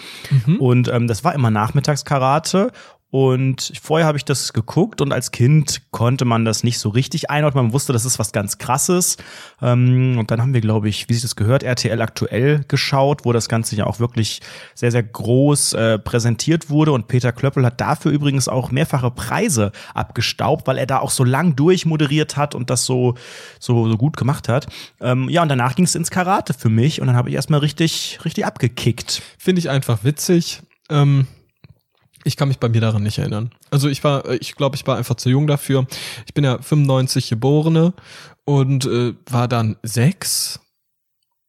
Und 0.57 0.87
ähm, 0.87 1.07
das 1.07 1.23
war 1.23 1.35
immer 1.35 1.51
Nachmittagskarate. 1.51 2.71
Und 3.17 3.73
vorher 3.81 4.05
habe 4.05 4.19
ich 4.19 4.25
das 4.25 4.53
geguckt 4.53 5.01
und 5.01 5.11
als 5.11 5.31
Kind 5.31 5.81
konnte 5.89 6.23
man 6.23 6.45
das 6.45 6.63
nicht 6.63 6.77
so 6.77 6.89
richtig 6.89 7.31
einordnen. 7.31 7.65
Man 7.65 7.73
wusste, 7.73 7.91
das 7.91 8.05
ist 8.05 8.19
was 8.19 8.31
ganz 8.31 8.59
Krasses. 8.59 9.17
Ähm, 9.59 10.19
und 10.19 10.29
dann 10.29 10.39
haben 10.39 10.53
wir, 10.53 10.61
glaube 10.61 10.87
ich, 10.87 11.09
wie 11.09 11.13
sich 11.13 11.23
das 11.23 11.35
gehört, 11.35 11.63
RTL 11.63 11.99
aktuell 11.99 12.63
geschaut, 12.67 13.25
wo 13.25 13.33
das 13.33 13.49
Ganze 13.49 13.75
ja 13.75 13.87
auch 13.87 13.99
wirklich 13.99 14.41
sehr, 14.75 14.91
sehr 14.91 15.01
groß 15.01 15.73
äh, 15.73 15.97
präsentiert 15.97 16.69
wurde. 16.69 16.91
Und 16.91 17.07
Peter 17.07 17.31
Klöppel 17.31 17.65
hat 17.65 17.81
dafür 17.81 18.11
übrigens 18.11 18.47
auch 18.47 18.69
mehrfache 18.69 19.09
Preise 19.09 19.71
abgestaubt, 19.95 20.67
weil 20.67 20.77
er 20.77 20.85
da 20.85 20.99
auch 20.99 21.09
so 21.09 21.23
lang 21.23 21.55
durchmoderiert 21.55 22.37
hat 22.37 22.53
und 22.53 22.69
das 22.69 22.85
so, 22.85 23.15
so, 23.59 23.89
so 23.89 23.97
gut 23.97 24.15
gemacht 24.15 24.47
hat. 24.47 24.67
Ähm, 25.01 25.27
ja, 25.27 25.41
und 25.41 25.49
danach 25.49 25.73
ging 25.73 25.85
es 25.85 25.95
ins 25.95 26.11
Karate 26.11 26.53
für 26.53 26.69
mich 26.69 27.01
und 27.01 27.07
dann 27.07 27.15
habe 27.15 27.29
ich 27.29 27.35
erstmal 27.35 27.61
richtig, 27.61 28.19
richtig 28.23 28.45
abgekickt. 28.45 29.23
Finde 29.39 29.57
ich 29.57 29.71
einfach 29.71 30.03
witzig. 30.03 30.61
Ähm 30.91 31.25
ich 32.27 32.37
kann 32.37 32.49
mich 32.49 32.59
bei 32.59 32.69
mir 32.69 32.81
daran 32.81 33.03
nicht 33.03 33.17
erinnern. 33.17 33.51
Also 33.71 33.87
ich 33.87 34.03
war, 34.03 34.29
ich 34.29 34.55
glaube, 34.55 34.75
ich 34.75 34.85
war 34.85 34.97
einfach 34.97 35.15
zu 35.15 35.29
jung 35.29 35.47
dafür. 35.47 35.87
Ich 36.25 36.33
bin 36.33 36.43
ja 36.43 36.61
95 36.61 37.29
geborene 37.29 37.93
und 38.45 38.85
äh, 38.85 39.13
war 39.29 39.47
dann 39.47 39.77
sechs 39.81 40.59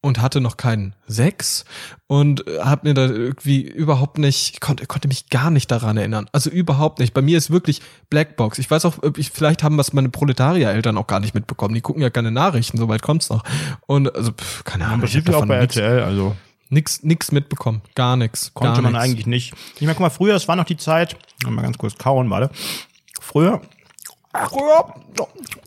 und 0.00 0.22
hatte 0.22 0.40
noch 0.40 0.56
keinen 0.56 0.94
sechs 1.06 1.64
und 2.06 2.46
äh, 2.46 2.60
habe 2.60 2.88
mir 2.88 2.94
da 2.94 3.06
irgendwie 3.06 3.62
überhaupt 3.62 4.18
nicht, 4.18 4.60
konnte, 4.60 4.86
konnte 4.86 5.08
mich 5.08 5.28
gar 5.28 5.50
nicht 5.50 5.70
daran 5.70 5.96
erinnern. 5.96 6.26
Also 6.32 6.50
überhaupt 6.50 7.00
nicht. 7.00 7.14
Bei 7.14 7.22
mir 7.22 7.36
ist 7.36 7.50
wirklich 7.50 7.82
Blackbox. 8.08 8.58
Ich 8.58 8.70
weiß 8.70 8.84
auch, 8.84 8.98
ich, 9.16 9.30
vielleicht 9.30 9.62
haben 9.62 9.76
was 9.76 9.92
meine 9.92 10.08
Proletariereltern 10.08 10.96
auch 10.96 11.08
gar 11.08 11.20
nicht 11.20 11.34
mitbekommen. 11.34 11.74
Die 11.74 11.80
gucken 11.80 12.02
ja 12.02 12.10
keine 12.10 12.30
Nachrichten, 12.30 12.78
soweit 12.78 13.02
kommt's 13.02 13.28
noch. 13.30 13.42
Und 13.86 14.14
also, 14.14 14.32
pff, 14.32 14.62
keine 14.64 14.86
Ahnung. 14.86 15.06
Ja, 15.08 15.34
auch 15.34 15.46
bei 15.46 15.56
RTL, 15.56 16.02
also 16.02 16.36
Nix, 16.70 17.02
nix 17.02 17.32
mitbekommen. 17.32 17.82
Gar 17.94 18.16
nichts. 18.16 18.52
Konnte 18.54 18.74
gar 18.74 18.82
man 18.82 18.92
nix. 18.92 19.04
eigentlich 19.04 19.26
nicht. 19.26 19.54
Ich 19.76 19.82
meine, 19.82 19.94
guck 19.94 20.00
mal, 20.00 20.10
früher, 20.10 20.34
das 20.34 20.48
war 20.48 20.56
noch 20.56 20.64
die 20.64 20.76
Zeit, 20.76 21.16
mal 21.46 21.62
ganz 21.62 21.78
kurz 21.78 21.96
kauen, 21.96 22.28
warte. 22.30 22.50
Früher, 23.20 23.62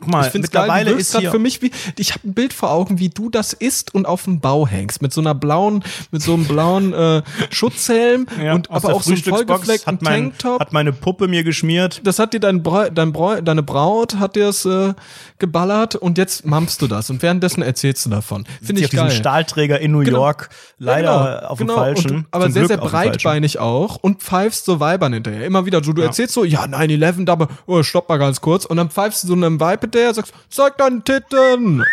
mal, 0.06 0.28
ich 0.28 0.34
mittlerweile 0.34 0.92
geil, 0.92 1.00
ist 1.00 1.18
hier, 1.18 1.32
für 1.32 1.40
mich 1.40 1.62
wie 1.62 1.72
ich 1.98 2.14
habe 2.14 2.28
ein 2.28 2.34
Bild 2.34 2.54
vor 2.54 2.72
Augen, 2.72 3.00
wie 3.00 3.10
du 3.10 3.30
das 3.30 3.54
isst 3.54 3.94
und 3.94 4.06
auf 4.06 4.24
dem 4.24 4.40
Bau 4.40 4.68
hängst 4.68 5.02
mit 5.02 5.14
so 5.14 5.22
einer 5.22 5.34
blauen 5.34 5.84
mit 6.12 6.22
so 6.22 6.34
einem 6.34 6.46
blauen 6.46 6.94
äh, 6.94 7.22
Schutzhelm 7.50 8.28
ja, 8.42 8.54
und 8.54 8.70
aber 8.70 8.94
auch 8.94 9.02
so 9.04 9.12
einem 9.12 9.24
vollgefleckten 9.24 9.94
hat, 9.94 10.02
mein, 10.02 10.32
Tanktop. 10.32 10.60
hat 10.60 10.74
meine 10.74 10.94
Puppe 10.94 11.28
mir 11.28 11.44
geschmiert. 11.44 12.02
das 12.04 12.20
hat 12.20 12.34
dir 12.34 12.40
dein 12.40 12.64
Bräu, 12.64 12.90
dein 12.90 13.14
Bräu, 13.14 13.42
deine 13.42 13.64
Braut 13.64 14.16
hat 14.20 14.36
dir 14.36 14.50
es 14.50 14.66
äh, 14.66 14.94
geballert 15.40 15.96
und 15.96 16.18
jetzt 16.18 16.46
mampfst 16.46 16.78
du 16.82 16.88
das 16.88 17.10
und 17.10 17.22
währenddessen 17.22 17.62
erzählst 17.64 18.06
du 18.06 18.10
davon. 18.10 18.46
Finde 18.62 18.82
ich 18.82 18.88
auf 18.88 18.92
geil. 18.92 19.12
Stahlträger 19.12 19.80
in 19.80 19.92
New 19.92 20.04
Genau. 20.04 20.20
York, 20.20 20.50
leider 20.78 21.08
Ja, 21.08 21.36
genau, 21.36 21.48
auf 21.48 21.58
dem 21.58 21.68
genau. 21.68 21.80
falschen. 21.80 22.12
Und, 22.12 22.26
aber 22.32 22.52
sehr, 22.52 22.66
Glück 22.66 22.68
sehr 22.68 22.78
breitbeinig 22.78 23.60
auch 23.60 23.98
und 23.98 24.22
pfeifst 24.22 24.66
so 24.66 24.80
Weibern 24.80 25.14
hinterher. 25.14 25.46
Immer 25.46 25.66
wieder, 25.66 25.82
du, 25.82 25.94
du 25.94 26.02
erzählst 26.02 26.34
so, 26.34 26.44
ja, 26.44 26.64
9-11, 26.64 27.30
aber, 27.30 27.48
oh, 27.66 27.84
stopp 27.84 28.10
mal 28.10 28.18
ganz 28.18 28.42
kurz. 28.42 28.51
Und 28.52 28.78
dann 28.78 28.90
pfeifst 28.90 29.24
du 29.24 29.28
so 29.28 29.34
einem 29.34 29.60
Weib 29.60 29.82
hinterher, 29.82 30.14
sagst, 30.14 30.34
zeig 30.50 30.78
deinen 30.78 31.04
Titten. 31.04 31.84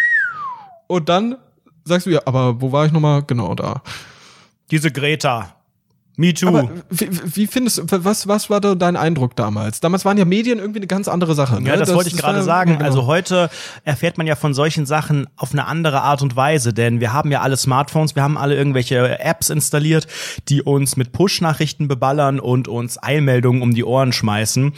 Und 0.87 1.09
dann 1.09 1.37
sagst 1.85 2.07
du, 2.07 2.11
ja, 2.11 2.21
aber 2.25 2.61
wo 2.61 2.73
war 2.73 2.87
ich 2.87 2.93
nochmal? 2.93 3.23
Genau 3.23 3.55
da. 3.55 3.83
Diese 4.71 4.91
Greta. 4.91 5.55
Me 6.21 6.35
too. 6.35 6.49
Aber 6.49 6.69
wie, 6.91 7.09
wie 7.37 7.47
findest 7.47 7.79
du, 7.79 8.05
was, 8.05 8.27
was 8.27 8.51
war 8.51 8.61
da 8.61 8.75
dein 8.75 8.97
Eindruck 8.97 9.37
damals? 9.37 9.79
Damals 9.79 10.05
waren 10.05 10.19
ja 10.19 10.25
Medien 10.25 10.59
irgendwie 10.59 10.81
eine 10.81 10.89
ganz 10.89 11.07
andere 11.07 11.37
Sache. 11.37 11.63
Ne? 11.63 11.69
Ja, 11.69 11.77
das, 11.77 11.95
wollte 11.95 12.11
ich 12.11 12.17
gerade 12.17 12.43
sagen. 12.43 12.73
ja, 12.73 12.77
genau. 12.79 12.89
Also 12.89 13.07
heute 13.07 13.49
erfährt 13.85 14.19
man 14.19 14.27
ja 14.27 14.35
von 14.35 14.53
solchen 14.53 14.85
Sachen 14.85 15.29
auf 15.37 15.53
eine 15.53 15.67
andere 15.67 16.03
Art 16.03 16.21
und 16.21 16.35
Weise, 16.35 16.75
denn 16.75 16.99
wir 16.99 17.13
haben 17.13 17.31
ja 17.31 17.41
alle 17.41 17.57
Smartphones, 17.57 18.17
wir 18.17 18.25
haben 18.25 18.37
alle 18.37 18.57
irgendwelche 18.57 19.21
Apps 19.21 19.49
installiert, 19.49 20.09
die 20.49 20.61
uns 20.61 20.97
mit 20.97 21.13
Push-Nachrichten 21.13 21.87
beballern 21.87 22.41
und 22.41 22.67
uns 22.67 23.01
Eilmeldungen 23.01 23.63
um 23.63 23.73
die 23.73 23.85
Ohren 23.85 24.13
schmeißen. 24.13 24.73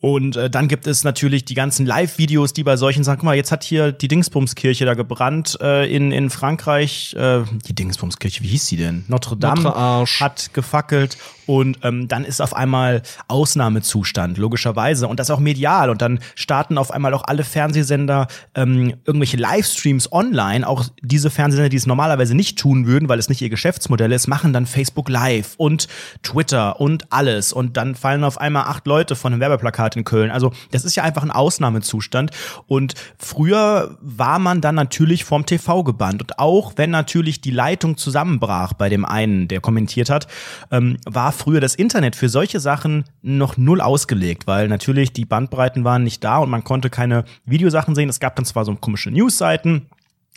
Und 0.00 0.36
äh, 0.36 0.48
dann 0.48 0.66
gibt 0.68 0.86
es 0.86 1.04
natürlich 1.04 1.44
die 1.44 1.54
ganzen 1.54 1.84
Live-Videos, 1.84 2.54
die 2.54 2.64
bei 2.64 2.76
solchen 2.76 3.04
Sachen, 3.04 3.18
guck 3.18 3.26
mal, 3.26 3.36
jetzt 3.36 3.52
hat 3.52 3.62
hier 3.62 3.92
die 3.92 4.08
Dingsbumskirche 4.08 4.86
da 4.86 4.94
gebrannt 4.94 5.58
äh, 5.60 5.94
in, 5.94 6.10
in 6.10 6.30
Frankreich. 6.30 7.14
Äh, 7.14 7.42
die 7.66 7.74
Dingsbumskirche, 7.74 8.42
wie 8.42 8.48
hieß 8.48 8.66
sie 8.66 8.78
denn? 8.78 9.04
Notre 9.08 9.36
Dame 9.36 9.62
Notre 9.62 10.06
hat 10.20 10.54
gefackelt 10.54 11.18
und 11.50 11.78
ähm, 11.82 12.06
dann 12.06 12.24
ist 12.24 12.40
auf 12.40 12.54
einmal 12.54 13.02
Ausnahmezustand, 13.26 14.38
logischerweise. 14.38 15.08
Und 15.08 15.18
das 15.18 15.30
auch 15.30 15.40
medial. 15.40 15.90
Und 15.90 16.00
dann 16.00 16.20
starten 16.36 16.78
auf 16.78 16.92
einmal 16.92 17.12
auch 17.12 17.24
alle 17.24 17.42
Fernsehsender 17.42 18.28
ähm, 18.54 18.94
irgendwelche 19.04 19.36
Livestreams 19.36 20.12
online. 20.12 20.64
Auch 20.64 20.84
diese 21.02 21.28
Fernsehsender, 21.28 21.68
die 21.68 21.76
es 21.76 21.86
normalerweise 21.86 22.36
nicht 22.36 22.56
tun 22.56 22.86
würden, 22.86 23.08
weil 23.08 23.18
es 23.18 23.28
nicht 23.28 23.42
ihr 23.42 23.50
Geschäftsmodell 23.50 24.12
ist, 24.12 24.28
machen 24.28 24.52
dann 24.52 24.64
Facebook 24.64 25.08
Live 25.08 25.54
und 25.56 25.88
Twitter 26.22 26.80
und 26.80 27.12
alles. 27.12 27.52
Und 27.52 27.76
dann 27.76 27.96
fallen 27.96 28.22
auf 28.22 28.40
einmal 28.40 28.66
acht 28.66 28.86
Leute 28.86 29.16
von 29.16 29.32
einem 29.32 29.40
Werbeplakat 29.40 29.89
in 29.96 30.04
Köln. 30.04 30.30
Also 30.30 30.52
das 30.70 30.84
ist 30.84 30.96
ja 30.96 31.02
einfach 31.02 31.22
ein 31.22 31.30
Ausnahmezustand. 31.30 32.30
Und 32.66 32.94
früher 33.18 33.96
war 34.00 34.38
man 34.38 34.60
dann 34.60 34.74
natürlich 34.74 35.24
vom 35.24 35.46
TV 35.46 35.84
gebannt. 35.84 36.22
Und 36.22 36.38
auch 36.38 36.72
wenn 36.76 36.90
natürlich 36.90 37.40
die 37.40 37.50
Leitung 37.50 37.96
zusammenbrach 37.96 38.72
bei 38.72 38.88
dem 38.88 39.04
einen, 39.04 39.48
der 39.48 39.60
kommentiert 39.60 40.10
hat, 40.10 40.26
ähm, 40.70 40.96
war 41.06 41.32
früher 41.32 41.60
das 41.60 41.74
Internet 41.74 42.16
für 42.16 42.28
solche 42.28 42.60
Sachen 42.60 43.04
noch 43.22 43.56
null 43.56 43.80
ausgelegt, 43.80 44.46
weil 44.46 44.68
natürlich 44.68 45.12
die 45.12 45.24
Bandbreiten 45.24 45.84
waren 45.84 46.04
nicht 46.04 46.24
da 46.24 46.38
und 46.38 46.50
man 46.50 46.64
konnte 46.64 46.90
keine 46.90 47.24
Videosachen 47.44 47.94
sehen. 47.94 48.08
Es 48.08 48.20
gab 48.20 48.36
dann 48.36 48.44
zwar 48.44 48.64
so 48.64 48.74
komische 48.74 49.10
Newsseiten, 49.10 49.86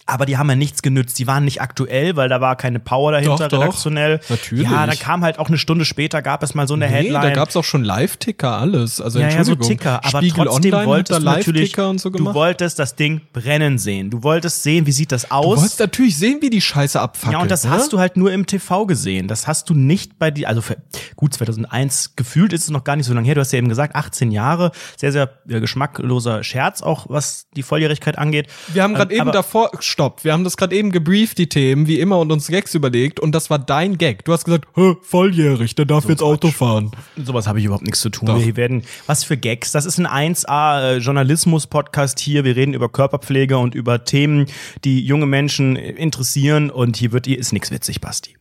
aber 0.05 0.25
die 0.25 0.37
haben 0.37 0.49
ja 0.49 0.55
nichts 0.55 0.81
genützt. 0.81 1.17
Die 1.19 1.27
waren 1.27 1.45
nicht 1.45 1.61
aktuell, 1.61 2.15
weil 2.15 2.29
da 2.29 2.41
war 2.41 2.55
keine 2.55 2.79
Power 2.79 3.11
dahinter, 3.13 3.47
Doch, 3.47 3.57
doch. 3.57 3.61
redaktionell. 3.61 4.19
Natürlich. 4.29 4.69
Ja, 4.69 4.85
dann 4.85 4.97
kam 4.99 5.23
halt 5.23 5.39
auch 5.39 5.47
eine 5.47 5.57
Stunde 5.57 5.85
später, 5.85 6.21
gab 6.21 6.43
es 6.43 6.53
mal 6.55 6.67
so 6.67 6.73
eine 6.73 6.87
Nee, 6.87 6.91
Headline. 6.93 7.21
da 7.21 7.29
gab's 7.31 7.55
auch 7.55 7.63
schon 7.63 7.83
Live-Ticker, 7.83 8.57
alles. 8.57 8.99
Also 9.01 9.19
ja, 9.19 9.25
ja, 9.29 9.31
so 9.31 9.37
Entschuldigung. 9.53 9.67
Ticker, 9.69 10.05
aber 10.05 10.17
Spiegel 10.19 10.45
trotzdem 10.45 10.73
Online 10.73 10.87
wolltest 10.87 11.19
du 11.21 11.23
da 11.25 11.31
natürlich, 11.31 11.61
Live-Ticker 11.61 11.89
und 11.89 11.99
so 12.01 12.09
du 12.09 12.17
gemacht. 12.17 12.35
wolltest 12.35 12.79
das 12.79 12.95
Ding 12.95 13.21
brennen 13.33 13.77
sehen. 13.77 14.09
Du 14.09 14.23
wolltest 14.23 14.63
sehen, 14.63 14.85
wie 14.85 14.91
sieht 14.91 15.11
das 15.11 15.23
Du 15.23 15.31
aus? 15.31 15.57
wolltest 15.59 15.79
natürlich 15.79 16.17
sehen, 16.17 16.39
wie 16.41 16.49
die 16.49 16.61
Scheiße 16.61 16.99
abfackelt. 16.99 17.33
Ja, 17.33 17.39
und 17.41 17.49
das 17.51 17.63
ne? 17.63 17.71
hast 17.71 17.93
du 17.93 17.99
halt 17.99 18.17
nur 18.17 18.31
im 18.31 18.45
TV 18.45 18.85
gesehen. 18.85 19.27
Das 19.27 19.47
hast 19.47 19.69
du 19.69 19.73
nicht 19.73 20.19
bei 20.19 20.31
dir, 20.31 20.47
also 20.49 20.61
für, 20.61 20.77
gut, 21.15 21.33
2001, 21.33 22.15
gefühlt 22.15 22.53
ist 22.53 22.63
es 22.63 22.69
noch 22.69 22.83
gar 22.83 22.95
nicht 22.95 23.05
so 23.05 23.13
lange 23.13 23.25
her. 23.25 23.35
Du 23.35 23.41
hast 23.41 23.51
ja 23.53 23.57
eben 23.59 23.69
gesagt, 23.69 23.95
18 23.95 24.31
Jahre. 24.31 24.71
Sehr, 24.97 25.11
sehr 25.11 25.29
geschmackloser 25.45 26.43
Scherz, 26.43 26.81
auch 26.81 27.05
was 27.09 27.47
die 27.55 27.63
Volljährigkeit 27.63 28.17
angeht. 28.17 28.47
Wir 28.73 28.83
haben 28.83 28.93
gerade 28.93 29.13
Ähm, 29.13 29.21
eben 29.21 29.31
davor, 29.31 29.71
stopp, 29.93 30.23
wir 30.23 30.33
haben 30.33 30.43
das 30.43 30.57
gerade 30.57 30.75
eben 30.75 30.91
gebrieft, 30.91 31.37
die 31.37 31.47
Themen, 31.47 31.87
wie 31.87 31.99
immer, 31.99 32.19
und 32.19 32.31
uns 32.31 32.47
Gags 32.47 32.73
überlegt. 32.73 33.19
Und 33.19 33.33
das 33.33 33.49
war 33.49 33.59
dein 33.59 33.97
Gag. 33.97 34.25
Du 34.25 34.33
hast 34.33 34.43
gesagt, 34.43 34.67
volljährig, 35.03 35.75
der 35.75 35.85
darf 35.85 36.09
jetzt 36.09 36.21
Auto 36.21 36.49
fahren. 36.49 36.91
Sowas 37.15 37.47
habe 37.47 37.59
ich 37.59 37.65
überhaupt 37.65 37.85
nichts 37.85 38.01
zu 38.01 38.09
tun. 38.09 38.25
Doch. 38.25 38.43
Wir 38.43 38.57
werden, 38.57 38.83
was 39.05 39.23
für 39.23 39.37
Gags. 39.37 39.71
Das 39.71 39.85
ist 39.85 39.99
ein 39.99 40.07
1A 40.07 40.81
äh, 40.81 40.97
Journalismus-Podcast 40.97 42.19
hier. 42.19 42.43
Wir 42.43 42.55
reden 42.55 42.73
über 42.73 42.89
Körperpflege 42.89 43.57
und 43.57 43.75
über 43.75 44.03
Themen, 44.03 44.47
die 44.83 45.05
junge 45.05 45.27
Menschen 45.27 45.75
interessieren. 45.75 46.71
Und 46.71 46.97
hier 46.97 47.11
wird, 47.11 47.27
hier 47.27 47.37
ist 47.37 47.53
nichts 47.53 47.69
witzig, 47.69 48.01
Basti. 48.01 48.35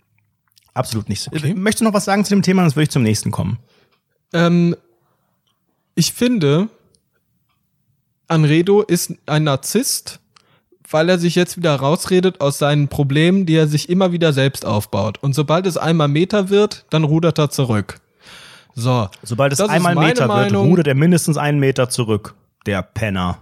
Absolut 0.72 1.10
nichts. 1.10 1.28
Okay. 1.28 1.52
Möchtest 1.54 1.82
du 1.82 1.84
noch 1.84 1.94
was 1.94 2.06
sagen 2.06 2.24
zu 2.24 2.34
dem 2.34 2.42
Thema? 2.42 2.62
Sonst 2.62 2.76
würde 2.76 2.84
ich 2.84 2.90
zum 2.90 3.02
nächsten 3.02 3.30
kommen. 3.30 3.58
Ähm, 4.32 4.74
ich 5.94 6.14
finde, 6.14 6.68
Anredo 8.26 8.80
ist 8.80 9.12
ein 9.26 9.44
Narzisst, 9.44 10.21
weil 10.92 11.08
er 11.08 11.18
sich 11.18 11.34
jetzt 11.34 11.56
wieder 11.56 11.74
rausredet 11.74 12.40
aus 12.40 12.58
seinen 12.58 12.88
Problemen, 12.88 13.46
die 13.46 13.54
er 13.56 13.66
sich 13.66 13.88
immer 13.88 14.12
wieder 14.12 14.32
selbst 14.32 14.64
aufbaut. 14.64 15.18
Und 15.22 15.34
sobald 15.34 15.66
es 15.66 15.76
einmal 15.76 16.08
Meter 16.08 16.50
wird, 16.50 16.84
dann 16.90 17.04
rudert 17.04 17.38
er 17.38 17.50
zurück. 17.50 18.00
So. 18.74 19.08
Sobald 19.22 19.52
es 19.52 19.60
einmal 19.60 19.94
Meter 19.94 20.26
Meinung. 20.26 20.64
wird, 20.64 20.72
rudert 20.72 20.86
er 20.88 20.94
mindestens 20.94 21.36
einen 21.36 21.58
Meter 21.58 21.88
zurück. 21.88 22.34
Der 22.66 22.82
Penner. 22.82 23.38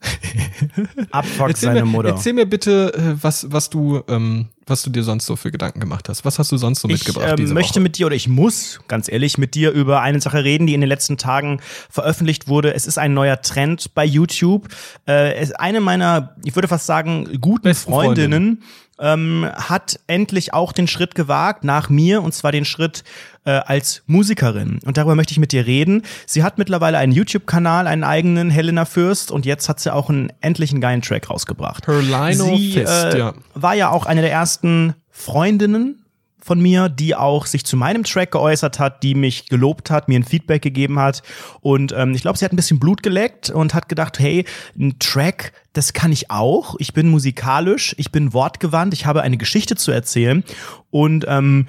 Abfuckt 1.10 1.50
Erzähl 1.50 1.68
seine 1.68 1.80
mir, 1.80 1.86
Mutter. 1.86 2.08
erzähl 2.10 2.32
mir 2.32 2.46
bitte, 2.46 2.94
äh, 2.94 3.22
was, 3.22 3.52
was 3.52 3.68
du, 3.68 4.02
ähm, 4.08 4.48
was 4.70 4.82
du 4.82 4.90
dir 4.90 5.02
sonst 5.02 5.26
so 5.26 5.36
für 5.36 5.50
Gedanken 5.50 5.80
gemacht 5.80 6.08
hast. 6.08 6.24
Was 6.24 6.38
hast 6.38 6.52
du 6.52 6.56
sonst 6.56 6.80
so 6.80 6.88
Ich 6.88 6.94
mitgebracht 6.94 7.30
ähm, 7.30 7.36
diese 7.36 7.54
möchte 7.54 7.74
Woche? 7.74 7.80
mit 7.80 7.98
dir 7.98 8.06
oder 8.06 8.16
ich 8.16 8.28
muss 8.28 8.80
ganz 8.88 9.10
ehrlich 9.10 9.36
mit 9.38 9.54
dir 9.54 9.72
über 9.72 10.00
eine 10.00 10.20
Sache 10.20 10.44
reden, 10.44 10.66
die 10.66 10.74
in 10.74 10.80
den 10.80 10.88
letzten 10.88 11.18
Tagen 11.18 11.60
veröffentlicht 11.90 12.48
wurde. 12.48 12.74
Es 12.74 12.86
ist 12.86 12.98
ein 12.98 13.12
neuer 13.12 13.42
Trend 13.42 13.94
bei 13.94 14.04
YouTube. 14.04 14.68
Äh, 15.06 15.46
eine 15.58 15.80
meiner, 15.80 16.36
ich 16.44 16.54
würde 16.54 16.68
fast 16.68 16.86
sagen, 16.86 17.40
guten 17.40 17.64
Besten 17.64 17.90
Freundinnen 17.90 18.62
ähm, 19.00 19.48
hat 19.54 19.98
endlich 20.06 20.52
auch 20.54 20.72
den 20.72 20.86
Schritt 20.86 21.14
gewagt 21.14 21.64
nach 21.64 21.88
mir 21.88 22.22
und 22.22 22.34
zwar 22.34 22.52
den 22.52 22.64
Schritt 22.64 23.02
äh, 23.44 23.52
als 23.52 24.02
Musikerin. 24.06 24.80
Und 24.84 24.98
darüber 24.98 25.14
möchte 25.14 25.32
ich 25.32 25.38
mit 25.38 25.52
dir 25.52 25.66
reden. 25.66 26.02
Sie 26.26 26.42
hat 26.42 26.58
mittlerweile 26.58 26.98
einen 26.98 27.12
YouTube-Kanal, 27.12 27.86
einen 27.86 28.04
eigenen 28.04 28.50
Helena 28.50 28.84
Fürst 28.84 29.30
und 29.30 29.46
jetzt 29.46 29.68
hat 29.68 29.80
sie 29.80 29.92
auch 29.92 30.10
einen 30.10 30.30
endlichen 30.42 30.80
geilen 30.80 31.00
Track 31.00 31.30
rausgebracht. 31.30 31.86
Her 31.88 32.02
Lino 32.02 32.56
Sie 32.56 32.72
Fist, 32.72 33.14
äh, 33.14 33.18
ja. 33.18 33.34
war 33.54 33.74
ja 33.74 33.88
auch 33.88 34.04
eine 34.04 34.20
der 34.20 34.30
ersten 34.30 34.59
Freundinnen 35.10 36.04
von 36.42 36.60
mir, 36.60 36.88
die 36.88 37.14
auch 37.14 37.46
sich 37.46 37.64
zu 37.64 37.76
meinem 37.76 38.04
Track 38.04 38.32
geäußert 38.32 38.78
hat, 38.78 39.02
die 39.02 39.14
mich 39.14 39.48
gelobt 39.48 39.90
hat, 39.90 40.08
mir 40.08 40.18
ein 40.18 40.24
Feedback 40.24 40.62
gegeben 40.62 40.98
hat. 40.98 41.22
Und 41.60 41.92
ähm, 41.96 42.14
ich 42.14 42.22
glaube, 42.22 42.38
sie 42.38 42.44
hat 42.44 42.52
ein 42.52 42.56
bisschen 42.56 42.78
Blut 42.80 43.02
geleckt 43.02 43.50
und 43.50 43.74
hat 43.74 43.88
gedacht, 43.88 44.18
hey, 44.18 44.44
ein 44.78 44.98
Track, 44.98 45.52
das 45.72 45.92
kann 45.92 46.12
ich 46.12 46.30
auch. 46.30 46.76
Ich 46.78 46.92
bin 46.92 47.08
musikalisch, 47.08 47.94
ich 47.98 48.10
bin 48.10 48.32
wortgewandt, 48.32 48.94
ich 48.94 49.06
habe 49.06 49.22
eine 49.22 49.36
Geschichte 49.36 49.76
zu 49.76 49.92
erzählen. 49.92 50.44
Und 50.90 51.24
ähm, 51.28 51.66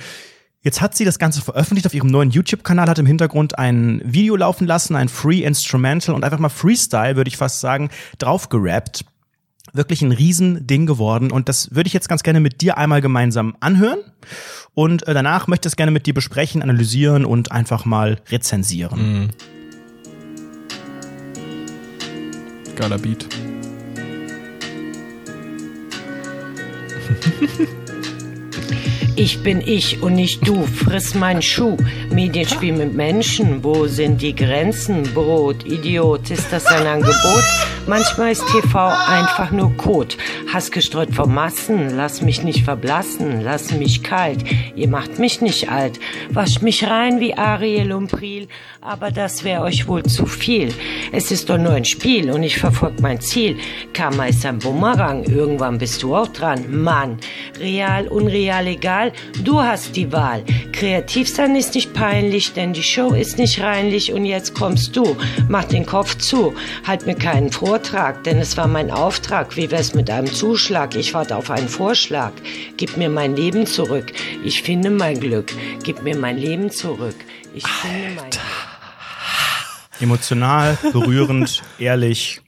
Jetzt 0.64 0.80
hat 0.80 0.94
sie 0.94 1.06
das 1.06 1.18
Ganze 1.18 1.42
veröffentlicht 1.42 1.88
auf 1.88 1.96
ihrem 1.96 2.10
neuen 2.10 2.30
YouTube-Kanal, 2.30 2.88
hat 2.88 3.00
im 3.00 3.08
Hintergrund 3.08 3.58
ein 3.58 4.00
Video 4.06 4.36
laufen 4.36 4.68
lassen, 4.68 4.96
ein 4.96 5.10
Free 5.10 5.39
Instrumental 5.39 6.14
und 6.14 6.24
einfach 6.24 6.38
mal 6.38 6.50
Freestyle, 6.50 7.16
würde 7.16 7.30
ich 7.30 7.38
fast 7.38 7.62
sagen, 7.62 7.89
draufgerappt. 8.20 9.04
Wirklich 9.74 10.01
ein 10.01 10.11
Riesending 10.11 10.86
geworden 10.86 11.32
und 11.32 11.47
das 11.47 11.74
würde 11.74 11.88
ich 11.88 11.93
jetzt 11.93 12.09
ganz 12.09 12.24
gerne 12.24 12.39
mit 12.39 12.61
dir 12.61 12.78
einmal 12.78 13.01
gemeinsam 13.01 13.55
anhören 13.59 13.99
und 14.74 15.07
äh, 15.07 15.13
danach 15.13 15.47
möchte 15.47 15.67
ich 15.67 15.74
es 15.74 15.76
gerne 15.78 15.91
mit 15.91 16.05
dir 16.05 16.13
besprechen, 16.13 16.61
analysieren 16.61 17.26
und 17.26 17.51
einfach 17.51 17.86
mal 17.86 18.19
rezensieren. 18.30 19.24
Mhm. 19.24 19.30
Geiler 22.76 22.97
Beat. 22.97 23.28
Ich 29.15 29.43
bin 29.43 29.61
ich 29.61 30.01
und 30.01 30.15
nicht 30.15 30.47
du, 30.47 30.65
friss 30.65 31.13
meinen 31.13 31.41
Schuh. 31.41 31.78
Medienspiel 32.11 32.74
mit 32.74 32.95
Menschen, 32.95 33.63
wo 33.63 33.86
sind 33.86 34.22
die 34.22 34.34
Grenzen? 34.34 35.03
Brot, 35.13 35.63
Idiot, 35.65 36.32
ist 36.32 36.47
das 36.51 36.65
ein 36.65 36.88
Angebot? 36.88 37.43
Manchmal 37.88 38.32
ist 38.32 38.45
TV 38.47 38.89
einfach 39.07 39.51
nur 39.51 39.75
Kot. 39.75 40.15
Hass 40.53 40.71
gestreut 40.71 41.13
vor 41.13 41.27
Massen, 41.27 41.95
lass 41.95 42.21
mich 42.21 42.43
nicht 42.43 42.63
verblassen, 42.63 43.41
lass 43.41 43.71
mich 43.71 44.03
kalt. 44.03 44.43
Ihr 44.75 44.88
macht 44.88 45.17
mich 45.17 45.41
nicht 45.41 45.69
alt, 45.71 45.99
wascht 46.29 46.61
mich 46.61 46.88
rein 46.88 47.19
wie 47.19 47.34
Ariel 47.34 47.91
und 47.91 48.11
Priel, 48.11 48.47
aber 48.82 49.11
das 49.11 49.43
wäre 49.43 49.63
euch 49.63 49.88
wohl 49.88 50.03
zu 50.03 50.25
viel. 50.25 50.73
Es 51.11 51.32
ist 51.32 51.49
doch 51.49 51.57
nur 51.57 51.73
ein 51.73 51.86
Spiel 51.86 52.32
und 52.32 52.43
ich 52.43 52.59
verfolg 52.59 53.01
mein 53.01 53.19
Ziel. 53.19 53.57
Karma 53.93 54.25
ist 54.25 54.45
ein 54.45 54.59
Bumerang, 54.59 55.23
irgendwann 55.23 55.77
bist 55.77 56.03
du 56.03 56.15
auch 56.15 56.27
dran. 56.27 56.65
Mann, 56.84 57.17
real, 57.59 58.07
unreal, 58.07 58.67
egal, 58.67 59.11
du 59.43 59.59
hast 59.59 59.95
die 59.95 60.11
Wahl. 60.11 60.43
Kreativ 60.71 61.29
sein 61.29 61.55
ist 61.55 61.75
nicht 61.75 61.93
peinlich, 61.93 62.53
denn 62.53 62.73
die 62.73 62.84
Show 62.84 63.13
ist 63.13 63.38
nicht 63.38 63.61
reinlich 63.61 64.13
und 64.13 64.25
jetzt 64.25 64.53
kommst 64.53 64.95
du. 64.95 65.17
Mach 65.49 65.63
den 65.65 65.86
Kopf 65.86 66.17
zu, 66.17 66.53
halt 66.86 67.05
mir 67.05 67.15
keinen 67.15 67.49
Vortrag, 67.82 68.23
denn 68.25 68.38
es 68.38 68.57
war 68.57 68.67
mein 68.67 68.91
Auftrag. 68.91 69.57
Wie 69.57 69.71
wär's 69.71 69.95
mit 69.95 70.07
einem 70.11 70.32
Zuschlag? 70.32 70.95
Ich 70.95 71.15
warte 71.15 71.36
auf 71.36 71.49
einen 71.49 71.67
Vorschlag. 71.67 72.32
Gib 72.77 72.95
mir 72.95 73.09
mein 73.09 73.36
Leben 73.36 73.65
zurück. 73.65 74.13
Ich 74.43 74.61
finde 74.61 74.91
mein 74.91 75.19
Glück. 75.19 75.51
Gib 75.82 76.03
mir 76.03 76.15
mein 76.15 76.38
Leben 76.38 76.69
zurück. 76.69 77.15
Ich 77.55 77.65
finde 77.65 78.21
mein 78.21 78.29
Glück. 78.29 78.41
Emotional, 79.99 80.77
berührend, 80.93 81.63
ehrlich 81.79 82.41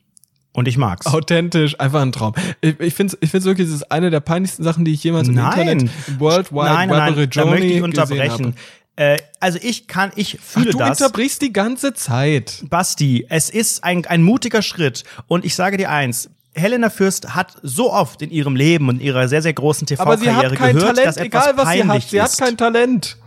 und 0.52 0.68
ich 0.68 0.78
mag's. 0.78 1.08
Authentisch, 1.08 1.80
einfach 1.80 2.02
ein 2.02 2.12
Traum. 2.12 2.34
Ich, 2.62 2.80
ich 2.80 2.94
finde 2.94 3.18
ich 3.20 3.32
find's 3.32 3.48
wirklich, 3.48 3.68
das 3.68 3.78
ist 3.78 3.92
eine 3.92 4.12
der 4.12 4.20
peinlichsten 4.20 4.64
Sachen, 4.64 4.86
die 4.86 4.94
ich 4.94 5.04
jemals 5.04 5.30
im 5.30 5.34
Nein. 5.34 5.68
Internet 5.68 6.20
World 6.20 6.52
Wide 6.52 6.66
nein, 6.66 6.90
nein, 6.90 7.16
nein, 7.16 7.30
da 7.32 7.46
möchte 7.46 7.66
ich 7.66 7.82
unterbrechen. 7.82 8.56
Äh, 8.96 9.18
also 9.40 9.58
ich 9.62 9.88
kann, 9.88 10.12
ich 10.16 10.38
Ach, 10.40 10.44
fühle 10.44 10.72
du 10.72 10.78
das. 10.78 11.02
unterbrichst 11.02 11.42
die 11.42 11.52
ganze 11.52 11.94
Zeit. 11.94 12.64
Basti, 12.70 13.26
es 13.30 13.50
ist 13.50 13.84
ein, 13.84 14.06
ein 14.06 14.22
mutiger 14.22 14.62
Schritt 14.62 15.04
und 15.28 15.46
ich 15.46 15.56
sage 15.56 15.78
dir 15.78 15.90
eins. 15.90 16.30
Helena 16.56 16.92
Fürst 16.92 17.34
hat 17.34 17.58
so 17.64 17.92
oft 17.92 18.22
in 18.22 18.30
ihrem 18.30 18.56
Leben 18.56 18.88
und 18.90 19.02
ihrer 19.02 19.28
sehr, 19.28 19.42
sehr 19.42 19.54
großen 19.54 19.88
sie 19.88 19.96
TV-Karriere 19.96 20.52
hat 20.52 20.58
gehört, 20.58 20.80
Talent, 20.80 21.08
dass 21.08 21.18
etwas 21.18 21.26
egal 21.26 21.58
was 21.58 21.72
sie 21.72 21.80
peinlich 21.80 22.04
hat. 22.04 22.10
Sie 22.10 22.22
hat 22.22 22.30
ist. 22.30 22.40
kein 22.40 22.58
Talent. 22.58 23.18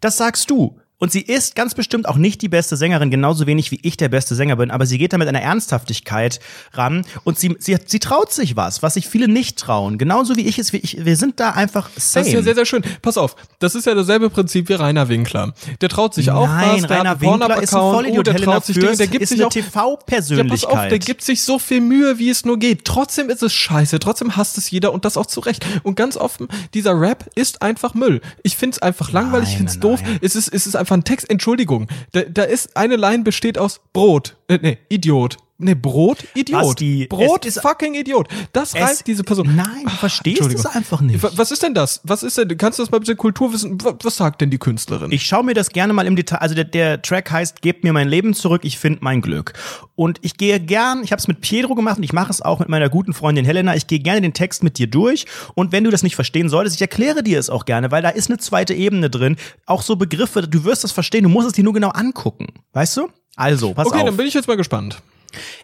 Das 0.00 0.16
sagst 0.16 0.48
du. 0.48 0.78
Und 0.98 1.12
sie 1.12 1.20
ist 1.20 1.54
ganz 1.54 1.74
bestimmt 1.74 2.08
auch 2.08 2.16
nicht 2.16 2.42
die 2.42 2.48
beste 2.48 2.76
Sängerin, 2.76 3.10
genauso 3.10 3.46
wenig 3.46 3.70
wie 3.70 3.78
ich 3.82 3.96
der 3.96 4.08
beste 4.08 4.34
Sänger 4.34 4.56
bin, 4.56 4.70
aber 4.72 4.84
sie 4.84 4.98
geht 4.98 5.12
da 5.12 5.18
mit 5.18 5.28
einer 5.28 5.40
Ernsthaftigkeit 5.40 6.40
ran 6.72 7.04
und 7.24 7.38
sie, 7.38 7.54
sie, 7.60 7.76
sie 7.86 8.00
traut 8.00 8.32
sich 8.32 8.56
was, 8.56 8.82
was 8.82 8.94
sich 8.94 9.08
viele 9.08 9.28
nicht 9.28 9.58
trauen. 9.58 9.96
Genauso 9.98 10.34
wie 10.36 10.46
ich 10.46 10.58
es, 10.58 10.72
wie 10.72 10.78
ich, 10.78 11.04
wir 11.04 11.16
sind 11.16 11.38
da 11.38 11.50
einfach 11.50 11.88
same. 11.96 12.24
Das 12.24 12.26
ist 12.26 12.32
ja 12.32 12.42
sehr, 12.42 12.54
sehr 12.56 12.66
schön. 12.66 12.82
Pass 13.00 13.16
auf, 13.16 13.36
das 13.60 13.76
ist 13.76 13.86
ja 13.86 13.94
dasselbe 13.94 14.28
Prinzip 14.28 14.68
wie 14.68 14.74
Rainer 14.74 15.08
Winkler. 15.08 15.54
Der 15.80 15.88
traut 15.88 16.14
sich 16.14 16.30
auch 16.32 16.46
Nein, 16.48 16.82
was, 16.82 16.88
der 16.88 16.90
Rainer 16.90 17.10
hat 17.10 17.22
einen 17.22 17.40
Winkler 17.40 17.62
ist 17.62 17.74
ein 17.74 17.80
Vollidiot. 17.80 18.18
oh, 18.18 18.22
der 18.22 18.34
Helena 18.34 18.52
traut 18.52 18.64
sich 18.66 18.78
Dinge, 18.78 18.96
der 18.96 19.06
gibt 19.06 19.22
ist 19.22 19.28
sich 19.28 19.38
eine 19.38 19.46
auch 19.46 19.54
Ja, 19.54 19.62
pass 19.62 19.72
TV-Persönlichkeit. 19.72 20.70
auf, 20.70 20.88
der 20.88 20.98
gibt 20.98 21.22
sich 21.22 21.42
so 21.42 21.58
viel 21.58 21.80
Mühe, 21.80 22.18
wie 22.18 22.30
es 22.30 22.44
nur 22.44 22.58
geht. 22.58 22.84
Trotzdem 22.84 23.30
ist 23.30 23.42
es 23.44 23.52
scheiße, 23.52 24.00
trotzdem 24.00 24.36
hasst 24.36 24.58
es 24.58 24.70
jeder 24.70 24.92
und 24.92 25.04
das 25.04 25.16
auch 25.16 25.26
zu 25.26 25.40
Recht. 25.40 25.64
Und 25.84 25.94
ganz 25.94 26.16
offen, 26.16 26.48
dieser 26.74 26.98
Rap 27.00 27.30
ist 27.36 27.62
einfach 27.62 27.94
Müll. 27.94 28.20
Ich 28.42 28.56
find's 28.56 28.80
einfach 28.80 29.12
langweilig, 29.12 29.50
ich 29.50 29.54
Nein, 29.54 29.58
find's 29.58 29.74
nein, 29.74 29.80
doof. 29.80 30.00
Es 30.20 30.34
ist, 30.34 30.48
es 30.48 30.66
ist 30.66 30.74
einfach 30.74 30.87
ein 30.94 31.04
Text, 31.04 31.30
Entschuldigung. 31.30 31.88
Da, 32.12 32.22
da 32.22 32.42
ist, 32.44 32.76
eine 32.76 32.96
Line 32.96 33.22
besteht 33.24 33.58
aus 33.58 33.80
Brot, 33.92 34.36
äh, 34.48 34.58
nee, 34.60 34.78
Idiot. 34.88 35.36
Nee, 35.60 35.74
Brot, 35.74 36.18
Idiot. 36.36 36.60
Basti, 36.62 37.06
Brot, 37.10 37.44
ist- 37.44 37.60
fucking 37.60 37.94
Idiot. 37.94 38.28
Das 38.52 38.74
Es- 38.74 39.02
diese 39.02 39.24
Person. 39.24 39.56
Nein, 39.56 39.66
du 39.82 39.88
Ach, 39.88 39.98
verstehst 39.98 40.38
Entschuldigung. 40.40 40.64
es 40.70 40.76
einfach 40.76 41.00
nicht. 41.00 41.20
Wa- 41.20 41.32
Was 41.34 41.50
ist 41.50 41.64
denn 41.64 41.74
das? 41.74 42.00
Was 42.04 42.22
ist 42.22 42.38
denn, 42.38 42.56
kannst 42.56 42.78
du 42.78 42.84
das 42.84 42.92
mal 42.92 42.98
bitte 43.00 43.16
Kulturwissen, 43.16 43.76
wa- 43.82 43.98
was 44.00 44.16
sagt 44.16 44.40
denn 44.40 44.50
die 44.50 44.58
Künstlerin? 44.58 45.10
Ich 45.10 45.26
schaue 45.26 45.42
mir 45.42 45.54
das 45.54 45.70
gerne 45.70 45.92
mal 45.92 46.06
im 46.06 46.14
Detail. 46.14 46.36
Also 46.38 46.54
der, 46.54 46.62
der 46.62 47.02
Track 47.02 47.32
heißt 47.32 47.60
Gebt 47.60 47.82
mir 47.82 47.92
mein 47.92 48.08
Leben 48.08 48.34
zurück, 48.34 48.60
ich 48.64 48.78
finde 48.78 49.00
mein 49.02 49.20
Glück. 49.20 49.52
Und 49.96 50.20
ich 50.22 50.36
gehe 50.36 50.60
gern, 50.60 51.02
ich 51.02 51.10
habe 51.10 51.18
es 51.18 51.26
mit 51.26 51.40
Pietro 51.40 51.74
gemacht 51.74 51.96
und 51.96 52.04
ich 52.04 52.12
mache 52.12 52.30
es 52.30 52.40
auch 52.40 52.60
mit 52.60 52.68
meiner 52.68 52.88
guten 52.88 53.12
Freundin 53.12 53.44
Helena. 53.44 53.74
Ich 53.74 53.88
gehe 53.88 53.98
gerne 53.98 54.20
den 54.20 54.34
Text 54.34 54.62
mit 54.62 54.78
dir 54.78 54.86
durch. 54.86 55.26
Und 55.56 55.72
wenn 55.72 55.82
du 55.82 55.90
das 55.90 56.04
nicht 56.04 56.14
verstehen 56.14 56.48
solltest, 56.48 56.76
ich 56.76 56.82
erkläre 56.82 57.24
dir 57.24 57.36
es 57.40 57.50
auch 57.50 57.64
gerne, 57.64 57.90
weil 57.90 58.02
da 58.02 58.10
ist 58.10 58.30
eine 58.30 58.38
zweite 58.38 58.74
Ebene 58.74 59.10
drin. 59.10 59.34
Auch 59.66 59.82
so 59.82 59.96
Begriffe, 59.96 60.42
du 60.42 60.62
wirst 60.62 60.84
das 60.84 60.92
verstehen, 60.92 61.24
du 61.24 61.28
musst 61.30 61.48
es 61.48 61.52
dir 61.54 61.64
nur 61.64 61.72
genau 61.74 61.88
angucken. 61.88 62.46
Weißt 62.74 62.96
du? 62.96 63.08
Also, 63.34 63.74
pass 63.74 63.86
okay, 63.88 63.98
auf. 63.98 64.04
dann 64.04 64.16
bin 64.16 64.26
ich 64.26 64.34
jetzt 64.34 64.46
mal 64.46 64.56
gespannt. 64.56 65.02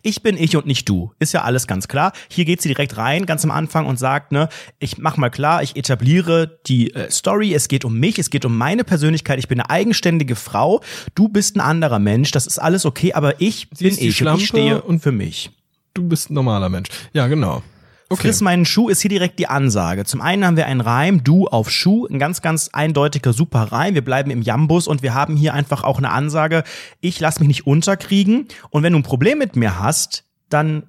Ich 0.03 0.23
bin 0.23 0.37
ich 0.37 0.57
und 0.57 0.67
nicht 0.67 0.89
du. 0.89 1.13
Ist 1.19 1.33
ja 1.33 1.43
alles 1.43 1.67
ganz 1.67 1.89
klar. 1.89 2.13
Hier 2.29 2.45
geht 2.45 2.61
sie 2.63 2.69
direkt 2.69 2.97
rein, 2.97 3.27
ganz 3.27 3.45
am 3.45 3.51
Anfang 3.51 3.87
und 3.87 3.99
sagt, 3.99 4.33
ne, 4.33 4.49
ich 4.79 4.99
mach 4.99 5.17
mal 5.17 5.31
klar, 5.31 5.63
ich 5.63 5.77
etabliere 5.77 6.59
die 6.67 6.95
äh, 6.95 7.11
Story, 7.11 7.55
es 7.55 7.69
geht 7.69 7.85
um 7.85 7.99
mich, 7.99 8.19
es 8.19 8.31
geht 8.31 8.45
um 8.45 8.57
meine 8.57 8.85
Persönlichkeit, 8.85 9.39
ich 9.39 9.49
bin 9.49 9.61
eine 9.61 9.71
eigenständige 9.71 10.37
Frau, 10.37 10.83
du 11.15 11.29
bist 11.29 11.57
ein 11.57 11.61
anderer 11.61 11.99
Mensch, 11.99 12.31
das 12.31 12.47
ist 12.47 12.59
alles 12.59 12.85
okay, 12.87 13.13
aber 13.13 13.41
ich 13.41 13.69
Sie 13.73 13.85
bin 13.85 13.95
ich 13.99 14.27
und 14.27 14.39
ich 14.39 14.47
stehe 14.47 14.83
und- 14.83 15.01
für 15.01 15.13
mich. 15.13 15.51
Du 15.95 16.03
bist 16.09 16.31
ein 16.31 16.35
normaler 16.35 16.69
Mensch. 16.69 16.89
Ja, 17.13 17.29
genau. 17.29 17.63
Okay. 18.11 18.23
Friss 18.23 18.41
meinen 18.43 18.67
Schuh 18.67 18.89
ist 18.89 19.01
hier 19.01 19.09
direkt 19.09 19.39
die 19.39 19.49
Ansage. 19.49 20.05
Zum 20.05 20.21
einen 20.21 20.45
haben 20.45 20.57
wir 20.57 20.67
einen 20.67 20.83
Reim, 20.83 21.25
du 21.25 21.47
auf 21.47 21.71
Schuh, 21.71 22.07
ein 22.07 22.19
ganz, 22.19 22.43
ganz 22.43 22.71
eindeutiger 22.73 23.33
super 23.33 23.73
Reim. 23.73 23.95
Wir 23.95 24.05
bleiben 24.05 24.31
im 24.31 24.43
Jambus 24.43 24.87
und 24.87 25.03
wir 25.03 25.15
haben 25.15 25.37
hier 25.37 25.55
einfach 25.55 25.85
auch 25.85 25.99
eine 25.99 26.11
Ansage, 26.11 26.65
ich 27.01 27.19
lass 27.21 27.41
mich 27.41 27.49
nicht 27.49 27.67
unterkriegen 27.67 28.49
und 28.71 28.83
wenn 28.83 28.93
du 28.93 28.99
ein 28.99 29.05
Problem 29.05 29.39
mit 29.39 29.57
mir 29.57 29.79
hast, 29.79 30.25
dann 30.51 30.85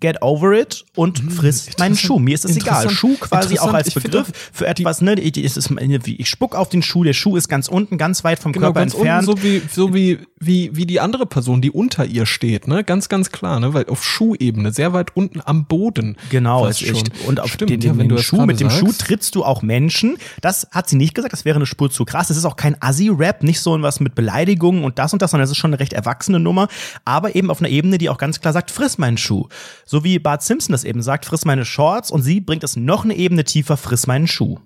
get 0.00 0.22
over 0.22 0.52
it 0.52 0.84
und 0.94 1.18
friss 1.32 1.68
meinen. 1.78 1.96
Schuh. 1.96 2.18
Mir 2.18 2.34
ist 2.34 2.44
es 2.44 2.56
egal. 2.56 2.88
Schuh 2.90 3.16
quasi 3.18 3.58
auch 3.58 3.72
als 3.72 3.92
Begriff 3.92 4.30
für 4.52 4.66
etwas, 4.66 5.00
ne, 5.00 5.14
ich, 5.14 5.36
ich 5.36 6.28
spuck 6.28 6.54
auf 6.54 6.68
den 6.68 6.82
Schuh, 6.82 7.04
der 7.04 7.12
Schuh 7.12 7.36
ist 7.36 7.48
ganz 7.48 7.68
unten, 7.68 7.98
ganz 7.98 8.24
weit 8.24 8.38
vom 8.38 8.52
Genau, 8.52 8.66
Körper 8.66 8.80
ganz 8.80 8.94
entfernt. 8.94 9.28
unten, 9.28 9.40
so 9.40 9.44
wie, 9.44 9.62
so 9.70 9.94
wie, 9.94 10.18
wie, 10.40 10.76
wie 10.76 10.86
die 10.86 11.00
andere 11.00 11.26
Person, 11.26 11.60
die 11.60 11.70
unter 11.70 12.04
ihr 12.04 12.26
steht, 12.26 12.68
ne? 12.68 12.84
Ganz, 12.84 13.08
ganz 13.08 13.30
klar, 13.30 13.60
ne? 13.60 13.74
Weil 13.74 13.86
auf 13.88 14.04
Schuhebene, 14.04 14.72
sehr 14.72 14.92
weit 14.92 15.16
unten 15.16 15.40
am 15.44 15.66
Boden. 15.66 16.16
Genau, 16.30 16.66
ist 16.66 16.82
echt. 16.82 17.10
Und 17.26 17.40
auf 17.40 17.52
Stimmt, 17.52 17.70
den, 17.70 17.80
ja, 17.80 17.92
den, 17.92 17.98
wenn 17.98 18.08
den 18.08 18.16
das 18.16 18.24
Schuh, 18.24 18.44
mit 18.46 18.60
dem 18.60 18.70
Schuh 18.70 18.86
sagst. 18.86 19.00
trittst 19.02 19.34
du 19.34 19.44
auch 19.44 19.62
Menschen. 19.62 20.16
Das 20.40 20.68
hat 20.70 20.88
sie 20.88 20.96
nicht 20.96 21.14
gesagt, 21.14 21.32
das 21.32 21.44
wäre 21.44 21.56
eine 21.56 21.66
Spur 21.66 21.90
zu 21.90 22.04
krass. 22.04 22.28
Das 22.28 22.36
ist 22.36 22.44
auch 22.44 22.56
kein 22.56 22.76
Assi-Rap, 22.80 23.42
nicht 23.42 23.60
so 23.60 23.80
was 23.82 24.00
mit 24.00 24.14
Beleidigungen 24.14 24.84
und 24.84 24.98
das 24.98 25.12
und 25.12 25.22
das, 25.22 25.30
sondern 25.30 25.44
das 25.44 25.50
ist 25.50 25.56
schon 25.58 25.70
eine 25.70 25.80
recht 25.80 25.92
erwachsene 25.92 26.40
Nummer, 26.40 26.68
aber 27.04 27.34
eben 27.34 27.50
auf 27.50 27.60
einer 27.60 27.68
Ebene, 27.68 27.98
die 27.98 28.08
auch 28.08 28.18
ganz 28.18 28.40
klar 28.40 28.52
sagt, 28.52 28.70
friss 28.70 28.98
meinen 28.98 29.16
Schuh. 29.18 29.48
So 29.90 30.04
wie 30.04 30.18
Bart 30.18 30.42
Simpson 30.42 30.72
das 30.72 30.84
eben 30.84 31.00
sagt, 31.00 31.24
friss 31.24 31.46
meine 31.46 31.64
Shorts 31.64 32.10
und 32.10 32.20
sie 32.20 32.42
bringt 32.42 32.62
es 32.62 32.76
noch 32.76 33.04
eine 33.04 33.16
Ebene 33.16 33.44
tiefer, 33.44 33.78
friss 33.78 34.06
meinen 34.06 34.26
Schuh. 34.26 34.58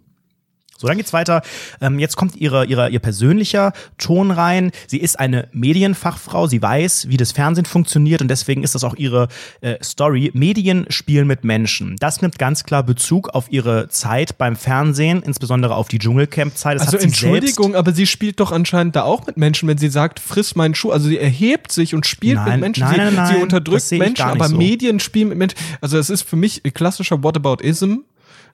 So, 0.83 0.89
dann 0.89 0.97
geht's 0.97 1.13
weiter. 1.13 1.43
Ähm, 1.81 2.01
jetzt 2.01 2.17
kommt 2.17 2.35
ihre, 2.35 2.67
ihre, 2.67 2.91
ihr 2.91 2.99
persönlicher 2.99 3.73
Ton 3.99 4.33
rein. 4.33 4.73
Sie 4.89 4.99
ist 4.99 5.19
eine 5.21 5.49
Medienfachfrau. 5.53 6.49
Sie 6.49 6.61
weiß, 6.61 7.09
wie 7.09 7.17
das 7.17 7.31
Fernsehen 7.31 7.67
funktioniert 7.67 8.21
und 8.21 8.27
deswegen 8.27 8.65
ist 8.65 8.75
das 8.75 8.83
auch 8.83 8.97
ihre 8.97 9.29
äh, 9.61 9.77
Story. 9.81 10.33
Medien 10.35 10.87
spielen 10.89 11.29
mit 11.29 11.45
Menschen. 11.45 11.95
Das 12.01 12.21
nimmt 12.21 12.37
ganz 12.37 12.65
klar 12.65 12.83
Bezug 12.83 13.29
auf 13.29 13.47
ihre 13.53 13.89
Zeit 13.91 14.39
beim 14.39 14.57
Fernsehen, 14.57 15.23
insbesondere 15.23 15.77
auf 15.77 15.87
die 15.87 16.01
Dschungelcamp-Zeit. 16.01 16.81
Also 16.81 16.97
Entschuldigung, 16.97 17.77
aber 17.77 17.93
sie 17.93 18.09
spielt 18.09 18.41
doch 18.41 18.51
anscheinend 18.51 18.97
da 18.97 19.05
auch 19.05 19.25
mit 19.25 19.37
Menschen, 19.37 19.69
wenn 19.69 19.79
sie 19.79 19.89
sagt, 19.89 20.19
friss 20.19 20.57
meinen 20.57 20.75
Schuh. 20.75 20.91
Also 20.91 21.07
sie 21.07 21.19
erhebt 21.19 21.71
sich 21.71 21.95
und 21.95 22.07
spielt 22.07 22.39
Nein, 22.39 22.55
mit 22.55 22.61
Menschen. 22.61 22.83
nein, 22.83 23.11
sie, 23.11 23.17
nein, 23.17 23.35
sie 23.37 23.41
unterdrückt 23.41 23.89
Menschen, 23.93 24.25
aber 24.25 24.49
so. 24.49 24.57
Medien 24.57 24.99
spielen 24.99 25.29
mit 25.29 25.39
Menschen. 25.39 25.59
Also 25.81 25.97
es 25.97 26.11
ist 26.11 26.23
für 26.23 26.35
mich 26.35 26.61
klassischer 26.75 27.23
Whataboutism. 27.23 27.99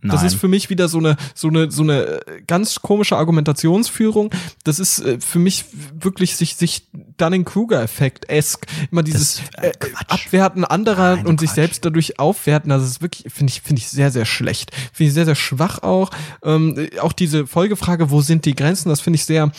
Das 0.03 0.17
Nein. 0.17 0.27
ist 0.27 0.35
für 0.35 0.49
mich 0.49 0.71
wieder 0.71 0.89
so 0.89 0.99
eine, 0.99 1.17
so 1.35 1.49
eine, 1.49 1.71
so 1.71 1.83
eine 1.83 2.03
äh, 2.27 2.43
ganz 2.47 2.81
komische 2.81 3.17
Argumentationsführung. 3.17 4.31
Das 4.65 4.79
ist 4.79 5.01
äh, 5.01 5.19
für 5.21 5.39
mich 5.39 5.65
wirklich 5.99 6.37
sich, 6.37 6.57
sich 6.57 6.87
Dunning-Kruger-Effekt-esk. 7.17 8.67
Immer 8.91 9.03
dieses 9.03 9.43
Das, 9.53 9.65
äh, 9.65 9.69
äh. 9.69 9.75
Abwerten 10.09 10.65
anderer 10.65 11.17
Nein, 11.17 11.27
und 11.27 11.41
sich 11.41 11.49
Quatsch. 11.51 11.57
selbst 11.57 11.85
dadurch 11.85 12.19
aufwerten. 12.19 12.71
Also 12.71 12.85
das 12.85 12.93
ist 12.93 13.03
wirklich, 13.03 13.33
finde 13.33 13.53
ich, 13.53 13.61
finde 13.61 13.81
ich 13.81 13.89
sehr, 13.89 14.11
sehr 14.11 14.25
schlecht. 14.25 14.71
Finde 14.93 15.09
ich 15.09 15.15
sehr, 15.15 15.25
sehr 15.25 15.35
schwach 15.35 15.83
auch. 15.83 16.11
Ähm, 16.43 16.79
äh, 16.79 16.99
auch 17.01 17.13
diese 17.13 17.47
Folgefrage, 17.47 18.11
wo 18.11 18.21
sind 18.21 18.45
die 18.45 18.55
Grenzen, 18.55 18.89
das 18.89 19.01
finde 19.01 19.17
ich 19.17 19.25
sehr, 19.25 19.51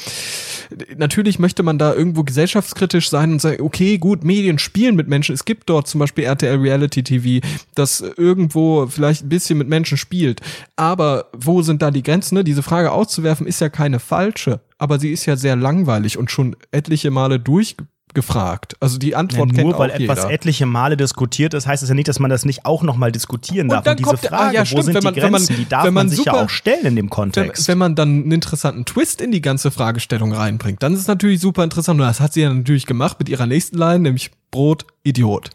natürlich 0.98 1.40
möchte 1.40 1.64
man 1.64 1.78
da 1.78 1.94
irgendwo 1.94 2.24
gesellschaftskritisch 2.24 3.10
sein 3.10 3.32
und 3.34 3.42
sagen, 3.42 3.62
okay, 3.62 3.98
gut, 3.98 4.24
Medien 4.24 4.60
spielen 4.60 4.96
mit 4.96 5.08
Menschen. 5.08 5.34
Es 5.34 5.46
gibt 5.46 5.70
dort 5.70 5.88
zum 5.88 6.00
Beispiel 6.00 6.24
RTL 6.26 6.58
Reality 6.58 7.04
TV, 7.04 7.46
das 7.76 8.02
irgendwo 8.02 8.88
vielleicht 8.88 9.26
ein 9.26 9.30
bisschen 9.30 9.58
mit 9.58 9.68
Menschen 9.68 9.98
spielt. 9.98 10.29
Aber 10.76 11.26
wo 11.38 11.62
sind 11.62 11.82
da 11.82 11.92
die 11.92 12.04
Grenzen? 12.04 12.36
Ne? 12.36 12.44
Diese 12.44 12.64
Frage 12.64 12.92
auszuwerfen 12.92 13.48
ist 13.48 13.62
ja 13.62 13.70
keine 13.70 14.00
falsche, 14.00 14.60
aber 14.78 15.00
sie 15.00 15.12
ist 15.12 15.26
ja 15.26 15.36
sehr 15.36 15.56
langweilig 15.56 16.18
und 16.18 16.32
schon 16.32 16.56
etliche 16.72 17.12
Male 17.12 17.40
durchgefragt. 17.40 18.76
Also 18.80 18.98
die 18.98 19.10
Ja, 19.10 19.18
Antwort 19.18 19.54
kennt 19.54 19.68
nur 19.70 19.78
weil 19.80 19.92
etwas 19.92 20.20
jeder. 20.20 20.32
etliche 20.32 20.66
Male 20.66 20.98
diskutiert 20.98 21.54
ist, 21.54 21.68
heißt 21.68 21.84
es 21.84 21.90
ja 21.90 21.96
nicht, 21.96 22.08
dass 22.08 22.20
man 22.20 22.30
das 22.30 22.46
nicht 22.46 22.66
auch 22.66 22.84
nochmal 22.84 23.12
diskutieren 23.12 23.70
darf. 23.70 23.80
Und 23.80 23.88
dann 23.88 23.92
Und 23.94 24.00
diese 24.00 24.10
kommt 24.10 24.34
ah, 24.34 24.38
Frage, 24.38 24.56
ja, 24.56 24.62
wo 24.62 24.66
stimmt, 24.66 24.84
sind 24.86 24.94
wenn 24.96 25.04
man- 25.04 25.14
die 25.14 25.22
wenn 25.22 25.32
man- 25.32 25.40
Grenzen, 25.42 25.56
die 25.58 25.70
darf 25.70 25.86
wenn 25.86 25.94
man 25.94 26.06
man 26.08 26.10
sich 26.10 26.26
ja 26.26 26.32
super- 26.34 26.44
auch 26.46 26.50
stellen 26.50 26.86
in 26.86 26.96
dem 26.96 27.06
wenn, 27.06 27.10
Kontext. 27.10 27.68
wenn 27.68 27.78
man 27.78 27.96
dann 27.96 28.10
einen 28.10 28.32
interessanten 28.32 28.86
Twist 28.86 29.22
in 29.22 29.32
die 29.32 29.42
ganze 29.42 29.72
Fragestellung 29.72 30.34
reinbringt, 30.34 30.82
dann 30.84 30.94
ist 30.94 31.02
es 31.02 31.08
natürlich 31.08 31.40
super 31.40 31.64
interessant. 31.64 32.00
Und 32.00 32.08
das 32.08 32.20
hat 32.20 32.34
sie 32.34 32.42
ja 32.42 32.54
natürlich 32.54 32.86
gemacht 32.86 33.18
mit 33.20 33.30
ihrer 33.30 33.46
nächsten 33.46 33.78
Line, 33.78 34.00
nämlich 34.00 34.32
Brot, 34.52 34.86
Idiot. 35.04 35.52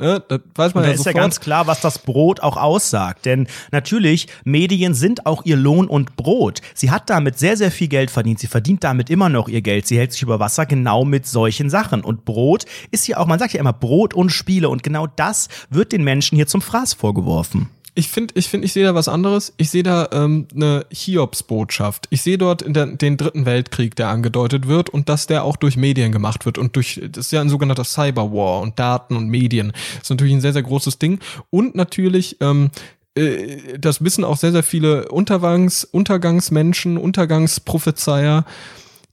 Ne? 0.00 0.22
Das 0.28 0.40
weiß 0.54 0.74
man 0.74 0.84
da 0.84 0.90
ja 0.90 0.94
ist 0.94 1.00
ja 1.00 1.12
sofort. 1.12 1.22
ganz 1.22 1.40
klar, 1.40 1.66
was 1.66 1.80
das 1.80 1.98
Brot 1.98 2.40
auch 2.40 2.56
aussagt. 2.56 3.26
Denn 3.26 3.48
natürlich, 3.72 4.28
Medien 4.44 4.94
sind 4.94 5.26
auch 5.26 5.44
ihr 5.44 5.56
Lohn 5.56 5.88
und 5.88 6.16
Brot. 6.16 6.60
Sie 6.74 6.90
hat 6.90 7.10
damit 7.10 7.38
sehr, 7.38 7.56
sehr 7.56 7.70
viel 7.70 7.88
Geld 7.88 8.10
verdient. 8.10 8.38
Sie 8.38 8.46
verdient 8.46 8.84
damit 8.84 9.10
immer 9.10 9.28
noch 9.28 9.48
ihr 9.48 9.62
Geld. 9.62 9.86
Sie 9.86 9.98
hält 9.98 10.12
sich 10.12 10.22
über 10.22 10.38
Wasser 10.38 10.66
genau 10.66 11.04
mit 11.04 11.26
solchen 11.26 11.68
Sachen. 11.68 12.04
Und 12.04 12.24
Brot 12.24 12.64
ist 12.90 13.08
ja 13.08 13.18
auch, 13.18 13.26
man 13.26 13.38
sagt 13.38 13.54
ja 13.54 13.60
immer 13.60 13.72
Brot 13.72 14.14
und 14.14 14.30
Spiele. 14.30 14.68
Und 14.68 14.82
genau 14.82 15.06
das 15.06 15.48
wird 15.70 15.92
den 15.92 16.04
Menschen 16.04 16.36
hier 16.36 16.46
zum 16.46 16.62
Fraß 16.62 16.94
vorgeworfen. 16.94 17.68
Ich 17.98 18.10
finde, 18.10 18.32
ich 18.36 18.46
finde, 18.46 18.64
ich 18.64 18.72
sehe 18.72 18.84
da 18.84 18.94
was 18.94 19.08
anderes. 19.08 19.52
Ich 19.56 19.70
sehe 19.70 19.82
da 19.82 20.08
ähm, 20.12 20.46
eine 20.54 20.86
Hiobsbotschaft. 20.92 22.06
Ich 22.10 22.22
sehe 22.22 22.38
dort 22.38 22.62
in 22.62 22.72
der, 22.72 22.86
den 22.86 23.16
dritten 23.16 23.44
Weltkrieg, 23.44 23.96
der 23.96 24.06
angedeutet 24.06 24.68
wird 24.68 24.88
und 24.88 25.08
dass 25.08 25.26
der 25.26 25.42
auch 25.42 25.56
durch 25.56 25.76
Medien 25.76 26.12
gemacht 26.12 26.46
wird 26.46 26.58
und 26.58 26.76
durch, 26.76 27.00
das 27.10 27.26
ist 27.26 27.32
ja 27.32 27.40
ein 27.40 27.48
sogenannter 27.48 27.82
Cyberwar 27.82 28.60
und 28.60 28.78
Daten 28.78 29.16
und 29.16 29.26
Medien. 29.28 29.72
Das 29.72 30.02
ist 30.04 30.10
natürlich 30.10 30.32
ein 30.32 30.40
sehr, 30.40 30.52
sehr 30.52 30.62
großes 30.62 31.00
Ding. 31.00 31.18
Und 31.50 31.74
natürlich, 31.74 32.36
ähm, 32.40 32.70
äh, 33.16 33.76
das 33.80 34.04
wissen 34.04 34.22
auch 34.22 34.36
sehr, 34.36 34.52
sehr 34.52 34.62
viele 34.62 35.08
Untergangs, 35.08 35.82
Untergangsmenschen, 35.82 36.98
Untergangsprophezeier, 36.98 38.44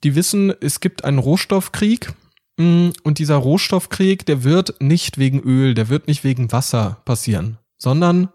die 0.04 0.14
wissen, 0.14 0.54
es 0.60 0.78
gibt 0.78 1.04
einen 1.04 1.18
Rohstoffkrieg. 1.18 2.12
Mm, 2.56 2.90
Und 3.02 3.18
dieser 3.18 3.34
Rohstoffkrieg, 3.34 4.24
der 4.26 4.44
wird 4.44 4.80
nicht 4.80 5.18
wegen 5.18 5.40
Öl, 5.40 5.74
der 5.74 5.88
wird 5.88 6.06
nicht 6.06 6.22
wegen 6.22 6.52
Wasser 6.52 6.98
passieren, 7.04 7.58
sondern 7.78 8.28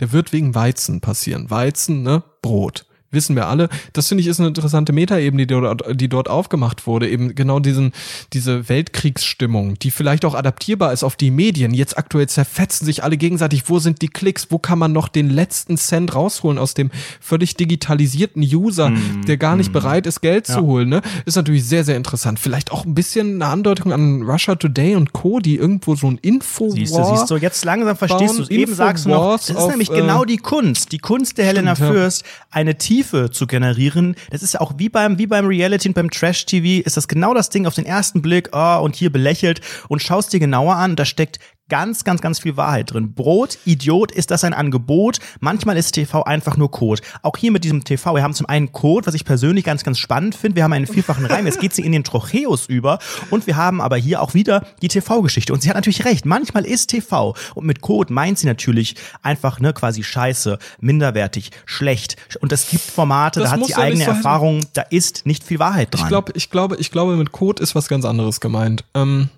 der 0.00 0.12
wird 0.12 0.32
wegen 0.32 0.54
Weizen 0.54 1.00
passieren. 1.00 1.50
Weizen, 1.50 2.02
ne, 2.02 2.22
Brot. 2.42 2.86
Wissen 3.14 3.36
wir 3.36 3.46
alle. 3.46 3.68
Das 3.92 4.08
finde 4.08 4.22
ich 4.22 4.28
ist 4.28 4.40
eine 4.40 4.48
interessante 4.48 4.92
Metaebene, 4.92 5.46
die 5.46 5.54
dort, 5.54 5.82
die 6.00 6.08
dort 6.08 6.28
aufgemacht 6.28 6.86
wurde. 6.86 7.08
Eben 7.08 7.34
genau 7.34 7.60
diesen, 7.60 7.92
diese 8.32 8.68
Weltkriegsstimmung, 8.68 9.78
die 9.78 9.90
vielleicht 9.90 10.24
auch 10.24 10.34
adaptierbar 10.34 10.92
ist 10.92 11.04
auf 11.04 11.16
die 11.16 11.30
Medien. 11.30 11.72
Jetzt 11.74 11.96
aktuell 11.96 12.28
zerfetzen 12.28 12.84
sich 12.84 13.02
alle 13.02 13.16
gegenseitig. 13.16 13.68
Wo 13.68 13.78
sind 13.78 14.02
die 14.02 14.08
Klicks? 14.08 14.48
Wo 14.50 14.58
kann 14.58 14.78
man 14.78 14.92
noch 14.92 15.08
den 15.08 15.30
letzten 15.30 15.76
Cent 15.76 16.14
rausholen 16.14 16.58
aus 16.58 16.74
dem 16.74 16.90
völlig 17.20 17.56
digitalisierten 17.56 18.42
User, 18.42 18.92
der 19.26 19.36
gar 19.36 19.56
nicht 19.56 19.72
bereit 19.72 20.06
ist, 20.06 20.20
Geld 20.20 20.46
zu 20.46 20.62
holen? 20.62 20.88
Ne? 20.88 21.02
Ist 21.24 21.36
natürlich 21.36 21.64
sehr, 21.64 21.84
sehr 21.84 21.96
interessant. 21.96 22.38
Vielleicht 22.38 22.72
auch 22.72 22.84
ein 22.84 22.94
bisschen 22.94 23.42
eine 23.42 23.46
Andeutung 23.46 23.92
an 23.92 24.22
Russia 24.22 24.54
Today 24.54 24.96
und 24.96 25.12
Co., 25.12 25.40
die 25.40 25.56
irgendwo 25.56 25.94
so 25.94 26.08
ein 26.08 26.18
info 26.18 26.70
Siehst 26.70 26.96
du, 26.96 27.04
siehst 27.04 27.30
du, 27.30 27.36
jetzt 27.36 27.64
langsam 27.64 27.96
verstehst 27.96 28.38
du 28.38 28.42
es. 28.42 28.50
Eben 28.50 28.74
sagst 28.74 29.04
du 29.04 29.10
noch, 29.10 29.38
das 29.38 29.50
ist 29.50 29.68
nämlich 29.68 29.90
äh, 29.90 29.96
genau 29.96 30.24
die 30.24 30.38
Kunst. 30.38 30.92
Die 30.92 30.98
Kunst 30.98 31.38
der 31.38 31.46
Helena 31.46 31.74
Stimmt, 31.74 31.90
ja. 31.90 31.94
Fürst, 31.94 32.24
eine 32.50 32.76
Tiefe 32.76 33.03
zu 33.04 33.46
generieren. 33.46 34.16
Das 34.30 34.42
ist 34.42 34.54
ja 34.54 34.60
auch 34.60 34.74
wie 34.78 34.88
beim, 34.88 35.18
wie 35.18 35.26
beim 35.26 35.46
Reality 35.46 35.88
und 35.88 35.94
beim 35.94 36.10
Trash-TV, 36.10 36.84
ist 36.84 36.96
das 36.96 37.08
genau 37.08 37.34
das 37.34 37.50
Ding 37.50 37.66
auf 37.66 37.74
den 37.74 37.86
ersten 37.86 38.22
Blick, 38.22 38.50
oh, 38.52 38.80
und 38.82 38.96
hier 38.96 39.10
belächelt 39.10 39.60
und 39.88 40.02
schaust 40.02 40.32
dir 40.32 40.40
genauer 40.40 40.76
an, 40.76 40.96
da 40.96 41.04
steckt 41.04 41.38
ganz, 41.68 42.04
ganz, 42.04 42.20
ganz 42.20 42.38
viel 42.40 42.56
Wahrheit 42.56 42.92
drin. 42.92 43.14
Brot, 43.14 43.58
Idiot, 43.64 44.12
ist 44.12 44.30
das 44.30 44.44
ein 44.44 44.52
Angebot? 44.52 45.18
Manchmal 45.40 45.76
ist 45.76 45.92
TV 45.92 46.22
einfach 46.22 46.56
nur 46.56 46.70
Code. 46.70 47.02
Auch 47.22 47.36
hier 47.36 47.50
mit 47.52 47.64
diesem 47.64 47.84
TV, 47.84 48.14
wir 48.14 48.22
haben 48.22 48.34
zum 48.34 48.46
einen 48.48 48.72
Code, 48.72 49.06
was 49.06 49.14
ich 49.14 49.24
persönlich 49.24 49.64
ganz, 49.64 49.82
ganz 49.84 49.98
spannend 49.98 50.34
finde. 50.34 50.56
Wir 50.56 50.64
haben 50.64 50.72
einen 50.72 50.86
vielfachen 50.86 51.24
Reim, 51.26 51.46
jetzt 51.46 51.60
geht 51.60 51.74
sie 51.74 51.82
in 51.82 51.92
den 51.92 52.04
Trocheus 52.04 52.66
über 52.66 52.98
und 53.30 53.46
wir 53.46 53.56
haben 53.56 53.80
aber 53.80 53.96
hier 53.96 54.20
auch 54.20 54.34
wieder 54.34 54.66
die 54.82 54.88
TV-Geschichte. 54.88 55.52
Und 55.52 55.62
sie 55.62 55.68
hat 55.68 55.76
natürlich 55.76 56.04
recht, 56.04 56.26
manchmal 56.26 56.64
ist 56.66 56.88
TV 56.88 57.34
und 57.54 57.66
mit 57.66 57.80
Code 57.80 58.12
meint 58.12 58.38
sie 58.38 58.46
natürlich 58.46 58.96
einfach 59.22 59.60
ne, 59.60 59.72
quasi 59.72 60.02
scheiße, 60.02 60.58
minderwertig, 60.80 61.50
schlecht. 61.64 62.16
Und 62.40 62.52
es 62.52 62.68
gibt 62.68 62.82
Formate, 62.82 63.40
Das 63.40 63.50
da 63.50 63.56
hat 63.56 63.64
sie 63.64 63.72
ja 63.72 63.78
eigene 63.78 64.04
so. 64.04 64.10
Erfahrungen, 64.10 64.66
da 64.74 64.82
ist 64.82 65.26
nicht 65.26 65.44
viel 65.44 65.58
Wahrheit 65.58 65.94
dran. 65.94 66.02
Ich 66.02 66.08
glaube, 66.08 66.32
ich 66.34 66.50
glaube, 66.50 66.76
ich 66.76 66.90
glaube, 66.90 67.16
mit 67.16 67.32
Code 67.32 67.62
ist 67.62 67.74
was 67.74 67.88
ganz 67.88 68.04
anderes 68.04 68.40
gemeint. 68.40 68.84
Ähm, 68.94 69.30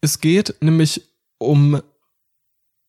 es 0.00 0.20
geht 0.20 0.54
nämlich 0.60 1.02
um 1.38 1.80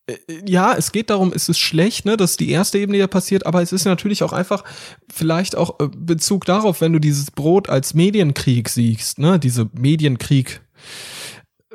äh, 0.08 0.16
ja, 0.46 0.74
es 0.74 0.92
geht 0.92 1.10
darum, 1.10 1.32
es 1.34 1.50
ist 1.50 1.60
schlecht, 1.60 2.06
ne, 2.06 2.18
dass 2.18 2.38
die 2.38 2.50
erste 2.50 2.80
Ebene 2.80 2.98
ja 2.98 3.08
passiert, 3.08 3.46
aber 3.46 3.62
es 3.62 3.72
ist 3.72 3.86
natürlich 3.86 4.24
auch 4.24 4.34
einfach 4.34 4.64
vielleicht 5.12 5.56
auch 5.56 5.80
äh, 5.80 5.88
Bezug 5.96 6.46
darauf, 6.46 6.82
wenn 6.82 6.94
du 6.94 7.00
dieses 7.00 7.32
Brot 7.32 7.70
als 7.70 7.94
Medienkrieg 7.94 8.70
siehst, 8.70 9.20
ne, 9.20 9.40
diese 9.40 9.70
Medienkrieg 9.74 10.62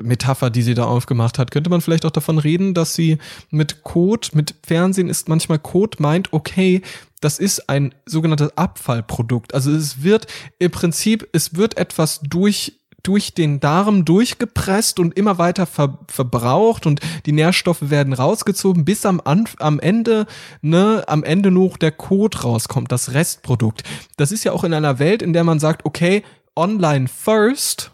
Metapher, 0.01 0.51
die 0.51 0.63
sie 0.63 0.75
da 0.75 0.85
aufgemacht 0.85 1.39
hat, 1.39 1.51
könnte 1.51 1.71
man 1.71 1.83
vielleicht 1.83 2.07
auch 2.07 2.11
davon 2.11 2.39
reden, 2.39 2.73
dass 2.73 2.95
sie 2.95 3.19
mit 3.51 3.83
Code, 3.83 4.29
mit 4.33 4.55
Fernsehen 4.67 5.09
ist 5.09 5.29
manchmal 5.29 5.59
Code 5.59 5.99
meint, 6.01 6.33
okay, 6.33 6.81
das 7.21 7.39
ist 7.39 7.69
ein 7.69 7.95
sogenanntes 8.07 8.57
Abfallprodukt. 8.57 9.55
Also 9.55 9.71
es 9.71 10.03
wird 10.03 10.27
im 10.59 10.71
Prinzip, 10.71 11.29
es 11.33 11.55
wird 11.55 11.77
etwas 11.77 12.21
durch 12.23 12.81
durch 13.03 13.35
den 13.35 13.61
Darm 13.61 14.05
durchgepresst 14.05 14.99
und 15.01 15.17
immer 15.17 15.39
weiter 15.39 15.67
ver 15.67 15.99
verbraucht 16.09 16.87
und 16.87 17.01
die 17.27 17.33
Nährstoffe 17.33 17.91
werden 17.91 18.13
rausgezogen, 18.13 18.85
bis 18.85 19.05
am, 19.07 19.21
Anf 19.25 19.57
am 19.59 19.81
Ende, 19.81 20.27
ne, 20.61 21.05
am 21.07 21.25
Ende 21.25 21.51
noch 21.51 21.77
der 21.77 21.93
Code 21.93 22.43
rauskommt, 22.43 22.93
das 22.93 23.13
Restprodukt. 23.13 23.83
Das 24.17 24.33
ist 24.33 24.45
ja 24.45 24.53
auch 24.53 24.65
in 24.65 24.75
einer 24.75 24.99
Welt, 24.99 25.23
in 25.23 25.33
der 25.33 25.45
man 25.45 25.59
sagt, 25.59 25.85
okay, 25.85 26.23
online 26.55 27.09
first 27.09 27.91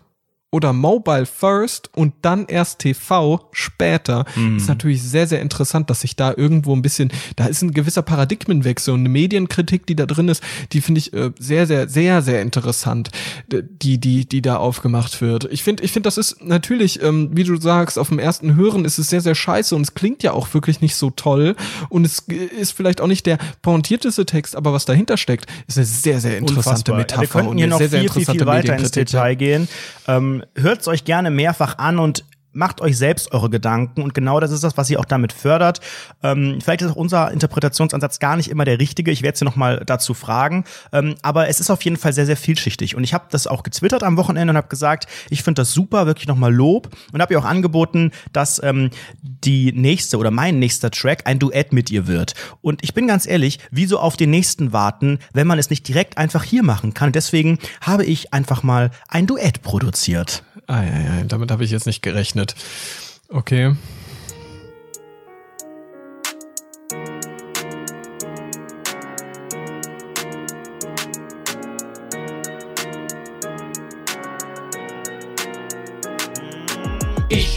oder 0.51 0.73
Mobile 0.73 1.27
first 1.27 1.91
und 1.95 2.15
dann 2.23 2.47
erst 2.47 2.79
TV 2.79 3.49
später, 3.53 4.25
ist 4.57 4.69
natürlich 4.69 5.03
sehr, 5.03 5.27
sehr 5.27 5.43
interessant, 5.43 5.91
dass 5.91 6.01
sich 6.01 6.17
da 6.17 6.33
irgendwo 6.35 6.75
ein 6.75 6.81
bisschen, 6.81 7.13
da 7.37 7.47
ist 7.47 7.61
ein 7.61 7.73
gewisser 7.73 8.01
Paradigmenwechsel 8.01 8.95
und 8.95 9.01
eine 9.01 9.11
Medienkritik, 9.11 9.87
die 9.87 9.95
da 9.95 10.07
drin 10.07 10.29
ist, 10.29 10.43
die 10.73 10.81
finde 10.81 11.01
ich 11.01 11.13
äh, 11.13 11.33
sehr, 11.39 11.67
sehr, 11.67 11.89
sehr, 11.89 12.23
sehr 12.23 12.41
interessant, 12.41 13.11
die, 13.51 13.99
die, 13.99 14.27
die 14.27 14.41
da 14.41 14.57
aufgemacht 14.57 15.21
wird. 15.21 15.45
Ich 15.53 15.63
finde, 15.63 15.85
ich 15.85 15.93
finde, 15.93 16.07
das 16.07 16.17
ist 16.17 16.43
natürlich, 16.43 17.03
ähm, 17.03 17.29
wie 17.33 17.45
du 17.45 17.57
sagst, 17.57 17.99
auf 17.99 18.09
dem 18.09 18.19
ersten 18.19 18.57
Hören 18.57 18.87
ist 18.87 18.99
es 18.99 19.11
sehr, 19.11 19.21
sehr 19.21 19.35
scheiße 19.35 19.77
und 19.77 19.83
es 19.83 19.93
klingt 19.93 20.23
ja 20.23 20.33
auch 20.33 20.55
wirklich 20.55 20.81
nicht 20.81 20.97
so 20.97 21.11
toll 21.11 21.57
und 21.91 22.07
es 22.07 22.21
ist 22.59 22.73
vielleicht 22.73 23.03
auch 23.03 23.07
nicht 23.07 23.27
der 23.27 23.37
pointierteste 23.61 24.25
Text, 24.25 24.57
aber 24.57 24.73
was 24.73 24.87
dahinter 24.87 25.19
steckt, 25.19 25.47
ist 25.67 25.77
eine 25.77 25.85
sehr, 25.85 26.21
sehr 26.21 26.39
interessante 26.39 26.93
Unfassbar. 26.93 26.97
Metapher 26.97 27.21
Wir 27.21 27.29
könnten 27.29 27.49
und 27.51 27.57
hier 27.59 27.65
eine 27.65 27.71
noch 27.73 27.79
sehr, 27.79 27.89
sehr 27.91 28.01
viel, 28.01 28.09
viel, 28.09 28.21
interessante 28.21 28.39
viel 28.39 28.47
weiter 28.47 28.77
ins 28.79 28.95
ja. 28.95 29.05
Detail 29.05 29.35
gehen. 29.35 29.69
Ähm, 30.07 30.38
Hört 30.57 30.81
es 30.81 30.89
euch 30.89 31.05
gerne 31.05 31.31
mehrfach 31.31 31.79
an 31.79 31.99
und 31.99 32.25
macht 32.53 32.81
euch 32.81 32.97
selbst 32.97 33.33
eure 33.33 33.51
Gedanken 33.51 34.03
und 34.03 34.15
genau 34.15 34.41
das 34.41 34.51
ist 34.51 34.65
das, 34.65 34.77
was 34.77 34.87
sie 34.87 34.97
auch 34.97 35.05
damit 35.05 35.33
fördert. 35.33 35.81
Ähm, 36.23 36.59
vielleicht 36.63 36.83
ist 36.83 36.91
auch 36.91 36.97
unser 36.97 37.31
Interpretationsansatz 37.31 38.19
gar 38.19 38.37
nicht 38.37 38.51
immer 38.51 38.65
der 38.65 38.79
richtige. 38.79 39.11
Ich 39.11 39.23
werde 39.23 39.39
sie 39.39 39.45
noch 39.45 39.57
mal 39.57 39.83
dazu 39.87 40.15
fragen, 40.15 40.65
ähm, 40.93 41.15
aber 41.23 41.49
es 41.49 41.61
ist 41.61 41.71
auf 41.71 41.83
jeden 41.83 41.97
Fall 41.97 42.13
sehr, 42.13 42.27
sehr 42.27 42.37
vielschichtig 42.37 42.97
und 42.97 43.05
ich 43.05 43.15
habe 43.15 43.27
das 43.31 43.47
auch 43.47 43.63
getwittert 43.63 44.03
am 44.03 44.17
Wochenende 44.17 44.53
und 44.53 44.57
habe 44.57 44.69
gesagt, 44.69 45.07
ich 45.31 45.43
finde 45.43 45.63
das 45.63 45.73
super, 45.73 46.07
wirklich 46.07 46.29
noch 46.29 46.37
mal 46.37 46.53
Lob 46.53 46.89
und 47.13 47.21
habe 47.21 47.35
ihr 47.35 47.39
auch 47.39 47.45
angeboten, 47.45 48.13
dass 48.33 48.63
ähm, 48.63 48.91
die 49.23 49.73
nächste 49.73 50.19
oder 50.19 50.31
mein 50.31 50.59
nächster 50.59 50.91
Track 50.91 51.23
ein 51.27 51.39
Duett 51.39 51.73
mit 51.73 51.91
ihr 51.91 52.07
wird. 52.07 52.35
Und 52.61 52.83
ich 52.83 52.95
bin 52.95 53.07
ganz 53.07 53.27
ehrlich, 53.27 53.59
wieso 53.71 53.99
auf 53.99 54.17
den 54.17 54.31
nächsten 54.31 54.73
warten, 54.73 55.19
wenn 55.33 55.47
man 55.47 55.59
es 55.59 55.71
nicht 55.71 55.87
direkt 55.87 56.19
einfach 56.19 56.45
hier 56.45 56.63
machen 56.63 56.95
kann? 56.95 57.13
Deswegen 57.13 57.59
habe 57.81 58.05
ich 58.05 58.33
einfach 58.33 58.63
mal 58.63 58.91
ein 59.09 59.27
Duett 59.27 59.63
produziert. 59.63 60.43
Ah, 60.69 60.83
ja, 60.85 61.01
ja, 61.01 61.25
damit 61.25 61.51
habe 61.51 61.65
ich 61.65 61.71
jetzt 61.71 61.87
nicht 61.87 62.03
gerechnet. 62.03 62.55
Okay. 63.31 63.75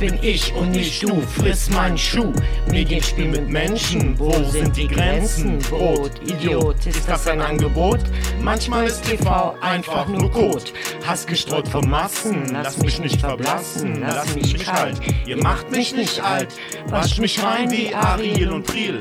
Bin 0.02 0.18
ich 0.24 0.52
und 0.56 0.72
nicht 0.72 1.04
du, 1.04 1.22
friss 1.22 1.70
meinen 1.70 1.96
Schuh. 1.96 2.34
Medienspiel 2.72 3.28
mit 3.28 3.48
Menschen, 3.48 4.18
wo 4.18 4.34
sind 4.50 4.76
die 4.76 4.88
Grenzen? 4.88 5.60
Brot, 5.70 6.14
Idiot, 6.26 6.88
ist 6.88 7.08
das 7.08 7.28
ein 7.28 7.40
Angebot? 7.40 8.00
Manchmal 8.42 8.88
ist 8.88 9.04
TV 9.04 9.56
einfach 9.62 10.08
nur 10.08 10.32
Kot. 10.32 10.74
Hass 11.06 11.28
gestreut 11.28 11.68
von 11.68 11.88
Massen, 11.88 12.48
lass 12.52 12.80
mich 12.80 13.00
nicht 13.00 13.22
verblassen, 13.22 14.02
lass 14.02 14.34
mich 14.34 14.54
nicht 14.54 14.66
kalt. 14.66 15.00
Ihr 15.28 15.38
macht 15.38 15.70
mich 15.70 15.94
nicht 15.94 16.20
alt, 16.20 16.50
wascht 16.88 17.20
mich 17.20 17.42
rein 17.44 17.70
wie 17.70 17.94
Ariel 17.94 18.54
und 18.54 18.66
Priel. 18.66 18.98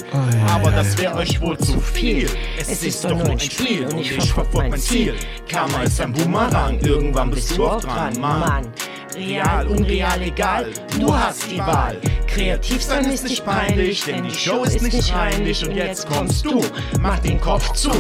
Aber 0.51 0.71
das 0.71 0.99
wäre 0.99 1.15
euch 1.15 1.41
wohl 1.41 1.57
zu 1.57 1.81
viel. 1.81 2.29
Es 2.59 2.83
ist 2.83 3.03
doch 3.03 3.17
nur 3.17 3.31
ein 3.31 3.41
Spiel 3.41 3.87
und 3.87 4.01
ich 4.01 4.31
verfolge 4.31 4.69
mein 4.69 4.79
Ziel. 4.79 5.15
Karma 5.49 5.83
ist 5.83 5.99
ein 5.99 6.13
Boomerang, 6.13 6.79
irgendwann 6.81 7.31
bist 7.31 7.57
du 7.57 7.67
auch 7.67 7.81
dran, 7.81 8.21
Mann. 8.21 8.71
Real, 9.17 9.67
unreal, 9.67 10.23
egal, 10.23 10.67
du 10.99 11.13
hast 11.15 11.51
die 11.51 11.59
Wahl. 11.59 11.97
Kreativ 12.29 12.81
sein 12.83 13.05
ist 13.07 13.25
nicht 13.25 13.45
peinlich, 13.45 14.05
denn 14.05 14.23
die 14.23 14.31
Show 14.33 14.63
ist 14.63 14.81
nicht 14.81 15.13
reinlich. 15.13 15.67
Und 15.67 15.75
jetzt 15.75 16.09
kommst 16.09 16.45
du, 16.45 16.65
mach 17.01 17.19
den 17.19 17.41
Kopf 17.41 17.73
zu. 17.73 17.91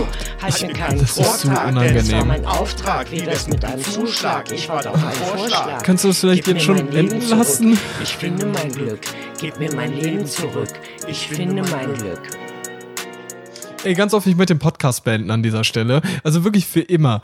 Halt 0.40 0.62
mir 0.62 0.72
keinen 0.72 1.00
Das 1.00 1.10
Vortrag, 1.12 1.34
denn 1.40 1.42
es 1.42 1.46
war 1.50 1.66
unangenehm. 1.68 2.28
mein 2.28 2.46
Auftrag. 2.46 3.10
Wie 3.10 3.26
wär's 3.26 3.48
mit 3.48 3.64
einem 3.64 3.82
Zuschlag? 3.82 4.52
Ich 4.52 4.68
warte 4.68 4.90
auf 4.90 5.02
einen 5.02 5.12
Vorschlag. 5.12 5.82
Kannst 5.82 6.04
du 6.04 6.08
das 6.08 6.20
vielleicht 6.20 6.46
jetzt 6.46 6.62
schon 6.62 6.78
enden 6.94 7.28
lassen? 7.28 7.76
Ich 8.02 8.16
finde 8.16 8.46
mein 8.46 8.70
Glück. 8.70 9.00
Gib 9.40 9.58
mir 9.58 9.74
mein 9.74 9.92
Leben 9.98 10.24
zurück. 10.26 10.68
Ich 11.08 11.26
finde 11.26 11.62
mein 11.70 11.92
Glück. 11.94 12.20
Ey, 13.82 13.94
ganz 13.94 14.14
oft, 14.14 14.26
ich 14.26 14.36
möchte 14.36 14.54
den 14.54 14.58
Podcast 14.60 15.04
beenden 15.04 15.30
an 15.30 15.42
dieser 15.42 15.64
Stelle. 15.64 16.02
Also 16.22 16.44
wirklich 16.44 16.66
für 16.66 16.80
immer. 16.82 17.22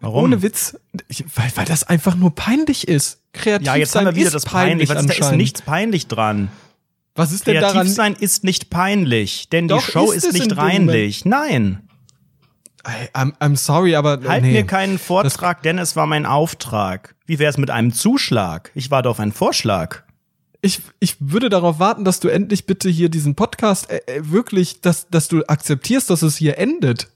Warum? 0.00 0.24
Ohne 0.24 0.42
Witz, 0.42 0.78
ich, 1.08 1.24
weil, 1.34 1.50
weil 1.54 1.64
das 1.64 1.84
einfach 1.84 2.14
nur 2.14 2.34
peinlich 2.34 2.86
ist. 2.86 3.20
Kreativ 3.32 3.66
Ja, 3.66 3.76
jetzt 3.76 3.92
sein 3.92 4.06
haben 4.06 4.14
wir 4.14 4.20
wieder 4.20 4.28
ist 4.28 4.34
das 4.34 4.44
peinlich. 4.44 4.90
Ist, 4.90 5.08
da 5.08 5.28
ist 5.28 5.32
nichts 5.32 5.62
peinlich 5.62 6.06
dran. 6.06 6.50
Was 7.14 7.32
ist 7.32 7.46
denn 7.46 7.54
Kreativ 7.54 7.72
daran? 7.72 7.88
sein 7.88 8.14
ist 8.14 8.44
nicht 8.44 8.70
peinlich, 8.70 9.48
denn 9.48 9.68
Doch, 9.68 9.84
die 9.84 9.90
Show 9.90 10.12
ist 10.12 10.24
ist, 10.24 10.34
nicht 10.34 10.56
reinlich. 10.56 11.24
Nein, 11.24 11.82
Ey, 12.84 13.08
I'm, 13.12 13.36
I'm 13.38 13.56
sorry, 13.56 13.94
aber 13.94 14.20
halt 14.26 14.42
nee. 14.42 14.52
mir 14.52 14.66
keinen 14.66 14.98
Vortrag, 14.98 15.62
denn 15.62 15.78
es 15.78 15.96
war 15.96 16.06
mein 16.06 16.24
Auftrag. 16.24 17.14
Wie 17.26 17.38
wäre 17.38 17.50
es 17.50 17.58
mit 17.58 17.70
einem 17.70 17.92
Zuschlag? 17.92 18.70
Ich 18.74 18.90
warte 18.90 19.10
auf 19.10 19.20
einen 19.20 19.32
Vorschlag. 19.32 20.02
ich, 20.62 20.80
ich 20.98 21.16
würde 21.20 21.48
darauf 21.48 21.78
warten, 21.78 22.04
dass 22.04 22.20
du 22.20 22.28
endlich 22.28 22.66
bitte 22.66 22.88
hier 22.88 23.08
diesen 23.08 23.34
Podcast 23.34 23.90
äh, 23.90 24.00
äh, 24.06 24.30
wirklich, 24.30 24.80
dass, 24.80 25.08
dass 25.08 25.28
du 25.28 25.42
akzeptierst, 25.46 26.08
dass 26.08 26.22
es 26.22 26.36
hier 26.36 26.58
endet. 26.58 27.08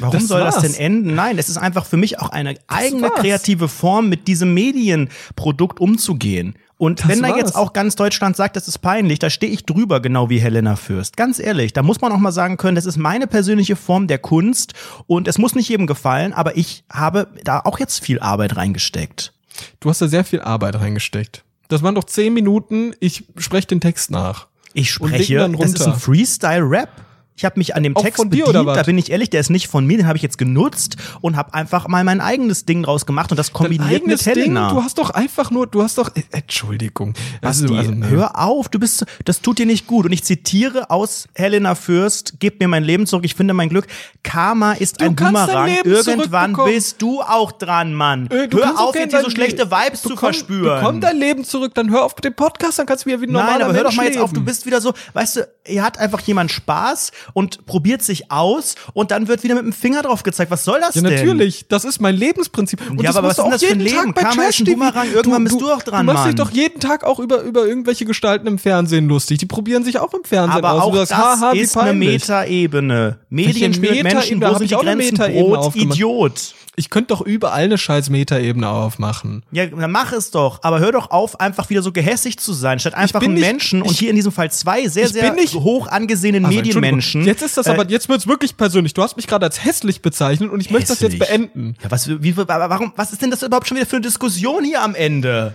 Warum 0.00 0.12
Das 0.12 0.26
soll 0.26 0.40
das 0.40 0.56
war's. 0.56 0.64
denn 0.64 0.74
enden? 0.74 1.14
Nein, 1.14 1.38
es 1.38 1.48
ist 1.48 1.56
einfach 1.56 1.86
für 1.86 1.96
mich 1.96 2.18
auch 2.18 2.30
eine 2.30 2.56
eigene 2.66 3.10
kreative 3.10 3.68
Form, 3.68 4.08
mit 4.08 4.26
diesem 4.26 4.52
Medienprodukt 4.54 5.80
umzugehen. 5.80 6.54
Und 6.78 7.00
Das 7.00 7.08
wenn 7.08 7.22
da 7.22 7.36
jetzt 7.36 7.56
auch 7.56 7.72
ganz 7.72 7.96
Deutschland 7.96 8.36
sagt, 8.36 8.54
das 8.54 8.68
ist 8.68 8.78
peinlich, 8.78 9.18
da 9.18 9.30
stehe 9.30 9.52
ich 9.52 9.66
drüber, 9.66 10.00
genau 10.00 10.30
wie 10.30 10.38
Helena 10.38 10.76
Fürst. 10.76 11.16
Ganz 11.16 11.40
ehrlich, 11.40 11.72
da 11.72 11.82
muss 11.82 12.00
man 12.00 12.12
auch 12.12 12.18
mal 12.18 12.30
sagen 12.30 12.56
können, 12.56 12.76
das 12.76 12.86
ist 12.86 12.96
meine 12.96 13.26
persönliche 13.26 13.74
Form 13.74 14.06
der 14.06 14.18
Kunst 14.18 14.74
und 15.06 15.26
es 15.26 15.38
muss 15.38 15.56
nicht 15.56 15.68
jedem 15.68 15.88
gefallen, 15.88 16.32
aber 16.32 16.56
ich 16.56 16.84
habe 16.90 17.28
da 17.42 17.60
auch 17.60 17.80
jetzt 17.80 18.04
viel 18.04 18.20
Arbeit 18.20 18.56
reingesteckt. 18.56 19.32
Du 19.80 19.90
hast 19.90 20.00
da 20.00 20.06
sehr 20.06 20.24
viel 20.24 20.40
Arbeit 20.40 20.76
reingesteckt. 20.76 21.42
Das 21.66 21.82
waren 21.82 21.96
doch 21.96 22.04
zehn 22.04 22.32
Minuten, 22.32 22.94
ich 23.00 23.24
spreche 23.36 23.66
den 23.66 23.80
Text 23.80 24.12
nach. 24.12 24.46
Ich 24.72 24.92
spreche, 24.92 25.48
das 25.58 25.72
ist 25.72 25.82
ein 25.86 25.94
Freestyle-Rap. 25.98 26.90
Ich 27.38 27.44
habe 27.44 27.56
mich 27.58 27.76
an 27.76 27.84
dem 27.84 27.96
Auch 27.96 28.02
Text 28.02 28.16
von 28.16 28.30
dir, 28.30 28.44
bedient, 28.44 28.48
oder 28.48 28.66
was? 28.66 28.76
da 28.76 28.82
bin 28.82 28.98
ich 28.98 29.12
ehrlich, 29.12 29.30
der 29.30 29.38
ist 29.38 29.48
nicht 29.48 29.68
von 29.68 29.86
mir, 29.86 29.96
den 29.96 30.08
habe 30.08 30.16
ich 30.16 30.22
jetzt 30.22 30.38
genutzt 30.38 30.96
und 31.20 31.36
habe 31.36 31.54
einfach 31.54 31.86
mal 31.86 32.02
mein 32.02 32.20
eigenes 32.20 32.64
Ding 32.64 32.82
draus 32.82 33.06
gemacht 33.06 33.30
und 33.30 33.36
das 33.36 33.52
kombiniert 33.52 34.04
mit 34.06 34.26
Helena. 34.26 34.66
Ding, 34.68 34.76
du 34.76 34.82
hast 34.82 34.98
doch 34.98 35.10
einfach 35.10 35.52
nur, 35.52 35.68
du 35.68 35.82
hast 35.84 35.98
doch, 35.98 36.10
äh, 36.16 36.22
Entschuldigung. 36.32 37.14
Basti, 37.40 37.62
Also, 37.64 37.74
also, 37.76 37.90
nee. 37.92 38.06
hör 38.08 38.38
auf, 38.40 38.68
du 38.68 38.80
bist, 38.80 39.06
das 39.24 39.40
tut 39.40 39.60
dir 39.60 39.66
nicht 39.66 39.86
gut. 39.86 40.04
Und 40.06 40.10
ich 40.12 40.24
zitiere 40.24 40.90
aus 40.90 41.28
Helena 41.36 41.76
Fürst, 41.76 42.34
gib 42.40 42.58
mir 42.58 42.66
mein 42.66 42.82
Leben 42.82 43.06
zurück, 43.06 43.24
ich 43.24 43.36
finde 43.36 43.54
mein 43.54 43.68
Glück. 43.68 43.86
Karma 44.24 44.72
ist 44.72 45.00
Du 45.00 45.04
ein 45.04 45.14
Boomerang. 45.14 45.66
Leben 45.68 45.90
Irgendwann 45.92 46.54
bist 46.64 47.00
du 47.00 47.20
auch 47.22 47.52
dran, 47.52 47.94
Mann. 47.94 48.26
Äh, 48.30 48.48
du 48.48 48.58
hör 48.58 48.80
auf, 48.80 48.96
jetzt 48.96 49.12
hier 49.12 49.22
so 49.22 49.30
schlechte 49.30 49.62
Le- 49.62 49.70
Vibes 49.70 50.02
zu 50.02 50.16
verspüren. 50.16 50.80
Bekomm 50.80 51.00
dein 51.00 51.16
Leben 51.16 51.44
zurück, 51.44 51.72
dann 51.74 51.88
hör 51.90 52.04
auf 52.04 52.16
mit 52.16 52.24
dem 52.24 52.34
Podcast, 52.34 52.80
dann 52.80 52.86
kannst 52.86 53.04
du 53.04 53.10
wieder 53.10 53.20
wie 53.20 53.26
ein 53.26 53.32
normaler 53.32 53.52
Nein, 53.58 53.62
aber 53.62 53.74
hör 53.74 53.84
doch 53.84 53.90
Mensch 53.90 53.96
mal 53.96 54.06
jetzt 54.06 54.18
auf, 54.18 54.30
du 54.30 54.36
leben. 54.40 54.46
bist 54.46 54.66
wieder 54.66 54.80
so, 54.80 54.92
weißt 55.12 55.36
du, 55.36 55.48
hier 55.64 55.84
hat 55.84 55.98
einfach 55.98 56.20
jemand 56.22 56.50
Spaß 56.50 57.12
und 57.34 57.66
probiert 57.66 58.02
sich 58.02 58.30
aus 58.30 58.74
und 58.94 59.10
dann 59.10 59.28
wird 59.28 59.42
wieder 59.42 59.54
mit 59.54 59.64
dem 59.64 59.72
Finger 59.72 60.02
drauf 60.02 60.22
gezeigt. 60.22 60.50
Was 60.50 60.64
soll 60.64 60.80
das 60.80 60.94
Ja, 60.94 61.02
denn? 61.02 61.14
natürlich. 61.14 61.66
Das 61.68 61.84
ist 61.84 62.00
mein 62.00 62.16
Lebensprinzip. 62.16 62.80
Und 62.90 63.00
Ja, 63.00 63.08
das 63.08 63.16
aber 63.16 63.28
was 63.28 63.36
du 63.36 63.42
ist 63.42 63.46
auch 63.46 63.50
denn 63.50 63.52
das 63.52 63.62
für 63.62 63.72
ein 63.74 63.80
jeden 63.80 63.96
Leben? 63.96 64.06
Tag 64.06 64.14
bei 64.14 64.22
Karma 64.22 64.42
ist 64.44 64.60
ein. 64.60 64.64
Boomerang. 64.66 65.08
Irgendwann 65.12 65.44
bist 65.44 65.60
du 65.60 65.70
auch 65.70 65.82
dran, 65.82 66.06
Du 66.06 66.12
machst 66.12 66.26
dich 66.28 66.36
Mann. 66.36 66.46
doch 66.46 66.50
jeden 66.50 66.80
Tag 66.80 67.04
auch 67.04 67.18
über, 67.18 67.42
über 67.42 67.66
irgendwelche 67.66 68.04
Gestalten 68.04 68.46
im 68.46 68.58
Fernsehen 68.58 69.08
lustig. 69.08 69.38
Die 69.38 69.46
probieren 69.46 69.84
sich 69.84 69.98
auch 69.98 70.12
im 70.14 70.24
Fernsehen 70.24 70.58
Aber 70.64 70.72
aus. 70.72 70.82
auch 70.82 70.90
du 70.92 70.96
sagst, 70.98 71.12
das 71.12 71.18
haha, 71.40 71.50
ist 71.52 71.76
eine. 71.76 71.92
Metaebene. 71.94 73.18
Medienspiel 73.30 73.90
mit 73.90 74.02
Metaebene? 74.04 74.14
Menschen, 74.14 74.40
wo 74.42 74.58
sind 74.58 74.70
die 74.70 74.74
Grenzen? 74.74 75.16
Brot. 75.16 75.76
Idiot. 75.76 76.54
Ich 76.78 76.90
könnte 76.90 77.08
doch 77.08 77.20
überall 77.20 77.64
eine 77.64 77.76
scheiß 77.76 78.08
Metaebene 78.08 78.68
aufmachen. 78.68 79.42
Ja, 79.50 79.66
dann 79.66 79.90
mach 79.90 80.12
es 80.12 80.30
doch. 80.30 80.60
Aber 80.62 80.78
hör 80.80 80.92
doch 80.92 81.10
auf, 81.10 81.40
einfach 81.40 81.68
wieder 81.70 81.82
so 81.82 81.92
gehässig 81.92 82.38
zu 82.38 82.52
sein, 82.52 82.78
statt 82.78 82.94
einfach 82.94 83.20
einen 83.20 83.34
nicht- 83.34 83.42
Menschen 83.42 83.82
und 83.82 83.90
ich- 83.90 83.98
hier 83.98 84.10
in 84.10 84.16
diesem 84.16 84.32
Fall 84.32 84.50
zwei 84.50 84.86
sehr, 84.88 85.08
sehr 85.08 85.32
nicht- 85.32 85.54
hoch 85.54 85.88
angesehenen 85.88 86.44
Also, 86.44 86.56
Medienmenschen. 86.56 87.24
Jetzt 87.24 87.42
ist 87.42 87.56
das 87.56 87.66
äh, 87.66 87.70
aber, 87.70 87.88
jetzt 87.90 88.08
wird's 88.08 88.26
wirklich 88.26 88.56
persönlich. 88.56 88.94
Du 88.94 89.02
hast 89.02 89.16
mich 89.16 89.26
gerade 89.26 89.44
als 89.46 89.64
hässlich 89.64 90.02
bezeichnet 90.02 90.50
und 90.50 90.60
ich 90.60 90.70
möchte 90.70 90.88
das 90.92 91.00
jetzt 91.00 91.14
hässlich. 91.14 91.28
beenden. 91.28 91.76
Ja, 91.82 91.90
was, 91.90 92.08
wie, 92.08 92.36
warum, 92.36 92.92
was 92.96 93.12
ist 93.12 93.20
denn 93.22 93.30
das 93.30 93.42
überhaupt 93.42 93.66
schon 93.68 93.76
wieder 93.76 93.86
für 93.86 93.96
eine 93.96 94.06
Diskussion 94.06 94.64
hier 94.64 94.80
am 94.82 94.94
Ende? 94.94 95.54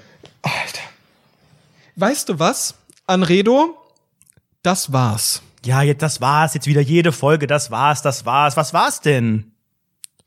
Weißt 1.95 2.29
du 2.29 2.39
was? 2.39 2.75
Anredo, 3.07 3.77
das 4.63 4.91
war's. 4.91 5.41
Ja, 5.65 5.81
jetzt, 5.81 6.01
das 6.01 6.19
war's. 6.21 6.53
Jetzt 6.53 6.67
wieder 6.67 6.81
jede 6.81 7.11
Folge. 7.11 7.47
Das 7.47 7.71
war's, 7.71 8.01
das 8.01 8.25
war's. 8.25 8.57
Was 8.57 8.73
war's 8.73 8.99
denn? 9.01 9.52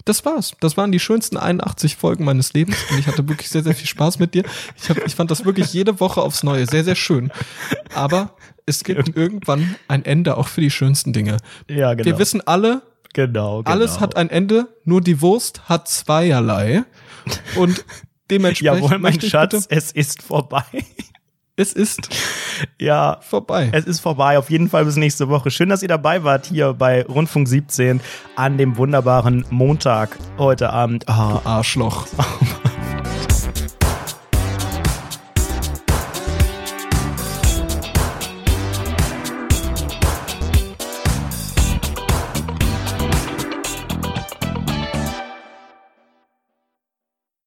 Das 0.06 0.24
war's. 0.24 0.52
Das 0.60 0.76
waren 0.76 0.92
die 0.92 1.00
schönsten 1.00 1.36
81 1.36 1.96
Folgen 1.96 2.24
meines 2.24 2.52
Lebens 2.52 2.76
und 2.90 2.98
ich 2.98 3.08
hatte 3.08 3.28
wirklich 3.28 3.50
sehr, 3.50 3.64
sehr 3.64 3.74
viel 3.74 3.88
Spaß 3.88 4.20
mit 4.20 4.34
dir. 4.34 4.44
Ich, 4.80 4.88
hab, 4.88 5.04
ich 5.04 5.16
fand 5.16 5.32
das 5.32 5.44
wirklich 5.44 5.72
jede 5.72 5.98
Woche 5.98 6.22
aufs 6.22 6.44
Neue 6.44 6.64
sehr, 6.64 6.84
sehr 6.84 6.94
schön. 6.94 7.32
Aber 7.92 8.36
es 8.66 8.84
gibt 8.84 9.16
irgendwann 9.16 9.74
ein 9.88 10.04
Ende 10.04 10.36
auch 10.36 10.46
für 10.46 10.60
die 10.60 10.70
schönsten 10.70 11.12
Dinge. 11.12 11.38
Ja, 11.68 11.94
genau. 11.94 12.06
Wir 12.06 12.18
wissen 12.20 12.40
alle, 12.46 12.82
genau, 13.14 13.64
genau. 13.64 13.70
alles 13.70 13.98
hat 13.98 14.16
ein 14.16 14.30
Ende, 14.30 14.68
nur 14.84 15.00
die 15.00 15.20
Wurst 15.20 15.68
hat 15.68 15.88
zweierlei. 15.88 16.84
Und 17.56 17.84
dementsprechend 18.30 18.84
Jawohl, 18.84 18.98
mein 19.00 19.20
Schatz, 19.20 19.66
bitte, 19.66 19.76
es 19.76 19.90
ist 19.90 20.22
vorbei. 20.22 20.62
Es 21.56 21.72
ist 21.72 22.08
ja, 22.78 23.18
vorbei. 23.22 23.70
Es 23.72 23.86
ist 23.86 24.00
vorbei. 24.00 24.38
Auf 24.38 24.50
jeden 24.50 24.68
Fall 24.68 24.84
bis 24.84 24.96
nächste 24.96 25.28
Woche. 25.28 25.50
Schön, 25.50 25.70
dass 25.70 25.82
ihr 25.82 25.88
dabei 25.88 26.22
wart 26.22 26.46
hier 26.46 26.74
bei 26.74 27.02
Rundfunk 27.04 27.48
17 27.48 28.00
an 28.36 28.58
dem 28.58 28.76
wunderbaren 28.76 29.44
Montag 29.50 30.18
heute 30.38 30.70
Abend. 30.70 31.08
Ah, 31.08 31.40
Arschloch. 31.44 32.06